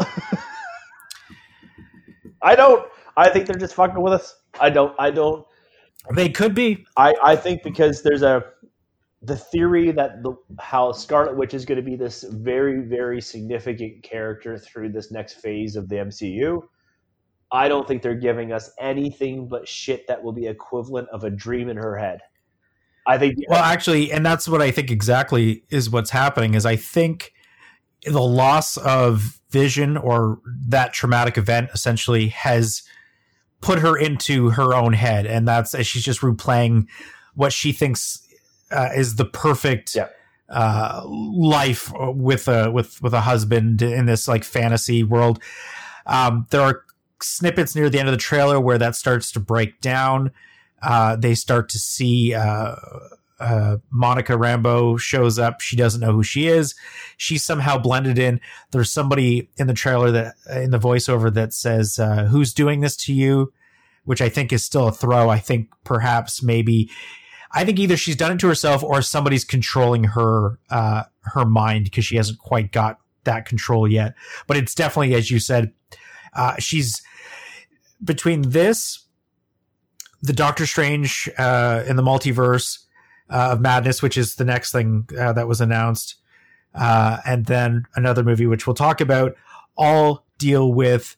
I 2.42 2.54
don't. 2.54 2.86
I 3.16 3.30
think 3.30 3.46
they're 3.46 3.57
just 3.57 3.74
fucking 3.74 4.00
with 4.00 4.12
us. 4.12 4.36
I 4.61 4.70
don't. 4.70 4.94
I 4.98 5.11
don't. 5.11 5.46
they 6.14 6.28
could 6.28 6.54
be. 6.54 6.86
I, 6.96 7.14
I 7.22 7.36
think 7.36 7.62
because 7.62 8.02
there's 8.02 8.22
a 8.22 8.44
the 9.22 9.36
theory 9.36 9.90
that 9.92 10.22
the 10.22 10.34
how 10.60 10.92
Scarlet 10.92 11.36
Witch 11.36 11.54
is 11.54 11.64
going 11.64 11.76
to 11.76 11.82
be 11.82 11.96
this 11.96 12.22
very 12.22 12.80
very 12.80 13.20
significant 13.20 14.02
character 14.02 14.58
through 14.58 14.92
this 14.92 15.10
next 15.10 15.34
phase 15.34 15.76
of 15.76 15.88
the 15.88 15.96
MCU. 15.96 16.62
I 17.52 17.68
don't 17.68 17.86
think 17.86 18.02
they're 18.02 18.14
giving 18.14 18.52
us 18.52 18.70
anything 18.78 19.48
but 19.48 19.68
shit 19.68 20.06
that 20.08 20.22
will 20.22 20.32
be 20.32 20.46
equivalent 20.46 21.08
of 21.10 21.24
a 21.24 21.30
dream 21.30 21.68
in 21.68 21.76
her 21.76 21.96
head. 21.96 22.20
I 23.06 23.18
think 23.18 23.36
Well, 23.48 23.62
actually, 23.62 24.10
and 24.12 24.26
that's 24.26 24.48
what 24.48 24.60
I 24.60 24.70
think 24.70 24.90
exactly 24.90 25.62
is 25.70 25.88
what's 25.88 26.10
happening 26.10 26.54
is 26.54 26.66
I 26.66 26.76
think 26.76 27.32
the 28.04 28.20
loss 28.20 28.76
of 28.76 29.40
vision 29.50 29.96
or 29.96 30.40
that 30.68 30.92
traumatic 30.92 31.38
event 31.38 31.70
essentially 31.72 32.28
has 32.28 32.82
put 33.60 33.78
her 33.78 33.96
into 33.96 34.50
her 34.50 34.74
own 34.74 34.92
head 34.92 35.24
and 35.24 35.48
that's 35.48 35.76
she's 35.86 36.04
just 36.04 36.20
replaying 36.20 36.86
what 37.34 37.52
she 37.52 37.72
thinks 37.72 38.25
uh, 38.70 38.90
is 38.96 39.16
the 39.16 39.24
perfect 39.24 39.94
Yeah. 39.94 40.08
uh, 40.48 41.02
life 41.06 41.92
with 41.96 42.48
a 42.48 42.70
with 42.70 43.00
with 43.02 43.12
a 43.14 43.20
husband 43.22 43.82
in 43.82 44.06
this 44.06 44.26
like 44.28 44.44
fantasy 44.44 45.02
world 45.02 45.40
um, 46.06 46.46
there 46.50 46.60
are 46.60 46.82
snippets 47.22 47.74
near 47.74 47.88
the 47.90 47.98
end 47.98 48.08
of 48.08 48.12
the 48.12 48.18
trailer 48.18 48.60
where 48.60 48.78
that 48.78 48.94
starts 48.94 49.32
to 49.32 49.40
break 49.40 49.80
down 49.80 50.30
uh, 50.82 51.16
they 51.16 51.34
start 51.34 51.68
to 51.70 51.78
see 51.78 52.34
uh, 52.34 52.74
uh, 53.40 53.76
Monica 53.90 54.32
Rambeau 54.34 54.98
shows 54.98 55.38
up. 55.38 55.60
She 55.60 55.74
doesn't 55.76 56.00
know 56.00 56.12
who 56.12 56.22
she 56.22 56.46
is. 56.48 56.74
She's 57.16 57.44
somehow 57.44 57.76
blended 57.78 58.18
in. 58.18 58.40
There's 58.70 58.92
somebody 58.92 59.50
in 59.58 59.66
the 59.66 59.74
trailer 59.74 60.10
that 60.12 60.34
in 60.54 60.70
the 60.70 60.78
voiceover 60.78 61.32
that 61.34 61.52
says, 61.52 61.98
uh, 61.98 62.26
"Who's 62.26 62.54
doing 62.54 62.80
this 62.80 62.96
to 62.98 63.12
you?" 63.12 63.52
Which 64.04 64.22
I 64.22 64.28
think 64.30 64.52
is 64.52 64.64
still 64.64 64.86
a 64.88 64.92
throw. 64.92 65.28
I 65.28 65.38
think 65.38 65.68
perhaps 65.84 66.42
maybe. 66.42 66.90
I 67.53 67.64
think 67.64 67.78
either 67.78 67.97
she's 67.97 68.16
done 68.16 68.32
it 68.32 68.40
to 68.40 68.49
herself 68.49 68.82
or 68.82 69.03
somebody's 69.03 69.44
controlling 69.44 70.05
her 70.05 70.59
uh, 70.70 71.05
her 71.22 71.44
mind 71.44 71.84
because 71.84 72.05
she 72.05 72.16
hasn't 72.16 72.38
quite 72.38 72.72
got 72.72 72.99
that 73.24 73.47
control 73.47 73.88
yet. 73.88 74.14
But 74.47 74.57
it's 74.57 74.74
definitely, 74.74 75.14
as 75.14 75.30
you 75.30 75.38
said, 75.38 75.72
uh, 76.34 76.57
she's 76.59 77.03
between 78.03 78.51
this 78.51 79.07
the 80.22 80.32
Doctor 80.32 80.66
Strange 80.66 81.28
uh, 81.38 81.84
in 81.86 81.97
the 81.97 82.03
multiverse, 82.03 82.86
uh, 83.30 83.51
of 83.53 83.61
Madness, 83.61 84.03
which 84.03 84.16
is 84.16 84.36
the 84.36 84.44
next 84.44 84.72
thing 84.72 85.09
uh, 85.18 85.32
that 85.32 85.49
was 85.49 85.61
announced, 85.61 86.16
uh, 86.74 87.18
and 87.26 87.47
then 87.47 87.84
another 87.94 88.22
movie 88.22 88.47
which 88.47 88.66
we'll 88.66 88.74
talk 88.74 89.01
about. 89.01 89.34
All 89.76 90.24
deal 90.38 90.72
with 90.72 91.16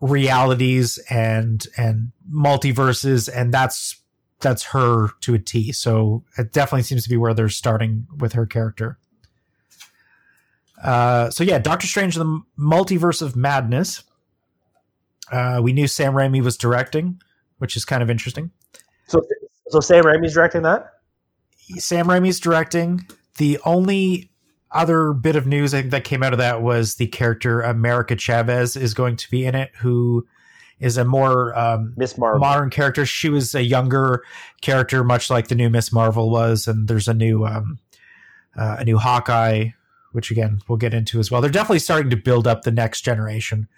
realities 0.00 0.98
and 1.10 1.66
and 1.76 2.12
multiverses, 2.30 3.28
and 3.32 3.52
that's 3.52 4.00
that's 4.40 4.64
her 4.64 5.08
to 5.20 5.34
a 5.34 5.38
T. 5.38 5.72
So 5.72 6.24
it 6.36 6.52
definitely 6.52 6.82
seems 6.82 7.02
to 7.04 7.08
be 7.08 7.16
where 7.16 7.34
they're 7.34 7.48
starting 7.48 8.06
with 8.18 8.32
her 8.34 8.46
character. 8.46 8.98
Uh, 10.82 11.30
so 11.30 11.44
yeah, 11.44 11.58
Doctor 11.58 11.86
Strange: 11.86 12.14
The 12.14 12.40
Multiverse 12.58 13.22
of 13.22 13.34
Madness. 13.36 14.04
Uh, 15.30 15.60
we 15.62 15.72
knew 15.72 15.86
Sam 15.86 16.14
Raimi 16.14 16.42
was 16.42 16.56
directing, 16.56 17.20
which 17.58 17.76
is 17.76 17.84
kind 17.84 18.02
of 18.02 18.08
interesting. 18.08 18.50
So, 19.08 19.22
so 19.68 19.80
Sam 19.80 20.04
Raimi's 20.04 20.34
directing 20.34 20.62
that. 20.62 20.94
Sam 21.76 22.06
Raimi's 22.06 22.40
directing. 22.40 23.06
The 23.36 23.58
only 23.64 24.30
other 24.70 25.12
bit 25.12 25.36
of 25.36 25.46
news 25.46 25.74
I 25.74 25.80
think 25.80 25.90
that 25.90 26.04
came 26.04 26.22
out 26.22 26.32
of 26.32 26.38
that 26.38 26.62
was 26.62 26.94
the 26.94 27.06
character 27.06 27.60
America 27.60 28.16
Chavez 28.16 28.76
is 28.76 28.94
going 28.94 29.16
to 29.16 29.30
be 29.30 29.44
in 29.44 29.54
it, 29.54 29.72
who 29.80 30.26
is 30.80 30.96
a 30.96 31.04
more 31.04 31.58
um, 31.58 31.94
Miss 31.96 32.16
Marvel. 32.16 32.40
modern 32.40 32.70
character. 32.70 33.04
She 33.04 33.28
was 33.28 33.54
a 33.54 33.62
younger 33.62 34.22
character, 34.60 35.02
much 35.02 35.30
like 35.30 35.48
the 35.48 35.54
new 35.54 35.68
Miss 35.70 35.92
Marvel 35.92 36.30
was, 36.30 36.68
and 36.68 36.88
there's 36.88 37.08
a 37.08 37.14
new 37.14 37.44
um, 37.44 37.78
uh, 38.56 38.76
a 38.78 38.84
new 38.84 38.98
Hawkeye, 38.98 39.70
which 40.12 40.30
again 40.30 40.60
we'll 40.68 40.78
get 40.78 40.94
into 40.94 41.18
as 41.18 41.30
well. 41.30 41.40
They're 41.40 41.50
definitely 41.50 41.80
starting 41.80 42.10
to 42.10 42.16
build 42.16 42.46
up 42.46 42.62
the 42.62 42.70
next 42.70 43.02
generation 43.02 43.68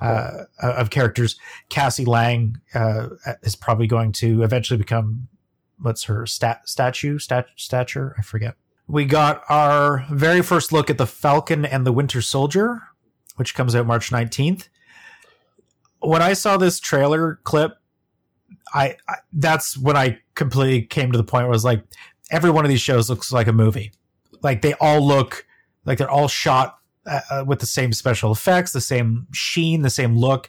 uh, 0.00 0.44
of 0.62 0.90
characters. 0.90 1.36
Cassie 1.68 2.04
Lang 2.04 2.60
uh, 2.74 3.08
is 3.42 3.56
probably 3.56 3.86
going 3.86 4.12
to 4.12 4.42
eventually 4.42 4.78
become 4.78 5.28
what's 5.80 6.04
her 6.04 6.26
stat 6.26 6.68
statue 6.68 7.18
stat 7.18 7.46
stature? 7.56 8.14
I 8.18 8.22
forget. 8.22 8.56
We 8.86 9.04
got 9.04 9.42
our 9.48 10.06
very 10.10 10.42
first 10.42 10.72
look 10.72 10.88
at 10.88 10.98
the 10.98 11.06
Falcon 11.06 11.64
and 11.64 11.86
the 11.86 11.92
Winter 11.92 12.22
Soldier, 12.22 12.80
which 13.36 13.54
comes 13.54 13.74
out 13.76 13.86
March 13.86 14.10
nineteenth. 14.10 14.68
When 16.08 16.22
I 16.22 16.32
saw 16.32 16.56
this 16.56 16.80
trailer 16.80 17.38
clip, 17.44 17.72
I, 18.72 18.96
I 19.06 19.16
that's 19.30 19.76
when 19.76 19.94
I 19.94 20.18
completely 20.34 20.82
came 20.82 21.12
to 21.12 21.18
the 21.18 21.24
point 21.24 21.42
where 21.42 21.50
I 21.50 21.56
was 21.56 21.66
like, 21.66 21.84
every 22.30 22.48
one 22.48 22.64
of 22.64 22.70
these 22.70 22.80
shows 22.80 23.10
looks 23.10 23.30
like 23.30 23.46
a 23.46 23.52
movie. 23.52 23.92
Like 24.42 24.62
they 24.62 24.72
all 24.80 25.06
look 25.06 25.46
like 25.84 25.98
they're 25.98 26.10
all 26.10 26.26
shot 26.26 26.78
uh, 27.04 27.44
with 27.46 27.58
the 27.58 27.66
same 27.66 27.92
special 27.92 28.32
effects, 28.32 28.72
the 28.72 28.80
same 28.80 29.26
sheen, 29.32 29.82
the 29.82 29.90
same 29.90 30.16
look. 30.16 30.48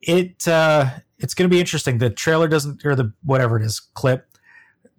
It 0.00 0.48
uh, 0.48 0.90
it's 1.20 1.34
going 1.34 1.48
to 1.48 1.54
be 1.54 1.60
interesting. 1.60 1.98
The 1.98 2.10
trailer 2.10 2.48
doesn't, 2.48 2.84
or 2.84 2.96
the 2.96 3.12
whatever 3.22 3.60
it 3.60 3.64
is, 3.64 3.78
clip 3.78 4.26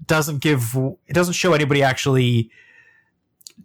doesn't 0.05 0.39
give. 0.39 0.73
It 1.05 1.13
doesn't 1.13 1.33
show 1.33 1.51
anybody 1.51 1.83
actually 1.83 2.49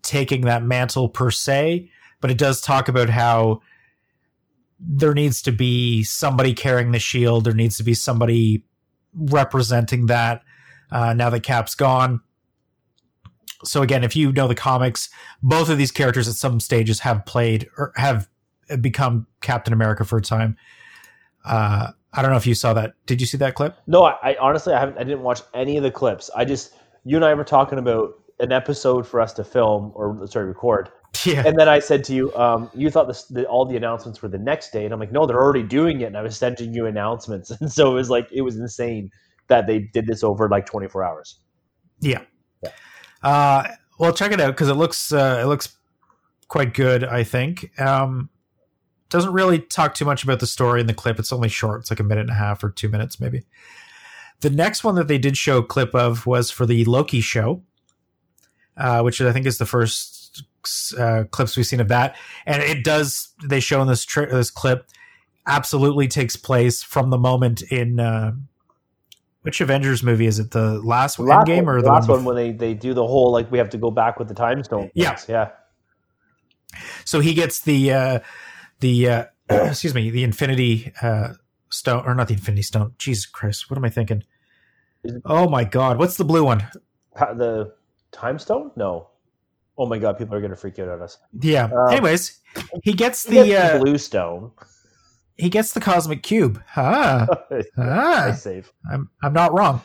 taking 0.02 0.40
that 0.40 0.64
mantle 0.64 1.08
per 1.08 1.30
se, 1.30 1.88
but 2.20 2.32
it 2.32 2.38
does 2.38 2.60
talk 2.60 2.88
about 2.88 3.10
how 3.10 3.60
there 4.86 5.14
needs 5.14 5.42
to 5.42 5.52
be 5.52 6.02
somebody 6.04 6.52
carrying 6.54 6.92
the 6.92 6.98
shield. 6.98 7.44
There 7.44 7.54
needs 7.54 7.76
to 7.78 7.82
be 7.82 7.94
somebody 7.94 8.64
representing 9.14 10.06
that. 10.06 10.42
Uh, 10.90 11.14
now 11.14 11.30
that 11.30 11.40
Cap's 11.40 11.74
gone, 11.74 12.20
so 13.64 13.82
again, 13.82 14.04
if 14.04 14.14
you 14.14 14.32
know 14.32 14.48
the 14.48 14.54
comics, 14.54 15.08
both 15.42 15.68
of 15.68 15.78
these 15.78 15.90
characters 15.90 16.28
at 16.28 16.34
some 16.34 16.60
stages 16.60 17.00
have 17.00 17.24
played 17.26 17.68
or 17.78 17.92
have 17.96 18.28
become 18.80 19.26
Captain 19.40 19.72
America 19.72 20.04
for 20.04 20.18
a 20.18 20.22
time. 20.22 20.56
Uh, 21.44 21.90
I 22.12 22.22
don't 22.22 22.30
know 22.30 22.36
if 22.36 22.46
you 22.46 22.54
saw 22.54 22.74
that. 22.74 22.94
Did 23.06 23.20
you 23.20 23.26
see 23.26 23.38
that 23.38 23.54
clip? 23.54 23.76
No, 23.86 24.04
I, 24.04 24.16
I 24.22 24.36
honestly 24.40 24.72
I 24.72 24.80
haven't. 24.80 24.98
I 24.98 25.04
didn't 25.04 25.22
watch 25.22 25.42
any 25.52 25.76
of 25.76 25.82
the 25.82 25.90
clips. 25.90 26.30
I 26.34 26.44
just 26.44 26.74
you 27.04 27.16
and 27.16 27.24
I 27.24 27.34
were 27.34 27.44
talking 27.44 27.78
about 27.78 28.14
an 28.40 28.52
episode 28.52 29.06
for 29.06 29.20
us 29.20 29.32
to 29.34 29.44
film 29.44 29.92
or 29.94 30.26
sorry 30.26 30.46
record. 30.46 30.90
Yeah. 31.24 31.42
And 31.46 31.58
then 31.58 31.68
I 31.68 31.78
said 31.78 32.04
to 32.04 32.14
you, 32.14 32.34
um, 32.36 32.70
you 32.74 32.90
thought 32.90 33.06
this, 33.06 33.24
the, 33.24 33.46
all 33.46 33.64
the 33.64 33.76
announcements 33.76 34.20
were 34.20 34.28
the 34.28 34.38
next 34.38 34.72
day, 34.72 34.84
and 34.84 34.92
I'm 34.92 35.00
like, 35.00 35.12
no, 35.12 35.26
they're 35.26 35.42
already 35.42 35.62
doing 35.62 36.00
it. 36.02 36.06
And 36.06 36.18
I 36.18 36.22
was 36.22 36.36
sending 36.36 36.74
you 36.74 36.86
announcements, 36.86 37.50
and 37.60 37.72
so 37.72 37.90
it 37.92 37.94
was 37.94 38.10
like 38.10 38.28
it 38.32 38.42
was 38.42 38.56
insane 38.56 39.10
that 39.48 39.66
they 39.66 39.78
did 39.78 40.06
this 40.06 40.22
over 40.22 40.48
like 40.48 40.66
24 40.66 41.04
hours. 41.04 41.38
Yeah. 42.00 42.22
yeah. 42.62 42.70
Uh, 43.22 43.68
well, 43.98 44.12
check 44.12 44.32
it 44.32 44.40
out 44.40 44.50
because 44.50 44.68
it 44.68 44.74
looks 44.74 45.12
uh, 45.12 45.40
it 45.42 45.46
looks 45.46 45.76
quite 46.48 46.74
good. 46.74 47.04
I 47.04 47.24
think. 47.24 47.78
Um, 47.80 48.30
doesn't 49.10 49.32
really 49.32 49.60
talk 49.60 49.94
too 49.94 50.04
much 50.04 50.24
about 50.24 50.40
the 50.40 50.46
story 50.46 50.80
in 50.80 50.88
the 50.88 50.94
clip. 50.94 51.20
It's 51.20 51.32
only 51.32 51.48
short. 51.48 51.80
It's 51.80 51.90
like 51.90 52.00
a 52.00 52.04
minute 52.04 52.22
and 52.22 52.30
a 52.30 52.34
half 52.34 52.64
or 52.64 52.70
two 52.70 52.88
minutes, 52.88 53.20
maybe. 53.20 53.44
The 54.40 54.50
next 54.50 54.82
one 54.82 54.96
that 54.96 55.08
they 55.08 55.18
did 55.18 55.36
show 55.36 55.58
a 55.58 55.64
clip 55.64 55.94
of 55.94 56.26
was 56.26 56.50
for 56.50 56.66
the 56.66 56.84
Loki 56.84 57.20
show, 57.20 57.62
uh, 58.76 59.02
which 59.02 59.20
I 59.20 59.32
think 59.32 59.46
is 59.46 59.58
the 59.58 59.66
first 59.66 60.13
uh, 60.98 61.24
clips 61.30 61.56
we've 61.56 61.66
seen 61.66 61.80
of 61.80 61.88
that. 61.88 62.16
And 62.46 62.62
it 62.62 62.84
does. 62.84 63.28
They 63.44 63.60
show 63.60 63.80
in 63.82 63.88
this 63.88 64.04
tri- 64.04 64.26
this 64.26 64.50
clip 64.50 64.86
absolutely 65.46 66.08
takes 66.08 66.36
place 66.36 66.82
from 66.82 67.10
the 67.10 67.18
moment 67.18 67.62
in 67.62 68.00
uh, 68.00 68.32
which 69.42 69.60
Avengers 69.60 70.02
movie 70.02 70.26
is 70.26 70.38
it? 70.38 70.52
The 70.52 70.80
last, 70.80 71.18
The 71.18 71.22
last 71.24 71.48
one, 71.48 71.68
or 71.68 71.82
the 71.82 71.82
the 71.82 71.90
last 71.90 72.08
one? 72.08 72.24
one 72.24 72.24
when 72.24 72.36
they, 72.36 72.52
they 72.52 72.74
do 72.74 72.94
the 72.94 73.06
whole 73.06 73.30
like 73.30 73.50
we 73.52 73.58
have 73.58 73.70
to 73.70 73.78
go 73.78 73.90
back 73.90 74.18
with 74.18 74.28
the 74.28 74.34
time 74.34 74.64
stone. 74.64 74.90
Yeah. 74.94 75.18
yeah. 75.28 75.50
So 77.04 77.20
he 77.20 77.34
gets 77.34 77.60
the 77.60 77.92
uh, 77.92 78.18
the 78.80 79.08
uh, 79.08 79.24
excuse 79.50 79.94
me 79.94 80.10
the 80.10 80.24
Infinity 80.24 80.92
uh, 81.02 81.34
Stone 81.70 82.04
or 82.06 82.14
not 82.14 82.28
the 82.28 82.34
Infinity 82.34 82.62
Stone. 82.62 82.94
Jesus 82.98 83.26
Christ, 83.26 83.70
what 83.70 83.76
am 83.76 83.84
I 83.84 83.90
thinking? 83.90 84.24
Oh 85.26 85.48
my 85.48 85.64
God, 85.64 85.98
what's 85.98 86.16
the 86.16 86.24
blue 86.24 86.44
one? 86.44 86.66
The 87.14 87.74
time 88.12 88.38
stone? 88.38 88.70
No. 88.76 89.08
Oh 89.76 89.86
my 89.86 89.98
god, 89.98 90.18
people 90.18 90.34
are 90.36 90.40
gonna 90.40 90.56
freak 90.56 90.78
out 90.78 90.88
on 90.88 91.02
us. 91.02 91.18
Yeah. 91.40 91.68
Uh, 91.72 91.86
Anyways, 91.86 92.40
he 92.82 92.92
gets 92.92 93.24
He 93.26 93.34
gets 93.34 93.48
the 93.50 93.56
uh, 93.56 93.78
blue 93.82 93.98
stone. 93.98 94.52
he 95.36 95.48
gets 95.50 95.72
the 95.72 95.80
cosmic 95.80 96.22
cube. 96.22 96.62
Ah, 96.76 97.26
Ah. 97.78 98.32
Save. 98.38 98.72
I'm 98.92 99.10
I'm 99.22 99.32
not 99.32 99.52
wrong. 99.52 99.80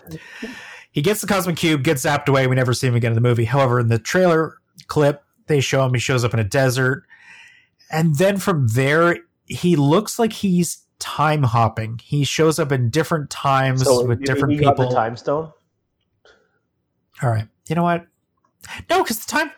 He 0.91 1.01
gets 1.01 1.21
the 1.21 1.27
cosmic 1.27 1.55
cube, 1.55 1.83
gets 1.83 2.03
zapped 2.03 2.27
away. 2.27 2.47
We 2.47 2.55
never 2.55 2.73
see 2.73 2.87
him 2.87 2.95
again 2.95 3.11
in 3.11 3.15
the 3.15 3.21
movie. 3.21 3.45
However, 3.45 3.79
in 3.79 3.87
the 3.87 3.99
trailer 3.99 4.57
clip, 4.87 5.23
they 5.47 5.59
show 5.61 5.85
him. 5.85 5.93
He 5.93 5.99
shows 5.99 6.23
up 6.23 6.33
in 6.33 6.39
a 6.39 6.43
desert, 6.43 7.03
and 7.91 8.15
then 8.17 8.37
from 8.37 8.67
there, 8.69 9.17
he 9.45 9.75
looks 9.75 10.17
like 10.19 10.33
he's 10.33 10.83
time 10.99 11.43
hopping. 11.43 11.99
He 12.03 12.23
shows 12.23 12.59
up 12.59 12.71
in 12.71 12.89
different 12.89 13.29
times 13.29 13.83
So 13.83 14.05
with 14.05 14.23
different 14.23 14.59
people. 14.59 14.89
the 14.89 14.93
time 14.93 15.15
stone. 15.15 15.51
All 17.23 17.29
right. 17.29 17.47
You 17.67 17.75
know 17.75 17.83
what? 17.83 18.05
No, 18.89 19.03
because 19.03 19.19
the 19.25 19.29
time 19.31 19.51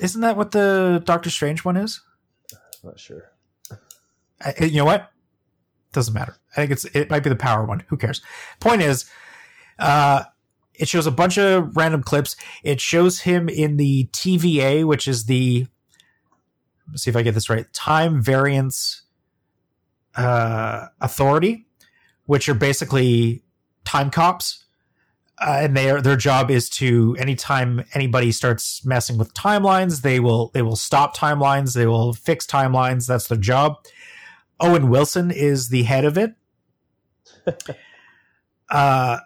isn't 0.00 0.20
that 0.20 0.36
what 0.36 0.50
the 0.50 1.02
Doctor 1.04 1.30
Strange 1.30 1.64
one 1.64 1.76
is? 1.76 2.00
I'm 2.52 2.90
not 2.90 3.00
sure. 3.00 3.30
I, 4.40 4.64
you 4.64 4.76
know 4.76 4.84
what? 4.84 5.10
Doesn't 5.92 6.14
matter. 6.14 6.36
I 6.52 6.56
think 6.56 6.72
it's 6.72 6.84
it 6.86 7.10
might 7.10 7.22
be 7.22 7.30
the 7.30 7.36
power 7.36 7.64
one. 7.64 7.84
Who 7.88 7.96
cares? 7.96 8.20
Point 8.60 8.82
is, 8.82 9.08
uh, 9.78 10.24
it 10.74 10.88
shows 10.88 11.06
a 11.06 11.12
bunch 11.12 11.38
of 11.38 11.76
random 11.76 12.02
clips. 12.02 12.36
It 12.62 12.80
shows 12.80 13.20
him 13.20 13.48
in 13.48 13.76
the 13.76 14.08
TVA, 14.12 14.84
which 14.84 15.06
is 15.06 15.26
the 15.26 15.66
let's 16.90 17.04
see 17.04 17.10
if 17.10 17.16
I 17.16 17.22
get 17.22 17.34
this 17.34 17.48
right. 17.48 17.72
Time 17.72 18.22
Variance 18.22 19.02
uh, 20.16 20.86
Authority, 21.00 21.66
which 22.26 22.48
are 22.48 22.54
basically 22.54 23.42
time 23.84 24.10
cops, 24.10 24.63
uh, 25.38 25.58
and 25.62 25.76
their 25.76 26.00
their 26.00 26.16
job 26.16 26.50
is 26.50 26.68
to 26.68 27.16
anytime 27.18 27.84
anybody 27.94 28.30
starts 28.30 28.84
messing 28.84 29.18
with 29.18 29.34
timelines, 29.34 30.02
they 30.02 30.20
will 30.20 30.50
they 30.54 30.62
will 30.62 30.76
stop 30.76 31.16
timelines, 31.16 31.74
they 31.74 31.86
will 31.86 32.12
fix 32.12 32.46
timelines. 32.46 33.06
That's 33.06 33.28
their 33.28 33.38
job. 33.38 33.84
Owen 34.60 34.88
Wilson 34.88 35.30
is 35.30 35.68
the 35.68 35.82
head 35.82 36.04
of 36.04 36.16
it. 36.16 36.34
uh, 38.70 39.18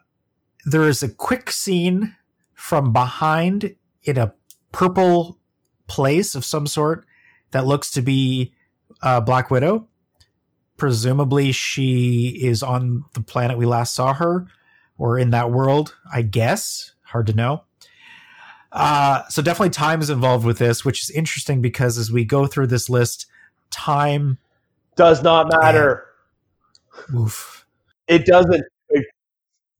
there 0.64 0.88
is 0.88 1.02
a 1.02 1.08
quick 1.08 1.50
scene 1.50 2.16
from 2.54 2.92
behind 2.92 3.74
in 4.02 4.16
a 4.16 4.34
purple 4.72 5.38
place 5.86 6.34
of 6.34 6.44
some 6.44 6.66
sort 6.66 7.06
that 7.50 7.66
looks 7.66 7.90
to 7.92 8.02
be 8.02 8.52
uh, 9.02 9.20
Black 9.20 9.50
Widow. 9.50 9.88
Presumably, 10.76 11.52
she 11.52 12.38
is 12.42 12.62
on 12.62 13.04
the 13.14 13.20
planet 13.20 13.58
we 13.58 13.66
last 13.66 13.94
saw 13.94 14.14
her, 14.14 14.46
or 14.98 15.18
in 15.18 15.30
that 15.30 15.50
world. 15.50 15.96
I 16.12 16.22
guess 16.22 16.92
hard 17.04 17.26
to 17.28 17.32
know. 17.32 17.62
Uh, 18.70 19.26
so 19.28 19.40
definitely 19.40 19.70
time 19.70 20.02
is 20.02 20.10
involved 20.10 20.44
with 20.44 20.58
this, 20.58 20.84
which 20.84 21.02
is 21.02 21.10
interesting 21.10 21.62
because 21.62 21.96
as 21.96 22.12
we 22.12 22.24
go 22.24 22.46
through 22.46 22.66
this 22.66 22.90
list, 22.90 23.26
time 23.70 24.38
Does 24.96 25.22
not 25.22 25.48
matter. 25.50 26.04
Oof. 27.14 27.64
It 28.06 28.26
doesn't. 28.26 28.64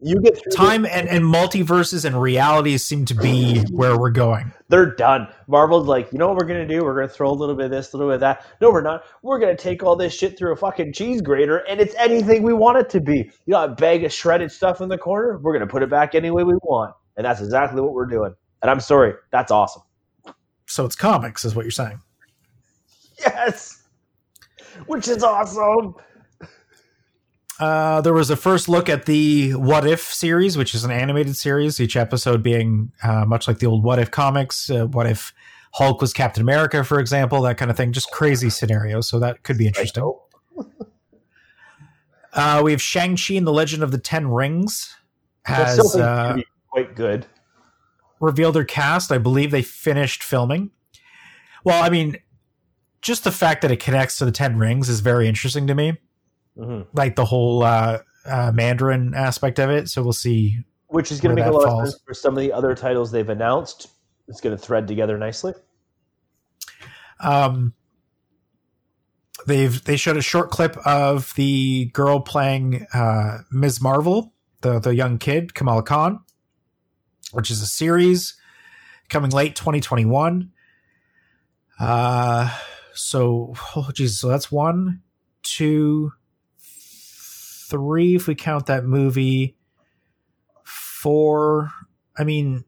You 0.01 0.21
get 0.21 0.41
time 0.55 0.87
and, 0.87 1.09
and 1.09 1.25
multiverses 1.25 2.05
and 2.05 2.21
realities 2.21 2.85
seem 2.85 3.05
to 3.07 3.15
be 3.15 3.63
where 3.73 3.99
we're 3.99 4.11
going. 4.11 4.53
They're 4.69 4.95
done. 4.95 5.27
Marvel's 5.49 5.89
like, 5.89 6.13
you 6.13 6.19
know 6.19 6.29
what 6.29 6.37
we're 6.37 6.47
gonna 6.47 6.69
do? 6.69 6.85
We're 6.85 6.95
gonna 6.95 7.09
throw 7.09 7.31
a 7.31 7.33
little 7.33 7.57
bit 7.57 7.65
of 7.65 7.71
this, 7.73 7.93
a 7.93 7.97
little 7.97 8.11
bit 8.11 8.17
of 8.17 8.21
that. 8.21 8.45
No, 8.61 8.71
we're 8.71 8.83
not. 8.83 9.03
We're 9.23 9.41
gonna 9.41 9.57
take 9.57 9.83
all 9.83 9.97
this 9.97 10.15
shit 10.15 10.39
through 10.39 10.53
a 10.53 10.57
fucking 10.57 10.93
cheese 10.93 11.21
grater, 11.21 11.59
and 11.69 11.81
it's 11.81 11.97
anything 11.97 12.45
we 12.45 12.53
want 12.53 12.79
it 12.79 12.89
to 12.91 13.01
be. 13.01 13.17
You 13.47 13.53
know, 13.55 13.65
a 13.65 13.69
bag 13.69 14.05
of 14.05 14.13
shredded 14.13 14.53
stuff 14.53 14.81
in 14.81 14.89
the 14.89 14.99
corner. 14.99 15.39
We're 15.39 15.53
gonna 15.53 15.67
put 15.67 15.83
it 15.83 15.91
back 15.91 16.15
any 16.15 16.31
way 16.31 16.45
we 16.45 16.55
want, 16.63 16.95
and 17.17 17.25
that's 17.25 17.41
exactly 17.41 17.81
what 17.81 17.93
we're 17.93 18.07
doing. 18.07 18.33
And 18.63 18.71
I'm 18.71 18.81
sorry, 18.81 19.15
that's 19.33 19.51
awesome. 19.51 19.83
So 20.67 20.85
it's 20.85 20.95
comics, 20.95 21.45
is 21.45 21.57
what 21.57 21.65
you're 21.65 21.73
saying. 21.73 22.01
Yes, 23.19 23.83
which 24.87 25.09
is 25.09 25.25
awesome. 25.25 25.97
Uh, 27.59 28.01
there 28.01 28.13
was 28.13 28.31
a 28.31 28.37
first 28.37 28.69
look 28.69 28.89
at 28.89 29.07
the 29.07 29.53
What 29.55 29.87
If 29.87 30.01
series, 30.01 30.57
which 30.57 30.75
is 30.75 30.85
an 30.85 30.93
animated 30.93 31.37
series, 31.37 31.81
each 31.81 31.97
episode 31.97 32.43
being 32.43 32.93
uh, 33.03 33.25
much 33.25 33.49
like 33.49 33.59
the 33.59 33.67
old 33.67 33.83
What 33.83 33.99
If 33.99 34.11
comics. 34.11 34.71
Uh, 34.71 34.87
what 34.87 35.07
if 35.07 35.35
Hulk 35.73 36.01
was 36.01 36.13
Captain 36.13 36.43
America, 36.43 36.85
for 36.85 37.01
example, 37.01 37.43
that 37.43 37.57
kind 37.57 37.71
of 37.71 37.77
thing. 37.77 37.93
Just 37.93 38.11
crazy 38.11 38.51
scenarios. 38.51 39.09
So 39.09 39.19
that 39.19 39.43
could 39.43 39.59
be 39.59 39.67
interesting. 39.67 40.13
Uh, 42.33 42.61
we 42.63 42.71
have 42.71 42.81
Shang-Chi 42.81 43.35
and 43.35 43.47
the 43.47 43.53
Legend 43.53 43.83
of 43.83 43.91
the 43.91 43.99
Ten 43.99 44.29
Rings 44.29 44.95
has 45.45 45.97
uh, 45.97 46.37
quite 46.71 46.95
good. 46.95 47.27
Revealed 48.21 48.55
their 48.55 48.65
cast. 48.65 49.11
I 49.11 49.19
believe 49.19 49.51
they 49.51 49.63
finished 49.63 50.23
filming. 50.23 50.71
Well, 51.65 51.83
I 51.83 51.91
mean, 51.91 52.17
just 53.03 53.25
the 53.25 53.33
fact 53.33 53.63
that 53.63 53.71
it 53.71 53.81
connects 53.81 54.19
to 54.19 54.25
the 54.25 54.31
Ten 54.31 54.59
Rings 54.59 54.89
is 54.89 55.01
very 55.01 55.27
interesting 55.27 55.67
to 55.67 55.75
me 55.75 55.99
mm-hmm. 56.59 56.83
like 56.93 57.17
the 57.17 57.25
whole 57.25 57.63
uh, 57.63 57.99
uh, 58.27 58.53
Mandarin 58.53 59.15
aspect 59.15 59.59
of 59.59 59.71
it. 59.71 59.89
So 59.89 60.03
we'll 60.03 60.13
see. 60.13 60.59
Which 60.89 61.13
is 61.13 61.21
going 61.21 61.37
to 61.37 61.43
make 61.43 61.51
a 61.51 61.55
lot 61.55 61.65
falls. 61.65 61.81
of 61.81 61.89
sense 61.91 62.03
for 62.07 62.15
some 62.15 62.35
of 62.35 62.41
the 62.41 62.53
other 62.53 62.75
titles 62.75 63.11
they've 63.11 63.29
announced. 63.29 63.89
It's 64.27 64.41
going 64.41 64.57
to 64.57 64.63
thread 64.63 64.89
together 64.89 65.19
nicely. 65.19 65.55
Um, 67.21 67.75
they've 69.47 69.83
they 69.85 69.97
showed 69.97 70.17
a 70.17 70.23
short 70.23 70.51
clip 70.51 70.77
of 70.87 71.33
the 71.35 71.87
girl 71.87 72.21
playing 72.21 72.87
uh, 72.93 73.39
Ms. 73.51 73.81
Marvel, 73.81 74.33
the 74.61 74.79
the 74.79 74.95
young 74.95 75.19
kid 75.19 75.55
Kamala 75.55 75.83
Khan, 75.83 76.21
which 77.33 77.51
is 77.51 77.61
a 77.63 77.67
series 77.67 78.35
coming 79.09 79.31
late 79.31 79.57
2021. 79.57 80.53
Uh, 81.81 82.57
so 82.95 83.55
oh 83.77 83.91
geez, 83.93 84.19
so 84.19 84.29
that's 84.29 84.53
one, 84.53 85.03
two, 85.43 86.13
three 87.69 88.15
if 88.15 88.27
we 88.27 88.35
count 88.35 88.67
that 88.67 88.85
movie. 88.85 89.57
Four, 90.65 91.71
I 92.17 92.25
mean, 92.25 92.65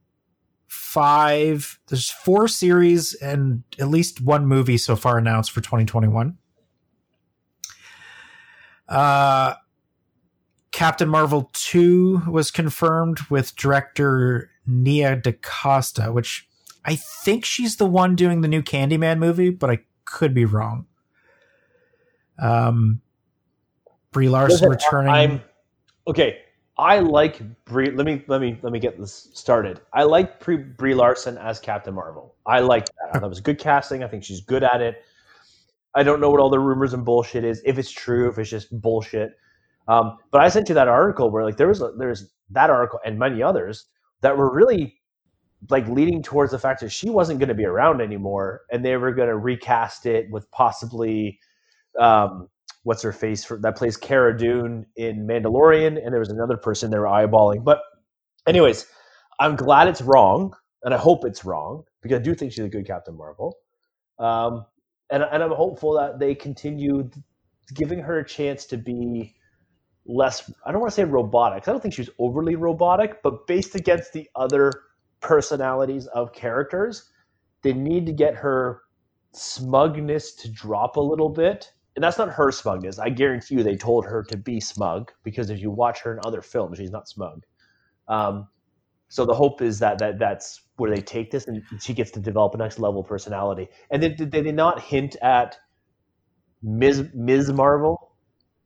five. 0.68 1.78
There's 1.88 2.10
four 2.10 2.48
series 2.48 3.14
and 3.14 3.62
at 3.78 3.88
least 3.88 4.20
one 4.20 4.46
movie 4.46 4.78
so 4.78 4.96
far 4.96 5.18
announced 5.18 5.50
for 5.50 5.60
2021. 5.60 6.36
Uh, 8.88 9.54
Captain 10.72 11.08
Marvel 11.08 11.50
2 11.52 12.22
was 12.28 12.50
confirmed 12.50 13.20
with 13.28 13.54
director 13.56 14.50
Nia 14.66 15.16
DaCosta, 15.16 16.12
which 16.12 16.48
I 16.84 16.96
think 16.96 17.44
she's 17.44 17.76
the 17.76 17.86
one 17.86 18.16
doing 18.16 18.40
the 18.40 18.48
new 18.48 18.62
Candyman 18.62 19.18
movie, 19.18 19.50
but 19.50 19.70
I 19.70 19.80
could 20.04 20.34
be 20.34 20.44
wrong. 20.44 20.86
Um, 22.38 23.02
Brie 24.12 24.28
Larson 24.28 24.68
Listen, 24.68 24.70
returning. 24.70 25.12
I'm 25.12 25.42
okay. 26.06 26.40
I 26.78 26.98
like 26.98 27.42
Brie. 27.64 27.90
Let 27.90 28.06
me 28.06 28.24
let 28.26 28.40
me 28.40 28.58
let 28.62 28.72
me 28.72 28.78
get 28.78 28.98
this 28.98 29.28
started. 29.34 29.80
I 29.92 30.04
like 30.04 30.40
Brie, 30.40 30.56
Brie 30.56 30.94
Larson 30.94 31.38
as 31.38 31.60
Captain 31.60 31.94
Marvel. 31.94 32.34
I 32.46 32.60
like 32.60 32.86
that. 32.86 33.20
That 33.20 33.28
was 33.28 33.40
good 33.40 33.58
casting. 33.58 34.02
I 34.02 34.08
think 34.08 34.24
she's 34.24 34.40
good 34.40 34.64
at 34.64 34.80
it. 34.80 35.04
I 35.94 36.02
don't 36.02 36.20
know 36.20 36.30
what 36.30 36.40
all 36.40 36.50
the 36.50 36.58
rumors 36.58 36.94
and 36.94 37.04
bullshit 37.04 37.44
is. 37.44 37.62
If 37.64 37.78
it's 37.78 37.90
true, 37.90 38.28
if 38.28 38.38
it's 38.38 38.50
just 38.50 38.80
bullshit. 38.80 39.36
Um, 39.88 40.18
but 40.30 40.40
I 40.40 40.48
sent 40.48 40.68
you 40.68 40.74
that 40.76 40.88
article 40.88 41.30
where 41.30 41.44
like 41.44 41.56
there 41.56 41.68
was 41.68 41.82
a, 41.82 41.92
there's 41.98 42.30
that 42.50 42.70
article 42.70 43.00
and 43.04 43.18
many 43.18 43.42
others 43.42 43.86
that 44.20 44.36
were 44.36 44.52
really 44.52 45.00
like 45.68 45.86
leading 45.88 46.22
towards 46.22 46.52
the 46.52 46.58
fact 46.58 46.80
that 46.80 46.90
she 46.90 47.10
wasn't 47.10 47.38
going 47.38 47.48
to 47.48 47.54
be 47.54 47.66
around 47.66 48.00
anymore, 48.00 48.62
and 48.72 48.84
they 48.84 48.96
were 48.96 49.12
going 49.12 49.28
to 49.28 49.36
recast 49.36 50.06
it 50.06 50.30
with 50.30 50.50
possibly 50.50 51.38
um, 51.98 52.48
what's 52.82 53.02
her 53.02 53.12
face 53.12 53.44
for, 53.44 53.58
that 53.58 53.76
plays 53.76 53.96
Cara 53.96 54.36
Dune 54.36 54.86
in 54.96 55.26
Mandalorian, 55.26 56.02
and 56.02 56.12
there 56.12 56.20
was 56.20 56.30
another 56.30 56.56
person 56.56 56.90
they 56.90 56.98
were 56.98 57.04
eyeballing. 57.04 57.64
But, 57.64 57.80
anyways, 58.46 58.86
I'm 59.38 59.56
glad 59.56 59.88
it's 59.88 60.02
wrong, 60.02 60.54
and 60.82 60.94
I 60.94 60.96
hope 60.96 61.24
it's 61.24 61.44
wrong 61.44 61.84
because 62.02 62.18
I 62.18 62.22
do 62.22 62.34
think 62.34 62.52
she's 62.52 62.64
a 62.64 62.68
good 62.68 62.86
Captain 62.86 63.16
Marvel. 63.16 63.56
Um, 64.18 64.64
and, 65.10 65.22
and 65.22 65.42
I'm 65.42 65.50
hopeful 65.50 65.94
that 65.94 66.18
they 66.18 66.34
continue 66.34 67.10
giving 67.74 68.00
her 68.00 68.18
a 68.18 68.26
chance 68.26 68.64
to 68.66 68.76
be 68.76 69.34
less. 70.06 70.50
I 70.64 70.72
don't 70.72 70.80
want 70.80 70.92
to 70.92 70.94
say 70.94 71.04
robotic. 71.04 71.68
I 71.68 71.72
don't 71.72 71.80
think 71.80 71.94
she's 71.94 72.10
overly 72.18 72.56
robotic, 72.56 73.22
but 73.22 73.46
based 73.46 73.74
against 73.74 74.12
the 74.12 74.28
other 74.36 74.72
personalities 75.20 76.06
of 76.08 76.32
characters, 76.32 77.10
they 77.62 77.72
need 77.72 78.06
to 78.06 78.12
get 78.12 78.34
her 78.34 78.82
smugness 79.32 80.34
to 80.34 80.50
drop 80.50 80.96
a 80.96 81.00
little 81.00 81.28
bit 81.28 81.70
and 81.96 82.04
that's 82.04 82.18
not 82.18 82.30
her 82.30 82.52
smugness. 82.52 82.98
I 82.98 83.10
guarantee 83.10 83.56
you 83.56 83.62
they 83.62 83.76
told 83.76 84.04
her 84.04 84.22
to 84.24 84.36
be 84.36 84.60
smug 84.60 85.10
because 85.24 85.50
if 85.50 85.60
you 85.60 85.70
watch 85.70 86.00
her 86.02 86.12
in 86.12 86.20
other 86.24 86.40
films, 86.40 86.78
she's 86.78 86.90
not 86.90 87.08
smug. 87.08 87.44
Um, 88.08 88.48
so 89.08 89.26
the 89.26 89.34
hope 89.34 89.60
is 89.60 89.78
that, 89.80 89.98
that 89.98 90.18
that's 90.18 90.62
where 90.76 90.90
they 90.90 91.00
take 91.00 91.30
this 91.30 91.48
and 91.48 91.62
she 91.80 91.92
gets 91.92 92.12
to 92.12 92.20
develop 92.20 92.54
a 92.54 92.58
next 92.58 92.78
level 92.78 93.02
personality. 93.02 93.68
And 93.90 94.02
then 94.02 94.14
did 94.14 94.30
they 94.30 94.52
not 94.52 94.80
hint 94.80 95.16
at 95.20 95.58
Ms. 96.62 97.08
Ms. 97.12 97.52
Marvel 97.52 98.14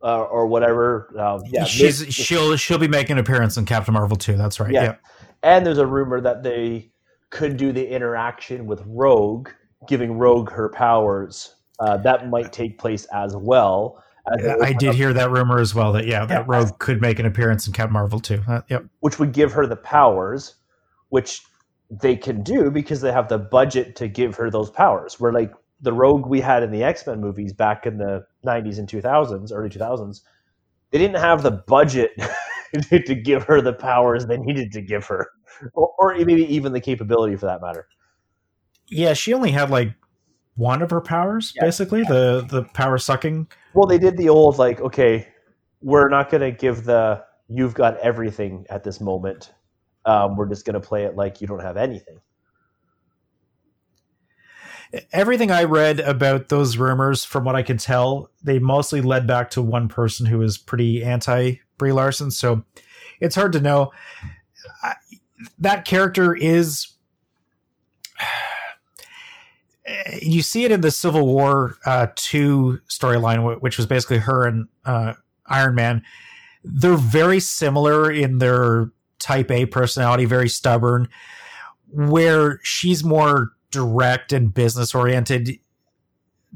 uh, 0.02 0.24
or 0.24 0.46
whatever? 0.46 1.08
Um, 1.18 1.40
yeah, 1.46 1.64
she's 1.64 2.04
Ms. 2.04 2.14
she'll 2.14 2.56
she'll 2.56 2.78
be 2.78 2.88
making 2.88 3.12
an 3.12 3.18
appearance 3.20 3.56
in 3.56 3.64
Captain 3.64 3.94
Marvel 3.94 4.16
too. 4.16 4.36
That's 4.36 4.60
right. 4.60 4.70
Yeah. 4.70 4.82
yeah. 4.82 4.96
And 5.42 5.64
there's 5.64 5.78
a 5.78 5.86
rumor 5.86 6.20
that 6.20 6.42
they 6.42 6.92
could 7.30 7.56
do 7.56 7.72
the 7.72 7.86
interaction 7.86 8.66
with 8.66 8.82
Rogue, 8.86 9.48
giving 9.88 10.18
Rogue 10.18 10.50
her 10.50 10.68
powers 10.68 11.54
uh, 11.80 11.96
that 11.98 12.28
might 12.28 12.52
take 12.52 12.78
place 12.78 13.04
as 13.06 13.34
well. 13.36 14.02
As 14.26 14.62
I 14.62 14.72
did 14.72 14.94
hear 14.94 15.12
that 15.12 15.30
rumor 15.30 15.58
as 15.58 15.74
well. 15.74 15.92
That 15.92 16.06
yeah, 16.06 16.24
that 16.24 16.48
Rogue 16.48 16.78
could 16.78 17.00
make 17.00 17.18
an 17.18 17.26
appearance 17.26 17.66
in 17.66 17.74
Captain 17.74 17.92
Marvel 17.92 18.20
too. 18.20 18.42
Uh, 18.48 18.62
yep, 18.68 18.86
which 19.00 19.18
would 19.18 19.32
give 19.32 19.52
her 19.52 19.66
the 19.66 19.76
powers, 19.76 20.54
which 21.10 21.42
they 21.90 22.16
can 22.16 22.42
do 22.42 22.70
because 22.70 23.02
they 23.02 23.12
have 23.12 23.28
the 23.28 23.38
budget 23.38 23.96
to 23.96 24.08
give 24.08 24.34
her 24.36 24.50
those 24.50 24.70
powers. 24.70 25.20
Where 25.20 25.32
like 25.32 25.52
the 25.80 25.92
Rogue 25.92 26.26
we 26.26 26.40
had 26.40 26.62
in 26.62 26.70
the 26.70 26.82
X 26.82 27.06
Men 27.06 27.20
movies 27.20 27.52
back 27.52 27.84
in 27.84 27.98
the 27.98 28.24
'90s 28.46 28.78
and 28.78 28.88
2000s, 28.88 29.52
early 29.52 29.68
2000s, 29.68 30.22
they 30.90 30.98
didn't 30.98 31.20
have 31.20 31.42
the 31.42 31.50
budget 31.50 32.12
to 32.90 33.14
give 33.14 33.42
her 33.44 33.60
the 33.60 33.74
powers 33.74 34.24
they 34.24 34.38
needed 34.38 34.72
to 34.72 34.80
give 34.80 35.04
her, 35.06 35.28
or, 35.74 35.92
or 35.98 36.14
maybe 36.14 36.46
even 36.46 36.72
the 36.72 36.80
capability 36.80 37.36
for 37.36 37.44
that 37.44 37.60
matter. 37.60 37.86
Yeah, 38.88 39.12
she 39.12 39.34
only 39.34 39.50
had 39.50 39.68
like 39.68 39.92
one 40.56 40.82
of 40.82 40.90
her 40.90 41.00
powers, 41.00 41.52
yeah. 41.54 41.64
basically 41.64 42.02
the 42.02 42.46
the 42.48 42.64
power 42.74 42.98
sucking. 42.98 43.48
Well, 43.74 43.86
they 43.86 43.98
did 43.98 44.16
the 44.16 44.28
old 44.28 44.58
like, 44.58 44.80
okay, 44.80 45.28
we're 45.80 46.08
not 46.08 46.30
going 46.30 46.42
to 46.42 46.52
give 46.52 46.84
the 46.84 47.24
you've 47.48 47.74
got 47.74 47.98
everything 47.98 48.66
at 48.70 48.84
this 48.84 49.00
moment. 49.00 49.52
Um, 50.06 50.36
we're 50.36 50.48
just 50.48 50.64
going 50.64 50.74
to 50.74 50.80
play 50.80 51.04
it 51.04 51.16
like 51.16 51.40
you 51.40 51.46
don't 51.46 51.62
have 51.62 51.76
anything. 51.76 52.20
Everything 55.12 55.50
I 55.50 55.64
read 55.64 55.98
about 56.00 56.50
those 56.50 56.76
rumors, 56.76 57.24
from 57.24 57.44
what 57.44 57.56
I 57.56 57.62
can 57.62 57.78
tell, 57.78 58.30
they 58.42 58.60
mostly 58.60 59.00
led 59.00 59.26
back 59.26 59.50
to 59.50 59.62
one 59.62 59.88
person 59.88 60.26
who 60.26 60.38
was 60.38 60.56
pretty 60.56 61.02
anti 61.02 61.56
Brie 61.78 61.92
Larson. 61.92 62.30
So 62.30 62.64
it's 63.20 63.34
hard 63.34 63.52
to 63.52 63.60
know. 63.60 63.92
I, 64.82 64.94
that 65.58 65.84
character 65.84 66.34
is 66.34 66.93
you 70.20 70.42
see 70.42 70.64
it 70.64 70.72
in 70.72 70.80
the 70.80 70.90
Civil 70.90 71.26
War 71.26 71.76
uh, 71.86 72.08
two 72.14 72.80
storyline, 72.88 73.60
which 73.60 73.76
was 73.76 73.86
basically 73.86 74.18
her 74.18 74.46
and 74.46 74.68
uh, 74.84 75.14
Iron 75.46 75.74
Man. 75.74 76.02
They're 76.62 76.94
very 76.94 77.40
similar 77.40 78.10
in 78.10 78.38
their 78.38 78.90
Type 79.18 79.50
A 79.50 79.66
personality, 79.66 80.24
very 80.24 80.48
stubborn. 80.48 81.08
Where 81.90 82.60
she's 82.62 83.04
more 83.04 83.52
direct 83.70 84.32
and 84.32 84.52
business 84.52 84.94
oriented, 84.94 85.58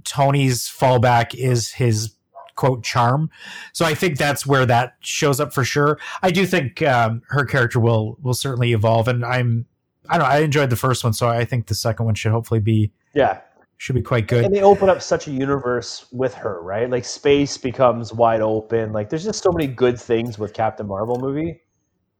Tony's 0.05 0.65
fallback 0.69 1.35
is 1.35 1.73
his 1.73 2.15
quote 2.57 2.83
charm. 2.83 3.31
So 3.73 3.85
I 3.85 3.95
think 3.95 4.19
that's 4.19 4.45
where 4.45 4.66
that 4.66 4.95
shows 5.01 5.39
up 5.39 5.53
for 5.53 5.65
sure. 5.65 5.99
I 6.23 6.31
do 6.31 6.45
think 6.45 6.83
um, 6.83 7.23
her 7.29 7.45
character 7.45 7.79
will 7.79 8.19
will 8.20 8.35
certainly 8.35 8.73
evolve, 8.73 9.09
and 9.09 9.25
I'm 9.25 9.66
I 10.09 10.19
don't 10.19 10.27
know, 10.27 10.35
I 10.35 10.39
enjoyed 10.41 10.70
the 10.70 10.77
first 10.77 11.05
one, 11.05 11.12
so 11.12 11.29
I 11.29 11.45
think 11.45 11.66
the 11.66 11.75
second 11.75 12.07
one 12.07 12.15
should 12.15 12.33
hopefully 12.33 12.61
be 12.61 12.91
yeah 13.19 13.40
should 13.81 13.95
be 13.95 14.03
quite 14.03 14.27
good. 14.27 14.45
And 14.45 14.53
they 14.53 14.62
open 14.62 14.89
up 14.89 15.01
such 15.01 15.28
a 15.28 15.31
universe 15.31 16.07
with 16.11 16.35
her, 16.35 16.61
right? 16.62 16.90
Like 16.90 17.05
space 17.05 17.57
becomes 17.57 18.12
wide 18.12 18.40
open. 18.40 18.93
Like 18.93 19.09
there's 19.09 19.23
just 19.23 19.40
so 19.40 19.53
many 19.53 19.69
good 19.69 20.01
things 20.01 20.36
with 20.36 20.53
Captain 20.53 20.85
Marvel 20.85 21.16
movie 21.20 21.61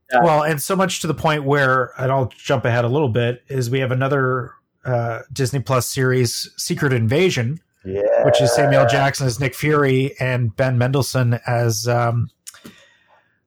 that. 0.09 0.23
Well, 0.23 0.43
and 0.43 0.61
so 0.61 0.75
much 0.75 1.01
to 1.01 1.07
the 1.07 1.13
point 1.13 1.43
where, 1.43 1.91
and 1.97 2.11
I'll 2.11 2.27
jump 2.27 2.65
ahead 2.65 2.85
a 2.85 2.87
little 2.87 3.09
bit, 3.09 3.43
is 3.47 3.69
we 3.69 3.79
have 3.79 3.91
another 3.91 4.53
uh, 4.85 5.21
Disney 5.31 5.59
Plus 5.59 5.87
series, 5.87 6.49
Secret 6.57 6.93
Invasion, 6.93 7.59
yeah. 7.85 8.23
which 8.23 8.41
is 8.41 8.53
Samuel 8.53 8.85
Jackson 8.87 9.27
as 9.27 9.39
Nick 9.39 9.55
Fury 9.55 10.15
and 10.19 10.55
Ben 10.55 10.77
Mendelsohn 10.77 11.39
as, 11.45 11.87
um, 11.87 12.29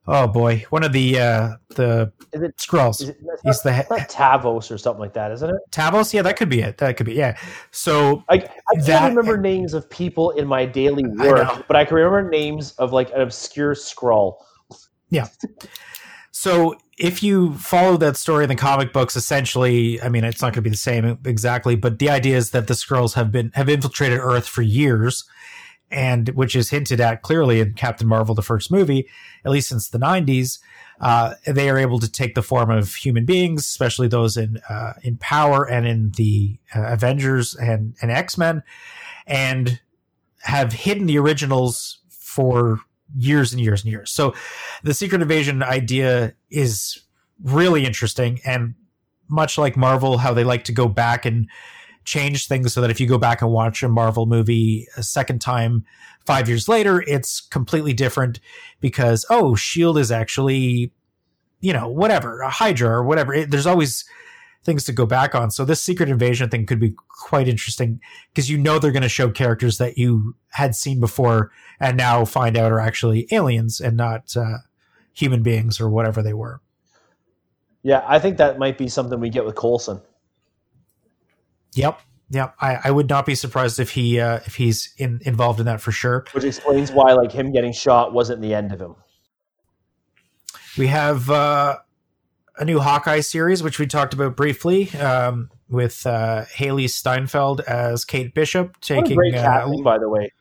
oh 0.06 0.26
boy, 0.28 0.64
one 0.70 0.82
of 0.84 0.92
the 0.92 1.18
uh, 1.18 1.48
the 1.76 2.12
Is 2.32 2.42
it, 2.42 2.56
Skrulls. 2.56 3.02
is 3.02 3.08
it, 3.10 3.16
it's 3.20 3.42
He's 3.42 3.64
not, 3.64 3.88
the 3.88 3.96
not 3.98 4.08
Tavos 4.08 4.70
or 4.70 4.78
something 4.78 5.00
like 5.00 5.12
that, 5.14 5.32
isn't 5.32 5.48
it? 5.50 5.56
Tavos. 5.70 6.12
Yeah, 6.12 6.22
that 6.22 6.36
could 6.36 6.48
be 6.48 6.60
it. 6.60 6.78
That 6.78 6.96
could 6.96 7.06
be 7.06 7.14
yeah. 7.14 7.36
So 7.70 8.24
I, 8.28 8.34
I 8.34 8.38
can't 8.38 8.86
That- 8.86 9.08
remember 9.08 9.36
names 9.36 9.74
of 9.74 9.88
people 9.90 10.30
in 10.32 10.46
my 10.46 10.64
daily 10.66 11.04
work, 11.06 11.36
know. 11.46 11.62
but 11.68 11.76
I 11.76 11.84
can 11.84 11.96
remember 11.96 12.28
names 12.28 12.72
of 12.72 12.92
like 12.92 13.10
an 13.12 13.20
obscure 13.20 13.74
Skrull. 13.74 14.36
Yeah. 15.10 15.28
So 16.30 16.74
if 16.98 17.22
you 17.22 17.54
follow 17.54 17.96
that 17.98 18.16
story 18.16 18.44
in 18.44 18.48
the 18.48 18.56
comic 18.56 18.92
books, 18.92 19.16
essentially, 19.16 20.00
I 20.00 20.08
mean, 20.08 20.24
it's 20.24 20.40
not 20.40 20.46
going 20.48 20.54
to 20.54 20.62
be 20.62 20.70
the 20.70 20.76
same 20.76 21.18
exactly, 21.26 21.76
but 21.76 21.98
the 21.98 22.08
idea 22.08 22.36
is 22.36 22.50
that 22.52 22.66
the 22.68 22.74
Skrulls 22.74 23.14
have 23.14 23.30
been 23.30 23.50
have 23.54 23.68
infiltrated 23.68 24.18
Earth 24.18 24.46
for 24.48 24.62
years, 24.62 25.24
and 25.92 26.28
which 26.30 26.56
is 26.56 26.70
hinted 26.70 27.00
at 27.00 27.22
clearly 27.22 27.60
in 27.60 27.74
Captain 27.74 28.08
Marvel, 28.08 28.34
the 28.34 28.42
first 28.42 28.70
movie, 28.70 29.08
at 29.44 29.50
least 29.50 29.68
since 29.68 29.88
the 29.88 29.98
'90s. 29.98 30.58
Uh, 31.00 31.34
they 31.46 31.68
are 31.68 31.78
able 31.78 31.98
to 31.98 32.10
take 32.10 32.34
the 32.34 32.42
form 32.42 32.70
of 32.70 32.94
human 32.94 33.24
beings, 33.24 33.62
especially 33.62 34.08
those 34.08 34.36
in 34.36 34.58
uh, 34.68 34.94
in 35.02 35.16
power 35.18 35.68
and 35.68 35.86
in 35.86 36.10
the 36.16 36.58
uh, 36.74 36.82
Avengers 36.92 37.54
and 37.54 37.94
and 38.00 38.10
X 38.10 38.38
Men, 38.38 38.62
and 39.26 39.80
have 40.42 40.72
hidden 40.72 41.06
the 41.06 41.18
originals 41.18 41.98
for 42.08 42.80
years 43.14 43.52
and 43.52 43.60
years 43.60 43.82
and 43.82 43.92
years. 43.92 44.10
So 44.10 44.34
the 44.82 44.94
secret 44.94 45.22
invasion 45.22 45.62
idea 45.62 46.34
is 46.50 47.02
really 47.42 47.84
interesting 47.84 48.40
and 48.44 48.74
much 49.28 49.58
like 49.58 49.76
Marvel, 49.76 50.18
how 50.18 50.34
they 50.34 50.44
like 50.44 50.64
to 50.64 50.72
go 50.72 50.88
back 50.88 51.24
and 51.24 51.48
change 52.04 52.46
things 52.46 52.72
so 52.72 52.80
that 52.80 52.90
if 52.90 53.00
you 53.00 53.06
go 53.06 53.18
back 53.18 53.42
and 53.42 53.50
watch 53.50 53.82
a 53.82 53.88
Marvel 53.88 54.26
movie 54.26 54.86
a 54.96 55.02
second 55.02 55.40
time 55.40 55.84
five 56.24 56.48
years 56.48 56.68
later, 56.68 57.02
it's 57.06 57.40
completely 57.40 57.92
different 57.92 58.40
because, 58.80 59.24
oh, 59.30 59.54
Shield 59.54 59.98
is 59.98 60.10
actually, 60.10 60.92
you 61.60 61.72
know, 61.72 61.88
whatever, 61.88 62.40
a 62.40 62.50
Hydra 62.50 62.90
or 62.90 63.04
whatever. 63.04 63.34
It, 63.34 63.50
there's 63.50 63.66
always 63.66 64.04
things 64.64 64.84
to 64.84 64.92
go 64.92 65.06
back 65.06 65.34
on. 65.34 65.50
So 65.50 65.64
this 65.64 65.82
secret 65.82 66.08
invasion 66.08 66.48
thing 66.48 66.66
could 66.66 66.80
be 66.80 66.94
quite 67.08 67.48
interesting 67.48 68.00
because 68.32 68.48
you 68.48 68.58
know 68.58 68.78
they're 68.78 68.92
going 68.92 69.02
to 69.02 69.08
show 69.08 69.30
characters 69.30 69.78
that 69.78 69.98
you 69.98 70.36
had 70.50 70.74
seen 70.74 71.00
before 71.00 71.50
and 71.80 71.96
now 71.96 72.24
find 72.24 72.56
out 72.56 72.72
are 72.72 72.80
actually 72.80 73.26
aliens 73.32 73.80
and 73.80 73.96
not 73.96 74.36
uh, 74.36 74.58
human 75.12 75.42
beings 75.42 75.80
or 75.80 75.88
whatever 75.88 76.22
they 76.22 76.32
were. 76.32 76.60
Yeah, 77.82 78.04
I 78.06 78.20
think 78.20 78.36
that 78.36 78.58
might 78.58 78.78
be 78.78 78.88
something 78.88 79.18
we 79.18 79.30
get 79.30 79.44
with 79.44 79.56
Coulson. 79.56 80.00
Yep. 81.74 82.00
Yep. 82.30 82.54
I, 82.60 82.78
I 82.84 82.90
would 82.90 83.08
not 83.08 83.26
be 83.26 83.34
surprised 83.34 83.78
if 83.78 83.90
he 83.90 84.18
uh, 84.18 84.40
if 84.46 84.56
he's 84.56 84.94
in, 84.96 85.20
involved 85.24 85.60
in 85.60 85.66
that 85.66 85.80
for 85.80 85.92
sure. 85.92 86.24
which 86.32 86.44
explains 86.44 86.90
why 86.90 87.12
like 87.12 87.32
him 87.32 87.52
getting 87.52 87.72
shot 87.72 88.12
wasn't 88.12 88.40
the 88.40 88.54
end 88.54 88.72
of 88.72 88.80
him. 88.80 88.96
We 90.78 90.86
have 90.86 91.28
uh, 91.28 91.78
a 92.56 92.64
new 92.64 92.80
Hawkeye 92.80 93.20
series, 93.20 93.62
which 93.62 93.78
we 93.78 93.86
talked 93.86 94.14
about 94.14 94.36
briefly, 94.36 94.90
um, 94.92 95.50
with 95.68 96.06
uh, 96.06 96.46
Hailee 96.56 96.88
Steinfeld 96.88 97.60
as 97.60 98.06
Kate 98.06 98.34
Bishop 98.34 98.68
What 98.68 98.76
a 98.76 98.80
taking. 98.80 99.16
great 99.16 99.34
uh, 99.34 99.42
casting, 99.42 99.82
by 99.82 99.98
the 99.98 100.08
way. 100.08 100.32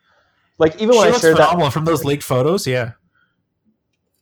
Like 0.58 0.76
even 0.76 0.94
she 0.94 0.98
when 1.00 1.08
I 1.08 1.10
looks 1.10 1.22
shared 1.22 1.38
that, 1.38 1.48
phenomenal 1.48 1.72
from 1.72 1.86
those 1.86 2.06
leaked 2.06 2.24
photos. 2.24 2.66
Yeah. 2.68 2.92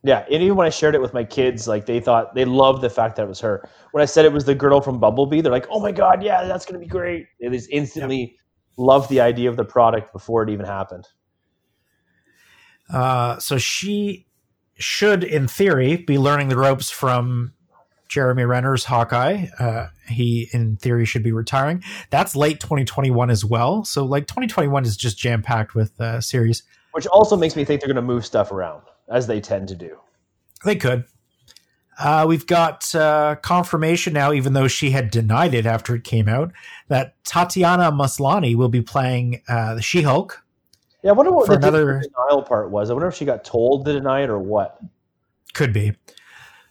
Yeah, 0.02 0.24
and 0.30 0.42
even 0.42 0.56
when 0.56 0.66
I 0.66 0.70
shared 0.70 0.94
it 0.94 1.00
with 1.00 1.12
my 1.12 1.24
kids, 1.24 1.68
like 1.68 1.84
they 1.84 2.00
thought 2.00 2.34
they 2.34 2.46
loved 2.46 2.82
the 2.82 2.88
fact 2.88 3.16
that 3.16 3.24
it 3.24 3.28
was 3.28 3.40
her. 3.40 3.68
When 3.92 4.02
I 4.02 4.06
said 4.06 4.24
it 4.24 4.32
was 4.32 4.44
the 4.44 4.54
girl 4.54 4.80
from 4.80 4.98
Bumblebee, 4.98 5.42
they're 5.42 5.52
like, 5.52 5.66
"Oh 5.70 5.80
my 5.80 5.92
god, 5.92 6.22
yeah, 6.22 6.44
that's 6.44 6.64
gonna 6.64 6.78
be 6.78 6.86
great!" 6.86 7.26
They 7.38 7.48
just 7.50 7.68
instantly 7.70 8.36
loved 8.78 9.10
the 9.10 9.20
idea 9.20 9.50
of 9.50 9.56
the 9.56 9.64
product 9.64 10.12
before 10.12 10.42
it 10.42 10.48
even 10.48 10.64
happened. 10.64 11.06
Uh, 12.90 13.38
so 13.38 13.58
she 13.58 14.26
should, 14.76 15.22
in 15.22 15.46
theory, 15.46 15.96
be 15.96 16.18
learning 16.18 16.48
the 16.48 16.56
ropes 16.56 16.90
from 16.90 17.52
Jeremy 18.08 18.44
Renner's 18.44 18.86
Hawkeye. 18.86 19.46
Uh, 19.58 19.88
he, 20.08 20.48
in 20.52 20.76
theory, 20.76 21.04
should 21.04 21.22
be 21.22 21.30
retiring. 21.30 21.84
That's 22.08 22.34
late 22.34 22.58
2021 22.58 23.28
as 23.28 23.44
well. 23.44 23.84
So, 23.84 24.04
like, 24.06 24.26
2021 24.26 24.84
is 24.84 24.96
just 24.96 25.18
jam 25.18 25.42
packed 25.42 25.74
with 25.74 26.00
uh, 26.00 26.22
series. 26.22 26.62
Which 26.92 27.06
also 27.06 27.36
makes 27.36 27.54
me 27.54 27.64
think 27.64 27.82
they're 27.82 27.88
gonna 27.88 28.02
move 28.02 28.24
stuff 28.24 28.50
around 28.50 28.82
as 29.10 29.26
they 29.26 29.40
tend 29.40 29.68
to 29.68 29.74
do. 29.74 29.98
They 30.64 30.76
could. 30.76 31.04
Uh, 31.98 32.24
we've 32.26 32.46
got 32.46 32.94
uh, 32.94 33.36
confirmation 33.42 34.14
now, 34.14 34.32
even 34.32 34.54
though 34.54 34.68
she 34.68 34.90
had 34.90 35.10
denied 35.10 35.52
it 35.52 35.66
after 35.66 35.94
it 35.94 36.04
came 36.04 36.28
out, 36.28 36.50
that 36.88 37.22
Tatiana 37.24 37.92
Maslany 37.92 38.54
will 38.54 38.70
be 38.70 38.80
playing 38.80 39.42
uh, 39.48 39.74
the 39.74 39.82
She 39.82 40.00
Hulk. 40.02 40.42
Yeah, 41.02 41.10
I 41.10 41.12
wonder 41.12 41.32
what 41.32 41.46
the 41.46 41.56
another- 41.56 42.00
denial 42.00 42.42
part 42.42 42.70
was. 42.70 42.88
I 42.88 42.94
wonder 42.94 43.08
if 43.08 43.14
she 43.14 43.24
got 43.26 43.44
told 43.44 43.84
to 43.84 43.92
deny 43.92 44.22
it 44.22 44.30
or 44.30 44.38
what. 44.38 44.78
Could 45.52 45.72
be. 45.72 45.92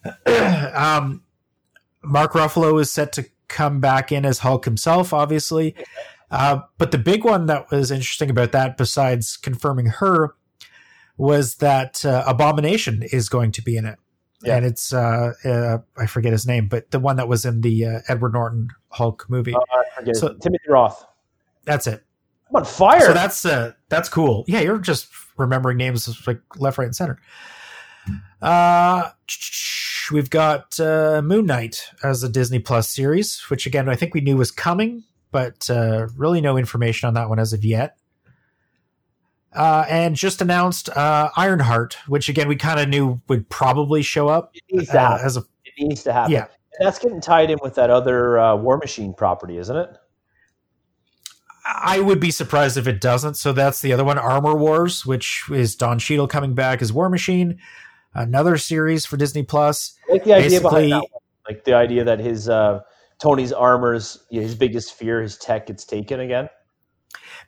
um, 0.26 1.24
Mark 2.04 2.34
Ruffalo 2.34 2.80
is 2.80 2.92
set 2.92 3.14
to 3.14 3.26
come 3.48 3.80
back 3.80 4.12
in 4.12 4.26
as 4.26 4.40
Hulk 4.40 4.66
himself, 4.66 5.14
obviously. 5.14 5.76
Uh, 6.32 6.62
but 6.78 6.92
the 6.92 6.98
big 6.98 7.24
one 7.24 7.48
that 7.48 7.70
was 7.72 7.92
interesting 7.92 8.30
about 8.30 8.52
that, 8.52 8.78
besides 8.78 9.36
confirming 9.38 9.88
her, 9.88 10.36
was 11.20 11.56
that 11.56 12.04
uh, 12.06 12.24
Abomination 12.26 13.04
is 13.12 13.30
going 13.30 13.52
to 13.52 13.62
be 13.62 13.78
in 13.78 13.86
it. 13.86 14.00
Yeah. 14.42 14.56
And 14.56 14.66
it's, 14.66 14.94
uh, 14.94 15.34
uh, 15.44 15.78
I 15.98 16.06
forget 16.06 16.32
his 16.32 16.48
name, 16.48 16.70
but 16.70 16.92
the 16.92 17.00
one 17.00 17.18
that 17.18 17.28
was 17.28 17.44
in 17.44 17.60
the 17.60 17.86
uh, 17.86 18.00
Edward 18.08 18.34
Norton 18.34 18.70
Hulk 18.88 19.26
movie. 19.28 19.54
Uh, 19.54 19.60
I 19.98 20.12
So- 20.14 20.34
Timothy 20.36 20.70
Roth. 20.70 21.06
That's 21.66 21.88
it. 21.88 22.04
I'm 22.50 22.56
on 22.56 22.66
fire. 22.66 23.02
So 23.02 23.14
that's 23.14 23.46
uh, 23.46 23.74
that's 23.90 24.10
cool. 24.10 24.44
Yeah, 24.48 24.62
you're 24.62 24.80
just 24.80 25.10
remembering 25.38 25.78
names 25.78 26.26
like 26.26 26.40
left, 26.58 26.78
right, 26.80 26.86
and 26.86 26.96
center. 26.96 27.20
Uh, 28.42 29.10
we've 30.12 30.30
got 30.30 30.80
uh, 30.80 31.22
Moon 31.24 31.46
Knight 31.46 31.84
as 32.04 32.24
a 32.24 32.30
Disney 32.30 32.58
Plus 32.60 32.90
series, 32.90 33.42
which 33.50 33.68
again 33.68 33.88
I 33.88 33.96
think 33.96 34.16
we 34.16 34.22
knew 34.22 34.38
was 34.38 34.50
coming, 34.52 35.04
but 35.32 35.70
uh, 35.70 36.08
really 36.16 36.42
no 36.42 36.58
information 36.58 37.08
on 37.08 37.14
that 37.16 37.30
one 37.30 37.38
as 37.40 37.54
of 37.54 37.64
yet. 37.64 37.98
Uh, 39.52 39.84
and 39.90 40.16
just 40.16 40.42
announced 40.42 40.90
uh, 40.90 41.30
Ironheart, 41.36 41.98
which 42.08 42.30
again 42.30 42.48
we 42.48 42.56
kind 42.56 42.80
of 42.80 42.88
knew 42.88 43.20
would 43.28 43.50
probably 43.50 44.04
show 44.04 44.28
up 44.28 44.52
it 44.54 44.62
needs 44.72 44.90
to 44.92 45.02
uh, 45.02 45.20
as 45.24 45.38
a 45.38 45.40
It 45.66 45.74
needs 45.80 46.04
to 46.04 46.14
happen. 46.14 46.34
Yeah. 46.34 46.46
That's 46.80 47.00
getting 47.00 47.20
tied 47.20 47.50
in 47.50 47.58
with 47.62 47.76
that 47.76 47.90
other 47.90 48.38
uh, 48.38 48.56
War 48.56 48.78
Machine 48.78 49.14
property, 49.14 49.58
isn't 49.58 49.76
it? 49.76 49.90
I 51.66 52.00
would 52.00 52.20
be 52.20 52.32
surprised 52.32 52.78
if 52.78 52.88
it 52.88 53.02
doesn't. 53.02 53.36
So 53.36 53.52
that's 53.52 53.82
the 53.82 53.92
other 53.94 54.04
one, 54.04 54.18
Armor 54.18 54.56
Wars, 54.56 55.06
which 55.06 55.44
is 55.52 55.76
Don 55.76 56.00
Cheadle 56.00 56.28
coming 56.28 56.56
back 56.56 56.82
as 56.82 56.94
War 56.94 57.10
Machine. 57.10 57.60
Another 58.14 58.58
series 58.58 59.06
for 59.06 59.18
Disney 59.18 59.44
Plus. 59.44 59.96
I 60.10 60.14
like 60.14 60.24
the 60.24 60.34
idea 60.34 60.62
behind 60.62 60.92
that 60.92 61.02
one. 61.02 61.22
Like 61.48 61.64
the 61.64 61.74
idea 61.74 62.04
that 62.04 62.20
his 62.20 62.50
uh, 62.50 62.82
Tony's 63.20 63.52
armor's 63.52 64.26
his 64.32 64.56
biggest 64.56 64.94
fear, 64.94 65.22
his 65.22 65.38
tech 65.38 65.68
gets 65.68 65.86
taken 65.86 66.20
again. 66.20 66.50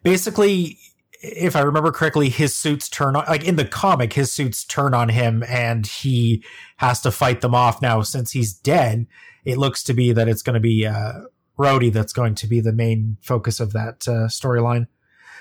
Basically, 0.04 0.78
if 1.22 1.56
I 1.56 1.62
remember 1.62 1.92
correctly, 1.92 2.30
his 2.30 2.56
suits 2.56 2.90
turn 2.90 3.16
on, 3.16 3.26
like 3.28 3.44
in 3.44 3.56
the 3.56 3.66
comic, 3.66 4.14
his 4.14 4.34
suits 4.34 4.66
turn 4.66 4.94
on 4.94 5.10
him 5.10 5.44
and 5.48 5.86
he 5.86 6.44
has 6.78 7.00
to 7.02 7.12
fight 7.12 7.42
them 7.42 7.54
off. 7.54 7.82
Now, 7.82 8.02
since 8.02 8.32
he's 8.32 8.54
dead, 8.54 9.06
it 9.46 9.58
looks 9.58 9.84
to 9.84 9.94
be 9.94 10.12
that 10.14 10.28
it's 10.28 10.42
going 10.42 10.56
to 10.56 10.60
be 10.60 10.86
uh, 10.86 11.22
Rhodey 11.60 11.94
that's 11.94 12.14
going 12.14 12.36
to 12.36 12.48
be 12.48 12.60
the 12.60 12.74
main 12.74 13.18
focus 13.22 13.60
of 13.60 13.74
that 13.74 14.08
uh, 14.08 14.28
storyline. 14.28 14.88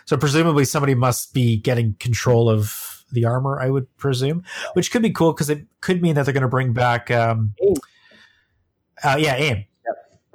So, 0.05 0.17
presumably, 0.17 0.67
somebody 0.67 0.95
must 0.95 1.33
be 1.33 1.57
getting 1.57 1.95
control 1.99 2.51
of 2.51 3.05
the 3.13 3.25
armor, 3.25 3.59
I 3.59 3.71
would 3.71 3.95
presume, 3.97 4.45
which 4.75 4.91
could 4.91 5.03
be 5.03 5.11
cool 5.11 5.33
because 5.33 5.51
it 5.51 5.67
could 5.81 6.03
mean 6.03 6.15
that 6.15 6.25
they're 6.25 6.35
going 6.35 6.43
to 6.43 6.49
bring 6.49 6.73
back. 6.73 7.11
Um, 7.11 7.55
AIM. 7.63 7.75
uh, 9.03 9.17
yeah, 9.19 9.35
AIM. 9.35 9.65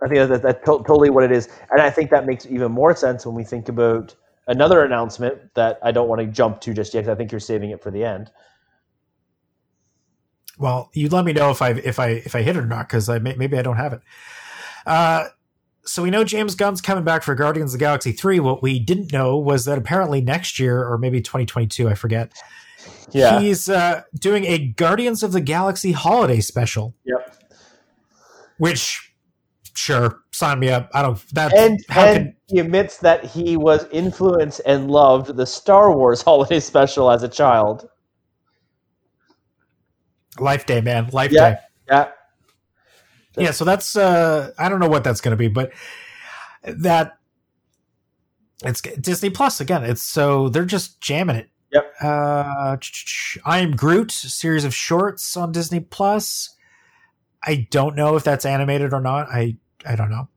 I 0.01 0.07
think 0.07 0.29
that, 0.29 0.41
that's 0.41 0.59
to- 0.65 0.83
totally 0.85 1.09
what 1.09 1.23
it 1.23 1.31
is, 1.31 1.49
and 1.71 1.81
I 1.81 1.89
think 1.89 2.09
that 2.09 2.25
makes 2.25 2.45
even 2.47 2.71
more 2.71 2.95
sense 2.95 3.25
when 3.25 3.35
we 3.35 3.43
think 3.43 3.69
about 3.69 4.13
another 4.47 4.83
announcement 4.83 5.53
that 5.55 5.79
I 5.83 5.91
don't 5.91 6.07
want 6.07 6.21
to 6.21 6.27
jump 6.27 6.61
to 6.61 6.73
just 6.73 6.93
yet. 6.93 7.03
'cause 7.05 7.09
I 7.11 7.15
think 7.15 7.31
you're 7.31 7.39
saving 7.39 7.71
it 7.71 7.81
for 7.81 7.91
the 7.91 8.03
end. 8.03 8.31
Well, 10.57 10.89
you 10.93 11.09
let 11.09 11.25
me 11.25 11.33
know 11.33 11.51
if 11.51 11.61
I 11.61 11.71
if 11.71 11.99
I 11.99 12.07
if 12.09 12.35
I 12.35 12.41
hit 12.41 12.55
it 12.55 12.59
or 12.59 12.65
not 12.65 12.87
because 12.87 13.09
I 13.09 13.19
may, 13.19 13.35
maybe 13.35 13.57
I 13.57 13.61
don't 13.61 13.75
have 13.75 13.93
it. 13.93 14.01
Uh, 14.85 15.25
so 15.83 16.01
we 16.01 16.09
know 16.09 16.23
James 16.23 16.55
Gunn's 16.55 16.81
coming 16.81 17.03
back 17.03 17.23
for 17.23 17.35
Guardians 17.35 17.73
of 17.73 17.79
the 17.79 17.83
Galaxy 17.85 18.11
three. 18.13 18.39
What 18.39 18.63
we 18.63 18.79
didn't 18.79 19.11
know 19.11 19.37
was 19.37 19.65
that 19.65 19.77
apparently 19.77 20.21
next 20.21 20.57
year 20.59 20.83
or 20.83 20.97
maybe 20.97 21.21
2022, 21.21 21.89
I 21.89 21.93
forget, 21.93 22.31
Yeah. 23.11 23.39
he's 23.39 23.67
uh, 23.69 24.03
doing 24.17 24.45
a 24.45 24.57
Guardians 24.57 25.21
of 25.23 25.31
the 25.33 25.41
Galaxy 25.41 25.91
holiday 25.91 26.39
special. 26.39 26.95
Yep. 27.03 27.43
Which, 28.57 29.04
sure, 29.75 30.21
sign 30.31 30.59
me 30.59 30.69
up. 30.69 30.89
I 30.93 31.01
don't. 31.01 31.21
That's 31.33 31.53
And, 31.53 31.79
and 31.89 32.15
can 32.15 32.35
he 32.47 32.59
admits 32.59 32.97
that 32.97 33.25
he 33.25 33.57
was 33.57 33.87
influenced 33.91 34.61
and 34.65 34.89
loved 34.89 35.35
the 35.35 35.45
Star 35.45 35.95
Wars 35.95 36.21
holiday 36.23 36.59
special 36.59 37.11
as 37.11 37.23
a 37.23 37.29
child. 37.29 37.89
Life 40.39 40.65
Day, 40.65 40.81
man, 40.81 41.09
Life 41.11 41.31
Yeah. 41.31 41.49
Day. 41.49 41.57
Yeah. 41.89 42.11
Yeah, 43.37 43.51
so 43.51 43.65
that's 43.65 43.95
uh 43.95 44.51
I 44.57 44.69
don't 44.69 44.79
know 44.79 44.87
what 44.87 45.03
that's 45.03 45.21
going 45.21 45.33
to 45.33 45.37
be, 45.37 45.49
but 45.49 45.71
that 46.63 47.17
it's 48.63 48.81
Disney 48.81 49.29
Plus 49.29 49.59
again. 49.59 49.83
It's 49.83 50.03
so 50.03 50.49
they're 50.49 50.65
just 50.65 51.01
jamming 51.01 51.35
it. 51.35 51.49
Yep. 51.73 51.93
Uh 52.01 52.77
I 53.45 53.59
am 53.59 53.75
Groot 53.75 54.11
series 54.11 54.63
of 54.63 54.73
shorts 54.73 55.35
on 55.35 55.51
Disney 55.51 55.81
Plus. 55.81 56.55
I 57.43 57.67
don't 57.69 57.95
know 57.95 58.15
if 58.15 58.23
that's 58.23 58.45
animated 58.45 58.93
or 58.93 59.01
not. 59.01 59.27
I 59.29 59.57
I 59.87 59.95
don't 59.95 60.09
know. 60.09 60.27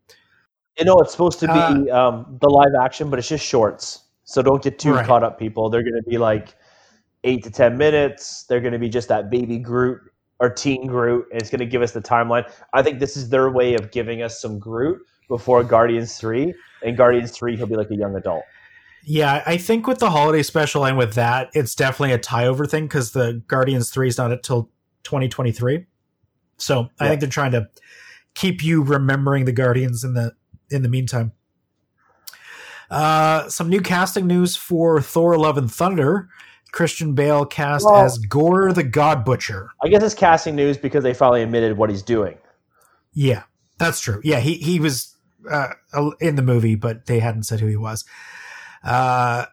You 0.79 0.85
know, 0.85 0.99
it's 1.01 1.13
supposed 1.13 1.41
to 1.41 1.49
be 1.49 1.91
uh, 1.91 2.09
um, 2.09 2.39
the 2.41 2.49
live 2.49 2.75
action, 2.81 3.11
but 3.11 3.19
it's 3.19 3.29
just 3.29 3.45
shorts. 3.45 4.05
So 4.25 4.43
don't 4.43 4.63
get 4.63 4.79
too 4.79 4.93
Right. 4.93 5.07
caught 5.07 5.25
up, 5.25 5.39
people. 5.39 5.71
They're 5.71 5.83
going 5.83 6.01
to 6.03 6.09
be 6.09 6.19
like 6.19 6.55
eight 7.25 7.43
to 7.45 7.51
10 7.51 7.77
minutes. 7.77 8.45
They're 8.45 8.61
going 8.61 8.75
to 8.75 8.79
be 8.79 8.89
just 8.89 9.09
that 9.09 9.31
baby 9.31 9.59
Groot 9.59 10.01
or 10.39 10.51
teen 10.51 10.87
Groot. 10.87 11.27
And 11.33 11.41
it's 11.41 11.51
going 11.51 11.61
to 11.61 11.67
give 11.67 11.83
us 11.83 11.93
the 11.93 12.01
timeline. 12.01 12.49
I 12.73 12.83
think 12.83 13.01
this 13.01 13.17
is 13.17 13.29
their 13.29 13.51
way 13.51 13.75
of 13.75 13.91
giving 13.91 14.23
us 14.23 14.41
some 14.41 14.59
Groot 14.61 15.01
before 15.29 15.65
Guardians 15.65 16.17
3. 16.19 16.55
And 16.85 16.97
Guardians 16.97 17.33
3, 17.33 17.57
he'll 17.57 17.67
be 17.67 17.75
like 17.77 17.91
a 17.91 17.97
young 17.97 18.15
adult. 18.15 18.45
Yeah, 19.03 19.43
I 19.47 19.57
think 19.57 19.87
with 19.87 19.99
the 19.99 20.11
holiday 20.11 20.43
special 20.43 20.85
and 20.85 20.97
with 20.99 21.15
that, 21.15 21.49
it's 21.55 21.75
definitely 21.75 22.13
a 22.13 22.19
tie 22.19 22.47
over 22.47 22.67
thing 22.67 22.85
because 22.85 23.13
the 23.13 23.43
Guardians 23.49 23.91
3 23.91 24.09
is 24.09 24.19
not 24.19 24.31
until 24.31 24.71
2023. 25.05 25.87
So 26.59 26.91
I 27.01 27.05
Yeah. 27.05 27.09
think 27.11 27.21
they're 27.21 27.31
trying 27.31 27.53
to 27.53 27.69
keep 28.39 28.63
you 28.63 28.83
remembering 28.83 29.45
the 29.45 29.53
Guardians 29.53 30.05
in 30.05 30.15
the 30.15 30.33
in 30.71 30.83
the 30.83 30.89
meantime. 30.89 31.33
Uh, 32.91 33.49
some 33.49 33.69
new 33.69 33.81
casting 33.81 34.27
news 34.27 34.57
for 34.57 35.01
Thor: 35.01 35.37
Love 35.39 35.59
and 35.59 35.71
Thunder. 35.73 36.29
Christian 36.71 37.15
Bale 37.15 37.47
cast 37.47 37.87
Well- 37.87 37.97
as 37.97 38.19
Gorr 38.19 38.73
the 38.75 38.83
God 38.83 39.25
Butcher. 39.25 39.71
I 39.83 39.89
guess 39.89 40.03
it's 40.03 40.15
casting 40.15 40.55
news 40.55 40.77
because 40.77 41.03
they 41.03 41.15
finally 41.15 41.43
admitted 41.43 41.79
what 41.79 41.89
he's 41.89 42.03
doing. 42.03 42.37
Yeah, 43.15 43.45
that's 43.79 44.01
true. 44.01 44.21
Yeah, 44.23 44.41
he 44.41 44.55
he 44.55 44.79
was 44.79 45.15
uh, 45.51 45.69
in 46.21 46.37
the 46.37 46.43
movie, 46.43 46.75
but 46.75 47.07
they 47.07 47.21
hadn't 47.21 47.45
said 47.45 47.61
who 47.61 47.67
he 47.67 47.77
was. 47.77 48.05
Uh, 48.85 49.47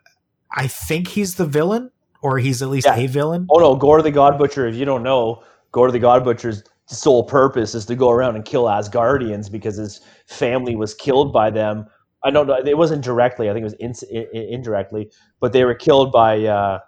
I 0.51 0.67
think 0.67 1.07
he's 1.07 1.35
the 1.35 1.45
villain, 1.45 1.89
or 2.21 2.37
he's 2.37 2.61
at 2.61 2.67
least 2.69 2.85
Yeah. 2.87 2.95
a 2.97 3.07
villain. 3.07 3.47
Oh 3.49 3.59
no, 3.59 3.75
Gorr 3.75 4.01
the 4.01 4.11
God 4.11 4.37
Butcher. 4.37 4.67
If 4.67 4.75
you 4.75 4.83
don't 4.85 5.03
know, 5.03 5.41
Gorr 5.71 5.91
the 5.91 5.99
God 5.99 6.23
Butcher's 6.25 6.63
sole 6.87 7.23
purpose 7.23 7.73
is 7.73 7.85
to 7.85 7.95
go 7.95 8.11
around 8.11 8.35
and 8.35 8.45
kill 8.45 8.65
Asgardians 8.65 9.51
because 9.51 9.77
his 9.77 10.01
family 10.27 10.75
was 10.75 10.93
killed 10.93 11.33
by 11.33 11.49
them. 11.49 11.85
I 12.23 12.31
don't 12.31 12.47
know. 12.47 12.55
It 12.55 12.77
wasn't 12.77 13.03
directly. 13.03 13.49
I 13.49 13.53
think 13.53 13.61
it 13.61 13.65
was 13.65 13.73
in, 13.73 13.93
in, 14.09 14.53
indirectly, 14.53 15.11
but 15.39 15.53
they 15.53 15.63
were 15.63 15.75
killed 15.75 16.11
by 16.11 16.43
uh, 16.45 16.79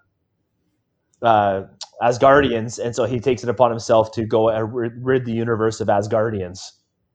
uh, 1.22 1.64
Asgardians, 2.02 2.84
and 2.84 2.96
so 2.96 3.06
he 3.06 3.20
takes 3.20 3.44
it 3.44 3.50
upon 3.50 3.72
himself 3.72 4.12
to 4.14 4.26
go 4.26 4.50
and 4.50 4.74
rid, 4.74 4.94
rid 5.00 5.26
the 5.26 5.34
universe 5.34 5.80
of 5.80 5.88
Asgardians. 5.88 6.60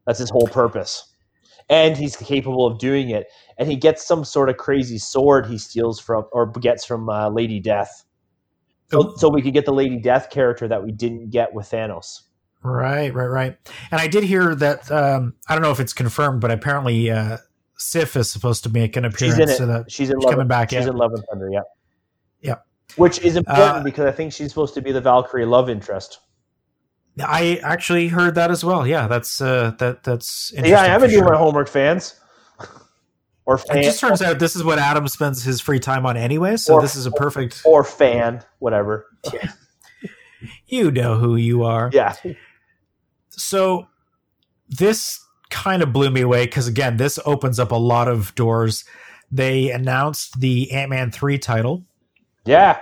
That's 0.07 0.19
his 0.19 0.31
whole 0.31 0.49
purpose, 0.49 1.15
and 1.69 1.97
he's 1.97 2.17
capable 2.17 2.67
of 2.67 2.79
doing 2.79 3.11
it. 3.11 3.27
And 3.59 3.69
he 3.69 3.77
gets 3.77 4.05
some 4.07 4.25
sort 4.25 4.49
of 4.49 4.57
crazy 4.57 4.99
sword 4.99 5.47
he 5.47 5.59
steals 5.59 6.01
from 6.01 6.25
or 6.33 6.47
gets 6.51 6.85
from 6.85 7.09
uh, 7.09 7.29
Lady 7.29 7.61
Death. 7.61 8.05
So, 8.91 9.15
so 9.17 9.29
we 9.29 9.41
could 9.41 9.55
get 9.55 9.65
the 9.65 9.73
Lady 9.73 9.99
Death 9.99 10.31
character 10.31 10.69
that 10.69 10.85
we 10.85 10.93
didn't 10.93 11.31
get 11.31 11.55
with 11.55 11.71
Thanos. 11.71 12.23
Right, 12.63 13.13
right, 13.13 13.27
right. 13.27 13.57
And 13.91 14.01
I 14.01 14.07
did 14.07 14.25
hear 14.25 14.55
that. 14.55 14.91
Um, 14.91 15.35
I 15.49 15.55
don't 15.55 15.63
know 15.63 15.73
if 15.73 15.81
it's 15.81 15.93
confirmed, 15.93 16.41
but 16.41 16.51
apparently 16.53 17.11
uh, 17.11 17.39
Sif 17.77 18.15
is 18.17 18.31
supposed 18.31 18.63
to 18.65 18.71
make 18.71 18.97
an 18.97 19.05
appearance. 19.05 19.37
She's 19.51 19.61
in 19.61 19.71
it. 19.71 19.91
she's 19.91 20.11
in 20.11 20.17
she's 20.19 20.25
Love. 20.25 20.33
coming 20.35 20.47
back, 20.49 20.71
She's 20.71 20.85
yeah. 20.85 20.91
in 20.91 20.97
Love 20.97 21.13
and 21.13 21.25
Thunder. 21.31 21.49
Yeah. 21.51 21.61
Yeah. 22.41 22.55
Which 22.97 23.19
is 23.21 23.37
important 23.37 23.79
Uh, 23.79 23.83
because 23.83 24.05
I 24.07 24.13
think 24.13 24.33
she's 24.33 24.49
supposed 24.51 24.75
to 24.75 24.81
be 24.83 24.93
the 24.93 25.01
Valkyrie 25.01 25.45
love 25.47 25.69
interest. 25.69 26.21
I 27.23 27.61
actually 27.63 28.09
heard 28.09 28.37
that 28.37 28.51
as 28.51 28.65
well. 28.65 28.87
Yeah, 28.87 29.07
that's 29.09 29.41
uh, 29.41 29.73
that 29.79 30.03
that's 30.05 30.53
Yeah, 30.57 30.81
I 30.81 30.87
haven't 30.87 31.11
for 31.11 31.17
doing 31.17 31.25
my 31.27 31.37
homework, 31.37 31.69
fans. 31.69 32.19
or 33.45 33.57
It 33.71 33.83
just 33.83 34.01
turns 34.01 34.23
out 34.23 34.39
this 34.39 34.55
is 34.57 34.63
what 34.65 34.79
Adam 34.79 35.07
spends 35.09 35.43
his 35.43 35.61
free 35.61 35.79
time 35.81 36.07
on 36.07 36.17
anyway, 36.17 36.57
so 36.57 36.75
Or- 36.75 36.81
this 36.83 36.95
is 36.97 37.07
a 37.07 37.11
perfect. 37.11 37.61
or 37.65 37.83
fan, 37.85 38.43
whatever. 38.61 39.07
Yeah. 39.33 39.51
You 40.67 40.91
know 40.91 41.19
who 41.19 41.37
you 41.37 41.63
are. 41.63 41.89
Yeah. 41.93 42.17
So 43.39 43.87
this 44.69 45.25
kind 45.51 45.83
of 45.83 45.93
blew 45.93 46.11
me 46.11 46.23
away 46.23 46.47
because 46.47 46.67
again, 46.67 46.97
this 46.97 47.19
opens 47.25 47.59
up 47.59 47.71
a 47.73 47.77
lot 47.77 48.09
of 48.09 48.35
doors. 48.35 48.85
They 49.31 49.71
announced 49.71 50.41
the 50.41 50.71
Ant 50.73 50.91
Man 50.91 51.11
three 51.11 51.39
title, 51.39 51.85
Yeah. 52.45 52.81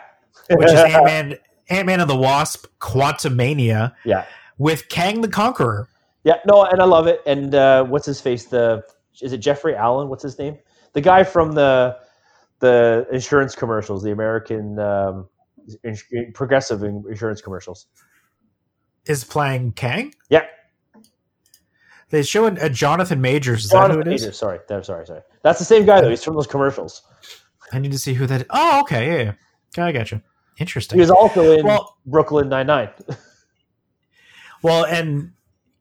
which 0.51 0.69
is 0.69 0.75
Ant 0.81 1.05
Man 1.05 1.39
Ant 1.69 1.87
Man 1.87 2.01
and 2.01 2.11
the 2.11 2.17
Wasp: 2.17 2.67
Quantumania 2.81 3.93
yeah. 4.05 4.25
with 4.59 4.89
Kang 4.89 5.21
the 5.21 5.29
Conqueror. 5.29 5.89
Yeah. 6.25 6.35
No, 6.47 6.65
and 6.65 6.81
I 6.81 6.85
love 6.85 7.07
it. 7.07 7.21
And 7.27 7.55
uh, 7.55 7.85
what's 7.85 8.07
his 8.07 8.21
face? 8.21 8.47
The 8.47 8.83
is 9.23 9.33
it 9.33 9.39
Jeffrey 9.39 9.75
Allen? 9.77 10.09
What's 10.09 10.23
his 10.23 10.39
name? 10.39 10.59
The 10.93 11.01
guy 11.01 11.25
from 11.25 11.53
the 11.53 11.97
the 12.61 13.07
insurance 13.13 13.55
commercials, 13.55 14.03
the 14.03 14.11
American 14.11 14.79
um, 14.79 15.29
ins- 15.85 16.05
progressive 16.35 16.83
insurance 16.83 17.41
commercials. 17.41 17.87
Is 19.11 19.25
playing 19.25 19.73
Kang. 19.73 20.15
Yeah. 20.29 20.45
They 22.11 22.23
show 22.23 22.47
a, 22.47 22.53
a 22.61 22.69
Jonathan 22.71 23.21
Majors. 23.21 23.65
Is 23.65 23.71
that 23.71 23.77
Jonathan 23.89 24.03
who 24.07 24.11
it 24.11 24.15
is? 24.15 24.23
Majors, 24.23 24.39
Sorry, 24.39 24.59
there, 24.69 24.83
sorry, 24.83 25.07
sorry. 25.07 25.21
That's 25.43 25.59
the 25.59 25.65
same 25.65 25.85
guy 25.87 26.01
though. 26.01 26.11
He's 26.11 26.25
from 26.25 26.35
those 26.35 26.47
commercials. 26.47 27.03
I 27.73 27.79
need 27.79 27.93
to 27.93 27.99
see 27.99 28.15
who 28.15 28.27
that. 28.27 28.41
Is. 28.43 28.47
Oh, 28.51 28.81
okay, 28.81 29.25
yeah, 29.25 29.33
yeah. 29.77 29.85
I 29.87 29.93
got 29.93 30.11
you. 30.11 30.21
Interesting. 30.59 30.99
He 30.99 31.01
was 31.01 31.11
also 31.11 31.53
in 31.59 31.65
Well- 31.65 31.97
Brooklyn 32.07 32.49
Nine 32.49 32.67
Nine. 32.67 32.91
Well, 34.63 34.85
and 34.85 35.33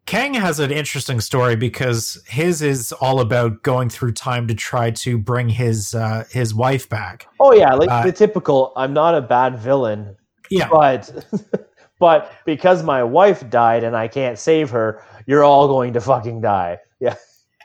Kang 0.06 0.34
has 0.36 0.60
an 0.62 0.72
interesting 0.72 1.20
story 1.20 1.58
because 1.58 2.22
his 2.28 2.62
is 2.62 2.94
all 2.94 3.20
about 3.20 3.62
going 3.62 3.90
through 3.90 4.14
time 4.14 4.48
to 4.48 4.56
try 4.56 4.92
to 4.92 5.18
bring 5.18 5.50
his 5.50 5.94
uh, 5.94 6.24
his 6.32 6.56
wife 6.56 6.88
back. 6.88 7.28
Oh 7.42 7.54
yeah, 7.54 7.74
like 7.74 7.90
Uh, 7.90 8.06
the 8.06 8.14
typical. 8.14 8.72
I'm 8.78 8.94
not 8.94 9.16
a 9.16 9.22
bad 9.22 9.60
villain, 9.60 10.16
Yeah, 10.50 10.70
but 10.70 11.12
but 12.00 12.32
because 12.46 12.84
my 12.84 13.04
wife 13.04 13.48
died 13.50 13.84
and 13.84 13.96
I 13.96 14.08
can't 14.08 14.40
save 14.40 14.70
her, 14.72 15.04
you're 15.28 15.44
all 15.44 15.68
going 15.68 15.94
to 15.94 16.02
fucking 16.02 16.42
die. 16.42 16.80
Yeah, 17.02 17.16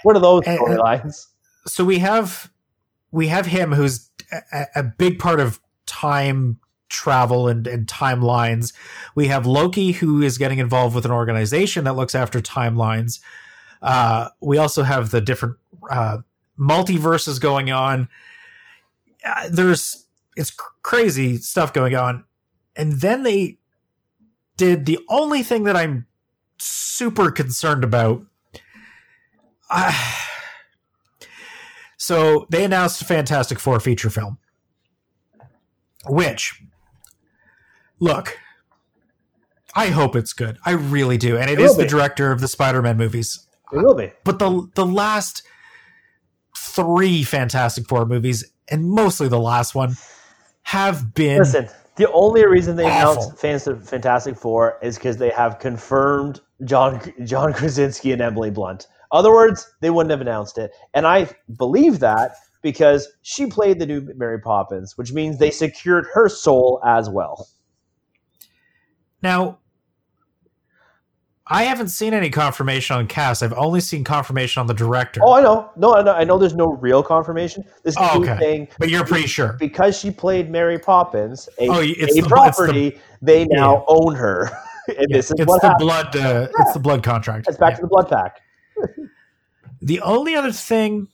what 0.04 0.14
are 0.14 0.20
those 0.20 0.44
storylines? 0.44 1.26
so 1.66 1.84
we 1.84 1.98
have 1.98 2.50
we 3.10 3.28
have 3.28 3.46
him 3.46 3.72
who's 3.72 4.10
a, 4.52 4.66
a 4.76 4.82
big 4.82 5.18
part 5.18 5.40
of 5.40 5.60
time 5.86 6.58
travel 6.88 7.48
and, 7.48 7.66
and 7.66 7.86
timelines. 7.86 8.72
We 9.14 9.28
have 9.28 9.46
Loki 9.46 9.92
who 9.92 10.22
is 10.22 10.38
getting 10.38 10.58
involved 10.58 10.94
with 10.94 11.04
an 11.04 11.10
organization 11.10 11.84
that 11.84 11.94
looks 11.94 12.14
after 12.14 12.40
timelines. 12.40 13.20
Uh, 13.82 14.28
we 14.40 14.58
also 14.58 14.82
have 14.82 15.10
the 15.10 15.20
different 15.20 15.56
uh, 15.90 16.18
multiverses 16.58 17.40
going 17.40 17.70
on. 17.70 18.08
Uh, 19.24 19.48
there's 19.50 20.06
it's 20.36 20.50
cr- 20.50 20.68
crazy 20.82 21.36
stuff 21.38 21.72
going 21.72 21.94
on, 21.94 22.24
and 22.76 22.92
then 22.94 23.22
they 23.22 23.58
did 24.56 24.86
the 24.86 24.98
only 25.08 25.42
thing 25.42 25.64
that 25.64 25.76
I'm 25.76 26.06
super 26.58 27.30
concerned 27.30 27.84
about. 27.84 28.22
Uh, 29.70 29.92
so 31.96 32.46
they 32.50 32.64
announced 32.64 33.02
a 33.02 33.04
Fantastic 33.04 33.58
Four 33.58 33.80
feature 33.80 34.10
film, 34.10 34.38
which, 36.06 36.62
look, 37.98 38.38
I 39.74 39.86
hope 39.88 40.14
it's 40.14 40.32
good. 40.32 40.58
I 40.64 40.72
really 40.72 41.18
do, 41.18 41.36
and 41.36 41.50
it 41.50 41.58
It 41.58 41.64
is 41.64 41.76
the 41.76 41.86
director 41.86 42.30
of 42.30 42.40
the 42.40 42.48
Spider-Man 42.48 42.96
movies. 42.96 43.46
It 43.72 43.78
will 43.78 43.94
be. 43.94 44.12
But 44.22 44.38
the 44.38 44.68
the 44.74 44.86
last 44.86 45.42
three 46.56 47.24
Fantastic 47.24 47.88
Four 47.88 48.06
movies, 48.06 48.44
and 48.68 48.88
mostly 48.88 49.26
the 49.28 49.40
last 49.40 49.74
one, 49.74 49.96
have 50.62 51.14
been 51.14 51.38
Listen, 51.38 51.68
the 51.96 52.10
only 52.12 52.46
reason 52.46 52.76
they 52.76 52.84
Awful. 52.84 53.12
announced 53.12 53.38
Fans 53.38 53.66
of 53.66 53.88
Fantastic 53.88 54.36
Four 54.36 54.78
is 54.82 54.96
because 54.96 55.16
they 55.16 55.30
have 55.30 55.58
confirmed 55.58 56.40
John 56.64 57.00
John 57.24 57.52
Krasinski 57.52 58.12
and 58.12 58.22
Emily 58.22 58.50
Blunt. 58.50 58.86
Other 59.12 59.32
words, 59.32 59.72
they 59.80 59.90
wouldn't 59.90 60.10
have 60.10 60.20
announced 60.20 60.58
it, 60.58 60.72
and 60.94 61.06
I 61.06 61.30
believe 61.56 62.00
that 62.00 62.32
because 62.62 63.08
she 63.22 63.46
played 63.46 63.78
the 63.78 63.86
new 63.86 64.00
Mary 64.16 64.40
Poppins, 64.40 64.96
which 64.96 65.12
means 65.12 65.38
they 65.38 65.50
secured 65.50 66.06
her 66.14 66.28
soul 66.28 66.80
as 66.84 67.10
well. 67.10 67.46
Now, 69.22 69.58
I 71.46 71.64
haven't 71.64 71.88
seen 71.88 72.14
any 72.14 72.30
confirmation 72.30 72.96
on 72.96 73.06
cast. 73.06 73.42
I've 73.42 73.52
only 73.52 73.80
seen 73.80 74.02
confirmation 74.02 74.60
on 74.60 74.66
the 74.66 74.72
director. 74.72 75.20
Oh, 75.22 75.34
I 75.34 75.42
know. 75.42 75.70
No, 75.76 75.94
I 75.94 76.02
know, 76.02 76.12
I 76.12 76.24
know 76.24 76.38
there's 76.38 76.54
no 76.54 76.72
real 76.72 77.02
confirmation. 77.02 77.64
This 77.82 77.92
is 77.94 77.98
Oh, 78.00 78.22
okay. 78.22 78.38
saying 78.40 78.68
but 78.78 78.88
you're 78.88 79.04
pretty 79.04 79.26
sure. 79.26 79.54
because 79.60 79.98
she 79.98 80.10
played 80.10 80.50
Mary 80.50 80.78
Poppins, 80.78 81.48
a, 81.58 81.68
Oh, 81.68 81.80
it's 81.80 81.90
a 81.90 81.94
the- 81.96 82.00
it's 82.04 82.14
the- 82.22 82.28
property, 82.28 82.98
they 83.20 83.44
now 83.44 83.84
own 83.88 84.14
her. 84.14 84.44
and 84.88 85.06
Yeah, 85.10 85.16
this 85.18 85.26
is 85.26 85.32
it's 85.38 85.46
what 85.46 85.60
the 85.60 85.74
blood. 85.78 86.16
Uh, 86.16 86.48
It's 86.60 86.72
the 86.72 86.80
blood 86.80 87.02
contract. 87.02 87.46
It's 87.48 87.58
back 87.58 87.72
Yeah. 87.72 87.76
to 87.76 87.82
the 87.82 87.88
blood 87.88 88.08
pack. 88.08 88.40
The 89.82 90.00
only 90.00 90.34
other 90.34 90.52
thing 90.52 91.08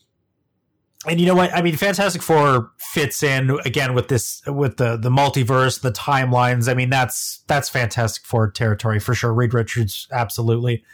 and 1.07 1.19
you 1.19 1.27
know 1.27 1.35
what? 1.35 1.55
I 1.55 1.63
mean, 1.63 1.77
Fantastic 1.77 2.23
Four 2.23 2.73
fits 2.77 3.23
in 3.23 3.51
again 3.65 3.95
with 3.95 4.09
this 4.09 4.43
with 4.47 4.77
the 4.77 4.97
the 4.99 5.09
multiverse, 5.09 5.81
the 5.81 5.93
timelines. 5.93 6.71
I 6.71 6.75
mean, 6.75 6.91
that's 6.91 7.43
that's 7.47 7.71
Fantastic 7.71 8.25
Four 8.27 8.51
territory 8.51 9.01
for 9.01 9.15
sure. 9.15 9.33
Reed 9.33 9.55
Richards, 9.55 10.07
absolutely. 10.13 10.85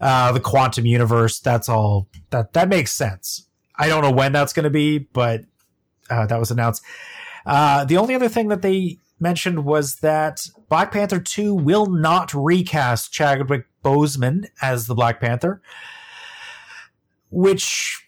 Uh, 0.00 0.32
the 0.32 0.40
quantum 0.40 0.86
universe, 0.86 1.38
that's 1.38 1.68
all 1.68 2.08
that 2.30 2.54
that 2.54 2.68
makes 2.68 2.92
sense. 2.92 3.46
I 3.76 3.88
don't 3.88 4.02
know 4.02 4.10
when 4.10 4.32
that's 4.32 4.52
going 4.52 4.64
to 4.64 4.70
be, 4.70 4.98
but 4.98 5.42
uh, 6.08 6.26
that 6.26 6.38
was 6.38 6.50
announced. 6.50 6.82
Uh, 7.44 7.84
the 7.84 7.98
only 7.98 8.14
other 8.14 8.28
thing 8.28 8.48
that 8.48 8.62
they 8.62 8.98
mentioned 9.20 9.64
was 9.64 9.96
that 9.96 10.46
Black 10.68 10.92
Panther 10.92 11.20
2 11.20 11.54
will 11.54 11.86
not 11.86 12.32
recast 12.34 13.12
Chadwick 13.12 13.66
Boseman 13.84 14.46
as 14.60 14.86
the 14.86 14.94
Black 14.94 15.20
Panther, 15.20 15.62
which 17.30 18.02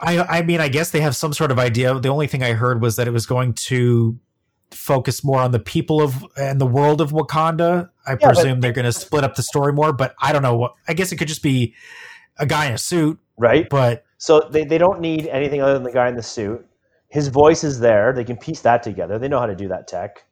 I 0.00 0.18
I 0.18 0.42
mean 0.42 0.60
I 0.60 0.68
guess 0.68 0.90
they 0.90 1.00
have 1.00 1.16
some 1.16 1.32
sort 1.32 1.50
of 1.50 1.58
idea. 1.58 1.98
The 1.98 2.08
only 2.08 2.26
thing 2.26 2.42
I 2.42 2.52
heard 2.52 2.82
was 2.82 2.96
that 2.96 3.08
it 3.08 3.12
was 3.12 3.26
going 3.26 3.54
to 3.54 4.18
focus 4.70 5.24
more 5.24 5.40
on 5.40 5.52
the 5.52 5.58
people 5.58 6.02
of 6.02 6.24
and 6.36 6.60
the 6.60 6.66
world 6.66 7.00
of 7.00 7.12
Wakanda. 7.12 7.90
I 8.06 8.12
yeah, 8.12 8.16
presume 8.26 8.54
but, 8.54 8.62
they're 8.62 8.72
going 8.72 8.84
to 8.84 8.92
split 8.92 9.24
up 9.24 9.34
the 9.34 9.42
story 9.42 9.72
more, 9.72 9.92
but 9.92 10.14
I 10.20 10.32
don't 10.32 10.42
know 10.42 10.56
what. 10.56 10.74
I 10.88 10.94
guess 10.94 11.12
it 11.12 11.16
could 11.16 11.28
just 11.28 11.42
be 11.42 11.74
a 12.38 12.46
guy 12.46 12.66
in 12.66 12.72
a 12.72 12.78
suit, 12.78 13.18
right? 13.36 13.68
But 13.68 14.04
so 14.18 14.48
they 14.50 14.64
they 14.64 14.78
don't 14.78 15.00
need 15.00 15.26
anything 15.28 15.62
other 15.62 15.74
than 15.74 15.82
the 15.82 15.92
guy 15.92 16.08
in 16.08 16.16
the 16.16 16.22
suit. 16.22 16.66
His 17.08 17.28
voice 17.28 17.64
is 17.64 17.80
there. 17.80 18.12
They 18.12 18.24
can 18.24 18.36
piece 18.36 18.60
that 18.62 18.82
together. 18.82 19.18
They 19.18 19.28
know 19.28 19.38
how 19.38 19.46
to 19.46 19.56
do 19.56 19.68
that 19.68 19.86
tech. 19.86 20.24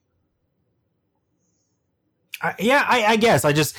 I, 2.43 2.55
yeah, 2.59 2.85
I, 2.87 3.05
I 3.05 3.17
guess 3.17 3.45
I 3.45 3.53
just 3.53 3.77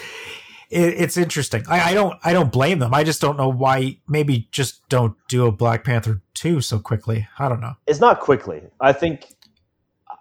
it, 0.70 0.94
it's 1.02 1.18
interesting. 1.18 1.64
I, 1.68 1.92
I, 1.92 1.94
don't 1.94 2.18
I 2.24 2.34
don't 2.34 2.52
blame 2.52 2.80
them. 2.80 2.94
I 2.94 3.04
just 3.04 3.22
don't 3.22 3.38
know 3.38 3.50
why. 3.50 4.00
Maybe 4.08 4.48
just 4.52 4.88
don't 4.90 5.16
do 5.28 5.46
a 5.46 5.52
Black 5.52 5.84
Panther 5.84 6.22
two 6.34 6.62
so 6.62 6.80
quickly. 6.80 7.28
I 7.40 7.50
don't 7.50 7.62
know. 7.62 7.74
It's 7.88 8.00
not 8.00 8.20
quickly. 8.20 8.64
I 8.80 8.94
think 8.94 9.36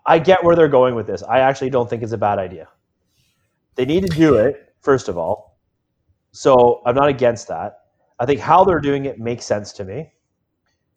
I 0.07 0.19
get 0.19 0.45
where 0.45 0.57
they're 0.57 0.69
going 0.69 0.95
with 0.95 1.07
this. 1.07 1.23
I 1.23 1.41
actually 1.41 1.71
don't 1.71 1.89
think 1.89 2.03
it's 2.03 2.13
a 2.13 2.19
bad 2.19 2.39
idea. 2.39 2.69
They 3.75 3.85
need 3.85 4.03
to 4.03 4.17
do 4.17 4.37
it 4.37 4.75
first 4.81 5.09
of 5.09 5.19
all. 5.19 5.59
So 6.33 6.83
I'm 6.85 6.95
not 6.95 7.09
against 7.09 7.49
that. 7.49 7.81
I 8.19 8.27
think 8.27 8.41
how 8.41 8.65
they're 8.65 8.81
doing 8.81 9.07
it 9.07 9.19
makes 9.19 9.45
sense 9.45 9.73
to 9.75 9.85
me. 9.85 10.13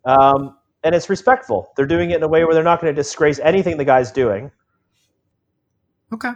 Um, 0.05 0.57
and 0.83 0.93
it's 0.93 1.09
respectful. 1.09 1.73
They're 1.75 1.85
doing 1.85 2.11
it 2.11 2.17
in 2.17 2.23
a 2.23 2.27
way 2.27 2.43
where 2.43 2.53
they're 2.53 2.63
not 2.63 2.81
going 2.81 2.93
to 2.93 2.95
disgrace 2.95 3.39
anything 3.39 3.77
the 3.77 3.85
guy's 3.85 4.11
doing. 4.11 4.51
Okay. 6.13 6.31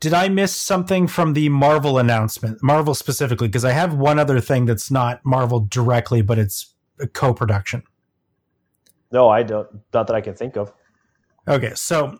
Did 0.00 0.14
I 0.14 0.28
miss 0.28 0.54
something 0.54 1.08
from 1.08 1.32
the 1.32 1.48
Marvel 1.48 1.98
announcement? 1.98 2.62
Marvel 2.62 2.94
specifically, 2.94 3.48
because 3.48 3.64
I 3.64 3.72
have 3.72 3.94
one 3.94 4.18
other 4.18 4.40
thing 4.40 4.66
that's 4.66 4.90
not 4.90 5.24
Marvel 5.24 5.60
directly, 5.60 6.22
but 6.22 6.38
it's 6.38 6.74
a 7.00 7.06
co-production. 7.06 7.82
No, 9.10 9.28
I 9.28 9.42
don't. 9.42 9.68
Not 9.92 10.06
that 10.06 10.14
I 10.14 10.20
can 10.20 10.34
think 10.34 10.56
of. 10.56 10.72
Okay, 11.48 11.72
so 11.74 12.18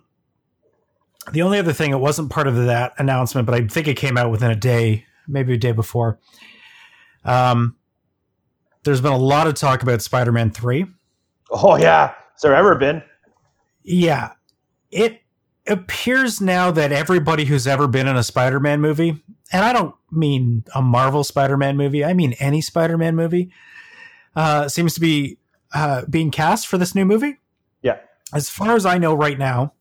the 1.32 1.42
only 1.42 1.58
other 1.58 1.72
thing, 1.72 1.92
it 1.92 2.00
wasn't 2.00 2.30
part 2.30 2.48
of 2.48 2.56
that 2.56 2.94
announcement, 2.98 3.46
but 3.46 3.54
I 3.54 3.66
think 3.66 3.86
it 3.86 3.94
came 3.94 4.16
out 4.16 4.30
within 4.30 4.50
a 4.50 4.56
day, 4.56 5.04
maybe 5.28 5.54
a 5.54 5.58
day 5.58 5.72
before. 5.72 6.18
Um, 7.24 7.76
there's 8.84 9.00
been 9.00 9.12
a 9.12 9.18
lot 9.18 9.46
of 9.46 9.54
talk 9.54 9.82
about 9.82 10.02
Spider-Man 10.02 10.50
Three. 10.50 10.86
Oh 11.50 11.76
yeah, 11.76 12.14
has 12.32 12.42
there 12.42 12.54
ever 12.54 12.74
been? 12.74 13.02
Yeah, 13.82 14.32
it 14.90 15.20
appears 15.68 16.40
now 16.40 16.70
that 16.70 16.92
everybody 16.92 17.44
who's 17.44 17.66
ever 17.66 17.86
been 17.86 18.06
in 18.06 18.16
a 18.16 18.22
Spider-Man 18.22 18.80
movie, 18.80 19.22
and 19.52 19.64
I 19.64 19.72
don't 19.72 19.94
mean 20.10 20.64
a 20.74 20.82
Marvel 20.82 21.24
Spider-Man 21.24 21.76
movie, 21.76 22.04
I 22.04 22.12
mean 22.12 22.34
any 22.38 22.60
Spider-Man 22.60 23.16
movie, 23.16 23.50
uh, 24.36 24.68
seems 24.68 24.94
to 24.94 25.00
be 25.00 25.38
uh, 25.74 26.02
being 26.08 26.30
cast 26.30 26.66
for 26.66 26.78
this 26.78 26.94
new 26.94 27.04
movie. 27.04 27.38
Yeah. 27.82 27.98
As 28.32 28.50
far 28.50 28.76
as 28.76 28.86
I 28.86 28.98
know 28.98 29.14
right 29.14 29.38
now, 29.38 29.74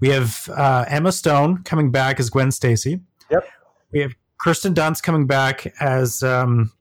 we 0.00 0.08
have 0.08 0.48
uh, 0.54 0.84
Emma 0.88 1.12
Stone 1.12 1.62
coming 1.62 1.90
back 1.90 2.18
as 2.18 2.30
Gwen 2.30 2.50
Stacy. 2.50 3.00
Yep. 3.30 3.48
We 3.92 4.00
have 4.00 4.14
Kirsten 4.38 4.74
Dunst 4.74 5.02
coming 5.02 5.26
back 5.26 5.72
as 5.80 6.22
um, 6.22 6.72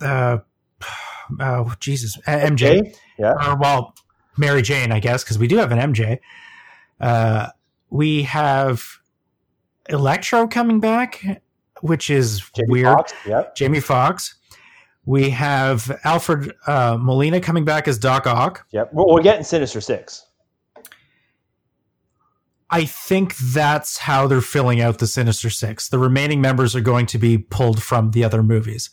uh, 0.00 0.38
oh 1.40 1.74
Jesus, 1.80 2.16
MJ. 2.26 2.80
Okay. 2.80 2.94
Yeah. 3.18 3.32
Or 3.32 3.56
well, 3.56 3.94
Mary 4.36 4.62
Jane, 4.62 4.92
I 4.92 5.00
guess, 5.00 5.24
because 5.24 5.38
we 5.38 5.48
do 5.48 5.56
have 5.56 5.72
an 5.72 5.78
MJ. 5.92 6.20
Uh, 7.00 7.48
we 7.90 8.22
have 8.22 8.82
Electro 9.88 10.46
coming 10.46 10.80
back, 10.80 11.42
which 11.80 12.10
is 12.10 12.48
Jamie 12.54 12.68
weird. 12.68 12.96
Foxx, 12.96 13.12
yep. 13.26 13.54
Jamie 13.56 13.80
Foxx. 13.80 14.36
We 15.06 15.30
have 15.30 15.98
Alfred 16.04 16.52
uh, 16.66 16.96
Molina 17.00 17.40
coming 17.40 17.64
back 17.64 17.88
as 17.88 17.98
Doc 17.98 18.26
Ock. 18.26 18.66
Yep. 18.70 18.90
Well, 18.92 19.08
we're 19.08 19.22
getting 19.22 19.44
Sinister 19.44 19.80
Six. 19.80 20.26
I 22.72 22.84
think 22.84 23.36
that's 23.36 23.98
how 23.98 24.28
they're 24.28 24.40
filling 24.40 24.80
out 24.80 24.98
the 24.98 25.06
Sinister 25.08 25.50
Six. 25.50 25.88
The 25.88 25.98
remaining 25.98 26.40
members 26.40 26.76
are 26.76 26.80
going 26.80 27.06
to 27.06 27.18
be 27.18 27.38
pulled 27.38 27.82
from 27.82 28.12
the 28.12 28.22
other 28.22 28.42
movies. 28.42 28.90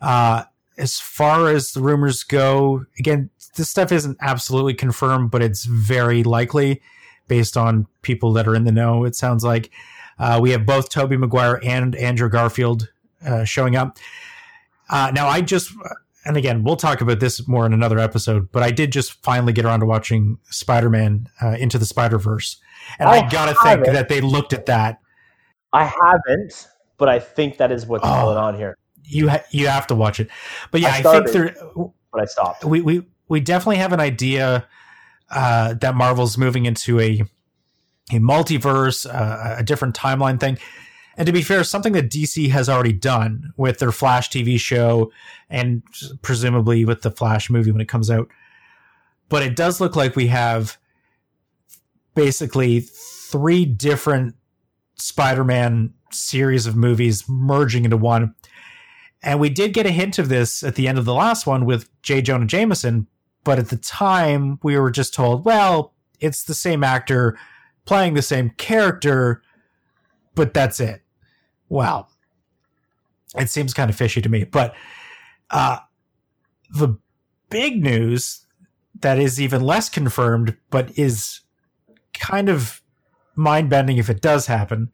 Uh, 0.00 0.44
as 0.78 0.98
far 0.98 1.48
as 1.48 1.72
the 1.72 1.82
rumors 1.82 2.22
go, 2.22 2.86
again, 2.98 3.28
this 3.56 3.68
stuff 3.68 3.92
isn't 3.92 4.16
absolutely 4.22 4.72
confirmed, 4.72 5.30
but 5.30 5.42
it's 5.42 5.64
very 5.64 6.22
likely 6.22 6.80
based 7.30 7.56
on 7.56 7.86
people 8.02 8.32
that 8.32 8.46
are 8.48 8.56
in 8.56 8.64
the 8.64 8.72
know. 8.72 9.04
It 9.04 9.14
sounds 9.14 9.44
like 9.44 9.70
uh, 10.18 10.40
we 10.42 10.50
have 10.50 10.66
both 10.66 10.90
Tobey 10.90 11.16
Maguire 11.16 11.60
and 11.62 11.94
Andrew 11.94 12.28
Garfield 12.28 12.90
uh, 13.24 13.44
showing 13.44 13.76
up. 13.76 13.98
Uh, 14.90 15.12
now, 15.14 15.28
I 15.28 15.40
just, 15.40 15.72
and 16.26 16.36
again, 16.36 16.64
we'll 16.64 16.76
talk 16.76 17.00
about 17.00 17.20
this 17.20 17.46
more 17.46 17.64
in 17.64 17.72
another 17.72 18.00
episode, 18.00 18.50
but 18.50 18.64
I 18.64 18.72
did 18.72 18.90
just 18.92 19.12
finally 19.22 19.52
get 19.52 19.64
around 19.64 19.80
to 19.80 19.86
watching 19.86 20.38
Spider 20.50 20.90
Man 20.90 21.28
uh, 21.40 21.50
Into 21.52 21.78
the 21.78 21.86
Spider 21.86 22.18
Verse. 22.18 22.56
And 22.98 23.08
I, 23.08 23.24
I 23.24 23.28
gotta 23.30 23.54
think 23.62 23.86
that 23.86 24.08
they 24.08 24.20
looked 24.20 24.52
at 24.52 24.66
that. 24.66 24.98
I 25.72 25.84
haven't, 25.84 26.68
but 26.98 27.08
I 27.08 27.20
think 27.20 27.58
that 27.58 27.70
is 27.70 27.86
what's 27.86 28.04
oh, 28.04 28.24
going 28.24 28.38
on 28.38 28.56
here. 28.56 28.76
You 29.04 29.28
ha- 29.28 29.44
you 29.52 29.68
have 29.68 29.86
to 29.86 29.94
watch 29.94 30.18
it, 30.18 30.28
but 30.72 30.80
yeah, 30.80 30.88
I, 30.88 31.00
started, 31.00 31.28
I 31.28 31.32
think 31.32 31.54
there. 31.54 31.90
But 32.12 32.22
I 32.22 32.24
stopped. 32.24 32.64
We 32.64 32.80
we 32.80 33.06
we 33.28 33.38
definitely 33.38 33.76
have 33.76 33.92
an 33.92 34.00
idea 34.00 34.66
uh, 35.30 35.74
that 35.74 35.94
Marvel's 35.94 36.36
moving 36.36 36.66
into 36.66 37.00
a 37.00 37.22
a 38.12 38.18
multiverse, 38.18 39.06
uh, 39.06 39.56
a 39.58 39.62
different 39.62 39.94
timeline 39.94 40.40
thing. 40.40 40.58
And 41.16 41.26
to 41.26 41.32
be 41.32 41.42
fair, 41.42 41.62
something 41.64 41.92
that 41.92 42.10
DC 42.10 42.50
has 42.50 42.68
already 42.68 42.92
done 42.92 43.52
with 43.56 43.78
their 43.78 43.92
Flash 43.92 44.30
TV 44.30 44.58
show 44.58 45.12
and 45.48 45.82
presumably 46.22 46.84
with 46.84 47.02
the 47.02 47.10
Flash 47.10 47.50
movie 47.50 47.70
when 47.70 47.80
it 47.80 47.88
comes 47.88 48.10
out. 48.10 48.28
But 49.28 49.42
it 49.42 49.54
does 49.54 49.80
look 49.80 49.96
like 49.96 50.16
we 50.16 50.28
have 50.28 50.76
basically 52.14 52.80
three 52.80 53.64
different 53.64 54.34
Spider 54.96 55.44
Man 55.44 55.94
series 56.10 56.66
of 56.66 56.76
movies 56.76 57.24
merging 57.28 57.84
into 57.84 57.96
one. 57.96 58.34
And 59.22 59.38
we 59.38 59.50
did 59.50 59.74
get 59.74 59.86
a 59.86 59.90
hint 59.90 60.18
of 60.18 60.28
this 60.28 60.62
at 60.62 60.74
the 60.74 60.88
end 60.88 60.98
of 60.98 61.04
the 61.04 61.14
last 61.14 61.46
one 61.46 61.64
with 61.64 61.88
J. 62.02 62.22
Jonah 62.22 62.46
Jameson, 62.46 63.06
but 63.44 63.58
at 63.58 63.68
the 63.68 63.76
time, 63.76 64.58
we 64.62 64.78
were 64.78 64.90
just 64.90 65.14
told, 65.14 65.44
well, 65.44 65.94
it's 66.20 66.44
the 66.44 66.54
same 66.54 66.84
actor 66.84 67.38
playing 67.84 68.14
the 68.14 68.22
same 68.22 68.50
character, 68.50 69.42
but 70.34 70.54
that's 70.54 70.80
it. 70.80 71.02
Well, 71.68 72.10
it 73.36 73.48
seems 73.48 73.74
kind 73.74 73.90
of 73.90 73.96
fishy 73.96 74.20
to 74.20 74.28
me. 74.28 74.44
But 74.44 74.74
uh, 75.50 75.78
the 76.70 76.98
big 77.48 77.82
news 77.82 78.46
that 79.00 79.18
is 79.18 79.40
even 79.40 79.62
less 79.62 79.88
confirmed, 79.88 80.56
but 80.70 80.96
is 80.98 81.40
kind 82.12 82.48
of 82.48 82.82
mind 83.34 83.70
bending 83.70 83.96
if 83.96 84.10
it 84.10 84.20
does 84.20 84.46
happen, 84.46 84.90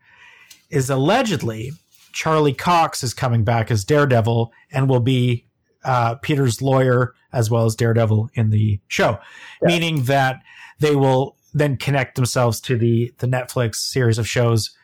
is 0.70 0.90
allegedly 0.90 1.72
Charlie 2.12 2.54
Cox 2.54 3.02
is 3.02 3.12
coming 3.12 3.44
back 3.44 3.70
as 3.70 3.84
Daredevil 3.84 4.52
and 4.70 4.88
will 4.88 5.00
be 5.00 5.45
uh, 5.86 6.16
Peter's 6.16 6.60
lawyer 6.60 7.14
as 7.32 7.50
well 7.50 7.64
as 7.64 7.76
Daredevil 7.76 8.30
in 8.34 8.50
the 8.50 8.80
show, 8.88 9.18
yeah. 9.62 9.68
meaning 9.68 10.04
that 10.04 10.42
they 10.80 10.94
will 10.94 11.36
then 11.54 11.76
connect 11.76 12.16
themselves 12.16 12.60
to 12.62 12.76
the 12.76 13.14
the 13.18 13.26
Netflix 13.26 13.76
series 13.76 14.18
of 14.18 14.28
shows 14.28 14.76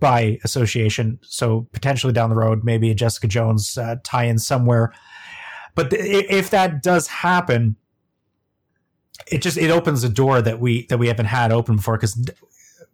by 0.00 0.38
association. 0.42 1.18
So 1.22 1.68
potentially 1.72 2.12
down 2.12 2.28
the 2.28 2.36
road, 2.36 2.64
maybe 2.64 2.90
a 2.90 2.94
Jessica 2.94 3.28
Jones 3.28 3.78
uh, 3.78 3.96
tie-in 4.02 4.38
somewhere. 4.40 4.92
But 5.76 5.90
th- 5.90 6.26
if 6.28 6.50
that 6.50 6.82
does 6.82 7.06
happen, 7.06 7.76
it 9.30 9.42
just 9.42 9.56
it 9.56 9.70
opens 9.70 10.02
a 10.02 10.08
door 10.08 10.42
that 10.42 10.60
we 10.60 10.86
that 10.86 10.98
we 10.98 11.06
haven't 11.06 11.26
had 11.26 11.52
open 11.52 11.76
before 11.76 11.96
because 11.96 12.30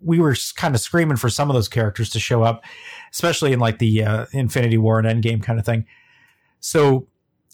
we 0.01 0.21
were 0.21 0.37
kind 0.55 0.75
of 0.75 0.81
screaming 0.81 1.17
for 1.17 1.31
some 1.31 1.51
of 1.51 1.55
those 1.55 1.69
characters 1.69 2.11
to 2.11 2.21
show 2.21 2.43
up, 2.43 2.63
especially 3.11 3.53
in 3.53 3.59
like 3.59 3.79
the 3.79 4.05
uh, 4.05 4.27
Infinity 4.33 4.79
War 4.79 5.01
and 5.01 5.09
Endgame 5.09 5.43
kind 5.43 5.59
of 5.59 5.65
thing. 5.65 5.87
So 6.61 7.09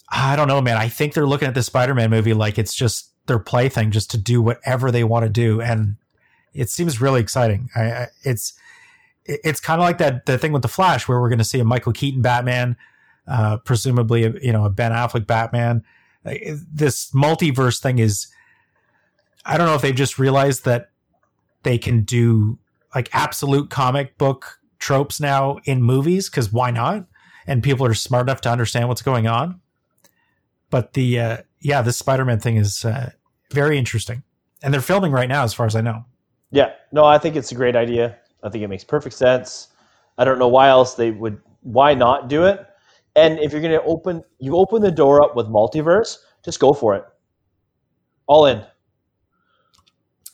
I 0.09 0.35
don't 0.35 0.47
know, 0.47 0.61
man. 0.61 0.77
I 0.77 0.87
think 0.87 1.13
they're 1.13 1.27
looking 1.27 1.47
at 1.47 1.55
the 1.55 1.63
Spider-Man 1.63 2.09
movie 2.09 2.33
like 2.33 2.57
it's 2.57 2.75
just 2.75 3.11
their 3.27 3.39
plaything, 3.39 3.91
just 3.91 4.11
to 4.11 4.17
do 4.17 4.41
whatever 4.41 4.91
they 4.91 5.03
want 5.03 5.25
to 5.25 5.29
do, 5.29 5.61
and 5.61 5.97
it 6.53 6.69
seems 6.69 7.01
really 7.01 7.21
exciting. 7.21 7.69
I, 7.75 7.81
I, 7.91 8.07
it's 8.23 8.53
it's 9.25 9.59
kind 9.59 9.81
of 9.81 9.85
like 9.85 9.97
that 9.97 10.25
the 10.25 10.37
thing 10.37 10.51
with 10.51 10.61
the 10.61 10.67
Flash, 10.67 11.07
where 11.07 11.19
we're 11.19 11.29
going 11.29 11.39
to 11.39 11.43
see 11.43 11.59
a 11.59 11.65
Michael 11.65 11.93
Keaton 11.93 12.21
Batman, 12.21 12.77
uh, 13.27 13.57
presumably, 13.57 14.21
you 14.41 14.53
know, 14.53 14.65
a 14.65 14.69
Ben 14.69 14.91
Affleck 14.91 15.25
Batman. 15.25 15.83
This 16.23 17.11
multiverse 17.11 17.79
thing 17.81 17.99
is, 17.99 18.27
I 19.45 19.57
don't 19.57 19.67
know 19.67 19.75
if 19.75 19.81
they've 19.81 19.95
just 19.95 20.19
realized 20.19 20.65
that 20.65 20.91
they 21.63 21.77
can 21.77 22.03
do 22.03 22.59
like 22.93 23.09
absolute 23.13 23.69
comic 23.69 24.17
book 24.17 24.59
tropes 24.79 25.19
now 25.19 25.57
in 25.65 25.81
movies 25.81 26.29
because 26.29 26.51
why 26.51 26.71
not? 26.71 27.05
And 27.47 27.63
people 27.63 27.85
are 27.85 27.93
smart 27.93 28.27
enough 28.27 28.41
to 28.41 28.51
understand 28.51 28.87
what's 28.87 29.01
going 29.01 29.27
on. 29.27 29.61
But 30.75 30.91
the 30.91 31.19
uh, 31.21 31.37
yeah, 31.61 31.81
this 31.81 31.95
Spider-Man 31.95 32.41
thing 32.41 32.57
is 32.57 32.83
uh, 32.83 33.11
very 33.53 33.77
interesting, 33.77 34.23
and 34.61 34.73
they're 34.73 34.81
filming 34.81 35.13
right 35.13 35.29
now, 35.29 35.45
as 35.45 35.53
far 35.53 35.65
as 35.65 35.73
I 35.73 35.79
know. 35.79 36.03
Yeah, 36.51 36.73
no, 36.91 37.05
I 37.05 37.17
think 37.17 37.37
it's 37.37 37.49
a 37.53 37.55
great 37.55 37.77
idea. 37.77 38.17
I 38.43 38.49
think 38.49 38.61
it 38.61 38.67
makes 38.67 38.83
perfect 38.83 39.15
sense. 39.15 39.69
I 40.17 40.25
don't 40.25 40.37
know 40.37 40.49
why 40.49 40.67
else 40.67 40.95
they 40.95 41.11
would. 41.11 41.41
Why 41.61 41.93
not 41.93 42.27
do 42.27 42.43
it? 42.43 42.67
And 43.15 43.39
if 43.39 43.53
you're 43.53 43.61
going 43.61 43.71
to 43.71 43.83
open, 43.83 44.21
you 44.39 44.57
open 44.57 44.81
the 44.81 44.91
door 44.91 45.23
up 45.23 45.33
with 45.33 45.45
multiverse, 45.47 46.17
just 46.43 46.59
go 46.59 46.73
for 46.73 46.93
it. 46.93 47.05
All 48.27 48.45
in. 48.45 48.61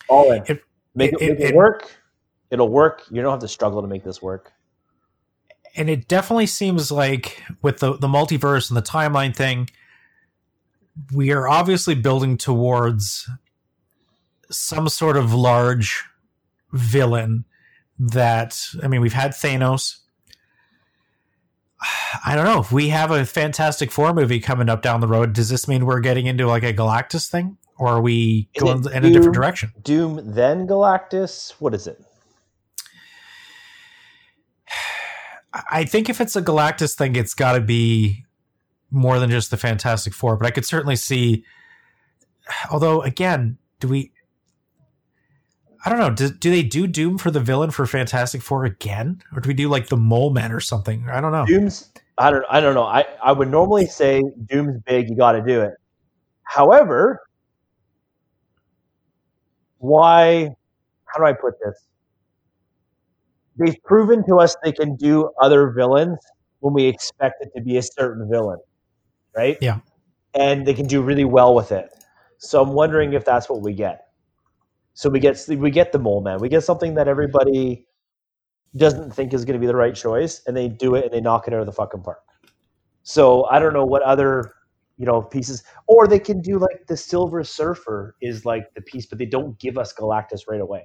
All 0.09 0.31
in. 0.31 0.43
It, 0.47 0.63
make 0.95 1.13
it, 1.13 1.21
it, 1.21 1.39
make 1.39 1.49
it 1.51 1.55
work. 1.55 2.01
It'll 2.49 2.69
work. 2.69 3.03
You 3.11 3.21
don't 3.21 3.29
have 3.29 3.41
to 3.41 3.47
struggle 3.47 3.83
to 3.83 3.87
make 3.87 4.03
this 4.03 4.23
work. 4.23 4.53
And 5.75 5.87
it 5.87 6.07
definitely 6.07 6.47
seems 6.47 6.91
like 6.91 7.43
with 7.61 7.77
the, 7.77 7.95
the 7.95 8.07
multiverse 8.07 8.71
and 8.71 8.75
the 8.75 8.81
timeline 8.81 9.35
thing, 9.35 9.69
we 11.13 11.31
are 11.31 11.47
obviously 11.47 11.95
building 11.95 12.37
towards 12.37 13.29
some 14.49 14.89
sort 14.89 15.17
of 15.17 15.33
large 15.33 16.03
villain 16.71 17.45
that 17.99 18.59
I 18.81 18.87
mean 18.87 19.01
we've 19.01 19.13
had 19.13 19.31
Thanos. 19.31 19.97
I 22.25 22.35
don't 22.35 22.45
know 22.45 22.59
if 22.59 22.71
we 22.71 22.89
have 22.89 23.11
a 23.11 23.25
Fantastic 23.25 23.91
Four 23.91 24.13
movie 24.13 24.39
coming 24.39 24.69
up 24.69 24.81
down 24.81 24.99
the 24.99 25.07
road. 25.07 25.33
Does 25.33 25.49
this 25.49 25.67
mean 25.67 25.85
we're 25.85 25.99
getting 25.99 26.25
into 26.25 26.47
like 26.47 26.63
a 26.63 26.73
Galactus 26.73 27.29
thing, 27.29 27.57
or 27.77 27.87
are 27.87 28.01
we 28.01 28.49
is 28.53 28.61
going 28.61 28.85
in 28.93 29.01
Doom, 29.01 29.05
a 29.05 29.13
different 29.13 29.33
direction? 29.33 29.71
Doom 29.81 30.33
then 30.33 30.67
Galactus. 30.67 31.51
What 31.59 31.73
is 31.73 31.87
it? 31.87 32.01
I 35.71 35.83
think 35.85 36.09
if 36.09 36.21
it's 36.21 36.35
a 36.35 36.41
Galactus 36.41 36.95
thing, 36.95 37.15
it's 37.15 37.33
got 37.33 37.53
to 37.53 37.61
be 37.61 38.25
more 38.91 39.19
than 39.19 39.29
just 39.29 39.51
the 39.51 39.57
Fantastic 39.57 40.13
Four. 40.13 40.37
But 40.37 40.47
I 40.47 40.51
could 40.51 40.65
certainly 40.65 40.95
see. 40.95 41.43
Although, 42.69 43.01
again, 43.01 43.57
do 43.79 43.87
we? 43.87 44.11
I 45.83 45.89
don't 45.89 45.99
know. 45.99 46.11
Do, 46.11 46.29
do 46.29 46.51
they 46.51 46.61
do 46.61 46.85
Doom 46.85 47.17
for 47.17 47.31
the 47.31 47.39
villain 47.39 47.71
for 47.71 47.85
Fantastic 47.85 48.41
Four 48.41 48.65
again, 48.65 49.23
or 49.33 49.41
do 49.41 49.47
we 49.47 49.53
do 49.53 49.67
like 49.67 49.87
the 49.87 49.97
Mole 49.97 50.31
Man 50.31 50.51
or 50.51 50.59
something? 50.59 51.09
I 51.09 51.21
don't 51.21 51.31
know. 51.31 51.45
Doom's. 51.45 51.91
I 52.17 52.29
don't. 52.29 52.45
I 52.49 52.59
don't 52.59 52.75
know. 52.75 52.83
I 52.83 53.05
I 53.23 53.31
would 53.31 53.49
normally 53.49 53.87
say 53.87 54.21
Doom's 54.45 54.79
big. 54.85 55.09
You 55.09 55.15
got 55.15 55.31
to 55.31 55.41
do 55.41 55.61
it. 55.61 55.73
However, 56.43 57.21
why? 59.77 60.49
How 61.05 61.19
do 61.19 61.25
I 61.25 61.33
put 61.33 61.55
this? 61.63 61.87
They've 63.57 63.81
proven 63.83 64.25
to 64.27 64.39
us 64.39 64.55
they 64.63 64.71
can 64.71 64.95
do 64.95 65.31
other 65.41 65.71
villains 65.71 66.17
when 66.59 66.73
we 66.73 66.85
expect 66.85 67.43
it 67.43 67.49
to 67.55 67.61
be 67.61 67.77
a 67.77 67.81
certain 67.81 68.29
villain, 68.29 68.59
right? 69.35 69.57
Yeah. 69.61 69.79
And 70.33 70.65
they 70.65 70.73
can 70.73 70.87
do 70.87 71.01
really 71.01 71.25
well 71.25 71.53
with 71.53 71.71
it. 71.71 71.89
So 72.37 72.61
I'm 72.61 72.73
wondering 72.73 73.13
if 73.13 73.25
that's 73.25 73.49
what 73.49 73.61
we 73.61 73.73
get. 73.73 74.07
So 74.93 75.09
we 75.09 75.19
get 75.19 75.43
we 75.47 75.71
get 75.71 75.91
the 75.91 75.99
mole 75.99 76.21
man. 76.21 76.39
We 76.39 76.49
get 76.49 76.63
something 76.63 76.95
that 76.95 77.07
everybody 77.07 77.85
doesn't 78.75 79.13
think 79.13 79.33
is 79.33 79.45
going 79.45 79.53
to 79.53 79.59
be 79.59 79.67
the 79.67 79.75
right 79.75 79.95
choice, 79.95 80.41
and 80.47 80.55
they 80.55 80.67
do 80.67 80.95
it 80.95 81.05
and 81.05 81.13
they 81.13 81.21
knock 81.21 81.47
it 81.47 81.53
out 81.53 81.59
of 81.59 81.65
the 81.65 81.71
fucking 81.71 82.01
park. 82.01 82.21
So 83.03 83.45
I 83.45 83.59
don't 83.59 83.73
know 83.73 83.85
what 83.85 84.01
other 84.03 84.53
you 84.97 85.05
know 85.05 85.21
pieces, 85.21 85.63
or 85.87 86.07
they 86.07 86.19
can 86.19 86.41
do 86.41 86.57
like 86.57 86.87
the 86.87 86.97
Silver 86.97 87.43
Surfer 87.43 88.15
is 88.21 88.45
like 88.45 88.73
the 88.75 88.81
piece, 88.81 89.05
but 89.05 89.17
they 89.17 89.25
don't 89.25 89.57
give 89.59 89.77
us 89.77 89.93
Galactus 89.93 90.41
right 90.47 90.61
away. 90.61 90.83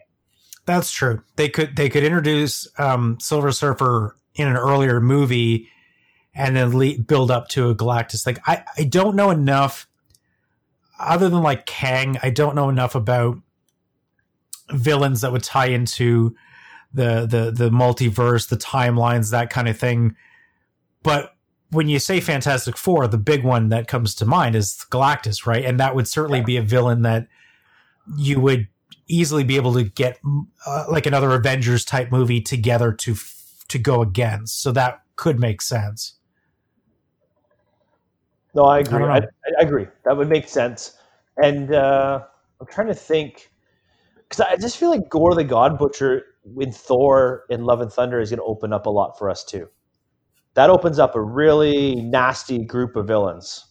That's 0.66 0.90
true. 0.90 1.23
They 1.36 1.48
could 1.48 1.77
they 1.77 1.89
could 1.89 2.05
introduce 2.05 2.68
um, 2.78 3.18
Silver 3.20 3.52
Surfer 3.52 4.16
in 4.35 4.48
an 4.48 4.56
earlier 4.56 5.01
movie, 5.01 5.68
and 6.36 6.54
then 6.54 6.76
le- 6.76 6.98
build 6.98 7.30
up 7.30 7.48
to 7.48 7.70
a 7.70 7.74
Galactus 7.74 8.22
thing. 8.22 8.36
I 8.46 8.64
I 8.76 8.84
don't 8.84 9.16
know 9.16 9.30
enough, 9.30 9.88
other 11.00 11.28
than 11.28 11.42
like 11.42 11.66
Kang. 11.66 12.18
I 12.22 12.30
don't 12.30 12.54
know 12.54 12.68
enough 12.68 12.94
about 12.94 13.38
villains 14.70 15.22
that 15.22 15.32
would 15.32 15.42
tie 15.42 15.66
into 15.66 16.36
the 16.92 17.26
the 17.26 17.50
the 17.50 17.70
multiverse, 17.70 18.48
the 18.48 18.56
timelines, 18.56 19.30
that 19.30 19.50
kind 19.50 19.68
of 19.68 19.78
thing. 19.78 20.14
But 21.02 21.34
when 21.70 21.88
you 21.88 21.98
say 21.98 22.20
Fantastic 22.20 22.76
Four, 22.76 23.08
the 23.08 23.18
big 23.18 23.42
one 23.42 23.70
that 23.70 23.88
comes 23.88 24.14
to 24.16 24.26
mind 24.26 24.54
is 24.54 24.84
Galactus, 24.90 25.46
right? 25.46 25.64
And 25.64 25.80
that 25.80 25.94
would 25.94 26.06
certainly 26.06 26.40
be 26.40 26.56
a 26.56 26.62
villain 26.62 27.02
that 27.02 27.28
you 28.16 28.40
would 28.40 28.68
easily 29.08 29.44
be 29.44 29.56
able 29.56 29.74
to 29.74 29.84
get 29.84 30.18
uh, 30.66 30.84
like 30.90 31.06
another 31.06 31.32
Avengers 31.32 31.84
type 31.84 32.10
movie 32.10 32.40
together 32.40 32.92
to 32.92 33.16
to 33.68 33.78
go 33.78 34.02
against. 34.02 34.62
So 34.62 34.72
that 34.72 35.02
could 35.16 35.40
make 35.40 35.60
sense. 35.60 36.14
No, 38.56 38.62
I 38.64 38.78
agree. 38.78 39.04
I, 39.04 39.18
I, 39.18 39.20
I 39.58 39.62
agree. 39.62 39.86
That 40.06 40.16
would 40.16 40.30
make 40.30 40.48
sense. 40.48 40.96
And 41.36 41.74
uh, 41.74 42.24
I'm 42.58 42.66
trying 42.66 42.86
to 42.86 42.94
think 42.94 43.50
because 44.16 44.40
I 44.40 44.56
just 44.56 44.78
feel 44.78 44.88
like 44.88 45.10
Gorr 45.10 45.34
the 45.34 45.44
God 45.44 45.78
Butcher 45.78 46.24
in 46.58 46.72
Thor 46.72 47.44
in 47.50 47.64
Love 47.64 47.82
and 47.82 47.92
Thunder 47.92 48.18
is 48.18 48.30
going 48.30 48.38
to 48.38 48.44
open 48.44 48.72
up 48.72 48.86
a 48.86 48.90
lot 48.90 49.18
for 49.18 49.28
us 49.28 49.44
too. 49.44 49.68
That 50.54 50.70
opens 50.70 50.98
up 50.98 51.14
a 51.14 51.20
really 51.20 51.96
nasty 51.96 52.64
group 52.64 52.96
of 52.96 53.06
villains. 53.06 53.66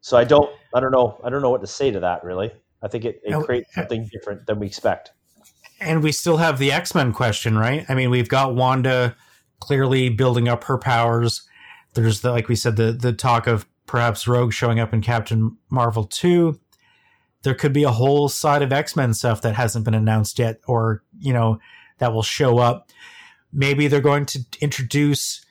So 0.00 0.16
I 0.16 0.24
don't, 0.24 0.50
I 0.74 0.80
don't 0.80 0.90
know, 0.90 1.20
I 1.22 1.28
don't 1.28 1.42
know 1.42 1.50
what 1.50 1.60
to 1.60 1.66
say 1.66 1.90
to 1.90 2.00
that. 2.00 2.24
Really, 2.24 2.50
I 2.82 2.88
think 2.88 3.04
it, 3.04 3.20
it 3.24 3.44
creates 3.44 3.74
something 3.74 4.08
different 4.10 4.46
than 4.46 4.58
we 4.58 4.66
expect. 4.66 5.12
And 5.80 6.02
we 6.02 6.12
still 6.12 6.38
have 6.38 6.58
the 6.58 6.72
X 6.72 6.94
Men 6.94 7.12
question, 7.12 7.58
right? 7.58 7.84
I 7.90 7.94
mean, 7.94 8.08
we've 8.08 8.30
got 8.30 8.54
Wanda 8.54 9.16
clearly 9.60 10.08
building 10.08 10.48
up 10.48 10.64
her 10.64 10.78
powers. 10.78 11.42
There's 12.02 12.20
the, 12.20 12.30
like 12.30 12.48
we 12.48 12.56
said, 12.56 12.76
the 12.76 12.92
the 12.92 13.12
talk 13.12 13.46
of 13.46 13.66
perhaps 13.86 14.28
Rogue 14.28 14.52
showing 14.52 14.80
up 14.80 14.92
in 14.92 15.00
Captain 15.00 15.56
Marvel 15.70 16.04
two 16.04 16.60
there 17.42 17.54
could 17.54 17.72
be 17.72 17.84
a 17.84 17.90
whole 17.90 18.28
side 18.28 18.62
of 18.62 18.72
X-Men 18.72 19.14
stuff 19.14 19.42
that 19.42 19.54
hasn't 19.54 19.84
been 19.84 19.94
announced 19.94 20.38
yet 20.38 20.60
or, 20.66 21.02
you 21.18 21.32
know, 21.32 21.58
that 21.98 22.12
will 22.12 22.22
show 22.22 22.58
up. 22.58 22.90
Maybe 23.52 23.88
they're 23.88 24.00
going 24.00 24.26
to 24.26 24.40
introduce 24.60 25.44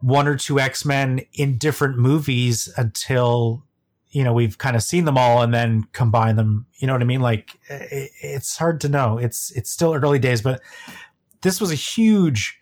one 0.00 0.28
or 0.28 0.36
two 0.36 0.60
X-Men 0.60 1.20
in 1.32 1.56
different 1.56 1.96
movies 1.96 2.72
until, 2.76 3.64
you 4.10 4.24
know, 4.24 4.32
we've 4.32 4.58
kind 4.58 4.76
of 4.76 4.82
seen 4.82 5.04
them 5.04 5.16
all 5.16 5.42
and 5.42 5.54
then 5.54 5.84
combine 5.92 6.36
them. 6.36 6.66
You 6.78 6.86
know 6.86 6.92
what 6.92 7.02
I 7.02 7.06
mean? 7.06 7.20
Like 7.20 7.58
it, 7.68 8.10
it's 8.20 8.56
hard 8.56 8.80
to 8.82 8.88
know. 8.88 9.18
It's 9.18 9.50
it's 9.52 9.70
still 9.70 9.94
early 9.94 10.18
days, 10.18 10.42
but 10.42 10.60
this 11.42 11.60
was 11.60 11.70
a 11.70 11.76
huge 11.76 12.57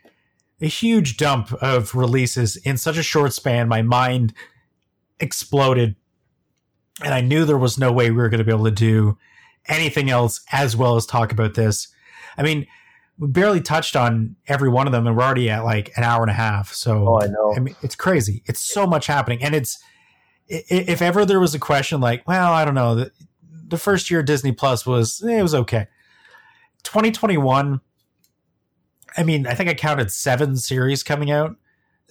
a 0.60 0.66
huge 0.66 1.16
dump 1.16 1.52
of 1.54 1.94
releases 1.94 2.56
in 2.56 2.76
such 2.76 2.96
a 2.96 3.02
short 3.02 3.32
span. 3.32 3.68
My 3.68 3.82
mind 3.82 4.32
exploded 5.20 5.96
and 7.02 7.12
I 7.12 7.20
knew 7.20 7.44
there 7.44 7.58
was 7.58 7.78
no 7.78 7.92
way 7.92 8.10
we 8.10 8.16
were 8.16 8.28
going 8.28 8.38
to 8.38 8.44
be 8.44 8.52
able 8.52 8.64
to 8.64 8.70
do 8.70 9.18
anything 9.68 10.10
else 10.10 10.40
as 10.52 10.76
well 10.76 10.96
as 10.96 11.06
talk 11.06 11.32
about 11.32 11.54
this. 11.54 11.88
I 12.38 12.42
mean, 12.42 12.66
we 13.18 13.28
barely 13.28 13.60
touched 13.60 13.96
on 13.96 14.36
every 14.46 14.68
one 14.68 14.86
of 14.86 14.92
them, 14.92 15.06
and 15.06 15.16
we're 15.16 15.22
already 15.22 15.50
at 15.50 15.64
like 15.64 15.90
an 15.96 16.04
hour 16.04 16.22
and 16.22 16.30
a 16.30 16.34
half. 16.34 16.72
So, 16.72 17.08
oh, 17.08 17.20
I 17.20 17.26
know. 17.26 17.54
I 17.56 17.60
mean, 17.60 17.76
it's 17.82 17.96
crazy. 17.96 18.42
It's 18.46 18.60
so 18.60 18.86
much 18.86 19.06
happening, 19.06 19.42
and 19.42 19.54
it's 19.54 19.82
if 20.48 21.02
ever 21.02 21.24
there 21.24 21.40
was 21.40 21.54
a 21.54 21.58
question 21.58 22.00
like, 22.00 22.26
well, 22.28 22.52
I 22.52 22.64
don't 22.64 22.74
know, 22.74 22.94
the, 22.94 23.10
the 23.68 23.78
first 23.78 24.10
year 24.10 24.22
Disney 24.22 24.52
Plus 24.52 24.86
was 24.86 25.22
eh, 25.26 25.38
it 25.38 25.42
was 25.42 25.54
okay. 25.54 25.88
2021. 26.84 27.80
I 29.16 29.22
mean, 29.22 29.46
I 29.46 29.54
think 29.54 29.68
I 29.68 29.74
counted 29.74 30.10
seven 30.12 30.56
series 30.56 31.02
coming 31.02 31.30
out, 31.30 31.56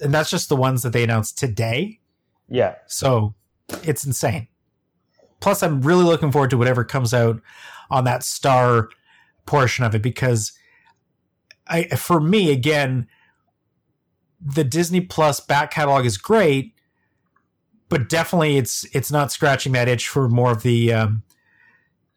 and 0.02 0.14
that's 0.14 0.30
just 0.30 0.50
the 0.50 0.56
ones 0.56 0.84
that 0.84 0.94
they 0.94 1.04
announced 1.04 1.38
today. 1.38 2.00
Yeah. 2.50 2.76
So 2.88 3.36
it's 3.84 4.06
insane 4.06 4.48
plus 5.40 5.62
i'm 5.62 5.82
really 5.82 6.04
looking 6.04 6.32
forward 6.32 6.50
to 6.50 6.58
whatever 6.58 6.84
comes 6.84 7.14
out 7.14 7.42
on 7.90 8.04
that 8.04 8.24
star 8.24 8.90
portion 9.46 9.86
of 9.86 9.94
it 9.96 10.02
because 10.02 10.54
i 11.68 11.84
for 11.90 12.20
me 12.20 12.52
again 12.52 13.08
the 14.40 14.64
disney 14.64 15.02
plus 15.02 15.40
back 15.40 15.72
catalog 15.72 16.06
is 16.06 16.18
great 16.18 16.74
but 17.90 18.10
definitely 18.10 18.58
it's 18.58 18.86
it's 18.94 19.12
not 19.12 19.32
scratching 19.32 19.72
that 19.72 19.88
itch 19.88 20.08
for 20.08 20.28
more 20.28 20.52
of 20.52 20.64
the 20.64 20.92
um, 20.92 21.24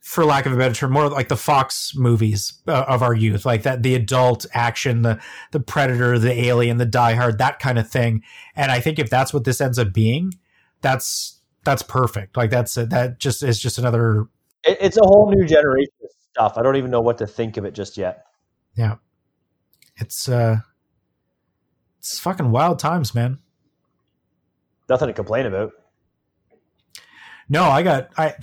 for 0.08 0.24
lack 0.24 0.46
of 0.46 0.54
a 0.54 0.56
better 0.56 0.74
term, 0.74 0.90
more 0.90 1.10
like 1.10 1.28
the 1.28 1.36
Fox 1.36 1.92
movies 1.94 2.62
uh, 2.66 2.86
of 2.88 3.02
our 3.02 3.14
youth, 3.14 3.44
like 3.44 3.64
that 3.64 3.82
the 3.82 3.94
adult 3.94 4.46
action, 4.54 5.02
the 5.02 5.20
the 5.52 5.60
Predator, 5.60 6.18
the 6.18 6.32
Alien, 6.46 6.78
the 6.78 6.86
Die 6.86 7.12
Hard, 7.12 7.36
that 7.36 7.58
kind 7.58 7.78
of 7.78 7.90
thing. 7.90 8.22
And 8.56 8.72
I 8.72 8.80
think 8.80 8.98
if 8.98 9.10
that's 9.10 9.34
what 9.34 9.44
this 9.44 9.60
ends 9.60 9.78
up 9.78 9.92
being, 9.92 10.32
that's 10.80 11.42
that's 11.62 11.82
perfect. 11.82 12.38
Like 12.38 12.48
that's 12.48 12.78
a, 12.78 12.86
that 12.86 13.18
just 13.18 13.42
is 13.42 13.60
just 13.60 13.76
another. 13.76 14.28
It, 14.64 14.78
it's 14.80 14.96
a 14.96 15.04
whole 15.04 15.30
new 15.30 15.44
generation 15.46 15.92
of 16.02 16.10
stuff. 16.32 16.54
I 16.56 16.62
don't 16.62 16.76
even 16.76 16.90
know 16.90 17.02
what 17.02 17.18
to 17.18 17.26
think 17.26 17.58
of 17.58 17.66
it 17.66 17.74
just 17.74 17.98
yet. 17.98 18.24
Yeah, 18.76 18.94
it's 19.96 20.26
uh, 20.26 20.60
it's 21.98 22.18
fucking 22.18 22.50
wild 22.50 22.78
times, 22.78 23.14
man. 23.14 23.40
Nothing 24.88 25.08
to 25.08 25.12
complain 25.12 25.44
about. 25.44 25.72
No, 27.50 27.64
I 27.64 27.82
got 27.82 28.08
I. 28.16 28.36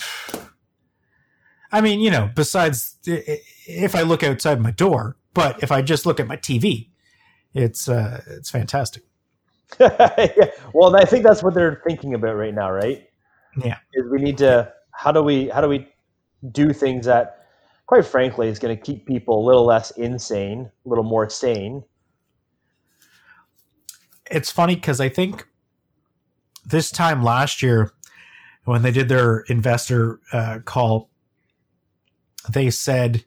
I 1.75 1.81
mean, 1.81 1.99
you 1.99 2.09
know, 2.09 2.31
besides 2.33 2.95
if 3.05 3.95
I 3.95 4.03
look 4.03 4.23
outside 4.23 4.61
my 4.61 4.71
door, 4.71 5.17
but 5.33 5.61
if 5.61 5.73
I 5.73 5.81
just 5.81 6.05
look 6.05 6.21
at 6.21 6.25
my 6.25 6.37
TV, 6.37 6.87
it's 7.53 7.89
uh, 7.89 8.21
it's 8.27 8.49
fantastic. 8.49 9.03
yeah. 9.81 10.51
Well, 10.73 10.95
I 10.95 11.03
think 11.03 11.25
that's 11.25 11.43
what 11.43 11.53
they're 11.53 11.81
thinking 11.85 12.13
about 12.13 12.37
right 12.37 12.53
now, 12.53 12.71
right? 12.71 13.09
Yeah, 13.61 13.79
is 13.93 14.09
we 14.09 14.21
need 14.21 14.37
to 14.37 14.71
how 14.91 15.11
do 15.11 15.21
we 15.21 15.49
how 15.49 15.59
do 15.59 15.67
we 15.67 15.89
do 16.49 16.71
things 16.71 17.07
that, 17.07 17.45
quite 17.87 18.05
frankly, 18.05 18.47
is 18.47 18.57
going 18.57 18.73
to 18.73 18.81
keep 18.81 19.05
people 19.05 19.43
a 19.43 19.45
little 19.45 19.65
less 19.65 19.91
insane, 19.91 20.71
a 20.85 20.89
little 20.89 21.03
more 21.03 21.29
sane. 21.29 21.83
It's 24.31 24.49
funny 24.49 24.75
because 24.75 25.01
I 25.01 25.09
think 25.09 25.45
this 26.65 26.89
time 26.89 27.21
last 27.21 27.61
year, 27.61 27.91
when 28.63 28.81
they 28.81 28.91
did 28.91 29.09
their 29.09 29.39
investor 29.49 30.21
uh, 30.31 30.59
call, 30.63 31.09
they 32.49 32.69
said 32.69 33.25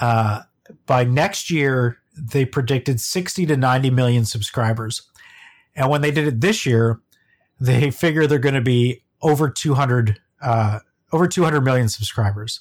uh, 0.00 0.42
by 0.86 1.04
next 1.04 1.50
year 1.50 1.98
they 2.16 2.44
predicted 2.44 3.00
60 3.00 3.46
to 3.46 3.56
90 3.56 3.90
million 3.90 4.24
subscribers. 4.24 5.02
And 5.74 5.88
when 5.88 6.00
they 6.00 6.10
did 6.10 6.26
it 6.26 6.40
this 6.40 6.66
year, 6.66 7.00
they 7.60 7.90
figure 7.90 8.26
they're 8.26 8.38
going 8.38 8.54
to 8.54 8.60
be 8.60 9.04
over 9.22 9.48
200 9.48 10.20
uh, 10.40 10.80
over 11.12 11.26
200 11.26 11.60
million 11.62 11.88
subscribers, 11.88 12.60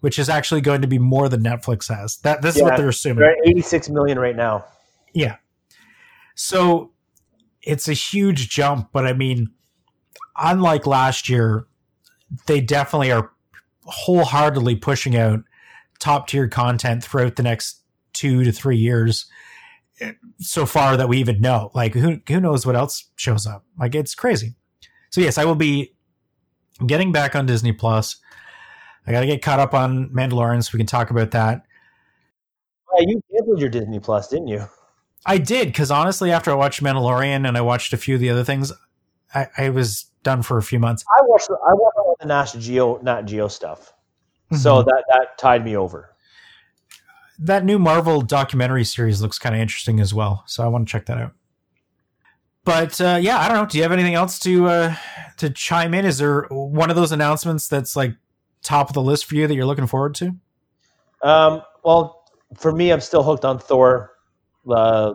which 0.00 0.18
is 0.18 0.28
actually 0.28 0.60
going 0.60 0.82
to 0.82 0.86
be 0.86 0.98
more 0.98 1.28
than 1.28 1.42
Netflix 1.42 1.88
has. 1.94 2.18
That 2.18 2.42
this 2.42 2.56
yeah, 2.56 2.64
is 2.64 2.70
what 2.70 2.76
they're 2.76 2.88
assuming. 2.88 3.20
They're 3.20 3.32
at 3.32 3.48
86 3.48 3.88
million 3.90 4.18
right 4.18 4.36
now. 4.36 4.64
Yeah. 5.12 5.36
So 6.34 6.92
it's 7.62 7.88
a 7.88 7.92
huge 7.92 8.48
jump, 8.48 8.90
but 8.92 9.06
I 9.06 9.12
mean, 9.12 9.50
unlike 10.36 10.86
last 10.86 11.28
year, 11.28 11.66
they 12.46 12.60
definitely 12.60 13.10
are 13.12 13.30
wholeheartedly 13.88 14.76
pushing 14.76 15.16
out 15.16 15.40
top 15.98 16.28
tier 16.28 16.48
content 16.48 17.02
throughout 17.02 17.36
the 17.36 17.42
next 17.42 17.82
two 18.12 18.44
to 18.44 18.52
three 18.52 18.76
years 18.76 19.26
so 20.38 20.66
far 20.66 20.96
that 20.96 21.08
we 21.08 21.18
even 21.18 21.40
know. 21.40 21.70
Like 21.74 21.94
who 21.94 22.20
who 22.26 22.40
knows 22.40 22.64
what 22.64 22.76
else 22.76 23.10
shows 23.16 23.46
up? 23.46 23.64
Like 23.78 23.94
it's 23.94 24.14
crazy. 24.14 24.54
So 25.10 25.20
yes, 25.20 25.38
I 25.38 25.44
will 25.44 25.54
be 25.54 25.94
getting 26.86 27.12
back 27.12 27.34
on 27.34 27.46
Disney 27.46 27.72
Plus. 27.72 28.16
I 29.06 29.12
got 29.12 29.20
to 29.20 29.26
get 29.26 29.42
caught 29.42 29.58
up 29.58 29.72
on 29.72 30.10
Mandalorian 30.10 30.62
so 30.62 30.70
we 30.74 30.78
can 30.78 30.86
talk 30.86 31.10
about 31.10 31.30
that. 31.30 31.62
Yeah, 32.94 33.04
you 33.06 33.22
canceled 33.32 33.60
your 33.60 33.70
Disney 33.70 34.00
Plus, 34.00 34.28
didn't 34.28 34.48
you? 34.48 34.66
I 35.24 35.38
did 35.38 35.68
because 35.68 35.90
honestly, 35.90 36.30
after 36.30 36.50
I 36.50 36.54
watched 36.54 36.82
Mandalorian 36.82 37.46
and 37.46 37.56
I 37.56 37.60
watched 37.62 37.92
a 37.92 37.96
few 37.96 38.14
of 38.14 38.20
the 38.20 38.30
other 38.30 38.44
things, 38.44 38.72
I, 39.34 39.46
I 39.56 39.70
was 39.70 40.06
done 40.28 40.42
for 40.42 40.58
a 40.58 40.62
few 40.62 40.78
months. 40.78 41.04
I 41.18 41.22
watched 41.22 41.48
I 41.50 41.72
watched 41.72 41.96
all 41.96 42.16
the 42.20 42.26
Nat 42.26 42.54
Geo 42.58 43.00
Nat 43.00 43.22
Geo 43.22 43.48
stuff, 43.48 43.94
mm-hmm. 44.52 44.56
so 44.56 44.82
that 44.82 45.04
that 45.08 45.38
tied 45.38 45.64
me 45.64 45.74
over. 45.74 46.14
That 47.38 47.64
new 47.64 47.78
Marvel 47.78 48.20
documentary 48.20 48.84
series 48.84 49.22
looks 49.22 49.38
kind 49.38 49.54
of 49.54 49.60
interesting 49.60 50.00
as 50.00 50.12
well, 50.12 50.44
so 50.46 50.62
I 50.62 50.68
want 50.68 50.86
to 50.86 50.92
check 50.92 51.06
that 51.06 51.16
out. 51.18 51.32
But 52.64 53.00
uh, 53.00 53.18
yeah, 53.18 53.38
I 53.38 53.48
don't 53.48 53.56
know. 53.56 53.66
Do 53.66 53.78
you 53.78 53.82
have 53.84 53.92
anything 53.92 54.14
else 54.14 54.38
to 54.40 54.66
uh, 54.66 54.96
to 55.38 55.48
chime 55.48 55.94
in? 55.94 56.04
Is 56.04 56.18
there 56.18 56.42
one 56.50 56.90
of 56.90 56.96
those 56.96 57.12
announcements 57.12 57.68
that's 57.68 57.96
like 57.96 58.14
top 58.62 58.90
of 58.90 58.94
the 58.94 59.00
list 59.00 59.24
for 59.24 59.34
you 59.34 59.46
that 59.46 59.54
you're 59.54 59.64
looking 59.64 59.86
forward 59.86 60.14
to? 60.16 60.36
Um, 61.22 61.62
well, 61.82 62.24
for 62.54 62.70
me, 62.70 62.92
I'm 62.92 63.00
still 63.00 63.22
hooked 63.22 63.46
on 63.46 63.58
Thor, 63.58 64.12
uh, 64.70 65.14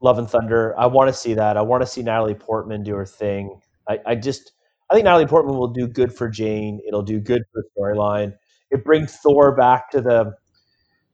Love 0.00 0.18
and 0.18 0.30
Thunder. 0.30 0.78
I 0.78 0.86
want 0.86 1.08
to 1.08 1.12
see 1.12 1.34
that. 1.34 1.56
I 1.56 1.62
want 1.62 1.82
to 1.82 1.86
see 1.86 2.02
Natalie 2.02 2.34
Portman 2.34 2.84
do 2.84 2.94
her 2.94 3.06
thing. 3.06 3.60
I, 3.88 3.98
I 4.06 4.14
just, 4.14 4.52
I 4.90 4.94
think 4.94 5.04
Natalie 5.04 5.26
Portman 5.26 5.56
will 5.56 5.72
do 5.72 5.86
good 5.86 6.14
for 6.14 6.28
Jane. 6.28 6.80
It'll 6.86 7.02
do 7.02 7.20
good 7.20 7.42
for 7.52 7.62
the 7.62 7.68
storyline. 7.80 8.34
It 8.70 8.84
brings 8.84 9.16
Thor 9.16 9.54
back 9.56 9.90
to 9.90 10.00
the 10.00 10.34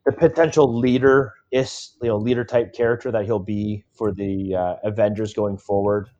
the 0.05 0.12
potential 0.12 0.78
leader 0.78 1.32
is 1.51 1.96
you 2.02 2.09
know 2.09 2.18
leader 2.18 2.44
type 2.44 2.74
character 2.74 3.10
that 3.10 3.24
he'll 3.24 3.38
be 3.38 3.84
for 3.96 4.12
the 4.12 4.55
uh, 4.55 4.76
Avengers 4.84 5.32
going 5.32 5.56
forward. 5.56 6.10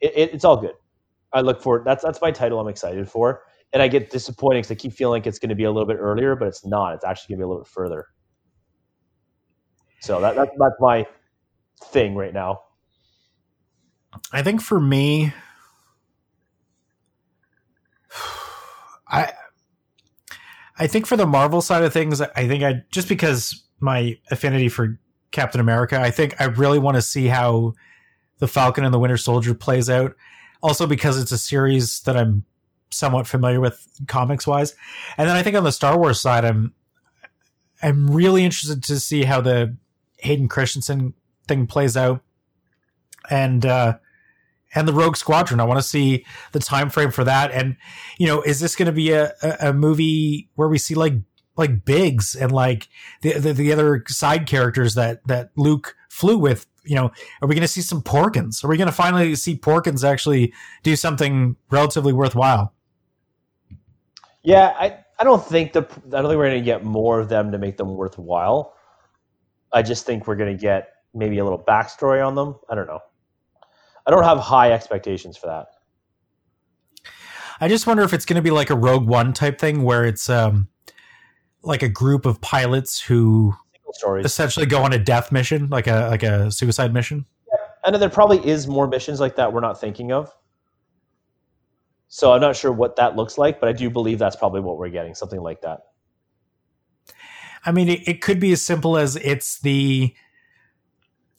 It, 0.00 0.12
it, 0.14 0.34
it's 0.34 0.44
all 0.44 0.56
good. 0.56 0.74
I 1.32 1.40
look 1.40 1.62
forward. 1.62 1.84
That's 1.84 2.04
that's 2.04 2.20
my 2.20 2.30
title. 2.30 2.60
I'm 2.60 2.68
excited 2.68 3.08
for, 3.08 3.42
and 3.72 3.82
I 3.82 3.88
get 3.88 4.10
disappointed 4.10 4.60
because 4.60 4.70
I 4.70 4.74
keep 4.76 4.92
feeling 4.92 5.20
like 5.20 5.26
it's 5.26 5.38
going 5.38 5.50
to 5.50 5.54
be 5.54 5.64
a 5.64 5.70
little 5.70 5.86
bit 5.86 5.96
earlier, 5.98 6.36
but 6.36 6.48
it's 6.48 6.64
not. 6.64 6.94
It's 6.94 7.04
actually 7.04 7.34
going 7.34 7.38
to 7.38 7.42
be 7.42 7.44
a 7.44 7.48
little 7.48 7.62
bit 7.64 7.70
further. 7.72 8.06
So 10.00 10.20
that, 10.20 10.34
that 10.36 10.48
that's 10.58 10.80
my 10.80 11.06
thing 11.84 12.14
right 12.14 12.32
now. 12.32 12.60
I 14.32 14.42
think 14.42 14.60
for 14.60 14.80
me, 14.80 15.32
I 19.08 19.32
I 20.80 20.86
think 20.86 21.06
for 21.06 21.16
the 21.16 21.26
Marvel 21.26 21.60
side 21.60 21.84
of 21.84 21.92
things, 21.92 22.20
I 22.20 22.48
think 22.48 22.64
I 22.64 22.82
just 22.90 23.06
because 23.06 23.62
my 23.80 24.18
affinity 24.30 24.68
for 24.68 24.98
Captain 25.30 25.60
America, 25.60 26.00
I 26.00 26.10
think 26.10 26.40
I 26.40 26.46
really 26.46 26.78
want 26.78 26.96
to 26.96 27.02
see 27.02 27.26
how 27.26 27.74
the 28.38 28.48
Falcon 28.48 28.84
and 28.84 28.92
the 28.92 28.98
Winter 28.98 29.18
Soldier 29.18 29.54
plays 29.54 29.90
out 29.90 30.16
also 30.62 30.86
because 30.86 31.20
it's 31.20 31.32
a 31.32 31.38
series 31.38 32.00
that 32.00 32.16
I'm 32.16 32.44
somewhat 32.90 33.26
familiar 33.26 33.60
with 33.60 33.86
comics 34.08 34.46
wise. 34.46 34.74
And 35.16 35.28
then 35.28 35.36
I 35.36 35.42
think 35.42 35.54
on 35.54 35.64
the 35.64 35.72
Star 35.72 35.98
Wars 35.98 36.20
side, 36.20 36.44
I'm 36.44 36.74
I'm 37.82 38.10
really 38.10 38.44
interested 38.44 38.82
to 38.84 39.00
see 39.00 39.24
how 39.24 39.40
the 39.40 39.76
Hayden 40.18 40.48
Christensen 40.48 41.14
thing 41.46 41.66
plays 41.66 41.96
out, 41.96 42.22
and 43.30 43.64
uh, 43.64 43.98
and 44.74 44.86
the 44.86 44.92
Rogue 44.92 45.16
Squadron. 45.16 45.60
I 45.60 45.64
want 45.64 45.78
to 45.80 45.86
see 45.86 46.24
the 46.52 46.60
time 46.60 46.90
frame 46.90 47.10
for 47.10 47.24
that. 47.24 47.50
And 47.52 47.76
you 48.18 48.26
know, 48.26 48.42
is 48.42 48.60
this 48.60 48.76
going 48.76 48.86
to 48.86 48.92
be 48.92 49.10
a, 49.12 49.32
a, 49.42 49.68
a 49.68 49.72
movie 49.72 50.48
where 50.54 50.68
we 50.68 50.78
see 50.78 50.94
like 50.94 51.14
like 51.56 51.84
Biggs 51.84 52.34
and 52.34 52.52
like 52.52 52.88
the, 53.22 53.32
the, 53.34 53.52
the 53.52 53.72
other 53.72 54.04
side 54.08 54.46
characters 54.46 54.94
that 54.94 55.26
that 55.26 55.50
Luke 55.56 55.96
flew 56.08 56.38
with 56.38 56.66
you 56.84 56.96
know, 56.96 57.10
are 57.42 57.48
we 57.48 57.54
going 57.54 57.62
to 57.62 57.68
see 57.68 57.82
some 57.82 58.02
Porkins? 58.02 58.64
Are 58.64 58.68
we 58.68 58.76
going 58.76 58.88
to 58.88 58.92
finally 58.92 59.34
see 59.34 59.56
Porkins 59.56 60.02
actually 60.02 60.52
do 60.82 60.96
something 60.96 61.56
relatively 61.70 62.12
worthwhile? 62.12 62.72
Yeah, 64.42 64.74
I, 64.78 64.98
I 65.18 65.24
don't 65.24 65.44
think 65.44 65.72
the 65.72 65.82
I 65.82 65.84
don't 65.84 66.30
think 66.30 66.38
we're 66.38 66.48
going 66.48 66.60
to 66.60 66.64
get 66.64 66.84
more 66.84 67.20
of 67.20 67.28
them 67.28 67.52
to 67.52 67.58
make 67.58 67.76
them 67.76 67.94
worthwhile. 67.94 68.74
I 69.72 69.82
just 69.82 70.06
think 70.06 70.26
we're 70.26 70.36
going 70.36 70.56
to 70.56 70.60
get 70.60 70.88
maybe 71.14 71.38
a 71.38 71.44
little 71.44 71.62
backstory 71.62 72.26
on 72.26 72.34
them. 72.34 72.56
I 72.68 72.74
don't 72.74 72.86
know. 72.86 73.00
I 74.10 74.12
don't 74.12 74.24
have 74.24 74.38
high 74.38 74.72
expectations 74.72 75.36
for 75.36 75.46
that. 75.46 75.68
I 77.60 77.68
just 77.68 77.86
wonder 77.86 78.02
if 78.02 78.12
it's 78.12 78.24
going 78.24 78.34
to 78.34 78.42
be 78.42 78.50
like 78.50 78.70
a 78.70 78.74
Rogue 78.74 79.06
One 79.06 79.32
type 79.32 79.60
thing 79.60 79.84
where 79.84 80.04
it's 80.04 80.28
um 80.28 80.66
like 81.62 81.84
a 81.84 81.88
group 81.88 82.26
of 82.26 82.40
pilots 82.40 83.00
who 83.00 83.54
stories. 83.92 84.26
Essentially, 84.26 84.66
go 84.66 84.82
on 84.82 84.92
a 84.92 84.98
death 84.98 85.30
mission, 85.30 85.68
like 85.68 85.86
a 85.86 86.08
like 86.10 86.24
a 86.24 86.50
suicide 86.50 86.92
mission. 86.92 87.24
Yeah. 87.46 87.90
Know 87.92 87.98
there 87.98 88.10
probably 88.10 88.44
is 88.44 88.66
more 88.66 88.88
missions 88.88 89.20
like 89.20 89.36
that 89.36 89.52
we're 89.52 89.60
not 89.60 89.80
thinking 89.80 90.10
of. 90.10 90.34
So 92.08 92.32
I'm 92.32 92.40
not 92.40 92.56
sure 92.56 92.72
what 92.72 92.96
that 92.96 93.14
looks 93.14 93.38
like, 93.38 93.60
but 93.60 93.68
I 93.68 93.72
do 93.72 93.90
believe 93.90 94.18
that's 94.18 94.34
probably 94.34 94.60
what 94.60 94.76
we're 94.76 94.88
getting, 94.88 95.14
something 95.14 95.40
like 95.40 95.60
that. 95.60 95.82
I 97.64 97.70
mean, 97.70 97.88
it, 97.88 98.08
it 98.08 98.20
could 98.20 98.40
be 98.40 98.50
as 98.50 98.60
simple 98.60 98.96
as 98.96 99.14
it's 99.14 99.60
the 99.60 100.12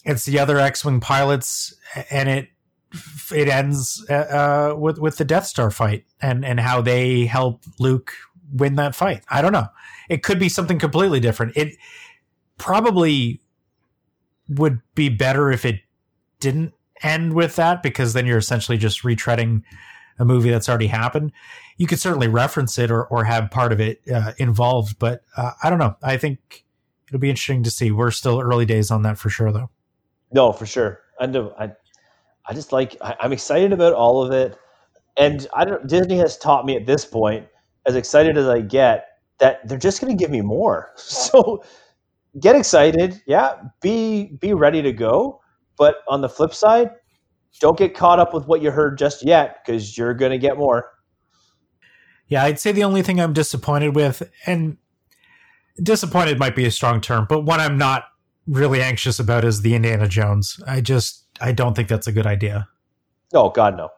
it's 0.06 0.26
the 0.26 0.40
other 0.40 0.58
X-wing 0.58 1.00
pilots, 1.00 1.76
and 2.10 2.30
it 2.30 2.50
it 3.34 3.48
ends 3.48 4.06
uh, 4.10 4.74
with 4.78 5.00
with 5.00 5.18
the 5.18 5.26
Death 5.26 5.46
Star 5.46 5.72
fight 5.72 6.06
and 6.22 6.44
and 6.46 6.60
how 6.60 6.82
they 6.82 7.26
help 7.26 7.64
Luke 7.80 8.14
win 8.54 8.76
that 8.76 8.96
fight. 8.96 9.24
I 9.30 9.42
don't 9.42 9.54
know. 9.54 9.68
It 10.10 10.24
could 10.24 10.40
be 10.40 10.50
something 10.50 10.80
completely 10.80 11.20
different. 11.20 11.56
It 11.56 11.76
probably 12.58 13.42
would 14.50 14.82
be 14.96 15.10
better 15.10 15.52
if 15.52 15.66
it 15.66 15.82
didn't 16.40 16.74
end 17.02 17.34
with 17.34 17.56
that 17.56 17.82
because 17.82 18.14
then 18.14 18.26
you're 18.26 18.38
essentially 18.38 18.78
just 18.78 19.04
retreading 19.04 19.64
a 20.20 20.26
movie 20.26 20.50
that's 20.50 20.70
already 20.70 20.88
happened. 20.88 21.32
You 21.78 21.88
could 21.88 22.00
certainly 22.00 22.28
reference 22.28 22.78
it 22.78 22.92
or, 22.92 23.06
or 23.06 23.24
have 23.24 23.50
part 23.50 23.72
of 23.72 23.80
it 23.80 24.02
uh, 24.14 24.34
involved, 24.38 25.00
but 25.00 25.24
uh, 25.36 25.52
I 25.64 25.70
don't 25.70 25.80
know. 25.80 25.96
I 26.04 26.18
think 26.18 26.66
it'll 27.08 27.20
be 27.20 27.30
interesting 27.30 27.64
to 27.64 27.72
see. 27.72 27.92
We're 27.92 28.12
still 28.12 28.40
early 28.40 28.66
days 28.66 28.92
on 28.92 29.02
that 29.04 29.18
for 29.18 29.30
sure, 29.30 29.52
though. 29.52 29.70
No, 30.32 30.52
for 30.52 30.66
sure. 30.66 31.00
I 31.20 31.26
I, 31.26 31.72
I 32.46 32.54
just 32.54 32.72
like 32.72 32.96
I, 33.02 33.16
I'm 33.20 33.34
excited 33.34 33.74
about 33.74 33.94
all 33.94 34.24
of 34.24 34.32
it, 34.32 34.58
and 35.18 35.48
I 35.54 35.66
don't. 35.66 35.88
Disney 35.88 36.18
has 36.18 36.38
taught 36.38 36.66
me 36.66 36.76
at 36.76 36.86
this 36.86 37.06
point, 37.06 37.48
as 37.86 37.96
excited 37.96 38.38
as 38.38 38.48
I 38.48 38.62
get, 38.62 39.08
that 39.40 39.68
they're 39.68 39.78
just 39.78 40.02
going 40.02 40.16
to 40.16 40.22
give 40.22 40.32
me 40.32 40.42
more. 40.42 40.94
So 40.98 41.64
get 42.40 42.56
excited, 42.56 43.22
yeah, 43.26 43.56
be 43.82 44.38
be 44.40 44.54
ready 44.54 44.82
to 44.82 44.94
go. 44.94 45.42
But 45.78 45.96
on 46.08 46.22
the 46.22 46.30
flip 46.30 46.54
side, 46.54 46.92
don't 47.60 47.78
get 47.78 47.96
caught 47.96 48.20
up 48.20 48.34
with 48.34 48.48
what 48.48 48.62
you 48.62 48.72
heard 48.72 48.98
just 48.98 49.26
yet 49.26 49.58
because 49.66 49.98
you're 49.98 50.14
going 50.14 50.32
to 50.32 50.38
get 50.38 50.58
more. 50.58 50.92
Yeah, 52.28 52.44
I'd 52.44 52.60
say 52.60 52.72
the 52.72 52.84
only 52.84 53.02
thing 53.02 53.20
I'm 53.20 53.34
disappointed 53.34 53.96
with, 53.96 54.24
and 54.46 54.78
disappointed 55.82 56.40
might 56.40 56.56
be 56.56 56.66
a 56.66 56.72
strong 56.72 57.02
term, 57.02 57.26
but 57.28 57.42
what 57.42 57.60
I'm 57.60 57.78
not 57.78 58.06
really 58.48 58.82
anxious 58.82 59.20
about 59.20 59.44
is 59.44 59.62
the 59.62 59.76
Indiana 59.76 60.08
Jones. 60.08 60.60
I 60.66 60.82
just 60.82 61.26
I 61.42 61.52
don't 61.52 61.76
think 61.76 61.88
that's 61.88 62.08
a 62.08 62.12
good 62.12 62.28
idea. 62.28 62.68
Oh 63.34 63.50
God, 63.50 63.78
no. 63.78 63.90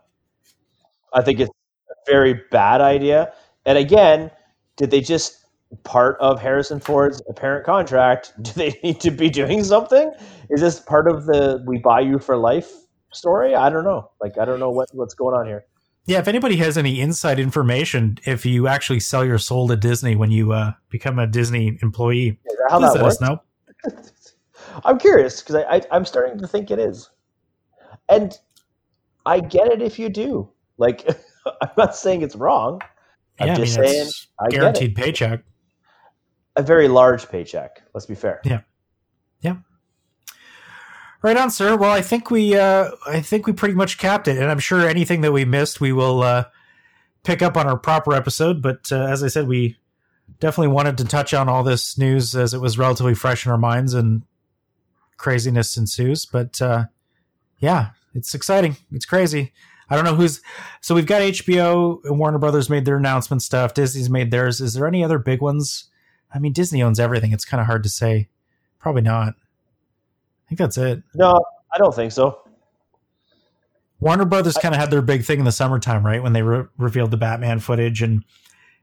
I 1.13 1.21
think 1.21 1.39
it's 1.39 1.51
a 1.89 2.11
very 2.11 2.41
bad 2.51 2.81
idea. 2.81 3.33
And 3.65 3.77
again, 3.77 4.31
did 4.77 4.91
they 4.91 5.01
just 5.01 5.45
part 5.83 6.17
of 6.19 6.39
Harrison 6.39 6.79
Ford's 6.79 7.21
apparent 7.29 7.65
contract? 7.65 8.33
Do 8.41 8.51
they 8.53 8.79
need 8.83 8.99
to 9.01 9.11
be 9.11 9.29
doing 9.29 9.63
something? 9.63 10.11
Is 10.49 10.61
this 10.61 10.79
part 10.79 11.07
of 11.07 11.25
the 11.25 11.63
"we 11.65 11.79
buy 11.79 12.01
you 12.01 12.19
for 12.19 12.37
life" 12.37 12.71
story? 13.11 13.55
I 13.55 13.69
don't 13.69 13.83
know. 13.83 14.11
Like 14.21 14.37
I 14.37 14.45
don't 14.45 14.59
know 14.59 14.71
what 14.71 14.89
what's 14.93 15.13
going 15.13 15.35
on 15.35 15.45
here. 15.45 15.65
Yeah, 16.05 16.19
if 16.19 16.27
anybody 16.27 16.57
has 16.57 16.77
any 16.77 16.99
inside 16.99 17.39
information, 17.39 18.17
if 18.25 18.45
you 18.45 18.67
actually 18.67 18.99
sell 18.99 19.23
your 19.23 19.37
soul 19.37 19.69
to 19.69 19.77
Disney 19.77 20.17
when 20.17 20.31
you 20.31 20.51
uh, 20.51 20.73
become 20.89 21.17
a 21.17 21.25
Disney 21.25 21.79
employee, 21.81 22.39
how 22.69 22.79
please 22.79 22.93
that 22.93 22.95
let 22.95 23.03
works? 23.03 23.15
us 23.15 23.21
know. 23.21 23.41
I'm 24.85 24.99
curious 24.99 25.41
because 25.41 25.55
I, 25.55 25.77
I 25.77 25.81
I'm 25.91 26.05
starting 26.05 26.39
to 26.39 26.47
think 26.47 26.71
it 26.71 26.79
is, 26.79 27.09
and 28.15 28.39
I 29.25 29.39
get 29.39 29.67
it 29.67 29.81
if 29.81 29.99
you 29.99 30.09
do. 30.09 30.49
Like 30.77 31.07
I'm 31.61 31.69
not 31.77 31.95
saying 31.95 32.21
it's 32.21 32.35
wrong. 32.35 32.81
I'm 33.39 33.47
yeah, 33.47 33.55
just 33.55 33.77
I 33.77 33.81
mean, 33.81 33.89
saying 33.89 34.07
it's 34.07 34.27
I 34.39 34.49
guaranteed 34.49 34.95
paycheck. 34.95 35.43
A 36.55 36.61
very 36.61 36.87
large 36.87 37.27
paycheck. 37.29 37.81
Let's 37.93 38.05
be 38.05 38.15
fair. 38.15 38.41
Yeah. 38.45 38.61
Yeah. 39.41 39.57
Right 41.23 41.37
on, 41.37 41.49
sir. 41.49 41.75
Well, 41.75 41.91
I 41.91 42.01
think 42.01 42.29
we, 42.29 42.55
uh, 42.55 42.91
I 43.07 43.21
think 43.21 43.47
we 43.47 43.53
pretty 43.53 43.75
much 43.75 43.97
capped 43.97 44.27
it, 44.27 44.37
and 44.37 44.51
I'm 44.51 44.59
sure 44.59 44.87
anything 44.87 45.21
that 45.21 45.31
we 45.31 45.45
missed, 45.45 45.79
we 45.79 45.93
will 45.93 46.21
uh, 46.21 46.45
pick 47.23 47.41
up 47.41 47.55
on 47.55 47.65
our 47.65 47.77
proper 47.77 48.13
episode. 48.13 48.61
But 48.61 48.91
uh, 48.91 49.05
as 49.05 49.23
I 49.23 49.29
said, 49.29 49.47
we 49.47 49.77
definitely 50.39 50.73
wanted 50.73 50.97
to 50.97 51.05
touch 51.05 51.33
on 51.33 51.47
all 51.47 51.63
this 51.63 51.97
news 51.97 52.35
as 52.35 52.53
it 52.53 52.59
was 52.59 52.77
relatively 52.77 53.15
fresh 53.15 53.45
in 53.45 53.51
our 53.51 53.57
minds, 53.57 53.93
and 53.93 54.23
craziness 55.17 55.77
ensues. 55.77 56.25
But 56.25 56.61
uh, 56.61 56.85
yeah, 57.57 57.91
it's 58.13 58.33
exciting. 58.35 58.77
It's 58.91 59.05
crazy. 59.05 59.53
I 59.89 59.95
don't 59.95 60.05
know 60.05 60.15
who's. 60.15 60.41
So 60.81 60.95
we've 60.95 61.05
got 61.05 61.21
HBO 61.21 61.99
and 62.05 62.17
Warner 62.17 62.39
Brothers 62.39 62.69
made 62.69 62.85
their 62.85 62.97
announcement 62.97 63.41
stuff. 63.41 63.73
Disney's 63.73 64.09
made 64.09 64.31
theirs. 64.31 64.61
Is 64.61 64.73
there 64.73 64.87
any 64.87 65.03
other 65.03 65.19
big 65.19 65.41
ones? 65.41 65.89
I 66.33 66.39
mean, 66.39 66.53
Disney 66.53 66.81
owns 66.81 66.99
everything. 66.99 67.31
It's 67.31 67.45
kind 67.45 67.61
of 67.61 67.67
hard 67.67 67.83
to 67.83 67.89
say. 67.89 68.29
Probably 68.79 69.01
not. 69.01 69.33
I 69.35 70.49
think 70.49 70.59
that's 70.59 70.77
it. 70.77 71.03
No, 71.13 71.43
I 71.73 71.77
don't 71.77 71.93
think 71.93 72.11
so. 72.11 72.39
Warner 73.99 74.25
Brothers 74.25 74.57
kind 74.57 74.73
of 74.73 74.79
had 74.81 74.91
their 74.91 75.01
big 75.01 75.23
thing 75.23 75.39
in 75.39 75.45
the 75.45 75.51
summertime, 75.51 76.05
right? 76.05 76.21
When 76.21 76.33
they 76.33 76.41
re- 76.41 76.65
revealed 76.77 77.11
the 77.11 77.17
Batman 77.17 77.59
footage 77.59 78.01
and 78.01 78.23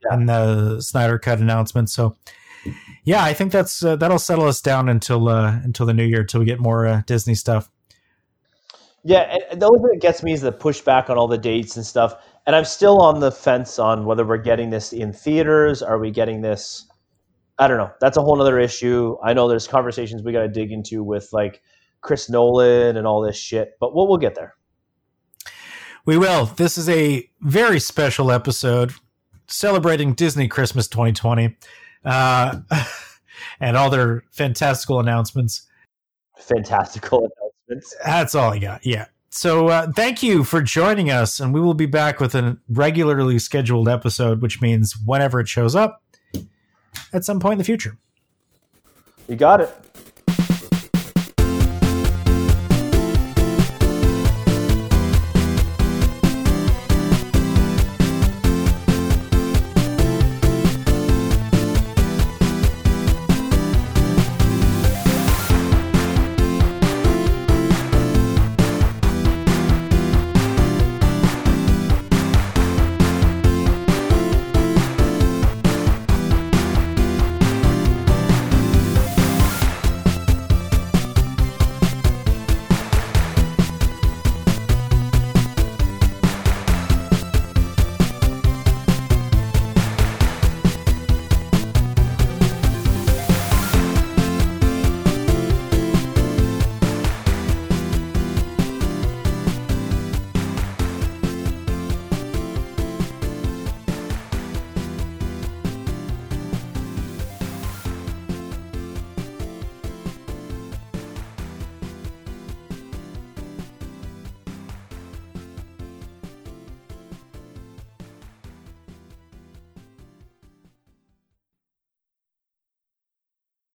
Yeah. 0.03 0.15
and 0.15 0.27
the 0.29 0.81
Snyder 0.81 1.19
Cut 1.19 1.39
announcement. 1.39 1.89
So, 1.89 2.15
yeah, 3.03 3.23
I 3.23 3.33
think 3.33 3.51
that's 3.51 3.83
uh, 3.83 3.95
that'll 3.97 4.17
settle 4.19 4.45
us 4.47 4.61
down 4.61 4.89
until 4.89 5.27
uh, 5.29 5.59
until 5.63 5.85
the 5.85 5.93
new 5.93 6.05
year, 6.05 6.23
till 6.23 6.39
we 6.39 6.45
get 6.45 6.59
more 6.59 6.87
uh, 6.87 7.01
Disney 7.05 7.35
stuff. 7.35 7.69
Yeah, 9.03 9.35
the 9.53 9.65
only 9.65 9.79
thing 9.79 9.89
that 9.93 10.01
gets 10.01 10.21
me 10.21 10.33
is 10.33 10.41
the 10.41 10.51
pushback 10.51 11.09
on 11.09 11.17
all 11.17 11.27
the 11.27 11.37
dates 11.37 11.75
and 11.75 11.85
stuff. 11.85 12.15
And 12.45 12.55
I'm 12.55 12.65
still 12.65 12.99
on 13.01 13.19
the 13.19 13.31
fence 13.31 13.79
on 13.79 14.05
whether 14.05 14.25
we're 14.25 14.37
getting 14.37 14.69
this 14.69 14.93
in 14.93 15.11
theaters. 15.11 15.81
Are 15.81 15.99
we 15.99 16.11
getting 16.11 16.41
this? 16.41 16.87
I 17.57 17.67
don't 17.67 17.77
know. 17.77 17.91
That's 17.99 18.17
a 18.17 18.21
whole 18.21 18.39
other 18.41 18.59
issue. 18.59 19.17
I 19.23 19.33
know 19.33 19.47
there's 19.47 19.67
conversations 19.67 20.23
we 20.23 20.31
got 20.31 20.41
to 20.41 20.47
dig 20.47 20.71
into 20.71 21.03
with 21.03 21.29
like 21.31 21.61
Chris 22.01 22.29
Nolan 22.29 22.97
and 22.97 23.07
all 23.07 23.21
this 23.21 23.37
shit, 23.37 23.73
but 23.79 23.95
we'll 23.95 24.07
we'll 24.07 24.17
get 24.17 24.35
there. 24.35 24.55
We 26.05 26.17
will. 26.17 26.45
This 26.45 26.77
is 26.77 26.89
a 26.89 27.29
very 27.41 27.79
special 27.79 28.31
episode 28.31 28.93
celebrating 29.47 30.13
Disney 30.13 30.47
Christmas 30.47 30.87
2020 30.87 31.55
uh, 32.05 32.59
and 33.59 33.77
all 33.77 33.89
their 33.89 34.23
fantastical 34.31 34.99
announcements. 34.99 35.67
Fantastical 36.37 37.29
That's 38.05 38.35
all 38.35 38.53
I 38.53 38.59
got. 38.59 38.85
Yeah. 38.85 39.05
So 39.29 39.69
uh, 39.69 39.91
thank 39.93 40.21
you 40.21 40.43
for 40.43 40.61
joining 40.61 41.09
us, 41.09 41.39
and 41.39 41.53
we 41.53 41.61
will 41.61 41.73
be 41.73 41.85
back 41.85 42.19
with 42.19 42.35
a 42.35 42.57
regularly 42.69 43.39
scheduled 43.39 43.87
episode, 43.87 44.41
which 44.41 44.61
means 44.61 44.97
whenever 45.05 45.39
it 45.39 45.47
shows 45.47 45.75
up 45.75 46.03
at 47.13 47.23
some 47.23 47.39
point 47.39 47.53
in 47.53 47.57
the 47.59 47.63
future. 47.63 47.97
You 49.29 49.37
got 49.37 49.61
it. 49.61 49.69